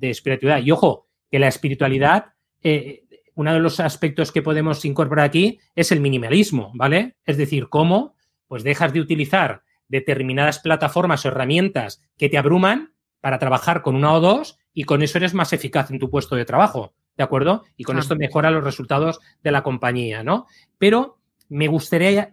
espiritualidad. 0.00 0.64
Y 0.64 0.70
ojo, 0.70 1.08
que 1.30 1.38
la 1.38 1.48
espiritualidad, 1.48 2.35
eh, 2.68 3.04
uno 3.36 3.52
de 3.52 3.60
los 3.60 3.78
aspectos 3.78 4.32
que 4.32 4.42
podemos 4.42 4.84
incorporar 4.84 5.26
aquí 5.26 5.60
es 5.76 5.92
el 5.92 6.00
minimalismo, 6.00 6.72
¿vale? 6.74 7.16
Es 7.24 7.36
decir, 7.36 7.68
cómo 7.68 8.16
pues 8.48 8.64
dejas 8.64 8.92
de 8.92 9.00
utilizar 9.00 9.62
determinadas 9.86 10.58
plataformas 10.58 11.24
o 11.24 11.28
herramientas 11.28 12.02
que 12.16 12.28
te 12.28 12.38
abruman 12.38 12.92
para 13.20 13.38
trabajar 13.38 13.82
con 13.82 13.94
una 13.94 14.12
o 14.14 14.20
dos 14.20 14.58
y 14.74 14.82
con 14.82 15.02
eso 15.02 15.18
eres 15.18 15.32
más 15.32 15.52
eficaz 15.52 15.92
en 15.92 16.00
tu 16.00 16.10
puesto 16.10 16.34
de 16.34 16.44
trabajo, 16.44 16.94
¿de 17.16 17.22
acuerdo? 17.22 17.64
Y 17.76 17.84
con 17.84 17.98
esto 17.98 18.16
mejora 18.16 18.50
los 18.50 18.64
resultados 18.64 19.20
de 19.44 19.52
la 19.52 19.62
compañía, 19.62 20.24
¿no? 20.24 20.46
Pero 20.78 21.18
me 21.48 21.68
gustaría, 21.68 22.30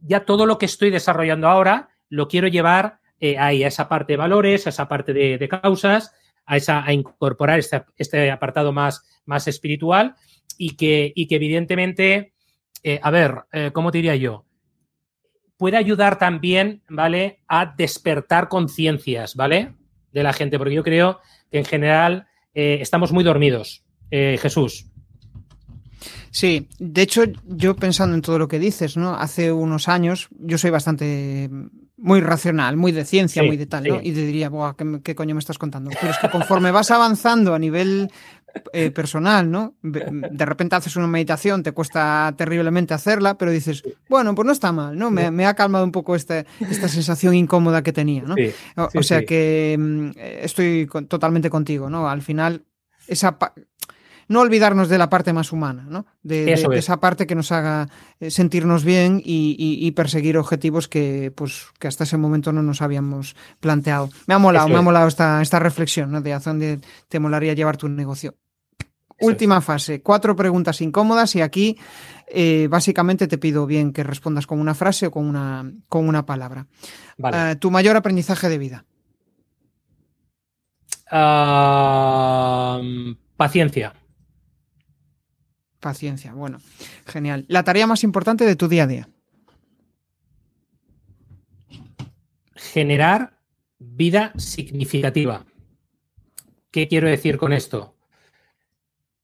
ya 0.00 0.24
todo 0.24 0.46
lo 0.46 0.58
que 0.58 0.66
estoy 0.66 0.90
desarrollando 0.90 1.48
ahora 1.48 1.90
lo 2.08 2.26
quiero 2.26 2.48
llevar 2.48 2.98
eh, 3.20 3.38
ahí, 3.38 3.62
a 3.62 3.68
esa 3.68 3.88
parte 3.88 4.14
de 4.14 4.18
valores, 4.18 4.66
a 4.66 4.70
esa 4.70 4.88
parte 4.88 5.12
de, 5.12 5.48
causas, 5.48 6.12
a, 6.46 6.92
incorporar 6.92 7.58
este, 7.58 7.84
este, 7.96 8.30
apartado 8.30 8.72
más, 8.72 9.04
más 9.24 9.48
espiritual 9.48 10.14
y 10.56 10.76
que, 10.76 11.12
y 11.14 11.26
que 11.26 11.36
evidentemente, 11.36 12.32
eh, 12.82 13.00
a 13.02 13.10
ver, 13.10 13.44
eh, 13.52 13.70
¿cómo 13.72 13.90
te 13.90 13.98
diría 13.98 14.16
yo? 14.16 14.44
Puede 15.56 15.76
ayudar 15.76 16.18
también, 16.18 16.82
¿vale? 16.88 17.40
A 17.48 17.74
despertar 17.76 18.48
conciencias, 18.48 19.34
¿vale? 19.34 19.74
De 20.12 20.22
la 20.22 20.32
gente, 20.32 20.58
porque 20.58 20.74
yo 20.74 20.82
creo 20.82 21.20
que 21.50 21.58
en 21.58 21.64
general 21.64 22.26
estamos 22.54 23.12
muy 23.12 23.22
dormidos. 23.22 23.84
Jesús. 24.10 24.86
Sí, 26.36 26.68
de 26.78 27.00
hecho, 27.00 27.22
yo 27.46 27.76
pensando 27.76 28.14
en 28.14 28.20
todo 28.20 28.38
lo 28.38 28.46
que 28.46 28.58
dices, 28.58 28.98
¿no? 28.98 29.14
Hace 29.14 29.50
unos 29.50 29.88
años 29.88 30.28
yo 30.32 30.58
soy 30.58 30.68
bastante 30.68 31.48
muy 31.96 32.20
racional, 32.20 32.76
muy 32.76 32.92
de 32.92 33.06
ciencia, 33.06 33.42
muy 33.42 33.56
de 33.56 33.64
tal, 33.64 33.84
¿no? 33.84 34.00
Y 34.02 34.12
te 34.12 34.26
diría, 34.26 34.50
Buah, 34.50 34.74
¿qué, 35.02 35.14
coño 35.14 35.34
me 35.34 35.38
estás 35.38 35.56
contando? 35.56 35.90
Pero 35.98 36.12
es 36.12 36.18
que 36.18 36.28
conforme 36.28 36.70
vas 36.72 36.90
avanzando 36.90 37.54
a 37.54 37.58
nivel 37.58 38.10
eh, 38.74 38.90
personal, 38.90 39.50
¿no? 39.50 39.76
De 39.80 40.44
repente 40.44 40.76
haces 40.76 40.94
una 40.96 41.06
meditación, 41.06 41.62
te 41.62 41.72
cuesta 41.72 42.34
terriblemente 42.36 42.92
hacerla, 42.92 43.38
pero 43.38 43.50
dices, 43.50 43.82
bueno, 44.10 44.34
pues 44.34 44.44
no 44.44 44.52
está 44.52 44.72
mal, 44.72 44.94
¿no? 44.98 45.10
Me, 45.10 45.46
ha 45.46 45.54
calmado 45.54 45.86
un 45.86 45.92
poco 45.92 46.14
esta, 46.16 46.44
esta 46.68 46.88
sensación 46.88 47.34
incómoda 47.34 47.82
que 47.82 47.94
tenía, 47.94 48.24
¿no? 48.24 48.34
o, 48.76 49.02
sea 49.02 49.24
que 49.24 49.74
mm, 49.78 50.10
estoy 50.18 50.86
totalmente 51.08 51.48
contigo, 51.48 51.88
¿no? 51.88 52.10
Al 52.10 52.20
final, 52.20 52.62
esa 53.08 53.38
no 54.28 54.40
olvidarnos 54.40 54.88
de 54.88 54.98
la 54.98 55.08
parte 55.08 55.32
más 55.32 55.52
humana, 55.52 55.86
¿no? 55.88 56.06
De, 56.22 56.52
esa 56.52 56.98
parte 56.98 57.26
que 57.26 57.34
nos 57.34 57.52
haga 57.52 57.88
eh, 58.20 58.30
sentirnos 58.30 58.84
bien 58.84 59.22
y, 59.24 59.90
perseguir 59.92 60.36
objetivos 60.36 60.88
que, 60.88 61.32
pues, 61.34 61.66
que 61.78 61.88
hasta 61.88 62.04
ese 62.04 62.16
momento 62.16 62.52
no 62.52 62.62
nos 62.62 62.82
habíamos 62.82 63.36
planteado. 63.60 64.10
Me 64.26 64.34
ha 64.34 64.38
molado, 64.38 64.68
me 64.68 64.76
ha 64.76 64.82
molado 64.82 65.08
esta, 65.08 65.40
esta 65.42 65.58
reflexión, 65.58 66.10
¿no? 66.10 66.20
De 66.20 66.32
hacia 66.32 66.52
dónde 66.52 66.80
te 67.08 67.20
molaría 67.20 67.54
llevar 67.54 67.76
tu 67.76 67.88
negocio. 67.88 68.34
Última 69.20 69.62
fase, 69.62 70.02
cuatro 70.02 70.36
preguntas 70.36 70.80
incómodas 70.82 71.34
y 71.36 71.40
aquí 71.40 71.78
eh, 72.26 72.68
básicamente 72.68 73.26
te 73.26 73.38
pido 73.38 73.64
bien 73.64 73.92
que 73.92 74.02
respondas 74.02 74.46
con 74.46 74.60
una 74.60 74.74
frase 74.74 75.06
o 75.06 75.10
con 75.10 75.26
una, 75.26 75.72
con 75.88 76.06
una 76.06 76.26
palabra. 76.26 76.66
Eh, 77.32 77.56
tu 77.58 77.70
mayor 77.70 77.96
aprendizaje 77.96 78.48
de 78.50 78.58
vida. 78.58 78.84
Ah, 81.10 82.80
paciencia. 83.36 83.94
Paciencia, 85.86 86.34
bueno, 86.34 86.58
genial. 87.06 87.44
La 87.46 87.62
tarea 87.62 87.86
más 87.86 88.02
importante 88.02 88.44
de 88.44 88.56
tu 88.56 88.66
día 88.66 88.82
a 88.82 88.86
día. 88.88 89.08
Generar 92.56 93.38
vida 93.78 94.32
significativa. 94.36 95.46
¿Qué 96.72 96.88
quiero 96.88 97.06
decir 97.08 97.38
con 97.38 97.52
esto? 97.52 97.94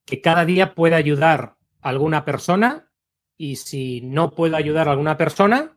Que 0.04 0.20
cada 0.20 0.44
día 0.44 0.76
pueda 0.76 0.94
ayudar 0.94 1.56
a 1.80 1.88
alguna 1.88 2.24
persona 2.24 2.92
y 3.36 3.56
si 3.56 4.00
no 4.02 4.30
puedo 4.30 4.54
ayudar 4.54 4.86
a 4.86 4.92
alguna 4.92 5.16
persona, 5.16 5.76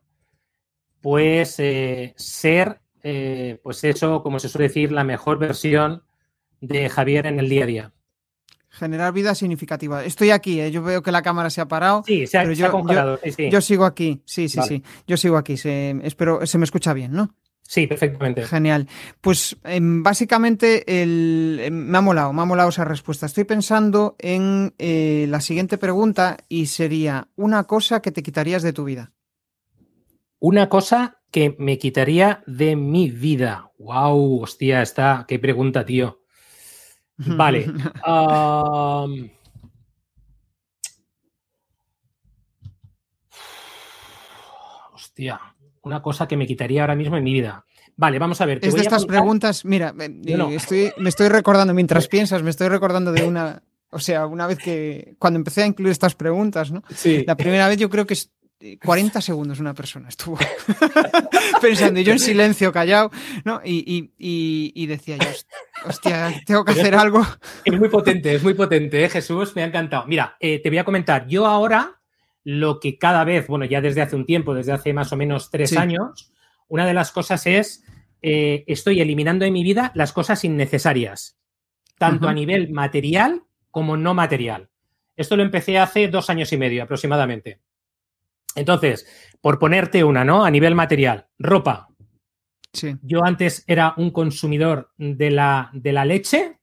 pues 1.01 1.59
eh, 1.59 2.13
ser, 2.15 2.79
eh, 3.01 3.59
pues 3.63 3.83
eso, 3.83 4.21
como 4.21 4.37
se 4.37 4.49
suele 4.49 4.67
decir, 4.67 4.91
la 4.91 5.03
mejor 5.03 5.39
versión 5.39 6.03
de 6.61 6.89
Javier 6.89 7.25
en 7.25 7.39
el 7.39 7.49
día 7.49 7.63
a 7.63 7.65
día. 7.65 7.93
Generar 8.77 9.13
vida 9.13 9.33
significativa. 9.35 10.03
Estoy 10.03 10.31
aquí, 10.31 10.59
¿eh? 10.59 10.69
yo 10.69 10.83
veo 10.83 11.01
que 11.01 11.11
la 11.11 11.21
cámara 11.21 11.49
se 11.49 11.61
ha 11.61 11.67
parado. 11.67 12.03
Sí, 12.05 12.27
se 12.27 12.37
ha, 12.37 12.51
yo, 12.51 12.71
congelado. 12.71 13.19
Yo, 13.49 13.61
sigo 13.61 13.85
aquí, 13.85 14.21
sí, 14.25 14.49
sí, 14.49 14.59
sí. 14.67 14.83
Yo 15.07 15.17
sigo 15.17 15.37
aquí. 15.37 15.53
espero, 15.53 16.45
se 16.45 16.57
me 16.57 16.65
escucha 16.65 16.93
bien, 16.93 17.13
¿no? 17.13 17.33
Sí, 17.67 17.87
perfectamente. 17.87 18.43
Genial. 18.43 18.87
Pues 19.21 19.57
em, 19.63 20.03
básicamente 20.03 21.01
el, 21.01 21.59
em, 21.63 21.73
me 21.73 21.97
ha 21.97 22.01
molado, 22.01 22.31
me 22.31 22.41
ha 22.41 22.45
molado 22.45 22.69
esa 22.69 22.85
respuesta. 22.85 23.25
Estoy 23.25 23.45
pensando 23.45 24.15
en 24.19 24.73
eh, 24.77 25.25
la 25.29 25.41
siguiente 25.41 25.77
pregunta 25.77 26.37
y 26.47 26.67
sería 26.67 27.29
una 27.35 27.63
cosa 27.63 28.01
que 28.01 28.11
te 28.11 28.23
quitarías 28.23 28.61
de 28.61 28.73
tu 28.73 28.83
vida. 28.83 29.13
Una 30.39 30.69
cosa 30.69 31.21
que 31.31 31.55
me 31.57 31.79
quitaría 31.79 32.43
de 32.45 32.75
mi 32.75 33.09
vida. 33.09 33.71
Wow, 33.79 34.43
hostia, 34.43 34.81
está, 34.81 35.25
qué 35.27 35.39
pregunta, 35.39 35.85
tío. 35.85 36.21
Vale. 37.17 37.65
Hostia, 44.93 45.39
una 45.83 46.01
cosa 46.01 46.27
que 46.27 46.37
me 46.37 46.47
quitaría 46.47 46.81
ahora 46.81 46.95
mismo 46.95 47.17
en 47.17 47.23
mi 47.23 47.33
vida. 47.33 47.65
Vale, 47.97 48.19
vamos 48.19 48.41
a 48.41 48.45
ver. 48.45 48.59
es 48.61 48.73
de 48.73 48.81
estas 48.81 49.05
preguntas, 49.05 49.63
mira, 49.63 49.93
estoy, 50.51 50.91
me 50.97 51.09
estoy 51.09 51.29
recordando, 51.29 51.73
mientras 51.73 52.07
piensas, 52.07 52.43
me 52.43 52.49
estoy 52.49 52.67
recordando 52.67 53.13
de 53.13 53.23
una, 53.23 53.63
o 53.89 53.99
sea, 53.99 54.25
una 54.25 54.47
vez 54.47 54.57
que, 54.57 55.15
cuando 55.17 55.37
empecé 55.37 55.63
a 55.63 55.67
incluir 55.67 55.91
estas 55.91 56.15
preguntas, 56.15 56.71
¿no? 56.71 56.83
Sí. 56.93 57.23
La 57.25 57.37
primera 57.37 57.69
vez 57.69 57.77
yo 57.77 57.89
creo 57.89 58.05
que 58.05 58.17
40 58.81 59.21
segundos 59.21 59.59
una 59.59 59.73
persona 59.73 60.09
estuvo 60.09 60.37
pensando, 61.61 61.99
y 61.99 62.03
yo 62.03 62.13
en 62.13 62.19
silencio, 62.19 62.71
callado, 62.71 63.11
¿no? 63.43 63.61
Y, 63.63 64.85
decía 64.87 65.17
yo, 65.17 65.27
hostia, 65.85 66.41
tengo 66.45 66.63
que 66.63 66.71
hacer 66.71 66.95
algo. 66.95 67.25
Es 67.63 67.77
muy 67.77 67.89
potente, 67.89 68.33
es 68.33 68.43
muy 68.43 68.53
potente, 68.53 69.03
¿eh? 69.03 69.09
Jesús, 69.09 69.55
me 69.55 69.63
ha 69.63 69.65
encantado. 69.65 70.05
Mira, 70.07 70.37
eh, 70.39 70.59
te 70.59 70.69
voy 70.69 70.77
a 70.77 70.85
comentar, 70.85 71.27
yo 71.27 71.45
ahora 71.45 71.99
lo 72.43 72.79
que 72.79 72.97
cada 72.97 73.23
vez, 73.23 73.47
bueno, 73.47 73.65
ya 73.65 73.81
desde 73.81 74.01
hace 74.01 74.15
un 74.15 74.25
tiempo, 74.25 74.53
desde 74.53 74.71
hace 74.71 74.93
más 74.93 75.11
o 75.11 75.17
menos 75.17 75.49
tres 75.49 75.75
años, 75.75 76.31
una 76.67 76.85
de 76.85 76.93
las 76.93 77.11
cosas 77.11 77.45
es, 77.47 77.83
eh, 78.21 78.63
estoy 78.67 79.01
eliminando 79.01 79.45
de 79.45 79.51
mi 79.51 79.63
vida 79.63 79.91
las 79.95 80.13
cosas 80.13 80.43
innecesarias, 80.43 81.37
tanto 81.97 82.27
a 82.27 82.33
nivel 82.33 82.71
material 82.71 83.43
como 83.71 83.97
no 83.97 84.13
material. 84.13 84.69
Esto 85.15 85.35
lo 85.35 85.43
empecé 85.43 85.77
hace 85.77 86.07
dos 86.07 86.29
años 86.29 86.51
y 86.53 86.57
medio 86.57 86.83
aproximadamente. 86.83 87.59
Entonces, 88.55 89.05
por 89.41 89.59
ponerte 89.59 90.03
una, 90.03 90.23
¿no? 90.23 90.45
A 90.45 90.51
nivel 90.51 90.75
material, 90.75 91.27
ropa. 91.37 91.89
Sí. 92.73 92.95
Yo 93.01 93.23
antes 93.23 93.63
era 93.67 93.93
un 93.97 94.11
consumidor 94.11 94.91
de 94.97 95.31
la, 95.31 95.69
de 95.73 95.93
la 95.93 96.05
leche 96.05 96.59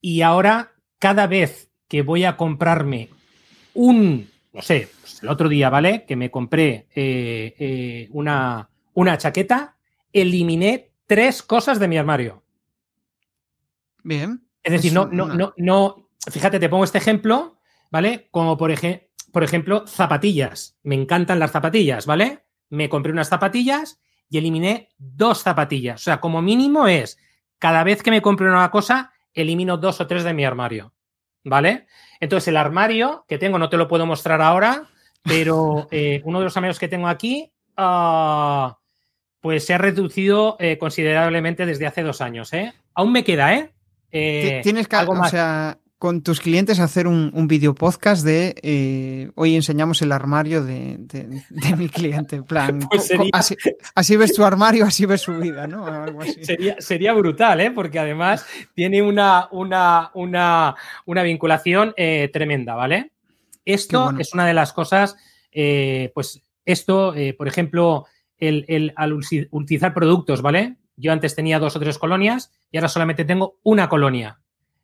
y 0.00 0.22
ahora 0.22 0.72
cada 0.98 1.26
vez 1.26 1.70
que 1.88 2.02
voy 2.02 2.24
a 2.24 2.36
comprarme 2.36 3.10
un, 3.74 4.30
no 4.52 4.62
sé, 4.62 4.88
pues 5.00 5.22
el 5.22 5.28
otro 5.28 5.48
día, 5.48 5.68
¿vale? 5.70 6.04
Que 6.06 6.16
me 6.16 6.30
compré 6.30 6.86
eh, 6.94 7.54
eh, 7.58 8.08
una, 8.12 8.70
una 8.94 9.18
chaqueta, 9.18 9.76
eliminé 10.12 10.92
tres 11.06 11.42
cosas 11.42 11.80
de 11.80 11.88
mi 11.88 11.98
armario. 11.98 12.44
Bien. 14.02 14.46
Es 14.62 14.72
decir, 14.72 14.92
no, 14.92 15.06
no, 15.06 15.26
no, 15.26 15.54
no, 15.56 16.10
fíjate, 16.30 16.60
te 16.60 16.68
pongo 16.68 16.84
este 16.84 16.98
ejemplo, 16.98 17.58
¿vale? 17.90 18.28
Como 18.30 18.56
por 18.56 18.70
ejemplo, 18.70 19.08
por 19.32 19.44
ejemplo, 19.44 19.86
zapatillas. 19.86 20.76
Me 20.82 20.94
encantan 20.94 21.38
las 21.38 21.52
zapatillas, 21.52 22.06
¿vale? 22.06 22.44
Me 22.68 22.88
compré 22.88 23.12
unas 23.12 23.28
zapatillas 23.28 24.00
y 24.28 24.38
eliminé 24.38 24.88
dos 24.98 25.42
zapatillas. 25.42 26.00
O 26.00 26.04
sea, 26.04 26.20
como 26.20 26.42
mínimo 26.42 26.88
es, 26.88 27.18
cada 27.58 27.84
vez 27.84 28.02
que 28.02 28.10
me 28.10 28.22
compro 28.22 28.50
una 28.50 28.70
cosa, 28.70 29.12
elimino 29.34 29.76
dos 29.76 30.00
o 30.00 30.06
tres 30.06 30.24
de 30.24 30.34
mi 30.34 30.44
armario, 30.44 30.92
¿vale? 31.44 31.86
Entonces, 32.20 32.48
el 32.48 32.56
armario 32.56 33.24
que 33.28 33.38
tengo, 33.38 33.58
no 33.58 33.68
te 33.68 33.76
lo 33.76 33.88
puedo 33.88 34.06
mostrar 34.06 34.40
ahora, 34.40 34.88
pero 35.22 35.88
eh, 35.90 36.20
uno 36.24 36.38
de 36.38 36.44
los 36.44 36.56
amigos 36.56 36.78
que 36.78 36.88
tengo 36.88 37.08
aquí, 37.08 37.52
uh, 37.76 38.72
pues 39.40 39.66
se 39.66 39.74
ha 39.74 39.78
reducido 39.78 40.56
eh, 40.58 40.78
considerablemente 40.78 41.66
desde 41.66 41.86
hace 41.86 42.02
dos 42.02 42.20
años, 42.20 42.52
¿eh? 42.52 42.72
Aún 42.94 43.12
me 43.12 43.24
queda, 43.24 43.54
¿eh? 43.54 43.72
eh 44.10 44.60
Tienes 44.62 44.86
que, 44.86 44.96
algo 44.96 45.14
más. 45.14 45.28
o 45.28 45.30
sea, 45.30 45.78
con 46.00 46.22
tus 46.22 46.40
clientes 46.40 46.80
hacer 46.80 47.06
un, 47.06 47.30
un 47.34 47.46
video 47.46 47.74
podcast 47.74 48.24
de 48.24 48.54
eh, 48.62 49.30
hoy 49.34 49.54
enseñamos 49.54 50.00
el 50.00 50.12
armario 50.12 50.64
de, 50.64 50.98
mi 51.76 51.90
cliente. 51.90 52.36
En 52.36 52.44
plan, 52.44 52.78
pues 52.90 53.12
así, 53.94 54.16
ves 54.16 54.32
tu 54.32 54.42
armario, 54.42 54.86
así 54.86 55.04
ves 55.04 55.20
su 55.20 55.34
vida, 55.34 55.66
¿no? 55.66 56.06
Sería, 56.78 57.12
brutal, 57.12 57.60
¿eh? 57.60 57.70
Porque 57.70 57.98
además 57.98 58.46
tiene 58.74 59.02
una, 59.02 59.48
una, 59.50 60.10
una, 60.14 60.74
una 61.04 61.22
vinculación 61.22 61.92
eh, 61.98 62.30
tremenda, 62.32 62.74
¿vale? 62.74 63.12
Esto 63.66 64.14
es 64.18 64.32
una 64.32 64.46
de 64.46 64.54
las 64.54 64.72
cosas, 64.72 65.16
eh, 65.52 66.12
pues 66.14 66.40
esto, 66.64 67.14
por 67.36 67.46
ejemplo, 67.46 68.06
el, 68.38 68.64
el, 68.68 68.94
al 68.96 69.12
utilizar 69.50 69.92
productos, 69.92 70.40
¿vale? 70.40 70.78
Yo 70.96 71.12
antes 71.12 71.34
tenía 71.34 71.58
dos 71.58 71.76
o 71.76 71.80
tres 71.80 71.98
colonias 71.98 72.50
y 72.70 72.78
ahora 72.78 72.88
solamente 72.88 73.26
tengo 73.26 73.58
una 73.64 73.90
colonia 73.90 74.40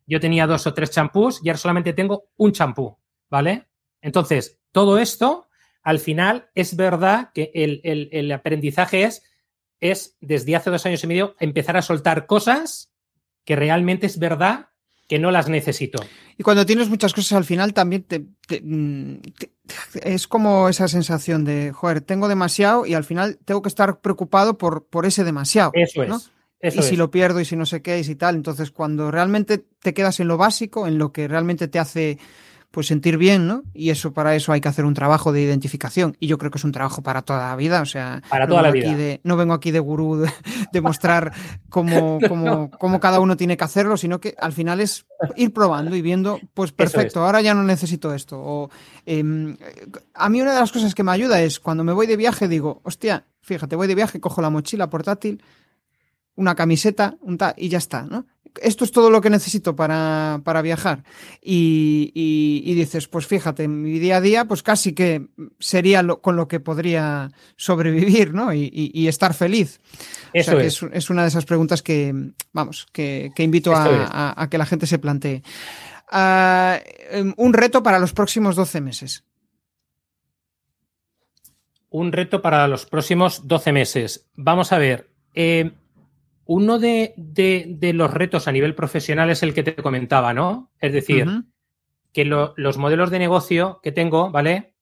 yo 0.07 0.19
tenía 0.19 0.47
dos 0.47 0.65
o 0.65 0.73
tres 0.73 0.89
champús 0.89 1.39
y 1.43 1.49
ahora 1.49 1.59
solamente 1.59 1.93
tengo 1.93 2.29
un 2.37 2.53
champú, 2.53 2.97
¿vale? 3.29 3.67
Entonces, 4.01 4.59
todo 4.71 4.97
esto, 4.97 5.47
al 5.83 5.99
final, 5.99 6.49
es 6.55 6.75
verdad 6.75 7.31
que 7.33 7.51
el, 7.53 8.31
aprendizaje 8.31 9.03
es, 9.03 9.23
es, 9.79 10.17
desde 10.21 10.55
hace 10.55 10.69
dos 10.69 10.85
años 10.85 11.03
y 11.03 11.07
medio, 11.07 11.35
empezar 11.39 11.77
a 11.77 11.81
soltar 11.81 12.25
cosas 12.25 12.93
que 13.43 13.55
realmente 13.55 14.07
es 14.07 14.17
verdad 14.17 14.69
que 15.07 15.19
no 15.19 15.31
las 15.31 15.47
necesito. 15.47 15.99
Y 16.37 16.43
cuando 16.43 16.65
tienes 16.65 16.89
muchas 16.89 17.13
cosas 17.13 17.33
al 17.33 17.45
final 17.45 17.73
también 17.73 18.05
mm, 18.61 19.15
es 20.03 20.27
como 20.27 20.67
esa 20.67 20.87
sensación 20.87 21.45
de, 21.45 21.71
joder, 21.71 22.01
tengo 22.01 22.27
demasiado 22.27 22.85
y 22.85 22.93
al 22.93 23.03
final 23.03 23.39
tengo 23.45 23.61
que 23.61 23.69
estar 23.69 24.01
preocupado 24.01 24.57
por, 24.57 24.87
por 24.87 25.05
ese 25.05 25.23
demasiado. 25.23 25.71
Eso 25.73 26.03
es 26.03 26.31
y 26.61 26.81
si 26.81 26.95
lo 26.95 27.11
pierdo 27.11 27.39
y 27.39 27.45
si 27.45 27.55
no 27.55 27.65
sé 27.65 27.81
qué 27.81 27.99
y 27.99 28.03
si 28.03 28.15
tal. 28.15 28.35
Entonces, 28.35 28.71
cuando 28.71 29.11
realmente 29.11 29.63
te 29.81 29.93
quedas 29.93 30.19
en 30.19 30.27
lo 30.27 30.37
básico, 30.37 30.87
en 30.87 30.97
lo 30.97 31.11
que 31.11 31.27
realmente 31.27 31.67
te 31.67 31.79
hace 31.79 32.17
pues 32.71 32.87
sentir 32.87 33.17
bien, 33.17 33.47
¿no? 33.47 33.63
Y 33.73 33.89
eso 33.89 34.13
para 34.13 34.35
eso 34.35 34.51
hay 34.51 34.61
que 34.61 34.67
hacer 34.67 34.85
un 34.85 34.93
trabajo 34.93 35.31
de 35.31 35.41
identificación. 35.41 36.15
Y 36.19 36.27
yo 36.27 36.37
creo 36.37 36.51
que 36.51 36.57
es 36.57 36.63
un 36.63 36.71
trabajo 36.71 37.01
para 37.01 37.21
toda 37.21 37.49
la 37.49 37.55
vida. 37.55 37.81
O 37.81 37.85
sea, 37.85 38.21
para 38.29 38.47
toda 38.47 38.61
la 38.61 38.71
vida. 38.71 39.19
no 39.23 39.37
vengo 39.37 39.53
aquí 39.53 39.71
de 39.71 39.79
gurú 39.79 40.27
de, 40.71 40.81
mostrar 40.81 41.31
cómo, 41.69 42.19
cómo, 42.77 42.99
cada 42.99 43.19
uno 43.19 43.37
tiene 43.37 43.57
que 43.57 43.63
hacerlo, 43.63 43.97
sino 43.97 44.19
que 44.19 44.35
al 44.37 44.53
final 44.53 44.79
es 44.79 45.05
ir 45.35 45.53
probando 45.53 45.95
y 45.95 46.01
viendo, 46.01 46.39
pues 46.53 46.71
perfecto, 46.71 47.23
ahora 47.23 47.41
ya 47.41 47.53
no 47.53 47.63
necesito 47.63 48.13
esto. 48.13 48.37
O, 48.39 48.69
em, 49.05 49.57
a 50.13 50.29
mí 50.29 50.41
una 50.41 50.53
de 50.53 50.59
las 50.59 50.71
cosas 50.71 50.93
que 50.93 51.03
me 51.03 51.11
ayuda 51.11 51.41
es 51.41 51.59
cuando 51.59 51.83
me 51.83 51.93
voy 51.93 52.05
de 52.05 52.17
viaje, 52.17 52.47
digo, 52.47 52.81
hostia, 52.83 53.25
fíjate, 53.41 53.75
voy 53.75 53.87
de 53.87 53.95
viaje, 53.95 54.19
cojo 54.19 54.41
la 54.41 54.49
mochila 54.49 54.89
portátil, 54.89 55.41
una 56.37 56.55
camiseta, 56.55 57.17
un 57.21 57.37
y 57.57 57.67
ya 57.67 57.79
está, 57.79 58.03
¿no? 58.03 58.25
Esto 58.61 58.85
es 58.85 58.91
todo 58.91 59.11
lo 59.11 59.21
que 59.21 59.29
necesito 59.29 59.75
para, 59.75 60.41
para 60.43 60.61
viajar. 60.63 61.03
Y, 61.41 62.11
y, 62.15 62.73
dices, 62.73 63.07
pues 63.07 63.27
fíjate, 63.27 63.67
mi 63.67 63.99
día 63.99 64.17
a 64.17 64.21
día, 64.21 64.45
pues 64.45 64.63
casi 64.63 64.93
que 64.93 65.27
sería 65.59 66.01
lo, 66.01 66.21
con 66.21 66.35
lo 66.35 66.47
que 66.47 66.59
podría 66.59 67.29
sobrevivir, 67.55 68.33
¿no? 68.33 68.53
Y, 68.53 68.71
y 68.73 69.07
estar 69.07 69.35
feliz. 69.35 69.79
Eso 70.33 70.59
es. 70.59 70.81
es. 70.91 71.09
una 71.11 71.21
de 71.21 71.27
esas 71.27 71.45
preguntas 71.45 71.83
que, 71.83 72.31
vamos, 72.51 72.87
que, 72.91 73.31
que 73.35 73.43
invito 73.43 73.75
a, 73.75 74.33
a, 74.41 74.49
que 74.49 74.57
la 74.57 74.65
gente 74.65 74.87
se 74.87 74.97
plantee. 74.97 75.43
Uh, 76.11 77.33
un 77.35 77.53
reto 77.53 77.83
para 77.83 77.99
los 77.99 78.13
próximos 78.13 78.55
12 78.55 78.81
meses. 78.81 79.23
Un 81.89 82.11
reto 82.11 82.41
para 82.41 82.67
los 82.67 82.85
próximos 82.85 83.47
12 83.47 83.71
meses. 83.71 84.25
Vamos 84.35 84.71
a 84.71 84.77
ver. 84.77 85.09
Eh, 85.33 85.71
uno 86.47 86.79
de, 86.79 87.13
los 87.93 88.13
retos 88.13 88.47
a 88.47 88.51
nivel 88.51 88.73
profesional 88.73 89.29
es 89.29 89.43
el 89.43 89.53
que 89.53 89.63
te 89.63 89.75
comentaba, 89.75 90.33
¿no? 90.33 90.71
Es 90.79 90.93
decir, 90.93 91.27
que 92.13 92.25
los 92.25 92.77
modelos 92.77 93.11
de 93.11 93.19
negocio 93.19 93.79
que 93.83 93.91
tengo, 93.91 94.31
¿vale? 94.31 94.73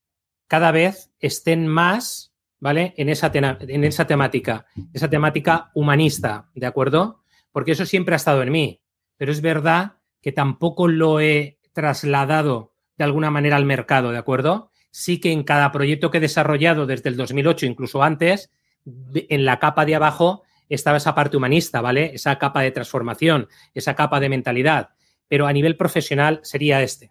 Cada 0.46 0.70
vez 0.70 1.10
estén 1.18 1.66
más, 1.66 2.32
¿vale? 2.60 2.94
En 2.96 3.08
esa, 3.08 3.30
en 3.34 3.84
esa 3.84 4.06
temática, 4.06 4.66
esa 4.92 5.10
temática 5.10 5.70
humanista, 5.74 6.50
¿de 6.54 6.66
acuerdo? 6.66 7.22
Porque 7.50 7.72
eso 7.72 7.84
siempre 7.84 8.14
ha 8.14 8.16
estado 8.16 8.42
en 8.42 8.52
mí, 8.52 8.80
pero 9.16 9.32
es 9.32 9.40
verdad 9.40 9.96
que 10.22 10.32
tampoco 10.32 10.88
lo 10.88 11.20
he 11.20 11.58
trasladado 11.72 12.74
de 12.96 13.04
alguna 13.04 13.30
manera 13.30 13.56
al 13.56 13.64
mercado, 13.64 14.12
¿de 14.12 14.18
acuerdo? 14.18 14.70
Sí 14.90 15.20
que 15.20 15.32
en 15.32 15.42
cada 15.42 15.72
proyecto 15.72 16.10
que 16.10 16.18
he 16.18 16.20
desarrollado 16.20 16.86
desde 16.86 17.08
el 17.08 17.16
2008, 17.16 17.66
incluso 17.66 18.02
antes, 18.02 18.52
en 18.84 19.44
la 19.44 19.58
capa 19.58 19.84
de 19.84 19.96
abajo 19.96 20.42
estaba 20.68 20.96
esa 20.96 21.14
parte 21.14 21.36
humanista, 21.36 21.80
¿vale? 21.80 22.12
Esa 22.14 22.38
capa 22.38 22.62
de 22.62 22.70
transformación, 22.70 23.48
esa 23.74 23.94
capa 23.94 24.20
de 24.20 24.28
mentalidad. 24.28 24.90
Pero 25.28 25.46
a 25.46 25.52
nivel 25.52 25.76
profesional 25.76 26.40
sería 26.42 26.82
este. 26.82 27.10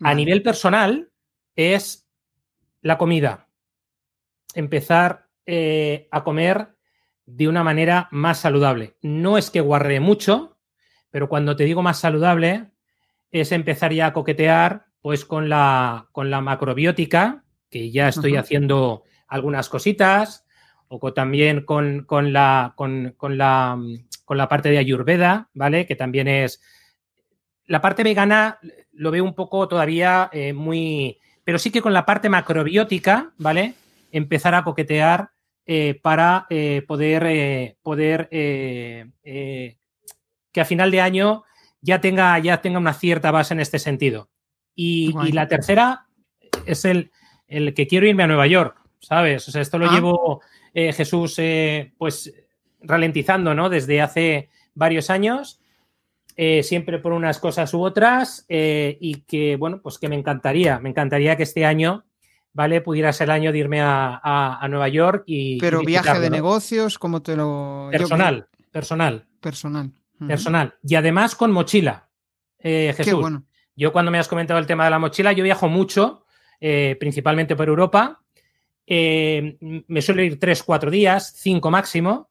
A 0.00 0.14
nivel 0.14 0.42
personal 0.42 1.10
es 1.54 2.08
la 2.80 2.98
comida. 2.98 3.48
Empezar 4.54 5.28
eh, 5.46 6.08
a 6.10 6.24
comer 6.24 6.74
de 7.26 7.48
una 7.48 7.62
manera 7.62 8.08
más 8.10 8.40
saludable. 8.40 8.96
No 9.00 9.38
es 9.38 9.50
que 9.50 9.60
guarre 9.60 10.00
mucho, 10.00 10.58
pero 11.10 11.28
cuando 11.28 11.56
te 11.56 11.64
digo 11.64 11.82
más 11.82 12.00
saludable, 12.00 12.70
es 13.30 13.52
empezar 13.52 13.92
ya 13.92 14.06
a 14.06 14.12
coquetear 14.12 14.86
pues 15.00 15.24
con 15.24 15.48
la, 15.48 16.08
con 16.12 16.30
la 16.30 16.40
macrobiótica, 16.40 17.44
que 17.70 17.90
ya 17.90 18.08
estoy 18.08 18.36
haciendo 18.36 19.02
algunas 19.26 19.68
cositas, 19.68 20.41
o 21.00 21.12
también 21.12 21.64
con, 21.64 22.04
la, 22.32 22.74
con, 22.76 23.14
la, 23.18 23.78
con 24.24 24.38
la 24.38 24.48
parte 24.48 24.70
de 24.70 24.78
Ayurveda, 24.78 25.48
¿vale? 25.54 25.86
Que 25.86 25.96
también 25.96 26.28
es... 26.28 26.60
La 27.64 27.80
parte 27.80 28.02
vegana 28.02 28.58
lo 28.92 29.10
veo 29.10 29.24
un 29.24 29.34
poco 29.34 29.68
todavía 29.68 30.28
eh, 30.32 30.52
muy... 30.52 31.18
Pero 31.44 31.58
sí 31.58 31.70
que 31.70 31.80
con 31.80 31.94
la 31.94 32.04
parte 32.04 32.28
macrobiótica, 32.28 33.32
¿vale? 33.38 33.74
Empezar 34.10 34.54
a 34.54 34.64
coquetear 34.64 35.30
eh, 35.64 35.98
para 36.02 36.46
eh, 36.50 36.84
poder, 36.86 37.76
poder 37.82 38.28
que 38.28 39.80
a 40.60 40.64
final 40.64 40.90
de 40.90 41.00
año 41.00 41.44
ya 41.80 42.00
tenga, 42.00 42.38
ya 42.38 42.60
tenga 42.60 42.78
una 42.78 42.92
cierta 42.92 43.30
base 43.30 43.54
en 43.54 43.60
este 43.60 43.78
sentido. 43.78 44.28
Y, 44.74 45.12
la 45.32 45.48
tercera 45.48 46.06
es 46.66 46.84
el, 46.84 47.10
el, 47.46 47.72
que 47.72 47.86
quiero 47.86 48.06
irme 48.06 48.24
a 48.24 48.26
Nueva 48.26 48.46
York, 48.46 48.76
¿sabes? 49.00 49.48
O 49.48 49.50
sea, 49.50 49.62
esto 49.62 49.78
lo 49.78 49.90
ah. 49.90 49.94
llevo 49.94 50.42
eh, 50.74 50.92
Jesús, 50.92 51.34
eh, 51.38 51.92
pues 51.98 52.32
ralentizando, 52.80 53.54
¿no? 53.54 53.68
Desde 53.68 54.00
hace 54.00 54.48
varios 54.74 55.10
años, 55.10 55.60
eh, 56.36 56.62
siempre 56.62 56.98
por 56.98 57.12
unas 57.12 57.38
cosas 57.38 57.74
u 57.74 57.82
otras, 57.82 58.46
y 58.48 59.24
que, 59.26 59.56
bueno, 59.56 59.80
pues 59.82 59.98
que 59.98 60.08
me 60.08 60.16
encantaría, 60.16 60.78
me 60.78 60.90
encantaría 60.90 61.36
que 61.36 61.42
este 61.42 61.66
año, 61.66 62.04
¿vale? 62.54 62.80
Pudiera 62.80 63.12
ser 63.12 63.26
el 63.26 63.32
año 63.32 63.52
de 63.52 63.58
irme 63.58 63.80
a, 63.82 64.66
Nueva 64.68 64.88
York 64.88 65.24
y... 65.26 65.58
Pero 65.60 65.80
viaje 65.82 66.18
de 66.18 66.30
negocios, 66.30 66.98
¿cómo 66.98 67.22
te 67.22 67.36
lo...? 67.36 67.88
Personal, 67.92 68.48
personal. 68.70 69.26
Personal. 69.40 69.92
Personal. 70.26 70.74
Y 70.82 70.94
además 70.94 71.34
con 71.34 71.52
mochila, 71.52 72.08
Jesús. 72.58 73.20
bueno. 73.20 73.44
Yo 73.74 73.92
cuando 73.92 74.10
me 74.10 74.18
has 74.18 74.28
comentado 74.28 74.60
el 74.60 74.66
tema 74.66 74.84
de 74.84 74.90
la 74.90 74.98
mochila, 74.98 75.32
yo 75.32 75.44
viajo 75.44 75.68
mucho, 75.68 76.24
principalmente 76.98 77.56
por 77.56 77.68
Europa, 77.68 78.21
eh, 78.86 79.56
me 79.60 80.02
suelo 80.02 80.22
ir 80.22 80.38
tres, 80.38 80.62
cuatro 80.62 80.90
días, 80.90 81.34
cinco 81.36 81.70
máximo, 81.70 82.30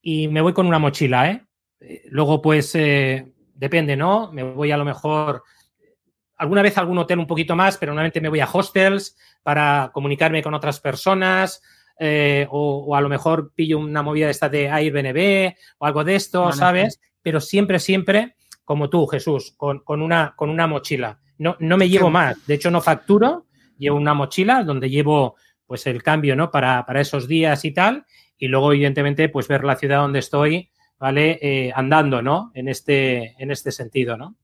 y 0.00 0.28
me 0.28 0.40
voy 0.40 0.52
con 0.52 0.66
una 0.66 0.78
mochila, 0.78 1.30
¿eh? 1.30 1.44
eh 1.80 2.02
luego, 2.10 2.42
pues, 2.42 2.74
eh, 2.74 3.32
depende, 3.54 3.96
¿no? 3.96 4.32
Me 4.32 4.42
voy 4.42 4.72
a 4.72 4.76
lo 4.76 4.84
mejor, 4.84 5.42
alguna 6.36 6.62
vez 6.62 6.76
a 6.76 6.80
algún 6.80 6.98
hotel 6.98 7.18
un 7.18 7.26
poquito 7.26 7.54
más, 7.54 7.76
pero 7.78 7.92
normalmente 7.92 8.20
me 8.20 8.28
voy 8.28 8.40
a 8.40 8.48
hostels 8.52 9.16
para 9.42 9.90
comunicarme 9.92 10.42
con 10.42 10.54
otras 10.54 10.80
personas, 10.80 11.62
o, 12.50 12.96
a 12.96 13.00
lo 13.00 13.08
mejor 13.08 13.52
pillo 13.54 13.78
una 13.78 14.02
movida 14.02 14.28
esta 14.28 14.48
de 14.48 14.68
Airbnb 14.68 15.54
o 15.78 15.86
algo 15.86 16.02
de 16.02 16.16
esto, 16.16 16.50
¿sabes? 16.50 17.00
Pero 17.22 17.40
siempre, 17.40 17.78
siempre, 17.78 18.34
como 18.64 18.90
tú, 18.90 19.06
Jesús, 19.06 19.54
con, 19.56 19.82
una, 19.86 20.34
con 20.34 20.50
una 20.50 20.66
mochila. 20.66 21.20
No, 21.38 21.56
no 21.60 21.76
me 21.76 21.88
llevo 21.88 22.10
más, 22.10 22.44
de 22.46 22.54
hecho 22.54 22.72
no 22.72 22.80
facturo, 22.80 23.46
llevo 23.78 23.96
una 23.96 24.14
mochila 24.14 24.62
donde 24.64 24.90
llevo 24.90 25.36
pues 25.66 25.86
el 25.86 26.02
cambio, 26.02 26.36
¿no? 26.36 26.50
Para, 26.50 26.84
esos 27.00 27.28
días 27.28 27.64
y 27.64 27.72
tal. 27.72 28.04
Y 28.38 28.48
luego, 28.48 28.72
evidentemente, 28.72 29.28
pues 29.28 29.48
ver 29.48 29.64
la 29.64 29.76
ciudad 29.76 29.98
donde 30.00 30.18
estoy, 30.18 30.70
¿vale? 30.98 31.38
Eh, 31.42 31.72
andando, 31.74 32.22
¿no? 32.22 32.50
En 32.54 32.68
este, 32.68 33.34
en 33.42 33.50
este 33.50 33.72
sentido, 33.72 34.16
¿no? 34.16 34.36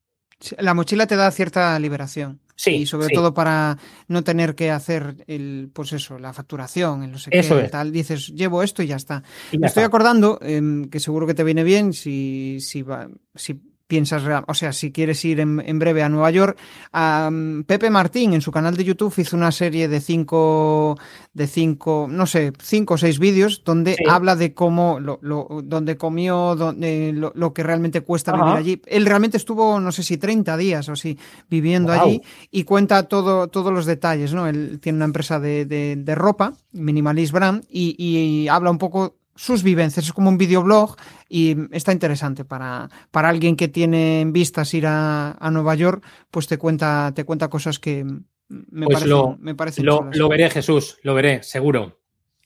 La 0.58 0.72
mochila 0.74 1.06
te 1.06 1.16
da 1.16 1.30
cierta 1.30 1.78
liberación. 1.78 2.40
Sí. 2.54 2.70
Y 2.70 2.86
sobre 2.86 3.06
sí. 3.08 3.14
todo 3.14 3.34
para 3.34 3.78
no 4.08 4.22
tener 4.24 4.54
que 4.54 4.70
hacer 4.70 5.24
el, 5.28 5.70
pues 5.72 5.92
eso, 5.92 6.18
la 6.18 6.32
facturación, 6.32 7.04
en 7.04 7.12
no 7.12 7.18
sé 7.18 7.30
Eso 7.32 7.56
qué, 7.56 7.66
es. 7.66 7.70
tal. 7.70 7.92
Dices, 7.92 8.28
llevo 8.28 8.62
esto 8.62 8.82
y 8.82 8.88
ya 8.88 8.96
está. 8.96 9.22
Y 9.50 9.56
ya 9.56 9.60
Me 9.60 9.66
estoy 9.68 9.84
acordando, 9.84 10.38
em, 10.42 10.88
que 10.88 10.98
seguro 10.98 11.26
que 11.26 11.34
te 11.34 11.44
viene 11.44 11.62
bien 11.62 11.92
si, 11.92 12.58
si, 12.60 12.82
va- 12.82 13.08
si 13.34 13.60
piensas, 13.88 14.22
o 14.46 14.54
sea, 14.54 14.72
si 14.72 14.92
quieres 14.92 15.24
ir 15.24 15.40
en, 15.40 15.60
en 15.64 15.78
breve 15.80 16.02
a 16.04 16.08
Nueva 16.10 16.30
York. 16.30 16.58
am, 16.92 17.64
Pepe 17.64 17.90
Martín 17.90 18.34
en 18.34 18.40
su 18.42 18.52
canal 18.52 18.76
de 18.76 18.84
YouTube 18.84 19.14
hizo 19.16 19.34
una 19.36 19.50
serie 19.50 19.88
de 19.88 20.00
cinco, 20.00 20.96
de 21.32 21.46
cinco, 21.46 22.06
no 22.08 22.26
sé, 22.26 22.52
cinco 22.62 22.94
o 22.94 22.98
seis 22.98 23.18
vídeos 23.18 23.62
donde 23.64 23.94
Sí. 23.94 24.04
habla 24.08 24.36
de 24.36 24.52
cómo, 24.54 25.00
lo, 25.00 25.18
lo- 25.22 25.62
donde 25.64 25.96
comió, 25.96 26.54
donde, 26.54 27.12
lo, 27.14 27.32
lo 27.34 27.52
que 27.54 27.62
realmente 27.62 28.02
cuesta 28.02 28.32
Ajá. 28.32 28.44
vivir 28.44 28.56
allí. 28.58 28.82
Él 28.86 29.06
realmente 29.06 29.38
estuvo, 29.38 29.80
no 29.80 29.90
sé 29.90 30.02
si 30.02 30.18
30 30.18 30.56
días 30.58 30.88
o 30.88 30.92
así, 30.92 31.18
viviendo 31.48 31.90
allí 31.92 32.20
y 32.50 32.64
cuenta 32.64 33.04
todo, 33.04 33.48
todos 33.48 33.72
los 33.72 33.86
detalles, 33.86 34.34
¿no? 34.34 34.46
Él 34.46 34.78
tiene 34.82 34.96
una 34.96 35.06
empresa 35.06 35.40
de, 35.40 35.64
de- 35.64 35.96
de 35.96 36.14
ropa, 36.14 36.52
Minimalist 36.72 37.32
Brand, 37.32 37.64
y, 37.70 37.96
y 37.98 38.48
habla 38.48 38.70
un 38.70 38.78
poco 38.78 39.16
sus 39.40 39.62
vivencias, 39.62 40.04
es 40.06 40.12
como 40.12 40.28
un 40.30 40.36
videoblog 40.36 40.96
y 41.28 41.56
está 41.70 41.92
interesante 41.92 42.44
para, 42.44 42.90
para 43.12 43.28
alguien 43.28 43.54
que 43.54 43.68
tiene 43.68 44.20
en 44.20 44.32
vistas 44.32 44.74
ir 44.74 44.86
a, 44.86 45.30
a 45.38 45.50
Nueva 45.52 45.76
York, 45.76 46.04
pues 46.30 46.48
te 46.48 46.58
cuenta, 46.58 47.12
te 47.14 47.24
cuenta 47.24 47.48
cosas 47.48 47.78
que 47.78 48.04
me 48.48 48.86
Pues 48.86 48.94
parecen, 48.96 49.08
lo- 49.10 49.36
me 49.40 49.54
parecen 49.54 49.86
Lo, 49.86 50.10
lo 50.12 50.28
veré, 50.28 50.50
Jesús, 50.50 50.98
lo 51.04 51.14
veré, 51.14 51.42
seguro. 51.44 52.00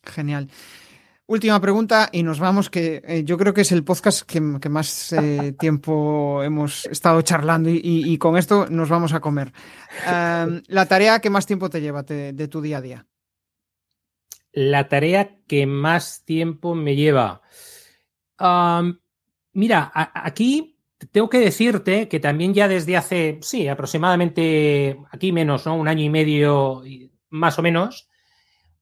Genial. 0.05 0.49
Última 1.27 1.61
pregunta 1.61 2.11
y 2.13 2.25
nos 2.25 2.41
vamos, 2.41 2.69
que 2.69 3.01
eh, 3.07 3.23
yo 3.25 3.39
creo 3.39 3.55
que 3.55 3.61
es 3.63 3.73
el 3.73 3.85
podcast 3.85 4.23
que, 4.23 4.43
que 4.61 4.69
más 4.69 5.13
eh, 5.15 5.55
tiempo 5.59 6.43
hemos 6.43 6.85
estado 6.87 7.23
charlando 7.23 7.71
y, 7.71 7.77
y- 7.83 8.13
y 8.13 8.19
con 8.19 8.37
esto 8.37 8.67
nos 8.69 8.89
vamos 8.91 9.15
a 9.15 9.21
comer. 9.21 9.53
Um, 10.07 10.61
la 10.67 10.85
tarea 10.87 11.21
que 11.21 11.31
más 11.31 11.47
tiempo 11.47 11.71
te 11.71 11.81
lleva 11.81 12.03
te- 12.03 12.33
de 12.35 12.49
tu 12.49 12.61
día 12.61 12.79
a 12.79 12.81
día. 12.83 13.07
La 14.53 14.89
tarea 14.89 15.39
que 15.47 15.67
más 15.67 16.25
tiempo 16.25 16.75
me 16.75 16.95
lleva. 16.95 17.43
Mira, 19.53 19.91
aquí 19.95 20.79
tengo 21.11 21.29
que 21.29 21.39
decirte 21.39 22.09
que 22.09 22.21
también 22.21 22.55
ya 22.55 22.69
desde 22.69 22.97
hace, 22.97 23.39
sí, 23.43 23.69
aproximadamente, 23.69 24.99
aquí 25.11 25.33
menos, 25.33 25.67
¿no? 25.67 25.77
Un 25.77 25.89
año 25.89 26.05
y 26.05 26.11
medio, 26.11 26.83
más 27.31 27.59
o 27.59 27.63
menos, 27.63 28.09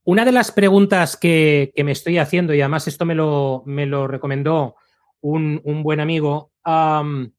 una 0.05 0.25
de 0.25 0.33
las 0.33 0.53
preguntas 0.53 1.17
que, 1.17 1.73
me 1.85 1.93
estoy 1.93 2.19
haciendo, 2.19 2.55
y 2.55 2.61
además 2.61 2.89
esto 2.89 3.05
me 3.05 3.15
lo, 3.15 3.63
me 3.67 3.87
lo 3.87 4.07
recomendó 4.07 4.77
un, 5.21 5.61
un 5.65 5.83
buen 5.83 6.01
amigo, 6.01 6.53
am, 6.63 7.33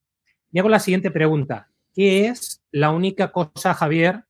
me 0.52 0.60
hago 0.60 0.70
la 0.70 0.80
siguiente 0.80 1.12
pregunta. 1.12 1.70
¿Qué 1.94 2.28
es 2.28 2.64
la 2.72 2.91
única 2.91 3.32
cosa, 3.32 3.74
Javier, 3.74 4.26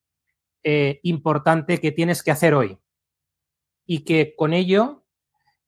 eh, 0.63 0.99
importante 1.03 1.79
que 1.79 1.91
tienes 1.91 2.23
que 2.23 2.31
hacer 2.31 2.53
hoy? 2.53 2.77
Y 3.85 4.03
que 4.03 4.35
con 4.35 4.53
ello, 4.53 5.03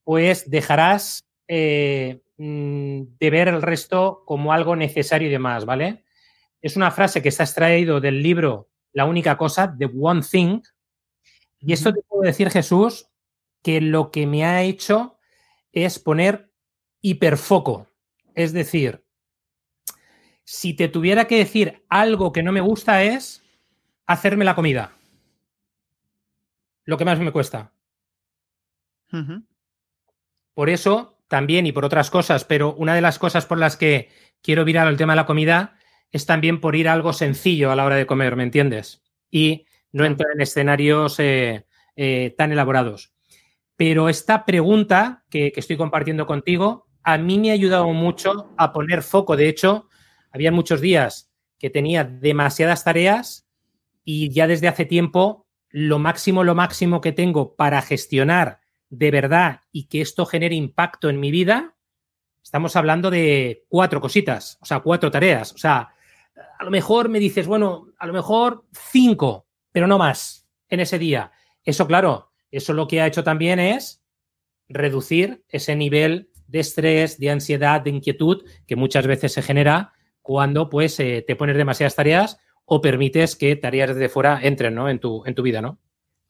pues 0.03 0.49
dejarás 0.49 1.25
eh, 1.47 2.21
mm, 2.37 3.01
de 3.19 3.29
ver 3.29 3.47
el 3.47 3.61
resto 3.61 4.23
como 4.25 4.53
algo 4.53 4.75
necesario 4.75 5.27
y 5.27 5.31
demás, 5.31 5.65
¿vale? 5.65 6.03
Es 6.61 6.77
una 6.77 6.91
frase 6.91 7.21
que 7.21 7.29
está 7.29 7.43
extraído 7.43 7.99
del 7.99 8.23
libro 8.23 8.69
La 8.93 9.05
única 9.05 9.37
cosa, 9.37 9.75
The 9.77 9.89
One 9.99 10.21
Thing. 10.21 10.61
Y 11.59 11.73
esto 11.73 11.91
te 11.93 12.01
puedo 12.01 12.23
decir, 12.23 12.49
Jesús, 12.49 13.09
que 13.61 13.81
lo 13.81 14.11
que 14.11 14.27
me 14.27 14.45
ha 14.45 14.63
hecho 14.63 15.17
es 15.71 15.99
poner 15.99 16.51
hiperfoco. 17.01 17.87
Es 18.35 18.53
decir, 18.53 19.03
si 20.43 20.73
te 20.73 20.87
tuviera 20.87 21.25
que 21.25 21.37
decir 21.37 21.83
algo 21.89 22.31
que 22.31 22.43
no 22.43 22.51
me 22.51 22.61
gusta 22.61 23.03
es 23.03 23.43
hacerme 24.05 24.45
la 24.45 24.55
comida. 24.55 24.93
Lo 26.85 26.97
que 26.97 27.05
más 27.05 27.19
me 27.19 27.31
cuesta. 27.31 27.72
Por 30.53 30.69
eso 30.69 31.19
también 31.27 31.65
y 31.65 31.71
por 31.71 31.85
otras 31.85 32.09
cosas, 32.09 32.45
pero 32.45 32.73
una 32.75 32.95
de 32.95 33.01
las 33.01 33.19
cosas 33.19 33.45
por 33.45 33.57
las 33.57 33.77
que 33.77 34.09
quiero 34.41 34.65
virar 34.65 34.87
al 34.87 34.97
tema 34.97 35.13
de 35.13 35.17
la 35.17 35.25
comida 35.25 35.77
es 36.11 36.25
también 36.25 36.61
por 36.61 36.75
ir 36.75 36.87
a 36.87 36.93
algo 36.93 37.13
sencillo 37.13 37.71
a 37.71 37.75
la 37.75 37.85
hora 37.85 37.95
de 37.95 38.05
comer, 38.05 38.35
¿me 38.35 38.43
entiendes? 38.43 39.01
Y 39.31 39.65
no 39.91 40.05
entrar 40.05 40.29
en 40.35 40.41
escenarios 40.41 41.19
eh, 41.19 41.65
eh, 41.95 42.35
tan 42.37 42.51
elaborados. 42.51 43.13
Pero 43.75 44.09
esta 44.09 44.45
pregunta 44.45 45.23
que, 45.29 45.51
que 45.51 45.59
estoy 45.59 45.77
compartiendo 45.77 46.27
contigo 46.27 46.87
a 47.03 47.17
mí 47.17 47.37
me 47.37 47.51
ha 47.51 47.53
ayudado 47.53 47.87
mucho 47.89 48.53
a 48.57 48.71
poner 48.71 49.03
foco. 49.03 49.35
De 49.35 49.49
hecho, 49.49 49.89
había 50.31 50.51
muchos 50.51 50.81
días 50.81 51.31
que 51.59 51.69
tenía 51.69 52.03
demasiadas 52.03 52.83
tareas 52.83 53.47
y 54.03 54.29
ya 54.29 54.47
desde 54.47 54.67
hace 54.67 54.85
tiempo 54.85 55.47
lo 55.69 55.99
máximo, 55.99 56.43
lo 56.43 56.55
máximo 56.55 57.01
que 57.01 57.11
tengo 57.11 57.55
para 57.55 57.81
gestionar 57.81 58.61
de 58.93 59.09
verdad 59.09 59.61
y 59.71 59.85
que 59.85 60.01
esto 60.01 60.25
genere 60.25 60.53
impacto 60.53 61.09
en 61.09 61.19
mi 61.19 61.31
vida, 61.31 61.75
estamos 62.43 62.75
hablando 62.75 63.09
de 63.09 63.65
cuatro 63.67 63.99
cositas, 63.99 64.59
o 64.61 64.65
sea, 64.65 64.81
cuatro 64.81 65.09
tareas. 65.09 65.51
O 65.53 65.57
sea, 65.57 65.89
a 66.59 66.63
lo 66.63 66.69
mejor 66.69 67.09
me 67.09 67.19
dices, 67.19 67.47
bueno, 67.47 67.87
a 67.97 68.05
lo 68.05 68.13
mejor 68.13 68.65
cinco, 68.71 69.47
pero 69.71 69.87
no 69.87 69.97
más 69.97 70.47
en 70.69 70.79
ese 70.79 70.99
día. 70.99 71.31
Eso, 71.63 71.87
claro, 71.87 72.31
eso 72.51 72.73
lo 72.73 72.87
que 72.87 73.01
ha 73.01 73.07
hecho 73.07 73.23
también 73.23 73.59
es 73.59 74.03
reducir 74.67 75.43
ese 75.49 75.75
nivel 75.75 76.29
de 76.45 76.59
estrés, 76.59 77.17
de 77.17 77.31
ansiedad, 77.31 77.81
de 77.81 77.89
inquietud 77.89 78.45
que 78.67 78.75
muchas 78.75 79.07
veces 79.07 79.33
se 79.33 79.41
genera 79.41 79.93
cuando 80.21 80.69
pues 80.69 80.99
eh, 80.99 81.23
te 81.25 81.35
pones 81.35 81.57
demasiadas 81.57 81.95
tareas 81.95 82.37
o 82.65 82.79
permites 82.79 83.35
que 83.35 83.55
tareas 83.55 83.95
desde 83.95 84.07
fuera 84.07 84.39
entren 84.41 84.75
¿no? 84.75 84.87
en, 84.87 84.99
tu, 84.99 85.23
en 85.25 85.33
tu 85.33 85.41
vida, 85.41 85.61
¿no? 85.61 85.79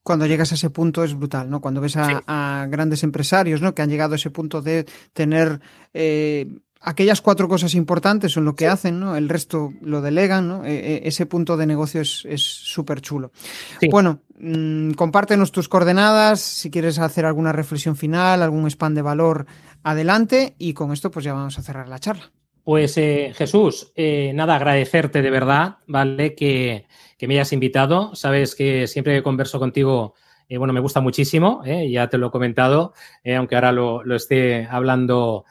Cuando 0.04 0.26
llegas 0.26 0.52
a 0.52 0.56
ese 0.56 0.70
punto 0.70 1.04
es 1.04 1.16
brutal, 1.16 1.50
¿no? 1.50 1.62
Cuando 1.62 1.80
ves 1.82 1.96
a, 1.98 2.08
Sí. 2.08 2.14
a 2.28 2.68
grandes 2.70 3.04
empresarios, 3.04 3.62
¿no? 3.62 3.74
Que 3.74 3.82
han 3.82 3.90
llegado 3.90 4.14
a 4.14 4.16
ese 4.18 4.30
punto 4.30 4.62
de 4.62 4.86
tener 5.14 5.62
eh, 5.94 6.46
aquellas 6.82 7.22
cuatro 7.22 7.48
cosas 7.48 7.74
importantes 7.76 8.34
son 8.34 8.44
lo 8.44 8.56
que 8.56 8.68
hacen, 8.68 9.00
¿no? 9.00 9.16
El 9.16 9.30
resto 9.30 9.72
lo 9.82 10.02
delegan, 10.02 10.48
¿no? 10.50 10.66
Eh, 10.66 10.76
eh, 10.96 11.02
ese 11.06 11.26
punto 11.26 11.56
de 11.56 11.66
negocio 11.66 12.02
es 12.02 12.24
es 12.26 12.42
súper 12.42 13.00
chulo. 13.00 13.32
Sí. 13.80 13.88
Bueno, 13.90 14.20
mm, 14.38 14.92
compártenos 14.92 15.54
tus 15.54 15.70
coordenadas, 15.70 16.42
si 16.42 16.70
quieres 16.70 17.00
hacer 17.00 17.26
alguna 17.26 17.54
reflexión 17.54 17.96
final, 17.96 18.42
algún 18.42 18.68
spam 18.68 18.94
de 18.96 19.02
valor, 19.02 19.46
adelante, 19.84 20.56
y 20.58 20.74
con 20.74 20.92
esto 20.92 21.10
pues 21.12 21.24
ya 21.24 21.34
vamos 21.34 21.58
a 21.58 21.62
cerrar 21.62 21.88
la 21.88 22.00
charla. 22.00 22.30
Pues 22.64 22.98
eh, 22.98 23.34
Jesús, 23.35 23.91
eh, 23.94 24.31
nada, 24.34 24.56
agradecerte 24.56 25.22
de 25.22 25.30
verdad, 25.30 25.80
¿vale? 25.85 26.34
Que, 26.34 26.85
que 27.18 27.27
me 27.27 27.34
hayas 27.34 27.52
invitado. 27.52 28.15
Sabes 28.15 28.56
que 28.56 28.88
siempre 28.88 29.15
que 29.15 29.23
converso 29.23 29.60
contigo, 29.60 30.14
eh, 30.48 30.57
bueno, 30.57 30.72
me 30.72 30.80
gusta 30.80 31.02
muchísimo, 31.02 31.61
ya 31.65 32.07
te 32.07 32.18
lo 32.18 32.27
he 32.27 32.31
comentado, 32.31 32.94
aunque 33.26 33.56
ahora 33.56 33.73
lo, 33.73 34.03
lo 34.03 34.15
esté 34.15 34.65
hablando. 34.69 35.44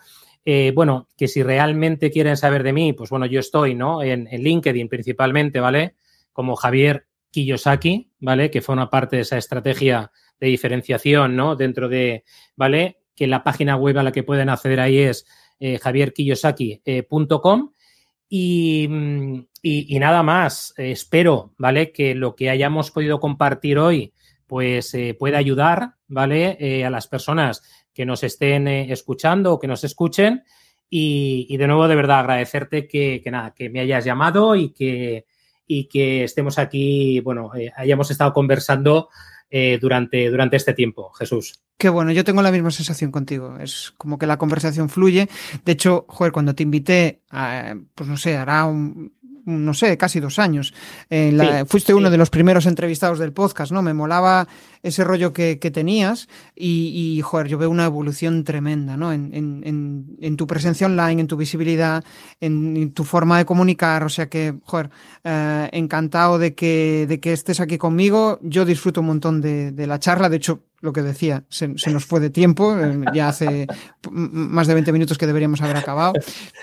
Bueno, 0.75 1.09
que 1.17 1.29
si 1.29 1.43
realmente 1.43 2.11
quieren 2.11 2.37
saber 2.37 2.63
de 2.63 2.73
mí, 2.73 2.95
pues 2.95 3.11
bueno, 3.11 3.27
yo 3.27 3.41
estoy, 3.41 3.75
¿no? 3.75 4.03
En, 4.03 4.27
en 4.31 4.43
LinkedIn 4.43 4.89
principalmente, 4.89 5.61
¿vale? 5.61 5.95
Como 6.33 6.57
Javier 6.57 7.07
Kiyosaki, 7.31 8.11
¿vale? 8.21 8.51
Que 8.51 8.63
forma 8.63 8.91
parte 8.91 9.17
de 9.17 9.23
esa 9.23 9.37
estrategia 9.37 10.13
de 10.41 10.47
diferenciación, 10.47 11.37
¿no? 11.37 11.57
Dentro 11.57 11.89
de, 11.89 12.25
¿vale? 12.57 13.01
Que 13.15 13.27
la 13.27 13.45
página 13.45 13.77
web 13.77 13.99
a 13.99 14.03
la 14.03 14.13
que 14.13 14.23
pueden 14.23 14.49
acceder 14.49 14.81
ahí 14.81 14.99
es 14.99 15.27
eh, 15.63 15.79
javierkiyosaki.com. 15.79 17.71
Y, 18.29 18.89
mm, 18.89 19.47
y, 19.63 19.99
nada 20.01 20.23
más, 20.23 20.75
eh, 20.77 20.91
espero, 20.91 21.55
¿vale? 21.57 21.93
Que 21.93 22.15
lo 22.15 22.35
que 22.35 22.51
hayamos 22.51 22.91
podido 22.91 23.21
compartir 23.21 23.79
hoy, 23.79 24.13
pues 24.47 24.93
eh, 24.95 25.15
pueda 25.19 25.39
ayudar, 25.39 25.95
¿vale? 26.09 26.57
Eh, 26.59 26.85
a 26.85 26.91
las 26.91 27.07
personas 27.07 27.63
que 27.95 28.05
nos 28.05 28.25
estén 28.25 28.67
eh, 28.69 28.93
escuchando 28.93 29.53
o 29.53 29.59
que 29.59 29.69
nos 29.69 29.85
escuchen. 29.85 30.43
Y, 30.91 31.57
de 31.57 31.67
nuevo, 31.67 31.89
de 31.89 31.95
verdad, 31.95 32.19
agradecerte 32.21 32.87
que, 32.87 33.23
nada, 33.31 33.55
que 33.55 33.71
me 33.71 33.81
hayas 33.81 34.05
llamado 34.05 34.57
y 34.57 34.75
que, 34.75 35.25
y 35.67 35.85
que 35.85 36.25
estemos 36.25 36.59
aquí, 36.59 37.21
bueno, 37.21 37.55
eh, 37.55 37.73
hayamos 37.77 38.11
estado 38.11 38.35
conversando 38.35 39.09
eh, 39.55 39.79
durante, 39.79 40.31
durante 40.31 40.57
este 40.57 40.73
tiempo, 40.73 41.13
Jesús. 41.13 41.61
Qué 41.77 41.91
bueno, 41.91 42.11
yo 42.11 42.25
tengo 42.25 42.41
la 42.41 42.51
misma 42.51 42.71
sensación 42.71 43.11
contigo. 43.13 43.59
Es 43.61 43.93
como 43.99 44.19
que 44.19 44.27
la 44.27 44.39
conversación 44.39 44.89
fluye. 44.89 45.29
De 45.67 45.73
hecho, 45.73 46.07
joder, 46.09 46.33
cuando 46.33 46.55
te 46.55 46.63
invité, 46.63 47.21
a, 47.31 47.75
pues 47.95 48.09
no 48.09 48.17
sé, 48.17 48.35
hará 48.35 48.65
un, 48.65 49.13
no 49.45 49.75
sé, 49.75 49.97
casi 49.97 50.21
dos 50.21 50.39
años. 50.39 50.75
Eh, 51.11 51.33
la, 51.33 51.61
sí, 51.61 51.67
fuiste 51.67 51.93
sí. 51.93 51.99
uno 51.99 52.11
de 52.11 52.17
los 52.17 52.31
primeros 52.31 52.67
entrevistados 52.67 53.19
del 53.19 53.33
podcast, 53.33 53.73
¿no? 53.73 53.83
Me 53.83 53.95
molaba 53.95 54.47
ese 54.83 55.05
rollo 55.05 55.33
que, 55.33 55.59
que 55.59 55.71
tenías 55.71 56.29
y, 56.55 57.17
y, 57.17 57.21
joder, 57.23 57.49
yo 57.49 57.59
veo 57.59 57.71
una 57.71 57.85
evolución 57.85 58.45
tremenda, 58.45 58.97
¿no? 58.97 59.13
En, 59.13 59.31
en, 59.33 60.17
en, 60.21 60.37
tu 60.37 60.47
presencia 60.47 60.87
online, 60.87 61.21
en 61.21 61.27
tu 61.29 61.37
visibilidad, 61.37 62.05
en, 62.41 62.93
tu 62.93 63.05
forma 63.05 63.39
de 63.39 63.45
comunicar, 63.45 64.05
o 64.05 64.09
sea 64.09 64.29
que, 64.29 64.55
joder, 64.65 64.91
eh, 65.25 65.69
encantado 65.73 66.39
de 66.39 66.55
que, 66.55 67.07
de 67.09 67.21
que 67.21 67.33
estés 67.33 67.61
aquí 67.61 67.79
conmigo. 67.79 68.39
Yo 68.43 68.65
disfruto 68.65 69.01
un 69.01 69.07
montón 69.07 69.41
de, 69.41 69.73
de 69.73 69.87
la 69.87 69.99
charla, 70.01 70.29
de 70.29 70.37
hecho, 70.37 70.65
lo 70.81 70.93
que 70.93 71.03
decía, 71.03 71.45
se, 71.49 71.79
se, 71.79 71.93
nos 71.93 72.05
fue 72.05 72.19
de 72.19 72.31
tiempo, 72.31 72.77
eh, 72.77 73.05
ya 73.15 73.29
hace 73.29 73.69
más 74.11 74.67
de 74.67 74.75
20 74.75 74.93
minutos 74.93 75.17
que 75.17 75.29
deberíamos 75.29 75.63
haber 75.63 75.77
acabado, 75.77 76.13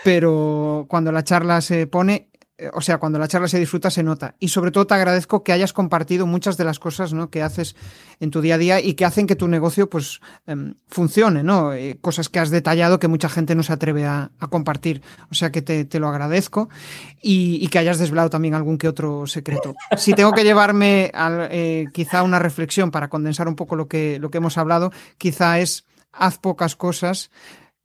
pero 0.03 0.85
cuando 0.89 1.13
la 1.13 1.23
charla 1.23 1.61
se 1.61 1.87
pone, 1.87 2.27
o 2.73 2.81
sea, 2.81 2.97
cuando 2.97 3.19
la 3.19 3.27
charla 3.27 3.47
se 3.47 3.59
disfruta 3.59 3.89
se 3.89 4.03
nota. 4.03 4.35
Y 4.39 4.49
sobre 4.49 4.71
todo 4.71 4.85
te 4.87 4.93
agradezco 4.93 5.43
que 5.43 5.51
hayas 5.51 5.73
compartido 5.73 6.25
muchas 6.25 6.57
de 6.57 6.63
las 6.63 6.79
cosas 6.79 7.13
¿no? 7.13 7.29
que 7.29 7.41
haces 7.41 7.75
en 8.19 8.31
tu 8.31 8.41
día 8.41 8.55
a 8.55 8.57
día 8.57 8.81
y 8.81 8.95
que 8.95 9.05
hacen 9.05 9.27
que 9.27 9.35
tu 9.35 9.47
negocio 9.47 9.89
pues 9.89 10.19
em, 10.45 10.75
funcione, 10.87 11.43
¿no? 11.43 11.73
Eh, 11.73 11.97
cosas 12.01 12.27
que 12.27 12.39
has 12.39 12.49
detallado 12.49 12.99
que 12.99 13.07
mucha 13.07 13.29
gente 13.29 13.55
no 13.55 13.63
se 13.63 13.73
atreve 13.73 14.05
a, 14.05 14.31
compartir. 14.49 15.01
O 15.31 15.35
sea 15.35 15.51
que 15.51 15.61
te, 15.61 15.99
lo 15.99 16.07
agradezco 16.07 16.69
y, 17.21 17.67
que 17.69 17.79
hayas 17.79 17.99
desvelado 17.99 18.29
también 18.29 18.55
algún 18.55 18.77
que 18.77 18.87
otro 18.87 19.27
secreto. 19.27 19.75
Si 19.97 20.13
tengo 20.13 20.31
que 20.33 20.43
llevarme 20.43 21.11
a, 21.13 21.47
eh, 21.51 21.85
quizá 21.93 22.23
una 22.23 22.39
reflexión 22.39 22.91
para 22.91 23.09
condensar 23.09 23.47
un 23.47 23.55
poco 23.55 23.75
lo 23.75 23.87
que, 23.87 24.19
lo 24.19 24.31
que 24.31 24.39
hemos 24.39 24.57
hablado, 24.57 24.91
quizá 25.17 25.59
es 25.59 25.85
haz 26.11 26.39
pocas 26.39 26.75
cosas 26.75 27.29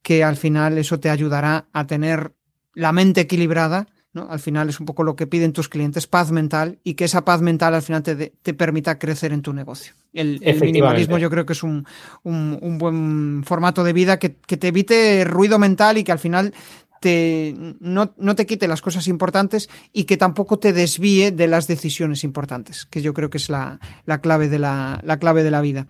que 0.02 0.24
al 0.24 0.36
final 0.36 0.78
eso 0.78 0.98
te 0.98 1.10
ayudará 1.10 1.66
a 1.72 1.86
tener 1.86 2.32
la 2.74 2.92
mente 2.92 3.22
equilibrada 3.22 3.86
al 4.14 4.38
final 4.38 4.68
es 4.68 4.78
un 4.78 4.86
poco 4.86 5.02
lo 5.02 5.16
que 5.16 5.26
piden 5.26 5.52
tus 5.52 5.68
clientes, 5.68 6.06
paz 6.06 6.30
mental, 6.30 6.78
y 6.84 6.94
que 6.94 7.04
esa 7.04 7.24
paz 7.24 7.40
mental 7.40 7.74
al 7.74 7.82
final 7.82 8.02
te, 8.02 8.54
permita 8.54 8.98
crecer 8.98 9.32
en 9.32 9.42
tu 9.42 9.52
negocio. 9.52 9.94
El, 10.12 10.40
minimalismo 10.60 11.18
yo 11.18 11.30
creo 11.30 11.44
que 11.44 11.54
es 11.54 11.62
un, 11.62 11.86
buen 12.22 13.42
formato 13.44 13.82
de 13.82 13.92
vida 13.92 14.18
que, 14.18 14.30
te 14.30 14.68
evite 14.68 15.24
ruido 15.24 15.58
mental 15.58 15.98
y 15.98 16.04
que 16.04 16.12
al 16.12 16.20
final 16.20 16.54
te, 17.00 17.54
no, 17.80 18.08
te 18.36 18.46
quite 18.46 18.68
las 18.68 18.82
cosas 18.82 19.08
importantes 19.08 19.68
y 19.92 20.04
que 20.04 20.16
tampoco 20.16 20.58
te 20.58 20.72
desvíe 20.72 21.32
de 21.32 21.48
las 21.48 21.66
decisiones 21.66 22.22
importantes, 22.22 22.86
que 22.86 23.02
yo 23.02 23.14
creo 23.14 23.30
que 23.30 23.38
es 23.38 23.50
la, 23.50 23.80
clave, 24.22 24.48
de 24.48 24.60
la, 24.60 25.00
clave 25.20 25.42
de 25.42 25.50
la 25.50 25.60
vida. 25.60 25.88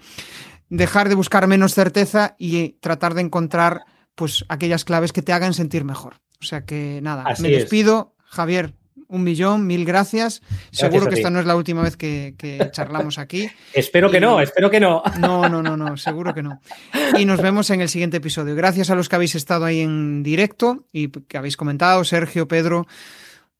Dejar 0.71 1.11
de 1.11 1.15
buscar 1.15 1.47
menos 1.47 1.75
certeza 1.75 2.35
y 2.39 2.71
tratar 2.81 3.13
de 3.15 3.21
encontrar 3.21 3.83
pues 4.15 4.47
aquellas 4.49 4.85
claves 4.85 5.13
que 5.13 5.23
te 5.23 5.33
hagan 5.33 5.53
sentir 5.53 5.85
mejor. 5.85 6.15
O 6.41 6.45
sea 6.47 6.65
que 6.65 7.01
nada, 7.03 7.25
me 7.41 7.49
despido. 7.49 8.14
Javier, 8.27 8.75
un 9.09 9.23
millón, 9.23 9.67
mil 9.67 9.85
gracias. 9.85 10.43
seguro 10.71 11.07
que 11.09 11.15
esta 11.15 11.31
no 11.31 11.41
es 11.41 11.47
la 11.47 11.57
última 11.57 11.83
vez 11.83 11.97
que, 11.97 12.35
charlamos 12.73 13.19
aquí. 13.19 13.49
espero 13.73 14.11
que 14.11 14.21
no, 14.21 14.41
espero 14.41 14.71
que 14.71 14.81
no. 14.81 15.03
No, 15.19 15.49
no, 15.49 15.63
no, 15.63 15.77
no, 15.77 15.97
seguro 15.97 16.35
que 16.35 16.43
no. 16.43 16.61
Y 17.17 17.25
nos 17.25 17.41
vemos 17.41 17.71
en 17.71 17.81
el 17.81 17.89
siguiente 17.89 18.19
episodio. 18.19 18.55
Gracias 18.55 18.91
a 18.91 18.95
los 18.95 19.09
que 19.09 19.17
habéis 19.17 19.35
estado 19.35 19.65
ahí 19.65 19.81
en 19.81 20.23
directo 20.23 20.87
y 20.93 21.09
que 21.09 21.39
habéis 21.39 21.57
comentado, 21.57 22.05
Sergio, 22.05 22.49
Pedro. 22.49 22.87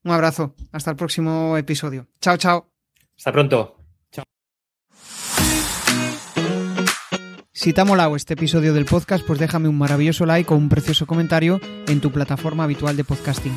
Un 0.03 0.13
abrazo. 0.13 0.55
Hasta 0.73 0.91
el 0.91 0.97
próximo 0.97 1.57
episodio. 1.57 2.07
Chao, 2.21 2.37
chao. 2.37 2.71
Hasta 3.17 3.33
pronto. 3.33 3.77
Chao. 4.13 4.25
Si 7.53 7.73
te 7.73 7.81
ha 7.81 7.85
molado 7.85 8.17
este 8.17 8.35
episodio 8.35 8.75
del 8.75 8.85
podcast, 8.85 9.25
pues 9.25 9.39
déjame 9.39 9.69
un 9.69 9.79
maravilloso 9.79 10.27
like 10.27 10.53
o 10.53 10.57
un 10.57 10.69
precioso 10.69 11.07
comentario 11.07 11.61
en 11.87 12.01
tu 12.01 12.11
plataforma 12.11 12.65
habitual 12.65 12.97
de 12.97 13.05
podcasting. 13.05 13.57